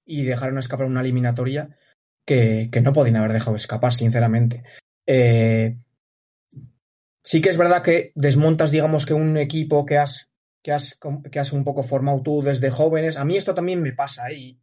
y 0.07 0.23
dejaron 0.23 0.59
escapar 0.59 0.87
una 0.87 1.03
eliminatoria 1.03 1.77
que, 2.25 2.71
no 2.83 2.93
podían 2.95 3.17
haber 3.17 3.33
dejado 3.33 3.57
escapar, 3.57 3.93
sinceramente. 3.93 4.63
Eh, 5.07 5.77
sí 7.23 7.43
que 7.43 7.51
es 7.51 7.59
verdad 7.59 7.83
que 7.83 8.13
desmontas, 8.15 8.71
digamos, 8.71 9.05
que 9.05 9.15
un 9.15 9.37
equipo 9.37 9.85
que 9.85 9.99
has, 9.99 10.31
que 10.63 10.73
has, 10.73 10.99
que 11.31 11.39
has 11.39 11.53
un 11.53 11.65
poco 11.65 11.83
formado 11.83 12.23
tú 12.23 12.43
desde 12.43 12.71
jóvenes. 12.71 13.19
A 13.19 13.25
mí 13.27 13.37
esto 13.37 13.55
también 13.55 13.83
me 13.83 13.93
pasa 13.93 14.29
¿eh? 14.31 14.57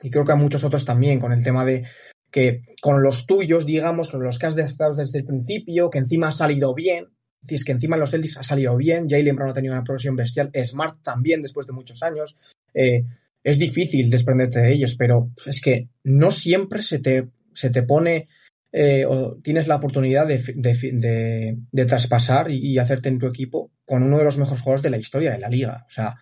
y 0.00 0.10
creo 0.10 0.24
que 0.24 0.32
a 0.32 0.36
muchos 0.36 0.62
otros 0.62 0.84
también, 0.84 1.18
con 1.18 1.32
el 1.32 1.42
tema 1.42 1.64
de 1.64 1.84
que 2.30 2.62
con 2.80 3.02
los 3.02 3.26
tuyos, 3.26 3.66
digamos, 3.66 4.10
con 4.10 4.22
los 4.22 4.38
que 4.38 4.46
has 4.46 4.58
estado 4.58 4.94
desde 4.94 5.18
el 5.18 5.24
principio, 5.24 5.90
que 5.90 5.98
encima 5.98 6.28
ha 6.28 6.32
salido 6.32 6.74
bien, 6.74 7.08
es 7.46 7.64
que 7.64 7.72
encima 7.72 7.96
en 7.96 8.00
los 8.00 8.10
Celtics 8.10 8.36
ha 8.36 8.42
salido 8.42 8.76
bien, 8.76 9.08
Jalen 9.08 9.36
Brown 9.36 9.50
ha 9.50 9.54
tenido 9.54 9.74
una 9.74 9.84
progresión 9.84 10.16
bestial, 10.16 10.50
Smart 10.62 11.02
también 11.02 11.42
después 11.42 11.66
de 11.66 11.72
muchos 11.72 12.02
años, 12.02 12.36
eh, 12.74 13.04
es 13.42 13.58
difícil 13.58 14.10
desprenderte 14.10 14.60
de 14.60 14.72
ellos, 14.72 14.96
pero 14.96 15.30
es 15.46 15.60
que 15.60 15.88
no 16.04 16.30
siempre 16.30 16.82
se 16.82 16.98
te, 16.98 17.28
se 17.54 17.70
te 17.70 17.82
pone 17.82 18.28
eh, 18.70 19.06
o 19.06 19.36
tienes 19.36 19.66
la 19.66 19.76
oportunidad 19.76 20.26
de, 20.26 20.38
de, 20.54 21.56
de, 21.72 21.84
traspasar 21.86 22.50
y, 22.50 22.58
y, 22.58 22.78
hacerte 22.78 23.08
en 23.08 23.18
tu 23.18 23.26
equipo 23.26 23.70
con 23.86 24.02
uno 24.02 24.18
de 24.18 24.24
los 24.24 24.36
mejores 24.36 24.60
jugadores 24.60 24.82
de 24.82 24.90
la 24.90 24.98
historia 24.98 25.32
de 25.32 25.38
la 25.38 25.48
liga. 25.48 25.84
O 25.86 25.90
sea, 25.90 26.16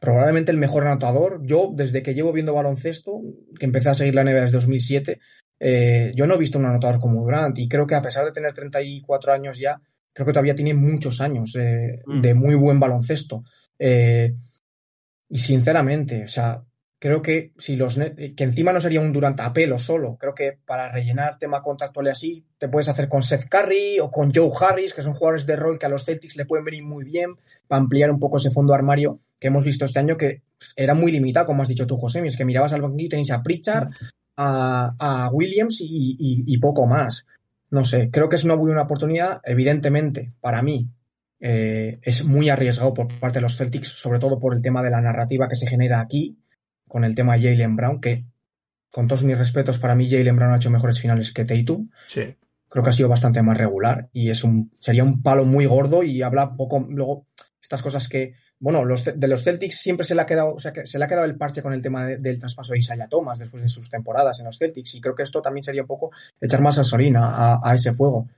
probablemente 0.00 0.50
el 0.50 0.56
mejor 0.56 0.86
anotador. 0.86 1.42
Yo, 1.44 1.72
desde 1.74 2.02
que 2.02 2.14
llevo 2.14 2.32
viendo 2.32 2.54
baloncesto, 2.54 3.20
que 3.58 3.66
empecé 3.66 3.90
a 3.90 3.94
seguir 3.94 4.14
la 4.14 4.24
NBA 4.24 4.40
desde 4.40 4.56
2007, 4.56 5.20
eh, 5.60 6.12
yo 6.14 6.26
no 6.26 6.34
he 6.34 6.38
visto 6.38 6.58
un 6.58 6.64
anotador 6.64 6.98
como 6.98 7.22
Durant 7.22 7.58
y 7.58 7.68
creo 7.68 7.86
que 7.86 7.94
a 7.94 8.00
pesar 8.00 8.24
de 8.24 8.32
tener 8.32 8.54
34 8.54 9.32
años 9.32 9.58
ya, 9.58 9.80
creo 10.12 10.26
que 10.26 10.32
todavía 10.32 10.54
tiene 10.54 10.72
muchos 10.72 11.20
años 11.20 11.54
eh, 11.56 12.02
mm. 12.06 12.20
de 12.22 12.34
muy 12.34 12.54
buen 12.54 12.80
baloncesto. 12.80 13.44
Eh, 13.78 14.34
y 15.28 15.38
sinceramente, 15.38 16.24
o 16.24 16.28
sea, 16.28 16.64
creo 16.98 17.20
que 17.20 17.52
si 17.58 17.76
los 17.76 17.96
que 17.96 18.44
encima 18.44 18.72
no 18.72 18.80
sería 18.80 19.00
un 19.00 19.12
Durant 19.12 19.38
a 19.40 19.52
pelo 19.52 19.78
solo, 19.78 20.16
creo 20.16 20.34
que 20.34 20.58
para 20.64 20.90
rellenar 20.90 21.38
tema 21.38 21.62
contractual 21.62 22.06
y 22.06 22.10
así, 22.10 22.46
te 22.58 22.68
puedes 22.68 22.88
hacer 22.88 23.08
con 23.08 23.22
Seth 23.22 23.48
Curry 23.48 24.00
o 24.00 24.10
con 24.10 24.32
Joe 24.34 24.50
Harris, 24.58 24.94
que 24.94 25.02
son 25.02 25.12
jugadores 25.12 25.46
de 25.46 25.56
rol 25.56 25.78
que 25.78 25.86
a 25.86 25.90
los 25.90 26.04
Celtics 26.04 26.36
le 26.36 26.46
pueden 26.46 26.64
venir 26.64 26.84
muy 26.84 27.04
bien 27.04 27.36
para 27.68 27.80
ampliar 27.80 28.10
un 28.10 28.18
poco 28.18 28.38
ese 28.38 28.50
fondo 28.50 28.74
armario 28.74 29.20
que 29.38 29.48
hemos 29.48 29.64
visto 29.64 29.84
este 29.84 29.98
año 29.98 30.16
que 30.16 30.42
era 30.76 30.94
muy 30.94 31.10
limitado, 31.10 31.46
como 31.46 31.62
has 31.62 31.68
dicho 31.68 31.86
tú, 31.86 31.96
José, 31.96 32.24
es 32.26 32.36
que 32.36 32.44
mirabas 32.44 32.72
al 32.72 32.82
banquillo 32.82 33.06
y 33.06 33.08
tenéis 33.08 33.30
a 33.30 33.42
Pritchard, 33.42 33.88
a, 34.40 35.30
Williams 35.32 35.78
y, 35.80 36.58
poco 36.58 36.86
más. 36.86 37.26
No 37.70 37.84
sé, 37.84 38.10
creo 38.10 38.28
que 38.28 38.36
es 38.36 38.44
una 38.44 38.54
buena 38.54 38.82
oportunidad. 38.82 39.40
Evidentemente, 39.44 40.32
para 40.40 40.62
mí, 40.62 40.88
eh, 41.38 41.98
es 42.02 42.24
muy 42.24 42.48
arriesgado 42.48 42.94
por 42.94 43.08
parte 43.18 43.38
de 43.38 43.42
los 43.42 43.56
Celtics, 43.56 43.88
sobre 43.88 44.18
todo 44.18 44.38
por 44.38 44.54
el 44.54 44.62
tema 44.62 44.82
de 44.82 44.90
la 44.90 45.00
narrativa 45.00 45.48
que 45.48 45.54
se 45.54 45.66
genera 45.66 46.00
aquí, 46.00 46.38
con 46.88 47.04
el 47.04 47.14
tema 47.14 47.36
de 47.36 47.42
Jalen 47.42 47.76
Brown, 47.76 48.00
que 48.00 48.24
con 48.90 49.06
todos 49.06 49.22
mis 49.22 49.38
respetos, 49.38 49.78
para 49.78 49.94
mí 49.94 50.10
Jalen 50.10 50.36
Brown 50.36 50.52
ha 50.52 50.56
hecho 50.56 50.70
mejores 50.70 51.00
finales 51.00 51.32
que 51.32 51.44
Tatum. 51.44 51.90
Sí. 52.08 52.36
creo 52.68 52.82
que 52.82 52.90
ha 52.90 52.94
sido 52.94 53.08
bastante 53.08 53.42
más 53.42 53.56
regular 53.56 54.08
y 54.12 54.30
es 54.30 54.42
un, 54.42 54.72
sería 54.80 55.04
un 55.04 55.22
palo 55.22 55.44
muy 55.44 55.66
gordo 55.66 56.02
y 56.02 56.22
habla 56.22 56.46
un 56.46 56.56
poco 56.56 56.86
luego 56.88 57.26
estas 57.62 57.82
cosas 57.82 58.08
que, 58.08 58.34
bueno, 58.60 58.84
los, 58.84 59.04
de 59.04 59.26
los 59.28 59.42
Celtics 59.42 59.78
siempre 59.80 60.04
se 60.06 60.14
le 60.14 60.20
ha 60.22 60.26
quedado, 60.26 60.54
o 60.54 60.58
sea, 60.58 60.72
que 60.72 60.86
se 60.86 60.98
le 60.98 61.04
ha 61.06 61.08
quedado 61.08 61.24
el 61.24 61.36
parche 61.36 61.62
con 61.62 61.72
el 61.72 61.82
tema 61.82 62.06
de- 62.06 62.18
del 62.18 62.38
traspaso 62.38 62.72
de 62.74 62.78
Isaiah 62.78 63.08
Thomas 63.08 63.38
después 63.38 63.62
de 63.62 63.68
sus 63.68 63.90
temporadas 63.90 64.38
en 64.40 64.46
los 64.46 64.58
Celtics 64.58 64.94
y 64.94 65.00
creo 65.00 65.14
que 65.14 65.22
esto 65.22 65.40
también 65.42 65.62
sería 65.62 65.80
un 65.82 65.88
poco 65.88 66.10
echar 66.40 66.60
más 66.60 66.76
gasolina 66.76 67.26
a, 67.54 67.60
a 67.64 67.74
ese 67.74 67.92
fuego. 67.94 68.28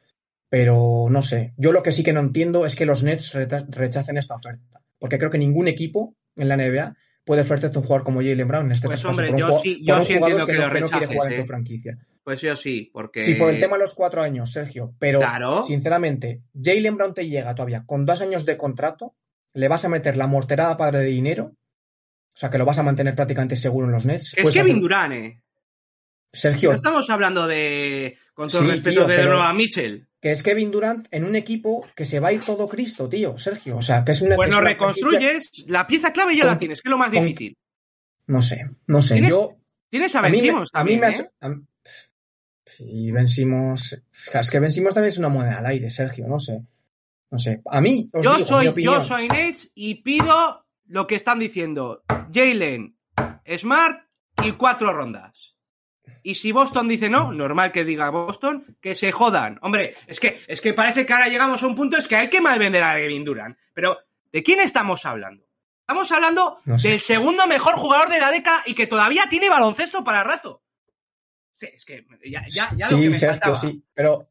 Pero 0.49 1.07
no 1.11 1.23
sé, 1.23 1.55
yo 1.57 1.73
lo 1.73 1.83
que 1.83 1.93
sí 1.93 2.05
que 2.05 2.13
no 2.13 2.21
entiendo 2.21 2.67
es 2.67 2.77
que 2.77 2.85
los 2.87 3.03
Nets 3.03 3.33
rechacen 3.71 4.19
esta 4.19 4.35
oferta, 4.35 4.83
porque 4.99 5.19
creo 5.19 5.31
que 5.31 5.39
ningún 5.39 5.67
equipo 5.67 6.15
en 6.37 6.49
la 6.49 6.57
NBA 6.57 6.95
puede 7.25 7.43
ofrecerte 7.43 7.79
un 7.79 7.85
jugador 7.85 8.05
como 8.05 8.21
Jalen 8.21 8.49
Brown 8.49 8.67
en 8.67 8.73
este 8.73 8.87
Pues, 8.87 9.01
traspaso 9.01 9.23
hombre, 9.29 9.41
yo 9.41 9.59
sí- 9.61 9.83
yo 9.85 10.03
sí 10.05 10.13
entiendo 10.15 10.45
que 10.47 10.53
no- 10.53 10.69
lo 10.69 10.81
no 10.81 10.89
quiere 10.89 11.07
jugar 11.07 11.33
en 11.33 11.39
¿eh? 11.39 11.41
tu 11.43 11.47
franquicia. 11.47 11.99
Pues 12.25 12.41
yo 12.41 12.55
sí, 12.55 12.89
porque. 12.93 13.25
Sí, 13.25 13.35
por 13.35 13.51
el 13.51 13.59
tema 13.59 13.77
de 13.77 13.83
los 13.83 13.95
cuatro 13.95 14.23
años, 14.23 14.53
Sergio. 14.53 14.95
Pero, 15.01 15.19
Claro. 15.21 15.63
sinceramente, 15.63 16.43
Jalen 16.61 16.97
Brown 16.97 17.15
te 17.15 17.27
llega 17.29 17.53
todavía 17.55 17.85
con 17.87 18.05
dos 18.07 18.21
años 18.23 18.45
de 18.47 18.57
contrato, 18.57 19.15
le 19.55 19.69
vas 19.69 19.85
a 19.85 19.89
meter 19.89 20.17
la 20.17 20.27
morterada 20.27 20.77
padre 20.77 21.01
de 21.01 21.07
dinero, 21.07 21.45
o 22.35 22.37
sea 22.37 22.51
que 22.51 22.59
lo 22.59 22.65
vas 22.65 22.79
a 22.79 22.83
mantener 22.83 23.15
prácticamente 23.15 23.57
seguro 23.57 23.87
en 23.87 23.93
los 23.93 24.07
Nets. 24.07 24.35
Es 24.37 24.51
Kevin 24.51 24.73
hacer- 24.73 24.81
Durant, 24.83 25.13
eh. 25.15 25.43
Sergio, 26.33 26.71
No 26.71 26.77
estamos 26.77 27.11
hablando 27.11 27.47
de. 27.47 28.17
Con 28.33 28.49
todo 28.49 28.63
Sí, 28.63 28.69
respeto 28.71 29.01
tío, 29.01 29.07
de 29.09 29.17
pero- 29.17 29.33
Donovan 29.33 29.57
Mitchell. 29.57 30.07
que 30.19 30.33
es 30.33 30.43
Kevin 30.43 30.71
Durant 30.71 31.07
en 31.11 31.25
un 31.25 31.37
equipo 31.37 31.87
que 31.95 32.07
se 32.07 32.19
va 32.21 32.29
a 32.29 32.33
ir 32.33 32.41
todo 32.41 32.67
Cristo, 32.69 33.07
tío, 33.09 33.37
Sergio. 33.37 33.77
O 33.77 33.83
sea, 33.83 34.03
que 34.05 34.13
es 34.13 34.23
una. 34.23 34.37
Pues 34.37 34.47
que 34.47 34.51
es 34.51 34.55
lo 34.57 34.61
una 34.63 34.71
reconstruyes, 34.71 35.51
la 35.67 35.87
pieza 35.87 36.13
clave 36.15 36.35
ya 36.37 36.47
la 36.47 36.59
tienes, 36.59 36.81
que 36.81 36.89
es 36.89 36.91
lo 36.91 36.97
más 36.97 37.13
con- 37.13 37.23
difícil. 37.23 37.55
No 38.29 38.41
sé, 38.41 38.65
no 38.87 39.03
sé. 39.03 39.15
¿Tienes- 39.15 39.31
Yo. 39.31 39.59
Tienes 39.91 40.15
a 40.17 40.21
A 40.21 40.29
mí, 40.31 40.41
Ben 40.41 40.47
me, 40.47 40.51
a 40.51 40.55
mí 40.55 40.61
me 40.63 40.67
también, 40.73 41.05
has- 41.05 41.21
¿eh? 41.21 41.31
a- 41.43 41.55
Sí, 42.65 43.11
Ben 43.11 43.29
Simmons- 43.29 44.03
Es 44.41 44.51
que 44.51 44.59
Ben 44.59 44.71
Simmons 44.71 44.95
también 44.95 45.09
es 45.13 45.19
una 45.19 45.29
moneda 45.29 45.59
al 45.59 45.67
aire, 45.67 45.91
Sergio, 45.91 46.27
no 46.27 46.39
sé. 46.39 46.63
No 47.33 47.39
sé. 47.39 47.63
A 47.67 47.81
mí, 47.81 48.09
os 48.13 48.23
Yo 48.25 48.31
digo, 48.37 48.39
mi 48.39 48.45
soy, 48.49 48.67
opinión. 48.69 48.95
yo 48.95 49.03
soy 49.05 49.29
Nets 49.29 49.73
y 49.75 49.97
pido 50.03 50.67
lo 50.87 51.07
que 51.07 51.17
están 51.17 51.39
diciendo. 51.39 52.03
Jalen, 52.33 52.97
Smart 53.59 54.07
y 54.45 54.53
cuatro 54.53 54.93
rondas. 54.93 55.57
Y 56.23 56.35
si 56.37 56.53
Boston 56.53 56.89
dice 56.89 57.09
no, 57.09 57.33
normal 57.33 57.73
que 57.73 57.85
diga 57.85 58.11
Boston, 58.11 58.77
que 58.81 58.95
se 58.95 59.11
jodan. 59.13 59.59
Hombre, 59.63 59.95
es 60.07 60.21
que, 60.21 60.43
es 60.47 60.61
que 60.61 60.75
parece 60.75 61.07
que 61.07 61.13
ahora 61.13 61.29
llegamos 61.29 61.63
a 61.63 61.67
un 61.67 61.75
punto, 61.75 61.97
es 61.97 62.07
que 62.07 62.17
hay 62.17 62.29
que 62.29 62.41
malvender 62.41 62.83
a 62.83 62.97
Kevin 62.97 63.25
Durant. 63.25 63.57
Pero, 63.75 63.99
¿de 64.31 64.43
quién 64.43 64.61
estamos 64.61 65.05
hablando? 65.07 65.45
Estamos 65.81 66.13
hablando 66.13 66.59
No 66.65 66.79
sé. 66.79 66.91
del 66.91 67.01
segundo 67.01 67.47
mejor 67.47 67.75
jugador 67.75 68.09
de 68.11 68.19
la 68.21 68.31
década 68.31 68.63
y 68.67 68.75
que 68.75 68.87
todavía 68.87 69.25
tiene 69.31 69.49
baloncesto 69.49 70.05
para 70.05 70.23
rato. 70.23 70.63
Sí, 71.55 71.67
es 71.75 71.85
que 71.85 72.05
ya, 72.27 72.45
ya, 72.51 72.71
ya 72.77 72.91
lo 72.91 72.97
sí, 72.97 73.03
que 73.05 73.09
me 73.09 73.15
Sergio, 73.15 73.31
faltaba. 73.41 73.55
sí, 73.57 73.85
pero 73.95 74.29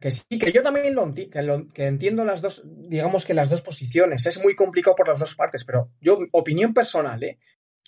que 0.00 0.10
sí, 0.10 0.38
que 0.38 0.52
yo 0.52 0.62
también 0.62 0.94
lo, 0.94 1.14
que 1.14 1.28
que 1.72 1.86
entiendo 1.86 2.24
las 2.24 2.40
dos, 2.40 2.62
digamos 2.64 3.24
que 3.24 3.34
las 3.34 3.48
dos 3.48 3.62
posiciones. 3.62 4.26
Es 4.26 4.42
muy 4.42 4.54
complicado 4.54 4.96
por 4.96 5.08
las 5.08 5.18
dos 5.18 5.34
partes, 5.34 5.64
pero 5.64 5.90
yo, 6.00 6.18
opinión 6.32 6.74
personal, 6.74 7.22
¿eh? 7.22 7.38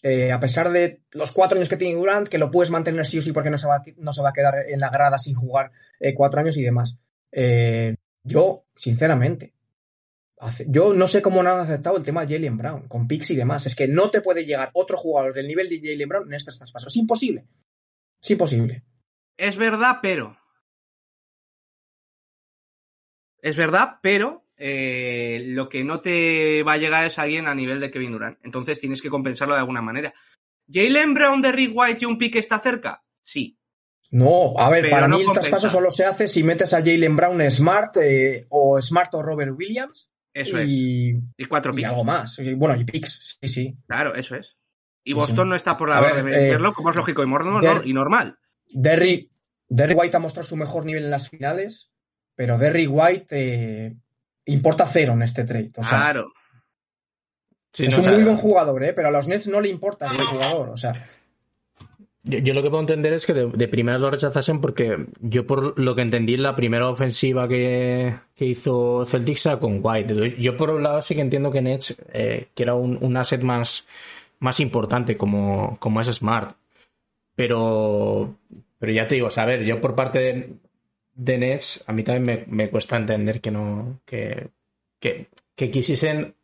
Eh, 0.02 0.30
a 0.32 0.38
pesar 0.38 0.70
de 0.70 1.00
los 1.12 1.32
cuatro 1.32 1.56
años 1.56 1.70
que 1.70 1.78
tiene 1.78 1.94
Durant, 1.94 2.28
que 2.28 2.36
lo 2.36 2.50
puedes 2.50 2.70
mantener 2.70 3.06
sí 3.06 3.18
o 3.18 3.22
sí 3.22 3.32
porque 3.32 3.48
no 3.48 3.56
se 3.56 3.66
va, 3.66 3.82
no 3.96 4.12
se 4.12 4.20
va 4.20 4.28
a 4.28 4.32
quedar 4.34 4.54
en 4.68 4.78
la 4.78 4.90
grada 4.90 5.18
sin 5.18 5.34
jugar 5.34 5.72
eh, 5.98 6.12
cuatro 6.12 6.40
años 6.40 6.58
y 6.58 6.62
demás. 6.62 6.98
Eh, 7.32 7.96
yo, 8.22 8.66
sinceramente, 8.76 9.54
yo 10.66 10.92
no 10.92 11.06
sé 11.06 11.22
cómo 11.22 11.42
no 11.42 11.50
han 11.50 11.60
aceptado 11.60 11.96
el 11.96 12.02
tema 12.02 12.26
de 12.26 12.34
Jalen 12.34 12.58
Brown, 12.58 12.88
con 12.88 13.08
picks 13.08 13.30
y 13.30 13.36
demás. 13.36 13.64
Es 13.64 13.74
que 13.74 13.88
no 13.88 14.10
te 14.10 14.20
puede 14.20 14.44
llegar 14.44 14.70
otro 14.74 14.98
jugador 14.98 15.32
del 15.32 15.48
nivel 15.48 15.70
de 15.70 15.80
Jalen 15.80 16.08
Brown 16.08 16.28
en 16.28 16.34
estos 16.34 16.58
traspasos. 16.58 16.92
Es 16.92 16.96
imposible. 16.96 17.46
Es 18.22 18.30
imposible. 18.30 18.84
Es 19.38 19.56
verdad, 19.56 20.00
pero. 20.02 20.36
Es 23.44 23.56
verdad, 23.56 23.96
pero 24.00 24.46
eh, 24.56 25.42
lo 25.48 25.68
que 25.68 25.84
no 25.84 26.00
te 26.00 26.62
va 26.62 26.72
a 26.74 26.76
llegar 26.78 27.04
es 27.06 27.18
alguien 27.18 27.46
a 27.46 27.54
nivel 27.54 27.78
de 27.80 27.90
Kevin 27.90 28.12
Durant. 28.12 28.38
Entonces 28.42 28.80
tienes 28.80 29.02
que 29.02 29.10
compensarlo 29.10 29.52
de 29.54 29.60
alguna 29.60 29.82
manera. 29.82 30.14
¿Jalen 30.72 31.12
Brown 31.12 31.42
de 31.42 31.52
Rick 31.52 31.72
White 31.74 31.98
y 32.00 32.04
un 32.06 32.16
pick 32.16 32.36
está 32.36 32.58
cerca? 32.58 33.04
Sí. 33.22 33.58
No, 34.10 34.54
a 34.56 34.70
ver, 34.70 34.82
Pero 34.84 34.94
para 34.96 35.08
no 35.08 35.16
mí 35.16 35.22
el 35.22 35.26
compensa. 35.26 35.50
traspaso 35.50 35.68
solo 35.74 35.90
se 35.90 36.04
hace 36.06 36.26
si 36.28 36.42
metes 36.42 36.72
a 36.72 36.78
Jalen 36.78 37.16
Brown 37.16 37.50
Smart 37.50 37.96
eh, 37.98 38.46
o 38.48 38.80
Smart 38.80 39.12
o 39.14 39.22
Robert 39.22 39.52
Williams 39.54 40.10
Eso 40.32 40.58
es. 40.58 40.68
y, 40.70 41.10
Y 41.36 41.44
cuatro 41.46 41.72
y 41.72 41.76
picks. 41.76 41.88
algo 41.90 42.04
más. 42.04 42.38
Y, 42.38 42.54
bueno, 42.54 42.80
y 42.80 42.84
picks, 42.84 43.36
sí, 43.42 43.48
sí. 43.48 43.76
Claro, 43.86 44.14
eso 44.14 44.36
es. 44.36 44.56
Y 45.04 45.10
Sí, 45.10 45.14
Boston 45.14 45.44
sí. 45.46 45.48
no 45.50 45.56
está 45.56 45.76
por 45.76 45.90
la 45.90 46.00
hora 46.00 46.14
de 46.14 46.20
eh, 46.20 46.24
venderlo, 46.24 46.72
como 46.72 46.88
es 46.90 46.96
lógico 46.96 47.22
y, 47.22 47.26
morno- 47.26 47.60
Der- 47.60 47.82
y 47.86 47.92
normal. 47.92 48.38
Derrick, 48.68 49.30
Derrick 49.68 49.98
White 49.98 50.16
ha 50.16 50.20
mostrado 50.20 50.48
su 50.48 50.56
mejor 50.56 50.86
nivel 50.86 51.04
en 51.04 51.10
las 51.10 51.28
finales, 51.28 51.90
pero 52.34 52.58
Derrick 52.58 52.90
White 52.90 53.26
eh, 53.30 53.94
importa 54.46 54.86
cero 54.86 55.12
en 55.12 55.22
este 55.22 55.44
trade. 55.44 55.72
O 55.76 55.84
sea, 55.84 55.98
claro. 55.98 56.32
Sí, 57.72 57.86
es 57.86 57.98
no, 57.98 58.04
un 58.04 58.14
muy 58.14 58.22
buen 58.24 58.36
jugador, 58.36 58.82
¿eh? 58.84 58.92
pero 58.92 59.08
a 59.08 59.10
los 59.10 59.26
Nets 59.26 59.48
no 59.48 59.60
le 59.60 59.68
importa 59.68 60.06
este 60.06 60.22
jugador. 60.24 60.68
O 60.68 60.76
sea, 60.76 60.92
Yo, 62.22 62.38
yo 62.38 62.54
lo 62.54 62.62
que 62.62 62.70
puedo 62.70 62.80
entender 62.80 63.12
es 63.12 63.26
que 63.26 63.34
de, 63.34 63.46
de 63.48 63.68
primeras 63.68 64.00
lo 64.00 64.10
rechazasen 64.10 64.60
porque 64.60 65.06
yo 65.20 65.46
por 65.46 65.78
lo 65.78 65.94
que 65.94 66.02
entendí 66.02 66.36
la 66.36 66.56
primera 66.56 66.88
ofensiva 66.88 67.46
que, 67.48 68.14
que 68.34 68.44
hizo 68.46 69.04
Celtics 69.04 69.46
era 69.46 69.58
con 69.58 69.80
White. 69.82 70.36
Yo 70.38 70.56
por 70.56 70.70
un 70.70 70.82
lado 70.82 71.02
sí 71.02 71.14
que 71.14 71.20
entiendo 71.20 71.50
que 71.50 71.62
Nets 71.62 71.96
eh, 72.14 72.48
quiera 72.54 72.74
un, 72.74 72.96
un 73.00 73.16
asset 73.16 73.42
más, 73.42 73.86
más 74.38 74.60
importante 74.60 75.16
como, 75.16 75.76
como 75.80 76.00
es 76.00 76.06
Smart. 76.08 76.56
Pero, 77.34 78.36
pero 78.78 78.92
ya 78.92 79.08
te 79.08 79.16
digo, 79.16 79.26
o 79.26 79.30
sea, 79.30 79.42
a 79.42 79.46
ver, 79.46 79.64
yo 79.64 79.80
por 79.80 79.96
parte 79.96 80.18
de, 80.20 80.54
de 81.14 81.38
Nets, 81.38 81.84
a 81.86 81.92
mí 81.92 82.02
también 82.02 82.24
me, 82.48 82.64
me 82.64 82.70
cuesta 82.70 82.96
entender 82.96 83.40
que 83.40 83.50
no, 83.50 84.00
que, 84.04 84.48
que, 84.98 85.28
que 85.54 85.70
quisiesen 85.70 86.34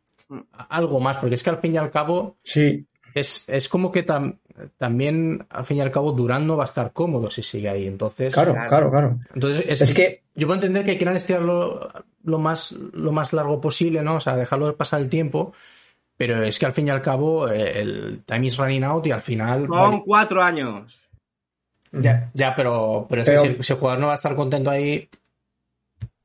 algo 0.69 1.01
más, 1.01 1.17
porque 1.17 1.35
es 1.35 1.43
que 1.43 1.51
al 1.51 1.59
fin 1.59 1.75
y 1.75 1.79
al 1.79 1.91
cabo 1.91 2.37
sí, 2.43 2.87
es, 3.15 3.49
es 3.49 3.69
como 3.69 3.91
que 3.91 4.07
tam- 4.07 4.39
también, 4.77 5.47
al 5.51 5.65
fin 5.65 5.79
y 5.79 5.81
al 5.81 5.91
cabo, 5.91 6.13
Durán 6.13 6.47
no 6.47 6.57
va 6.57 6.65
a 6.65 6.67
estar 6.67 6.93
cómodo 6.93 7.31
si 7.31 7.43
sigue 7.43 7.69
ahí. 7.69 7.87
Entonces, 7.87 8.35
claro, 8.35 8.55
claro, 8.69 8.91
claro. 8.91 9.19
entonces 9.35 9.65
es, 9.67 9.81
Es 9.81 9.95
que 9.95 10.23
yo 10.35 10.47
puedo 10.47 10.57
entender 10.61 10.85
que 10.85 10.97
quieran 10.99 11.17
estirarlo 11.17 11.91
lo 12.25 12.39
más, 12.39 12.73
lo 12.73 13.11
más 13.11 13.33
largo 13.33 13.61
posible, 13.61 14.03
¿no? 14.03 14.17
O 14.17 14.21
sea, 14.21 14.37
dejarlo 14.37 14.77
pasar 14.77 15.01
el 15.01 15.09
tiempo. 15.09 15.53
Pero 16.17 16.43
es 16.43 16.59
que 16.59 16.67
al 16.67 16.73
fin 16.75 16.87
y 16.89 16.91
al 16.91 17.01
cabo, 17.01 17.49
eh, 17.49 17.81
el 17.81 18.23
time 18.27 18.47
is 18.47 18.59
running 18.59 18.85
out 18.85 19.07
y 19.07 19.11
al 19.11 19.23
final. 19.23 19.67
Con 19.67 20.03
cuatro 20.03 20.43
años. 20.43 21.01
Ya, 21.93 22.31
ya, 22.35 22.55
pero, 22.55 23.07
pero 23.09 23.23
es 23.23 23.29
Pero- 23.29 23.43
que 23.43 23.55
si, 23.57 23.63
si 23.63 23.73
el 23.73 23.79
jugador 23.79 24.01
no 24.01 24.07
va 24.07 24.13
a 24.13 24.17
estar 24.17 24.35
contento 24.37 24.71
ahí. 24.71 25.09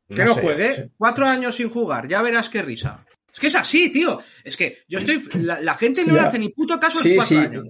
Que 0.08 0.24
no, 0.24 0.36
sé. 0.36 0.42
juegue. 0.42 0.72
sí. 0.72 0.92
Cuatro 0.98 1.26
años 1.26 1.56
sin 1.56 1.70
jugar, 1.70 2.08
ya 2.08 2.22
verás 2.22 2.50
qué 2.50 2.62
risa. 2.62 3.04
Es 3.34 3.40
que 3.40 3.48
es 3.48 3.56
así, 3.56 3.90
tío. 3.92 4.22
Es 4.44 4.56
que 4.56 4.78
yo 4.88 5.00
estoy. 5.00 5.22
La, 5.42 5.60
la 5.62 5.76
gente 5.76 6.06
no 6.06 6.16
Ya. 6.16 6.22
le 6.22 6.28
hace 6.28 6.40
ni 6.40 6.50
puto 6.50 6.80
caso 6.80 6.94
a 7.00 7.02
los 7.02 7.04
Sí, 7.04 7.16
cuatro 7.16 7.28
sí. 7.38 7.44
años. 7.44 7.66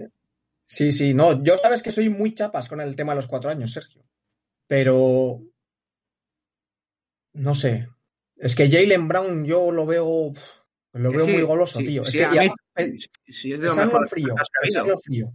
Sí, 0.68 0.92
sí, 0.92 1.14
no, 1.14 1.44
yo 1.44 1.58
sabes 1.58 1.82
que 1.82 1.92
soy 1.92 2.10
muy 2.10 2.34
chapas 2.36 2.68
con 2.68 2.82
el 2.82 2.96
tema 2.96 3.14
de 3.14 3.18
los 3.18 3.28
cuatro 3.28 3.50
años, 3.50 3.72
Sergio. 3.72 4.04
Pero. 4.68 5.40
No 7.34 7.56
sé. 7.56 7.88
Es 8.38 8.56
que 8.56 8.70
Jalen 8.70 9.08
Brown 9.08 9.46
yo 9.46 9.72
lo 9.72 9.86
veo. 9.86 10.34
Lo 10.94 11.12
Que 11.12 11.18
veo 11.18 11.26
sí, 11.26 11.32
muy 11.34 11.42
goloso, 11.44 11.80
sí, 11.80 11.86
tío. 11.86 12.04
Es 12.04 12.12
sí, 12.12 12.18
que, 12.20 12.26
a 12.26 12.44
y 12.46 12.50
mí- 12.50 12.54
es 13.54 13.60
de 13.62 13.68
lo 13.68 13.76
mejor 13.76 14.08
frío, 14.08 14.36
que 14.36 14.96
frío. 15.04 15.34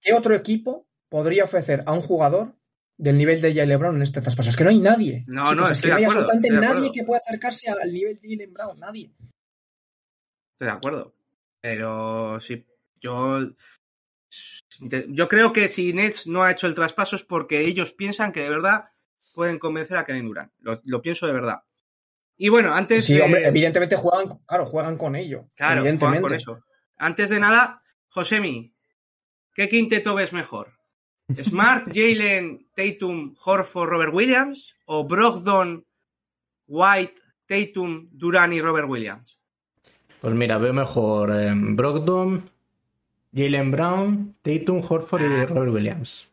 ¿Qué 0.00 0.12
otro 0.12 0.34
equipo 0.34 0.86
podría 1.08 1.44
ofrecer 1.44 1.82
a 1.86 1.92
un 1.92 2.00
jugador 2.00 2.54
del 2.98 3.18
nivel 3.18 3.40
de 3.40 3.54
Jalen 3.54 3.78
Brown 3.78 3.96
en 3.96 4.02
este 4.02 4.20
traspaso? 4.20 4.50
Es 4.50 4.56
que 4.56 4.64
no 4.64 4.70
hay 4.70 4.80
nadie. 4.80 5.24
No, 5.26 5.50
chicos, 5.50 5.56
no, 5.56 5.68
es 5.68 5.82
que 5.82 5.88
no 5.88 5.96
hay 5.96 6.04
acuerdo, 6.04 6.22
absolutamente 6.22 6.66
nadie 6.66 6.92
que 6.92 7.04
pueda 7.04 7.20
acercarse 7.24 7.70
al 7.70 7.92
nivel 7.92 8.18
de 8.20 8.28
Jalen 8.28 8.52
Brown. 8.52 8.80
Nadie. 8.80 9.12
Estoy 10.52 10.66
de 10.66 10.70
acuerdo. 10.70 11.14
Pero 11.60 12.40
sí, 12.40 12.64
yo. 13.00 13.40
Yo 15.08 15.28
creo 15.28 15.52
que 15.52 15.68
si 15.68 15.92
Nets 15.92 16.26
no 16.26 16.42
ha 16.42 16.50
hecho 16.50 16.66
el 16.66 16.74
traspaso 16.74 17.16
es 17.16 17.22
porque 17.24 17.60
ellos 17.62 17.92
piensan 17.92 18.32
que 18.32 18.40
de 18.40 18.50
verdad 18.50 18.90
pueden 19.34 19.58
convencer 19.58 19.96
a 19.96 20.04
Kevin 20.04 20.26
Durant. 20.26 20.52
Lo, 20.60 20.80
lo 20.84 21.00
pienso 21.00 21.26
de 21.26 21.32
verdad. 21.32 21.62
Y 22.36 22.50
bueno, 22.50 22.74
antes 22.74 23.06
Sí, 23.06 23.14
de... 23.14 23.22
hombre, 23.22 23.46
evidentemente 23.46 23.96
juegan, 23.96 24.38
claro, 24.46 24.66
juegan 24.66 24.98
con 24.98 25.16
ello. 25.16 25.48
Claro, 25.54 25.80
juegan 25.82 26.20
con 26.20 26.34
eso. 26.34 26.60
Antes 26.98 27.30
de 27.30 27.40
nada, 27.40 27.82
Josemi, 28.08 28.74
¿qué 29.54 29.68
quinteto 29.68 30.14
ves 30.14 30.32
mejor? 30.32 30.75
¿Smart, 31.34 31.88
Jalen, 31.92 32.66
Tatum, 32.74 33.34
Horford, 33.44 33.88
Robert 33.90 34.14
Williams? 34.14 34.76
¿O 34.86 35.06
Brogdon, 35.06 35.84
White, 36.68 37.20
Tatum, 37.46 38.08
Durant 38.12 38.52
y 38.54 38.60
Robert 38.60 38.88
Williams? 38.88 39.38
Pues 40.20 40.34
mira, 40.34 40.58
veo 40.58 40.72
mejor 40.72 41.30
eh, 41.34 41.52
Brogdon, 41.54 42.48
Jalen 43.34 43.70
Brown, 43.70 44.36
Tatum, 44.42 44.80
Horford 44.88 45.22
y 45.22 45.44
Robert 45.46 45.72
Williams. 45.72 46.30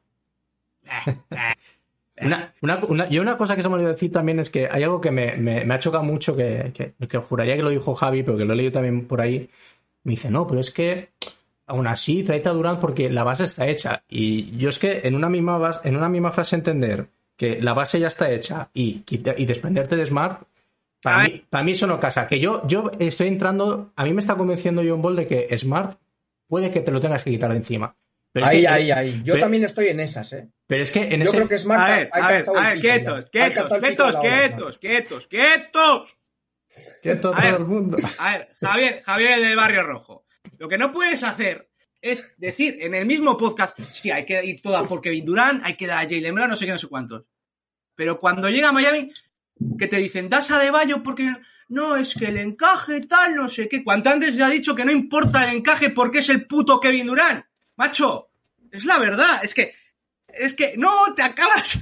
Una, 2.21 2.53
una, 2.61 2.75
una- 2.87 3.07
y 3.09 3.17
una 3.19 3.37
cosa 3.37 3.55
que 3.55 3.63
se 3.63 3.69
me 3.69 3.75
olvidó 3.75 3.89
decir 3.89 4.11
también 4.11 4.39
es 4.39 4.49
que 4.49 4.67
hay 4.71 4.83
algo 4.83 5.01
que 5.01 5.09
me, 5.11 5.35
me- 5.35 5.65
me 5.65 5.73
ha 5.73 5.79
chocado 5.79 6.03
mucho, 6.03 6.35
que, 6.35 6.71
que- 6.73 7.07
que 7.07 7.17
juraría 7.17 7.55
que 7.55 7.63
lo 7.63 7.69
dijo 7.71 7.95
Javi, 7.95 8.21
pero 8.23 8.37
que 8.37 8.45
lo 8.45 8.53
he 8.53 8.55
leído 8.55 8.71
también 8.73 9.07
por 9.07 9.19
ahí. 9.21 9.49
Me 10.03 10.11
dice, 10.11 10.29
no, 10.29 10.45
pero 10.45 10.59
es 10.59 10.69
que 10.71 11.12
aún 11.73 11.87
así 11.87 12.23
trae 12.23 12.41
a 12.45 12.49
Durant 12.51 12.79
porque 12.79 13.09
la 13.09 13.23
base 13.23 13.43
está 13.45 13.67
hecha. 13.67 14.03
Y 14.07 14.55
yo 14.57 14.69
es 14.69 14.79
que 14.79 15.01
en 15.03 15.15
una 15.15 15.29
misma, 15.29 15.81
en 15.83 15.95
una 15.97 16.09
misma 16.09 16.31
frase 16.31 16.55
entender 16.55 17.07
que 17.37 17.61
la 17.61 17.73
base 17.73 17.99
ya 17.99 18.07
está 18.07 18.29
hecha 18.31 18.69
y, 18.73 19.03
y 19.09 19.45
desprenderte 19.45 19.95
de 19.95 20.05
Smart, 20.05 20.43
para 21.01 21.23
mí, 21.23 21.29
ver. 21.31 21.43
para 21.49 21.63
mí 21.63 21.71
eso 21.71 21.87
no 21.87 21.99
casa. 21.99 22.27
Que 22.27 22.39
yo, 22.39 22.65
yo 22.67 22.91
estoy 22.99 23.27
entrando, 23.27 23.91
a 23.95 24.03
mí 24.05 24.13
me 24.13 24.21
está 24.21 24.35
convenciendo 24.35 24.81
John 24.87 25.01
Ball 25.01 25.15
de 25.17 25.27
que 25.27 25.57
Smart 25.57 25.99
puede 26.47 26.69
que 26.71 26.79
te 26.81 26.91
lo 26.91 27.01
tengas 27.01 27.23
que 27.23 27.31
quitar 27.31 27.49
de 27.51 27.57
encima. 27.57 27.95
Pero 28.31 28.45
es 28.45 28.51
ahí, 28.51 28.61
que- 28.61 28.67
ahí, 28.67 28.91
ahí. 28.91 29.21
Yo 29.23 29.33
pero- 29.33 29.45
también 29.45 29.63
estoy 29.65 29.87
en 29.89 29.99
esas, 29.99 30.31
¿eh? 30.33 30.47
Pero 30.67 30.83
es 30.83 30.91
que 30.91 31.01
en 31.03 31.17
Yo 31.19 31.23
ese... 31.23 31.37
creo 31.37 31.47
que 31.49 31.57
Smart 31.57 31.81
A 31.81 31.85
ha- 31.85 31.95
ver, 31.97 32.09
ha 32.13 32.17
a 32.25 32.27
ver, 32.31 32.45
a 32.47 32.61
ver, 32.69 32.75
ya. 32.77 32.81
quietos, 32.81 33.25
quietos, 33.31 33.67
quietos, 33.79 34.15
quietos, 34.21 34.77
quietos, 34.79 35.27
quietos. 35.27 36.09
ver. 37.03 37.19
todo 37.19 37.57
el 37.57 37.65
mundo. 37.65 37.97
A 38.17 38.31
ver, 38.37 38.49
Javier, 38.61 39.03
Javier 39.05 39.39
del 39.41 39.55
Barrio 39.55 39.83
Rojo. 39.83 40.22
Lo 40.63 40.69
que 40.69 40.77
no 40.77 40.93
puedes 40.93 41.21
hacer 41.23 41.69
es 41.99 42.23
decir 42.37 42.77
en 42.79 42.95
el 42.95 43.05
mismo 43.05 43.35
podcast, 43.35 43.77
sí, 43.91 44.11
hay 44.11 44.25
que 44.25 44.45
ir 44.45 44.61
toda 44.61 44.85
por 44.87 45.01
Kevin 45.01 45.25
Durant, 45.25 45.61
hay 45.65 45.75
que 45.75 45.85
dar 45.87 45.97
a 45.97 46.03
Jalen 46.03 46.33
Brown, 46.33 46.51
no 46.51 46.55
sé 46.55 46.65
qué, 46.65 46.71
no 46.71 46.77
sé 46.77 46.87
cuántos. 46.87 47.25
Pero 47.95 48.17
cuando 48.17 48.49
llega 48.49 48.69
a 48.69 48.71
Miami, 48.71 49.11
que 49.77 49.87
te 49.87 49.97
dicen, 49.97 50.29
das 50.29 50.51
a 50.51 50.59
De 50.59 50.71
Bayo 50.71 51.03
porque 51.03 51.35
no, 51.67 51.97
es 51.97 52.13
que 52.15 52.27
el 52.27 52.37
encaje 52.37 53.01
tal, 53.01 53.35
no 53.35 53.49
sé 53.49 53.67
qué. 53.67 53.83
Cuanto 53.83 54.09
antes 54.09 54.37
ya 54.37 54.47
ha 54.47 54.49
dicho 54.51 54.73
que 54.73 54.85
no 54.85 54.91
importa 54.93 55.43
el 55.51 55.57
encaje 55.57 55.89
porque 55.89 56.19
es 56.19 56.29
el 56.29 56.47
puto 56.47 56.79
Kevin 56.79 57.07
Durant. 57.07 57.43
Macho, 57.75 58.29
es 58.71 58.85
la 58.85 58.99
verdad, 58.99 59.41
es 59.43 59.53
que, 59.53 59.73
es 60.29 60.53
que, 60.53 60.75
no, 60.77 61.13
te 61.13 61.23
acabas. 61.23 61.77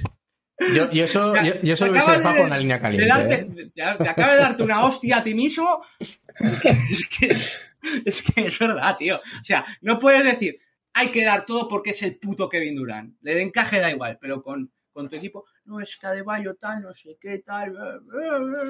Yo, 0.74 0.90
yo 0.90 1.04
eso, 1.04 1.36
yo, 1.44 1.52
yo 1.62 1.74
eso 1.74 1.86
lo 1.86 1.92
hubiese 1.92 2.10
dejado 2.10 2.34
de- 2.34 2.40
con 2.40 2.50
la 2.50 2.58
línea 2.58 2.76
de 2.78 2.82
caliente. 2.82 3.06
darte- 3.06 3.34
¿eh? 3.34 3.70
te, 3.76 4.04
te 4.04 4.08
acaba 4.08 4.34
de 4.34 4.40
darte 4.40 4.62
una 4.64 4.84
hostia 4.84 5.18
a 5.18 5.22
ti 5.22 5.36
mismo. 5.36 5.84
Es 6.40 6.58
que, 6.60 6.70
es 6.70 7.08
que 7.08 7.71
es 8.04 8.58
verdad, 8.58 8.96
tío. 8.96 9.16
O 9.16 9.44
sea, 9.44 9.64
no 9.80 9.98
puedes 9.98 10.24
decir, 10.24 10.58
hay 10.94 11.08
que 11.10 11.24
dar 11.24 11.44
todo 11.46 11.68
porque 11.68 11.90
es 11.90 12.02
el 12.02 12.16
puto 12.18 12.48
Kevin 12.48 12.76
Durant. 12.76 13.14
Le 13.22 13.34
de 13.34 13.42
encaje 13.42 13.80
da 13.80 13.90
igual, 13.90 14.18
pero 14.20 14.42
con, 14.42 14.70
con 14.92 15.08
tu 15.08 15.16
equipo, 15.16 15.44
no, 15.64 15.80
es 15.80 15.96
que 15.96 16.06
Adebayo 16.06 16.54
tal, 16.56 16.82
no 16.82 16.92
sé 16.94 17.16
qué 17.20 17.38
tal. 17.38 17.74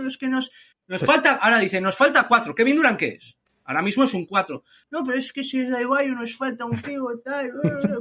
Es 0.06 0.16
que 0.18 0.28
nos, 0.28 0.50
nos 0.86 1.02
falta, 1.04 1.32
ahora 1.36 1.58
dice, 1.58 1.80
nos 1.80 1.96
falta 1.96 2.26
cuatro. 2.28 2.54
¿Kevin 2.54 2.76
Durant 2.76 2.98
qué 2.98 3.08
es? 3.20 3.36
Ahora 3.64 3.82
mismo 3.82 4.04
es 4.04 4.12
un 4.14 4.26
cuatro. 4.26 4.64
No, 4.90 5.04
pero 5.04 5.18
es 5.18 5.32
que 5.32 5.44
si 5.44 5.60
es 5.60 5.72
Adebayo 5.72 6.14
nos 6.14 6.36
falta 6.36 6.64
un 6.64 6.80
tío 6.82 7.04
tal. 7.24 7.52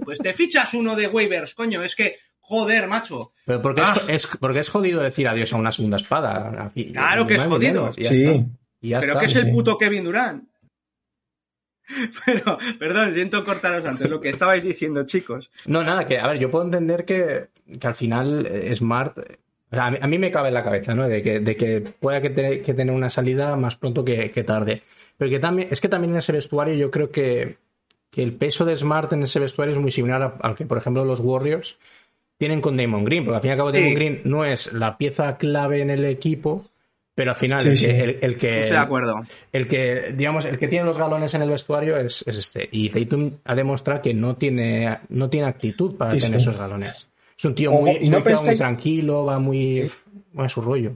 Pues 0.03 0.17
te 0.19 0.33
fichas 0.33 0.73
uno 0.73 0.95
de 0.95 1.07
waivers, 1.07 1.53
coño. 1.53 1.83
Es 1.83 1.95
que, 1.95 2.17
joder, 2.39 2.87
macho. 2.87 3.33
Pero 3.45 3.61
porque, 3.61 3.81
Ah. 3.83 3.93
es, 4.07 4.25
es- 4.25 4.37
porque 4.39 4.59
es 4.59 4.69
jodido 4.69 5.01
decir 5.01 5.27
adiós 5.27 5.53
a 5.53 5.57
una 5.57 5.71
segunda 5.71 5.97
espada. 5.97 6.71
Claro 6.93 7.27
que 7.27 7.35
es 7.35 7.43
jodido. 7.45 7.89
y 7.95 8.03
ya 8.03 8.09
Sí. 8.09 8.23
está. 8.25 8.45
Y 8.81 8.89
ya 8.89 8.99
Pero 8.99 9.13
está. 9.13 9.19
que 9.25 9.31
es 9.31 9.35
el 9.45 9.51
puto 9.51 9.77
Kevin 9.77 10.03
Durant. 10.03 10.49
Pero, 12.25 12.57
perdón, 12.79 13.13
siento 13.13 13.43
cortaros 13.43 13.85
antes 13.85 14.09
lo 14.09 14.19
que 14.21 14.29
estabais 14.29 14.63
diciendo, 14.63 15.03
chicos. 15.05 15.51
No, 15.65 15.83
nada, 15.83 16.05
que 16.07 16.17
a 16.19 16.27
ver, 16.27 16.39
yo 16.39 16.49
puedo 16.51 16.65
entender 16.65 17.05
que, 17.05 17.47
que 17.79 17.87
al 17.87 17.95
final 17.95 18.45
eh, 18.45 18.73
Smart. 18.75 19.17
o 19.17 19.21
sea, 19.75 19.85
a, 19.87 19.91
mí, 19.91 19.97
a 20.01 20.07
mí 20.07 20.17
me 20.17 20.31
cabe 20.31 20.49
en 20.49 20.53
la 20.55 20.63
cabeza, 20.63 20.93
¿no? 20.95 21.07
De 21.07 21.21
que, 21.21 21.39
de 21.39 21.55
que 21.55 21.81
pueda 21.81 22.21
que, 22.21 22.29
te- 22.29 22.61
que 22.61 22.73
tener 22.73 22.93
una 22.95 23.09
salida 23.09 23.55
más 23.55 23.75
pronto 23.75 24.03
que, 24.05 24.31
que 24.31 24.43
tarde. 24.43 24.81
Pero 25.17 25.29
que 25.31 25.39
también, 25.39 25.67
es 25.71 25.79
que 25.81 25.89
también 25.89 26.11
en 26.13 26.17
ese 26.17 26.31
vestuario 26.31 26.73
yo 26.75 26.89
creo 26.91 27.11
que, 27.11 27.57
que 28.09 28.23
el 28.23 28.33
peso 28.33 28.65
de 28.65 28.75
Smart 28.75 29.11
en 29.13 29.23
ese 29.23 29.39
vestuario 29.39 29.73
es 29.75 29.79
muy 29.81 29.91
similar 29.91 30.35
al 30.41 30.55
que, 30.55 30.65
por 30.65 30.77
ejemplo, 30.77 31.05
los 31.05 31.19
Warriors 31.19 31.77
tienen 32.37 32.59
con 32.59 32.75
Damon 32.75 33.05
Green, 33.05 33.23
porque 33.23 33.35
al 33.35 33.41
fin 33.41 33.49
y 33.49 33.51
al 33.51 33.57
cabo 33.57 33.71
Sí. 33.71 33.77
Damon 33.79 33.93
Green 33.93 34.21
no 34.23 34.45
es 34.45 34.73
la 34.73 34.97
pieza 34.97 35.37
clave 35.37 35.81
en 35.81 35.91
el 35.91 36.03
equipo, 36.05 36.65
pero 37.15 37.31
al 37.31 37.35
final 37.37 37.59
Sí, 37.61 37.69
el, 37.69 37.77
sí. 37.77 37.85
que, 37.87 38.01
el, 38.03 38.19
el 38.21 38.37
que 38.37 38.47
Estoy 38.47 38.71
de 38.71 38.77
acuerdo. 38.77 39.15
el 39.51 39.67
que, 39.67 40.13
digamos, 40.15 40.45
el 40.45 40.57
que 40.57 40.67
tiene 40.67 40.85
los 40.85 40.97
galones 40.97 41.33
en 41.33 41.41
el 41.41 41.49
vestuario 41.49 41.97
es, 41.97 42.23
es 42.27 42.37
este. 42.37 42.67
Y 42.71 42.89
Tatum 42.89 43.31
ha 43.43 43.55
demostrado 43.55 44.01
que 44.01 44.13
no 44.13 44.35
tiene, 44.35 44.99
no 45.09 45.29
tiene 45.29 45.47
actitud 45.47 45.97
para 45.97 46.11
Sí, 46.13 46.19
tener 46.21 46.39
sí. 46.41 46.47
esos 46.49 46.57
galones. 46.59 47.07
Es 47.37 47.45
un 47.45 47.55
tío 47.55 47.71
muy, 47.71 47.97
y 48.01 48.09
no 48.09 48.19
muy, 48.21 48.55
tranquilo, 48.55 49.25
va 49.25 49.39
muy, 49.39 49.89
Sí. 49.89 49.91
va 50.39 50.45
a 50.45 50.49
su 50.49 50.61
rollo. 50.61 50.95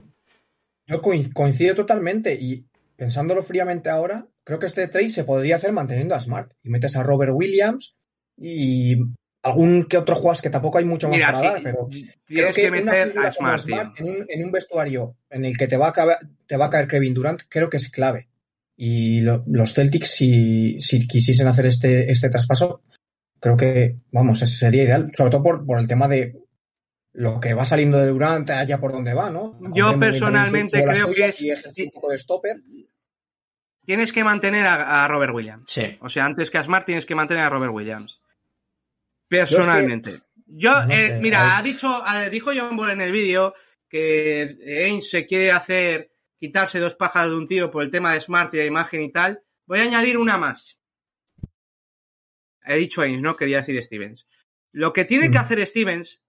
Yo 0.86 1.02
coin- 1.02 1.32
coincido 1.32 1.74
totalmente 1.74 2.34
y 2.34 2.64
pensándolo 2.96 3.42
fríamente 3.42 3.90
ahora, 3.90 4.26
creo 4.44 4.58
que 4.58 4.66
este 4.66 4.86
trade 4.88 5.10
se 5.10 5.24
podría 5.24 5.56
hacer 5.56 5.72
manteniendo 5.72 6.14
a 6.14 6.20
Smart. 6.20 6.52
Y 6.62 6.70
metes 6.70 6.96
a 6.96 7.02
Robert 7.02 7.32
Williams 7.34 7.94
y 8.38 8.96
algún 9.46 9.84
que 9.84 9.96
otro 9.98 10.14
jugador 10.16 10.42
que 10.42 10.50
tampoco 10.50 10.78
hay 10.78 10.84
mucho 10.84 11.08
más 11.08 11.16
Mira, 11.16 11.26
para 11.32 11.38
sí, 11.38 11.46
dar, 11.46 11.62
pero 11.62 11.88
tienes 12.26 12.54
creo 12.54 12.70
que 12.70 12.70
meter 12.70 13.18
a 13.18 13.32
Smart, 13.32 13.64
tío. 13.64 13.74
Smart 13.76 14.00
en, 14.00 14.06
un, 14.08 14.26
en 14.28 14.44
un 14.44 14.52
vestuario 14.52 15.16
en 15.30 15.44
el 15.44 15.56
que 15.56 15.66
te 15.68 15.76
va 15.76 15.88
a, 15.88 15.92
caber- 15.92 16.18
te 16.46 16.56
va 16.56 16.66
a 16.66 16.70
caer 16.70 16.88
Kevin 16.88 17.14
Durant, 17.14 17.42
creo 17.48 17.68
que 17.70 17.76
es 17.78 17.88
clave. 17.90 18.28
Y 18.76 19.20
lo- 19.20 19.42
los 19.46 19.72
Celtics, 19.72 20.08
si, 20.10 20.80
si 20.80 21.06
quisiesen 21.06 21.48
hacer 21.48 21.66
este, 21.66 22.10
este 22.12 22.28
traspaso, 22.28 22.82
creo 23.40 23.56
que, 23.56 23.96
vamos, 24.12 24.42
ese 24.42 24.56
sería 24.56 24.82
ideal. 24.84 25.10
Sobre 25.14 25.30
todo 25.30 25.42
por, 25.42 25.64
por 25.64 25.78
el 25.78 25.88
tema 25.88 26.08
de 26.08 26.34
lo 27.12 27.40
que 27.40 27.54
va 27.54 27.64
saliendo 27.64 27.96
de 27.98 28.08
Durant, 28.08 28.50
allá 28.50 28.78
por 28.78 28.92
donde 28.92 29.14
va, 29.14 29.30
¿no? 29.30 29.52
Con 29.52 29.72
Yo 29.72 29.98
personalmente 29.98 30.84
creo 30.84 31.10
que 31.14 31.24
es- 31.24 31.40
y 31.42 31.50
un 31.50 31.90
poco 31.90 32.10
de 32.10 32.18
stopper. 32.18 32.56
Tienes 33.84 34.12
que 34.12 34.24
mantener 34.24 34.66
a, 34.66 35.04
a 35.04 35.08
Robert 35.08 35.32
Williams. 35.32 35.64
Sí. 35.68 35.96
O 36.00 36.08
sea, 36.08 36.24
antes 36.24 36.50
que 36.50 36.58
a 36.58 36.64
Smart 36.64 36.84
tienes 36.84 37.06
que 37.06 37.14
mantener 37.14 37.44
a 37.44 37.50
Robert 37.50 37.72
Williams. 37.72 38.20
Personalmente. 39.28 40.20
Yo, 40.46 40.72
no 40.84 40.90
eh, 40.92 40.96
sé, 41.08 41.18
mira, 41.20 41.42
hay- 41.56 41.60
ha 41.60 41.62
dicho, 41.62 41.88
ha- 42.04 42.28
dijo 42.28 42.52
John 42.56 42.76
Ball 42.76 42.90
en 42.90 43.00
el 43.00 43.12
vídeo 43.12 43.54
que 43.88 44.56
Ainge 44.84 45.02
se 45.06 45.26
quiere 45.26 45.50
hacer 45.52 46.10
quitarse 46.38 46.78
dos 46.78 46.94
pájaros 46.96 47.32
de 47.32 47.38
un 47.38 47.48
tiro 47.48 47.70
por 47.70 47.82
el 47.82 47.90
tema 47.90 48.12
de 48.12 48.20
Smart 48.20 48.52
y 48.54 48.58
de 48.58 48.66
imagen 48.66 49.02
y 49.02 49.10
tal. 49.12 49.42
Voy 49.66 49.80
a 49.80 49.82
añadir 49.84 50.18
una 50.18 50.36
más. 50.36 50.78
He 52.64 52.76
dicho 52.76 53.02
Ainge, 53.02 53.20
¿no? 53.22 53.36
Quería 53.36 53.58
decir 53.58 53.82
Stevens. 53.82 54.26
Lo 54.72 54.92
que 54.92 55.04
tiene 55.04 55.30
que 55.30 55.38
Mm. 55.38 55.42
hacer 55.42 55.66
Stevens 55.66 56.24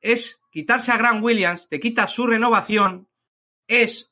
es 0.00 0.40
quitarse 0.50 0.92
a 0.92 0.96
Grant 0.98 1.22
Williams, 1.22 1.68
te 1.68 1.80
quita 1.80 2.06
su 2.06 2.26
renovación, 2.26 3.08
es 3.66 4.10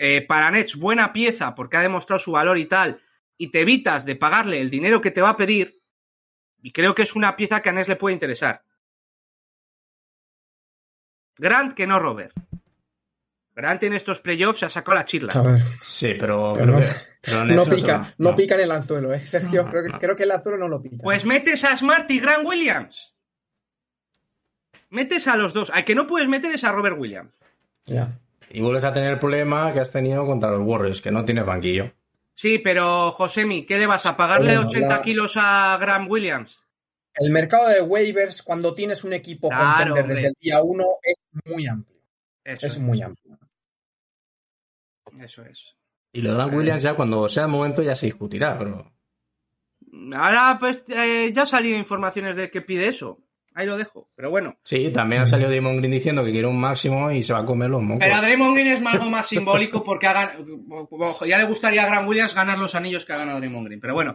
eh, 0.00 0.22
para 0.22 0.50
Nets 0.52 0.76
buena 0.76 1.12
pieza 1.12 1.54
porque 1.56 1.76
ha 1.76 1.80
demostrado 1.82 2.20
su 2.20 2.30
valor 2.32 2.56
y 2.58 2.66
tal, 2.66 3.02
y 3.36 3.50
te 3.50 3.60
evitas 3.62 4.04
de 4.04 4.14
pagarle 4.14 4.60
el 4.60 4.70
dinero 4.70 5.00
que 5.00 5.10
te 5.10 5.20
va 5.20 5.30
a 5.30 5.36
pedir, 5.36 5.80
y 6.62 6.72
creo 6.72 6.94
que 6.94 7.02
es 7.02 7.14
una 7.16 7.36
pieza 7.36 7.60
que 7.62 7.68
a 7.68 7.72
Nets 7.72 7.88
le 7.88 7.96
puede 7.96 8.14
interesar. 8.14 8.62
Grant 11.36 11.74
que 11.74 11.86
no 11.86 11.98
Robert. 11.98 12.32
Grant 13.54 13.82
en 13.82 13.92
estos 13.92 14.20
playoffs 14.20 14.60
se 14.60 14.66
ha 14.66 14.70
sacado 14.70 14.96
la 14.96 15.04
chirla. 15.04 15.32
A 15.34 15.42
ver, 15.42 15.60
Sí, 15.80 16.14
pero, 16.18 16.52
Pero 16.54 16.66
pero 16.66 16.72
no- 16.72 16.80
que- 16.80 16.86
pero 17.22 17.40
en 17.42 17.54
no 17.54 17.62
ese 17.62 17.74
pica, 17.74 18.00
otro- 18.00 18.14
no 18.18 18.34
pica 18.36 18.54
en 18.54 18.60
el 18.60 18.70
anzuelo, 18.72 19.12
¿eh? 19.12 19.26
Sergio, 19.26 19.64
No, 19.64 19.70
creo, 19.70 19.82
que, 19.84 19.88
no. 19.90 19.98
creo 19.98 20.16
que 20.16 20.22
el 20.24 20.30
anzuelo 20.30 20.58
no 20.58 20.68
lo 20.68 20.80
pica. 20.82 20.96
Pues 21.02 21.24
metes 21.24 21.64
a 21.64 21.76
Smart 21.76 22.10
y 22.10 22.20
Grant 22.20 22.46
Williams. 22.46 23.14
Metes 24.90 25.26
a 25.28 25.36
los 25.36 25.52
dos. 25.52 25.70
Al 25.70 25.84
que 25.84 25.94
no 25.94 26.06
puedes 26.06 26.28
meter 26.28 26.52
es 26.54 26.64
a 26.64 26.72
Robert 26.72 26.96
Williams. 26.98 27.32
Ya. 27.84 28.18
Y 28.50 28.60
vuelves 28.60 28.84
a 28.84 28.92
tener 28.92 29.10
el 29.12 29.18
problema 29.18 29.72
que 29.74 29.80
has 29.80 29.90
tenido 29.92 30.24
contra 30.24 30.50
los 30.50 30.62
Warriors, 30.66 31.02
que 31.02 31.10
no 31.10 31.24
tienes 31.24 31.44
banquillo. 31.44 31.92
Sí, 32.40 32.60
pero 32.60 33.10
Josemi, 33.10 33.66
¿qué 33.66 33.78
le 33.78 33.88
vas 33.88 34.06
a 34.06 34.16
pagarle 34.16 34.54
Bueno, 34.54 34.68
80 34.68 34.98
la- 34.98 35.02
kilos 35.02 35.32
a 35.36 35.76
Grant 35.80 36.08
Williams? 36.08 36.62
El 37.14 37.32
mercado 37.32 37.68
de 37.68 37.80
waivers, 37.82 38.44
cuando 38.44 38.76
tienes 38.76 39.02
un 39.02 39.12
equipo 39.12 39.48
Claro, 39.48 39.66
contender 39.96 40.02
hombre. 40.02 40.14
desde 40.14 40.28
el 40.28 40.34
día 40.38 40.62
uno, 40.62 40.84
es 41.02 41.16
muy 41.52 41.66
amplio. 41.66 42.00
Eso 42.44 42.66
Es 42.66 42.72
es. 42.76 42.78
muy 42.78 43.02
amplio. 43.02 43.36
Eso 45.20 45.42
es. 45.42 45.74
Y 46.12 46.20
lo 46.22 46.30
de 46.30 46.36
Grant 46.36 46.54
Williams 46.54 46.82
ya 46.84 46.94
cuando 46.94 47.28
sea 47.28 47.42
el 47.44 47.48
momento 47.50 47.82
ya 47.82 47.96
se 47.96 48.06
discutirá, 48.06 48.56
pero... 48.56 48.92
Ahora, 50.14 50.58
pues, 50.60 50.84
eh, 50.90 51.32
ya 51.34 51.42
ha 51.42 51.46
salido 51.46 51.76
informaciones 51.76 52.36
de 52.36 52.52
que 52.52 52.62
pide 52.62 52.86
eso. 52.86 53.18
Ahí 53.58 53.66
lo 53.66 53.76
dejo. 53.76 54.08
Pero 54.14 54.30
bueno. 54.30 54.56
Sí, 54.62 54.92
también 54.92 55.22
ha 55.22 55.26
salido 55.26 55.50
Damon 55.50 55.78
Green 55.78 55.90
diciendo 55.90 56.22
que 56.24 56.30
quiere 56.30 56.46
un 56.46 56.60
máximo 56.60 57.10
y 57.10 57.24
se 57.24 57.32
va 57.32 57.40
a 57.40 57.44
comer 57.44 57.68
los 57.68 57.82
mocos. 57.82 57.98
Pero 58.06 58.20
Draymond 58.22 58.54
Green 58.54 58.68
es 58.68 58.86
algo 58.86 59.10
más 59.10 59.26
simbólico 59.26 59.82
porque 59.82 60.06
ha 60.06 60.14
gan- 60.14 60.86
ojo, 60.90 61.26
ya 61.26 61.38
le 61.38 61.44
gustaría 61.44 61.82
a 61.82 61.86
Grant 61.86 62.06
Williams 62.08 62.36
ganar 62.36 62.56
los 62.56 62.76
anillos 62.76 63.04
que 63.04 63.14
ha 63.14 63.18
ganado 63.18 63.38
Draymond 63.38 63.66
Green. 63.66 63.80
Pero 63.80 63.94
bueno, 63.94 64.14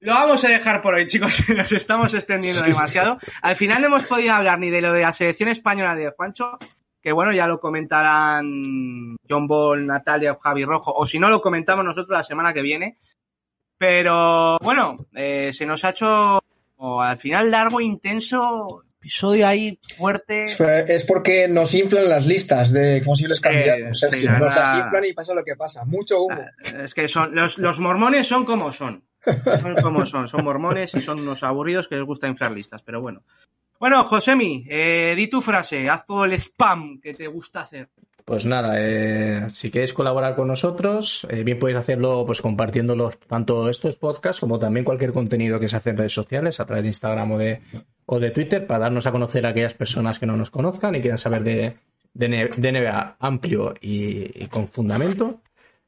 lo 0.00 0.12
vamos 0.12 0.44
a 0.44 0.48
dejar 0.50 0.82
por 0.82 0.92
hoy, 0.92 1.06
chicos, 1.06 1.32
que 1.46 1.54
nos 1.54 1.72
estamos 1.72 2.12
extendiendo 2.12 2.60
demasiado. 2.60 3.16
Al 3.40 3.56
final 3.56 3.80
no 3.80 3.86
hemos 3.86 4.04
podido 4.04 4.34
hablar 4.34 4.58
ni 4.58 4.68
de 4.68 4.82
lo 4.82 4.92
de 4.92 5.00
la 5.00 5.14
selección 5.14 5.48
española 5.48 5.96
de 5.96 6.10
Juancho, 6.10 6.58
que 7.00 7.12
bueno, 7.12 7.32
ya 7.32 7.46
lo 7.46 7.60
comentarán 7.60 9.16
John 9.26 9.46
Ball, 9.46 9.86
Natalia 9.86 10.32
o 10.32 10.36
Javi 10.36 10.66
Rojo, 10.66 10.92
o 10.94 11.06
si 11.06 11.18
no, 11.18 11.30
lo 11.30 11.40
comentamos 11.40 11.82
nosotros 11.82 12.14
la 12.14 12.24
semana 12.24 12.52
que 12.52 12.60
viene. 12.60 12.98
Pero 13.78 14.58
bueno, 14.62 15.06
eh, 15.14 15.50
se 15.52 15.66
nos 15.66 15.82
ha 15.84 15.90
hecho 15.90 16.40
o 16.84 17.00
al 17.00 17.16
final 17.16 17.50
largo, 17.50 17.80
intenso, 17.80 18.82
episodio 18.98 19.46
ahí 19.46 19.78
fuerte. 19.96 20.46
Es- 20.46 21.04
porque 21.04 21.46
nos 21.48 21.74
inflan 21.74 22.08
las 22.08 22.26
listas 22.26 22.72
de 22.72 23.00
posibles 23.04 23.40
candidatos. 23.40 24.00
sí, 24.00 24.06
Sergio. 24.08 24.32
la 24.32 24.38
nos 24.40 24.56
las 24.56 24.78
inflan 24.78 25.04
y 25.04 25.12
pasa 25.12 25.32
lo 25.34 25.44
que 25.44 25.54
pasa. 25.54 25.84
Mucho 25.84 26.22
humo. 26.22 26.44
Es 26.82 26.92
que 26.94 27.08
son 27.08 27.34
los, 27.34 27.58
los 27.58 27.78
mormones 27.78 28.26
son 28.26 28.44
como 28.44 28.72
son. 28.72 29.04
Son 29.60 29.74
como 29.76 30.04
son. 30.06 30.26
Son 30.26 30.44
mormones 30.44 30.92
y 30.94 31.02
son 31.02 31.20
unos 31.20 31.42
aburridos 31.44 31.86
que 31.86 31.94
les 31.96 32.04
gusta 32.04 32.26
inflar 32.26 32.50
listas, 32.50 32.82
pero 32.82 33.00
bueno. 33.00 33.22
Bueno, 33.78 34.04
Josemi, 34.04 34.64
eh, 34.68 35.14
di 35.16 35.28
tu 35.28 35.40
frase, 35.42 35.88
haz 35.88 36.04
todo 36.06 36.24
el 36.24 36.32
spam 36.34 37.00
que 37.00 37.14
te 37.14 37.26
gusta 37.28 37.62
hacer. 37.62 37.88
Pues 38.24 38.46
nada, 38.46 38.74
eh, 38.78 39.48
si 39.50 39.70
queréis 39.70 39.92
colaborar 39.92 40.36
con 40.36 40.46
nosotros, 40.46 41.26
eh, 41.28 41.42
bien 41.42 41.58
podéis 41.58 41.78
hacerlo 41.78 42.24
pues 42.24 42.40
compartiéndolos 42.40 43.18
tanto 43.18 43.68
estos 43.68 43.96
podcasts 43.96 44.40
como 44.40 44.60
también 44.60 44.84
cualquier 44.84 45.12
contenido 45.12 45.58
que 45.58 45.68
se 45.68 45.76
hace 45.76 45.90
en 45.90 45.96
redes 45.96 46.14
sociales, 46.14 46.60
a 46.60 46.66
través 46.66 46.84
de 46.84 46.90
Instagram 46.90 47.32
o 47.32 47.38
de, 47.38 47.60
o 48.06 48.20
de 48.20 48.30
Twitter 48.30 48.66
para 48.66 48.80
darnos 48.80 49.06
a 49.06 49.12
conocer 49.12 49.44
a 49.44 49.50
aquellas 49.50 49.74
personas 49.74 50.20
que 50.20 50.26
no 50.26 50.36
nos 50.36 50.50
conozcan 50.50 50.94
y 50.94 51.00
quieran 51.00 51.18
saber 51.18 51.42
de, 51.42 51.72
de, 52.14 52.72
NBA 52.72 53.16
amplio 53.18 53.74
y, 53.80 54.46
con 54.46 54.68
fundamento. 54.68 55.40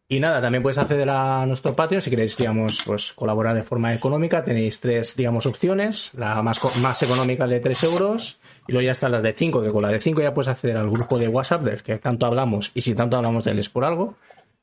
Y 0.09 0.21
nada, 0.21 0.41
también 0.41 0.63
puedes 0.63 0.79
acceder 0.79 1.09
a 1.09 1.47
nuestro 1.47 1.75
Patreon 1.75 2.03
si 2.03 2.11
queréis, 2.11 2.37
digamos, 2.37 2.83
pues 2.85 3.13
colaborar 3.13 3.55
de 3.55 3.63
forma 3.63 3.95
económica. 3.95 4.45
Tenéis 4.45 4.81
tres, 4.81 5.17
digamos, 5.17 5.47
opciones. 5.47 6.11
La 6.15 6.43
más, 6.43 6.61
más 6.81 7.03
económica 7.03 7.47
de 7.47 7.61
3 7.61 7.85
euros 7.85 8.39
y 8.67 8.73
luego 8.73 8.87
ya 8.87 8.93
están 8.93 9.13
las 9.13 9.23
de 9.23 9.33
5, 9.33 9.63
que 9.63 9.71
con 9.71 9.83
la 9.83 9.89
de 9.89 10.01
5 10.01 10.23
ya 10.23 10.33
puedes 10.33 10.49
acceder 10.49 10.77
al 10.77 10.91
grupo 10.91 11.19
de 11.19 11.29
WhatsApp 11.29 11.63
del 11.63 11.83
que 11.83 11.99
tanto 11.99 12.27
hablamos 12.27 12.71
y 12.75 12.81
si 12.81 12.95
tanto 12.95 13.17
hablamos 13.17 13.45
de 13.45 13.53
él 13.53 13.59
es 13.59 13.69
por 13.69 13.85
algo. 13.85 14.17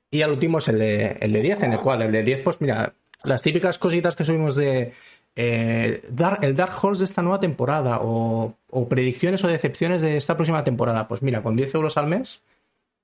Y 0.10 0.24
al 0.24 0.32
último 0.32 0.58
es 0.58 0.68
el 0.68 0.80
de, 0.80 1.18
el 1.22 1.32
de 1.32 1.42
10, 1.42 1.64
en 1.64 1.74
el 1.74 1.80
cual 1.80 2.02
el 2.02 2.12
de 2.12 2.24
10, 2.24 2.42
pues 2.42 2.60
mira, 2.60 2.94
las 3.24 3.42
típicas 3.42 3.78
cositas 3.78 4.16
que 4.16 4.26
subimos 4.26 4.56
de 4.56 4.94
eh, 5.36 6.02
el 6.42 6.56
Dark 6.56 6.74
Horse 6.82 7.00
de 7.00 7.06
esta 7.06 7.22
nueva 7.22 7.40
temporada 7.40 8.00
o, 8.02 8.58
predicciones 8.90 9.44
o 9.44 9.48
decepciones 9.48 10.02
de 10.02 10.18
esta 10.18 10.36
próxima 10.36 10.64
temporada. 10.64 11.08
Pues 11.08 11.22
mira, 11.22 11.42
con 11.42 11.56
10 11.56 11.76
euros 11.76 11.98
al 11.98 12.08
mes, 12.08 12.42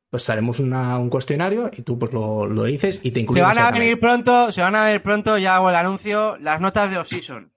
pues 0.10 0.30
haremos 0.30 0.60
un 0.60 1.10
cuestionario 1.10 1.70
y 1.72 1.84
tú 1.84 1.98
pues 1.98 2.12
lo, 2.12 2.46
lo 2.46 2.64
dices 2.64 3.00
y 3.04 3.12
te 3.12 3.22
incluimos. 3.22 3.54
Se 3.54 3.60
van 3.60 3.66
a 3.66 3.72
venir 3.72 4.00
pronto, 4.00 4.52
se 4.52 4.62
van 4.62 4.76
a 4.76 4.86
ver 4.86 5.02
pronto, 5.02 5.38
ya 5.38 5.56
hago 5.56 5.70
el 5.70 5.76
anuncio, 5.76 6.38
las 6.40 6.60
notas 6.60 6.92
de 6.92 6.98
Off-Season. 6.98 7.52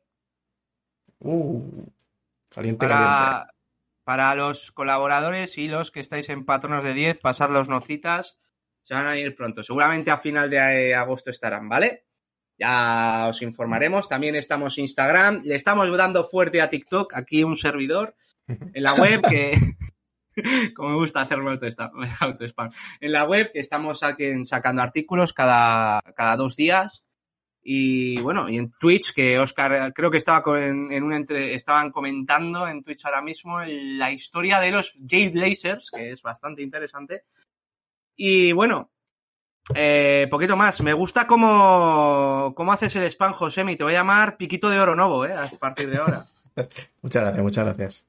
Uh, 1.20 1.62
caliente, 2.50 2.86
para, 2.86 3.48
Para 4.04 4.34
los 4.34 4.72
colaboradores 4.72 5.56
y 5.58 5.68
los 5.68 5.90
que 5.90 6.00
estáis 6.00 6.28
en 6.28 6.44
patronos 6.44 6.84
de 6.84 6.94
10, 6.94 7.18
pasar 7.18 7.50
los 7.50 7.68
nocitas, 7.68 8.38
se 8.82 8.94
van 8.94 9.06
a 9.06 9.16
ir 9.16 9.34
pronto. 9.34 9.62
Seguramente 9.62 10.10
a 10.10 10.18
final 10.18 10.50
de 10.50 10.94
agosto 10.94 11.30
estarán, 11.30 11.68
¿vale? 11.68 12.04
Ya 12.58 13.26
os 13.28 13.40
informaremos. 13.40 14.08
También 14.08 14.36
estamos 14.36 14.76
en 14.76 14.84
Instagram. 14.84 15.42
Le 15.44 15.54
estamos 15.54 15.88
dando 15.96 16.24
fuerte 16.24 16.60
a 16.60 16.68
TikTok. 16.68 17.14
Aquí 17.14 17.42
un 17.42 17.56
servidor 17.56 18.14
en 18.48 18.82
la 18.82 18.94
web 18.94 19.22
que. 19.28 19.76
como 20.76 20.90
me 20.90 20.96
gusta 20.96 21.22
hacerlo 21.22 21.50
auto-spam. 21.50 22.70
En 23.00 23.12
la 23.12 23.24
web 23.24 23.50
que 23.52 23.60
estamos 23.60 24.00
sacando 24.44 24.82
artículos 24.82 25.32
cada, 25.32 26.02
cada 26.14 26.36
dos 26.36 26.54
días. 26.54 27.02
Y 27.62 28.20
bueno, 28.20 28.48
y 28.48 28.56
en 28.56 28.70
Twitch, 28.70 29.12
que 29.12 29.38
Oscar 29.38 29.92
creo 29.92 30.10
que 30.10 30.16
estaba 30.16 30.42
en, 30.58 30.90
en 30.90 31.02
un 31.02 31.12
entre, 31.12 31.54
estaban 31.54 31.90
comentando 31.90 32.66
en 32.66 32.82
Twitch 32.82 33.04
ahora 33.04 33.20
mismo 33.20 33.60
la 33.60 34.10
historia 34.10 34.60
de 34.60 34.70
los 34.70 34.98
Jade 35.06 35.30
Blazers, 35.30 35.90
que 35.90 36.12
es 36.12 36.22
bastante 36.22 36.62
interesante. 36.62 37.24
Y 38.16 38.52
bueno, 38.52 38.90
eh, 39.74 40.26
poquito 40.30 40.56
más. 40.56 40.80
Me 40.82 40.92
gusta 40.92 41.26
cómo, 41.26 42.52
cómo 42.56 42.72
haces 42.72 42.96
el 42.96 43.04
spam, 43.04 43.32
Josemi. 43.32 43.76
Te 43.76 43.84
voy 43.84 43.94
a 43.94 43.98
llamar 43.98 44.36
Piquito 44.36 44.68
de 44.70 44.80
Oro 44.80 44.96
Novo, 44.96 45.26
¿eh? 45.26 45.34
A 45.34 45.46
partir 45.58 45.90
de 45.90 45.98
ahora. 45.98 46.24
muchas 47.02 47.22
gracias, 47.22 47.42
muchas 47.42 47.64
gracias. 47.64 48.04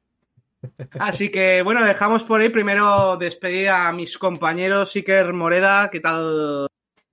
Así 1.00 1.30
que, 1.30 1.62
bueno, 1.64 1.84
dejamos 1.84 2.24
por 2.24 2.42
ahí. 2.42 2.50
Primero 2.50 3.18
despedir 3.18 3.70
a 3.70 3.92
mis 3.92 4.18
compañeros, 4.18 4.96
Iker 4.96 5.34
Moreda. 5.34 5.90
¿Qué 5.92 6.00
tal? 6.00 6.68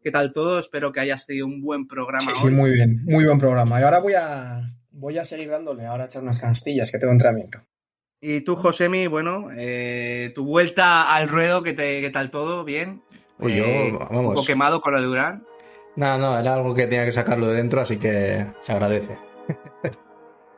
¿Qué 0.09 0.13
tal 0.13 0.33
todo? 0.33 0.59
Espero 0.59 0.91
que 0.91 1.01
hayas 1.01 1.27
tenido 1.27 1.45
un 1.45 1.61
buen 1.61 1.87
programa. 1.87 2.23
Sí, 2.23 2.31
sí, 2.35 2.49
muy 2.49 2.71
bien, 2.71 3.05
muy 3.05 3.27
buen 3.27 3.39
programa. 3.39 3.79
Y 3.79 3.83
ahora 3.83 3.99
voy 3.99 4.15
a, 4.15 4.63
voy 4.91 5.19
a 5.19 5.25
seguir 5.27 5.51
dándole, 5.51 5.85
ahora 5.85 6.05
a 6.05 6.07
echar 6.07 6.23
unas 6.23 6.41
canastillas, 6.41 6.91
que 6.91 6.99
tengo 6.99 7.13
entrenamiento. 7.13 7.59
Y 8.19 8.41
tú, 8.41 8.57
Josemi, 8.57 9.07
bueno, 9.07 9.51
eh, 9.55 10.33
tu 10.35 10.47
vuelta 10.47 11.15
al 11.15 11.29
ruedo, 11.29 11.63
¿qué, 11.63 11.75
te, 11.75 12.01
¿qué 12.01 12.09
tal 12.09 12.31
todo? 12.31 12.65
¿Bien? 12.65 13.03
Pues 13.37 13.55
yo, 13.55 13.65
eh, 13.65 13.93
vamos. 13.93 14.29
Un 14.29 14.35
poco 14.37 14.47
quemado 14.47 14.81
con 14.81 14.95
lo 14.95 15.03
de 15.03 15.07
Durán. 15.07 15.45
No, 15.97 16.17
no, 16.17 16.39
era 16.39 16.55
algo 16.55 16.75
que 16.75 16.87
tenía 16.87 17.05
que 17.05 17.13
sacarlo 17.13 17.49
de 17.49 17.57
dentro, 17.57 17.83
así 17.83 17.99
que 17.99 18.47
se 18.63 18.73
agradece. 18.73 19.19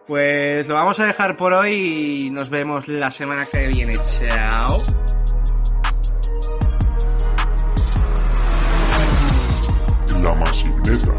pues 0.06 0.68
lo 0.68 0.74
vamos 0.74 1.00
a 1.00 1.06
dejar 1.06 1.36
por 1.36 1.54
hoy 1.54 2.26
y 2.26 2.30
nos 2.30 2.50
vemos 2.50 2.86
la 2.86 3.10
semana 3.10 3.48
que 3.50 3.66
viene. 3.66 3.94
Chao. 4.20 4.78
La 10.30 10.36
masigneta. 10.36 11.12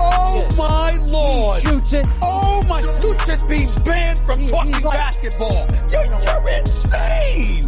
Oh 0.00 0.48
my 0.56 0.96
lord! 1.12 1.60
Shoots 1.60 1.92
it. 1.92 2.08
Oh 2.22 2.62
my, 2.66 2.80
you 2.80 3.14
should 3.26 3.46
be 3.46 3.66
banned 3.84 4.18
from 4.20 4.46
talking 4.46 4.72
basketball. 4.80 5.66
You're, 5.92 6.06
you're 6.06 6.48
insane! 6.60 7.67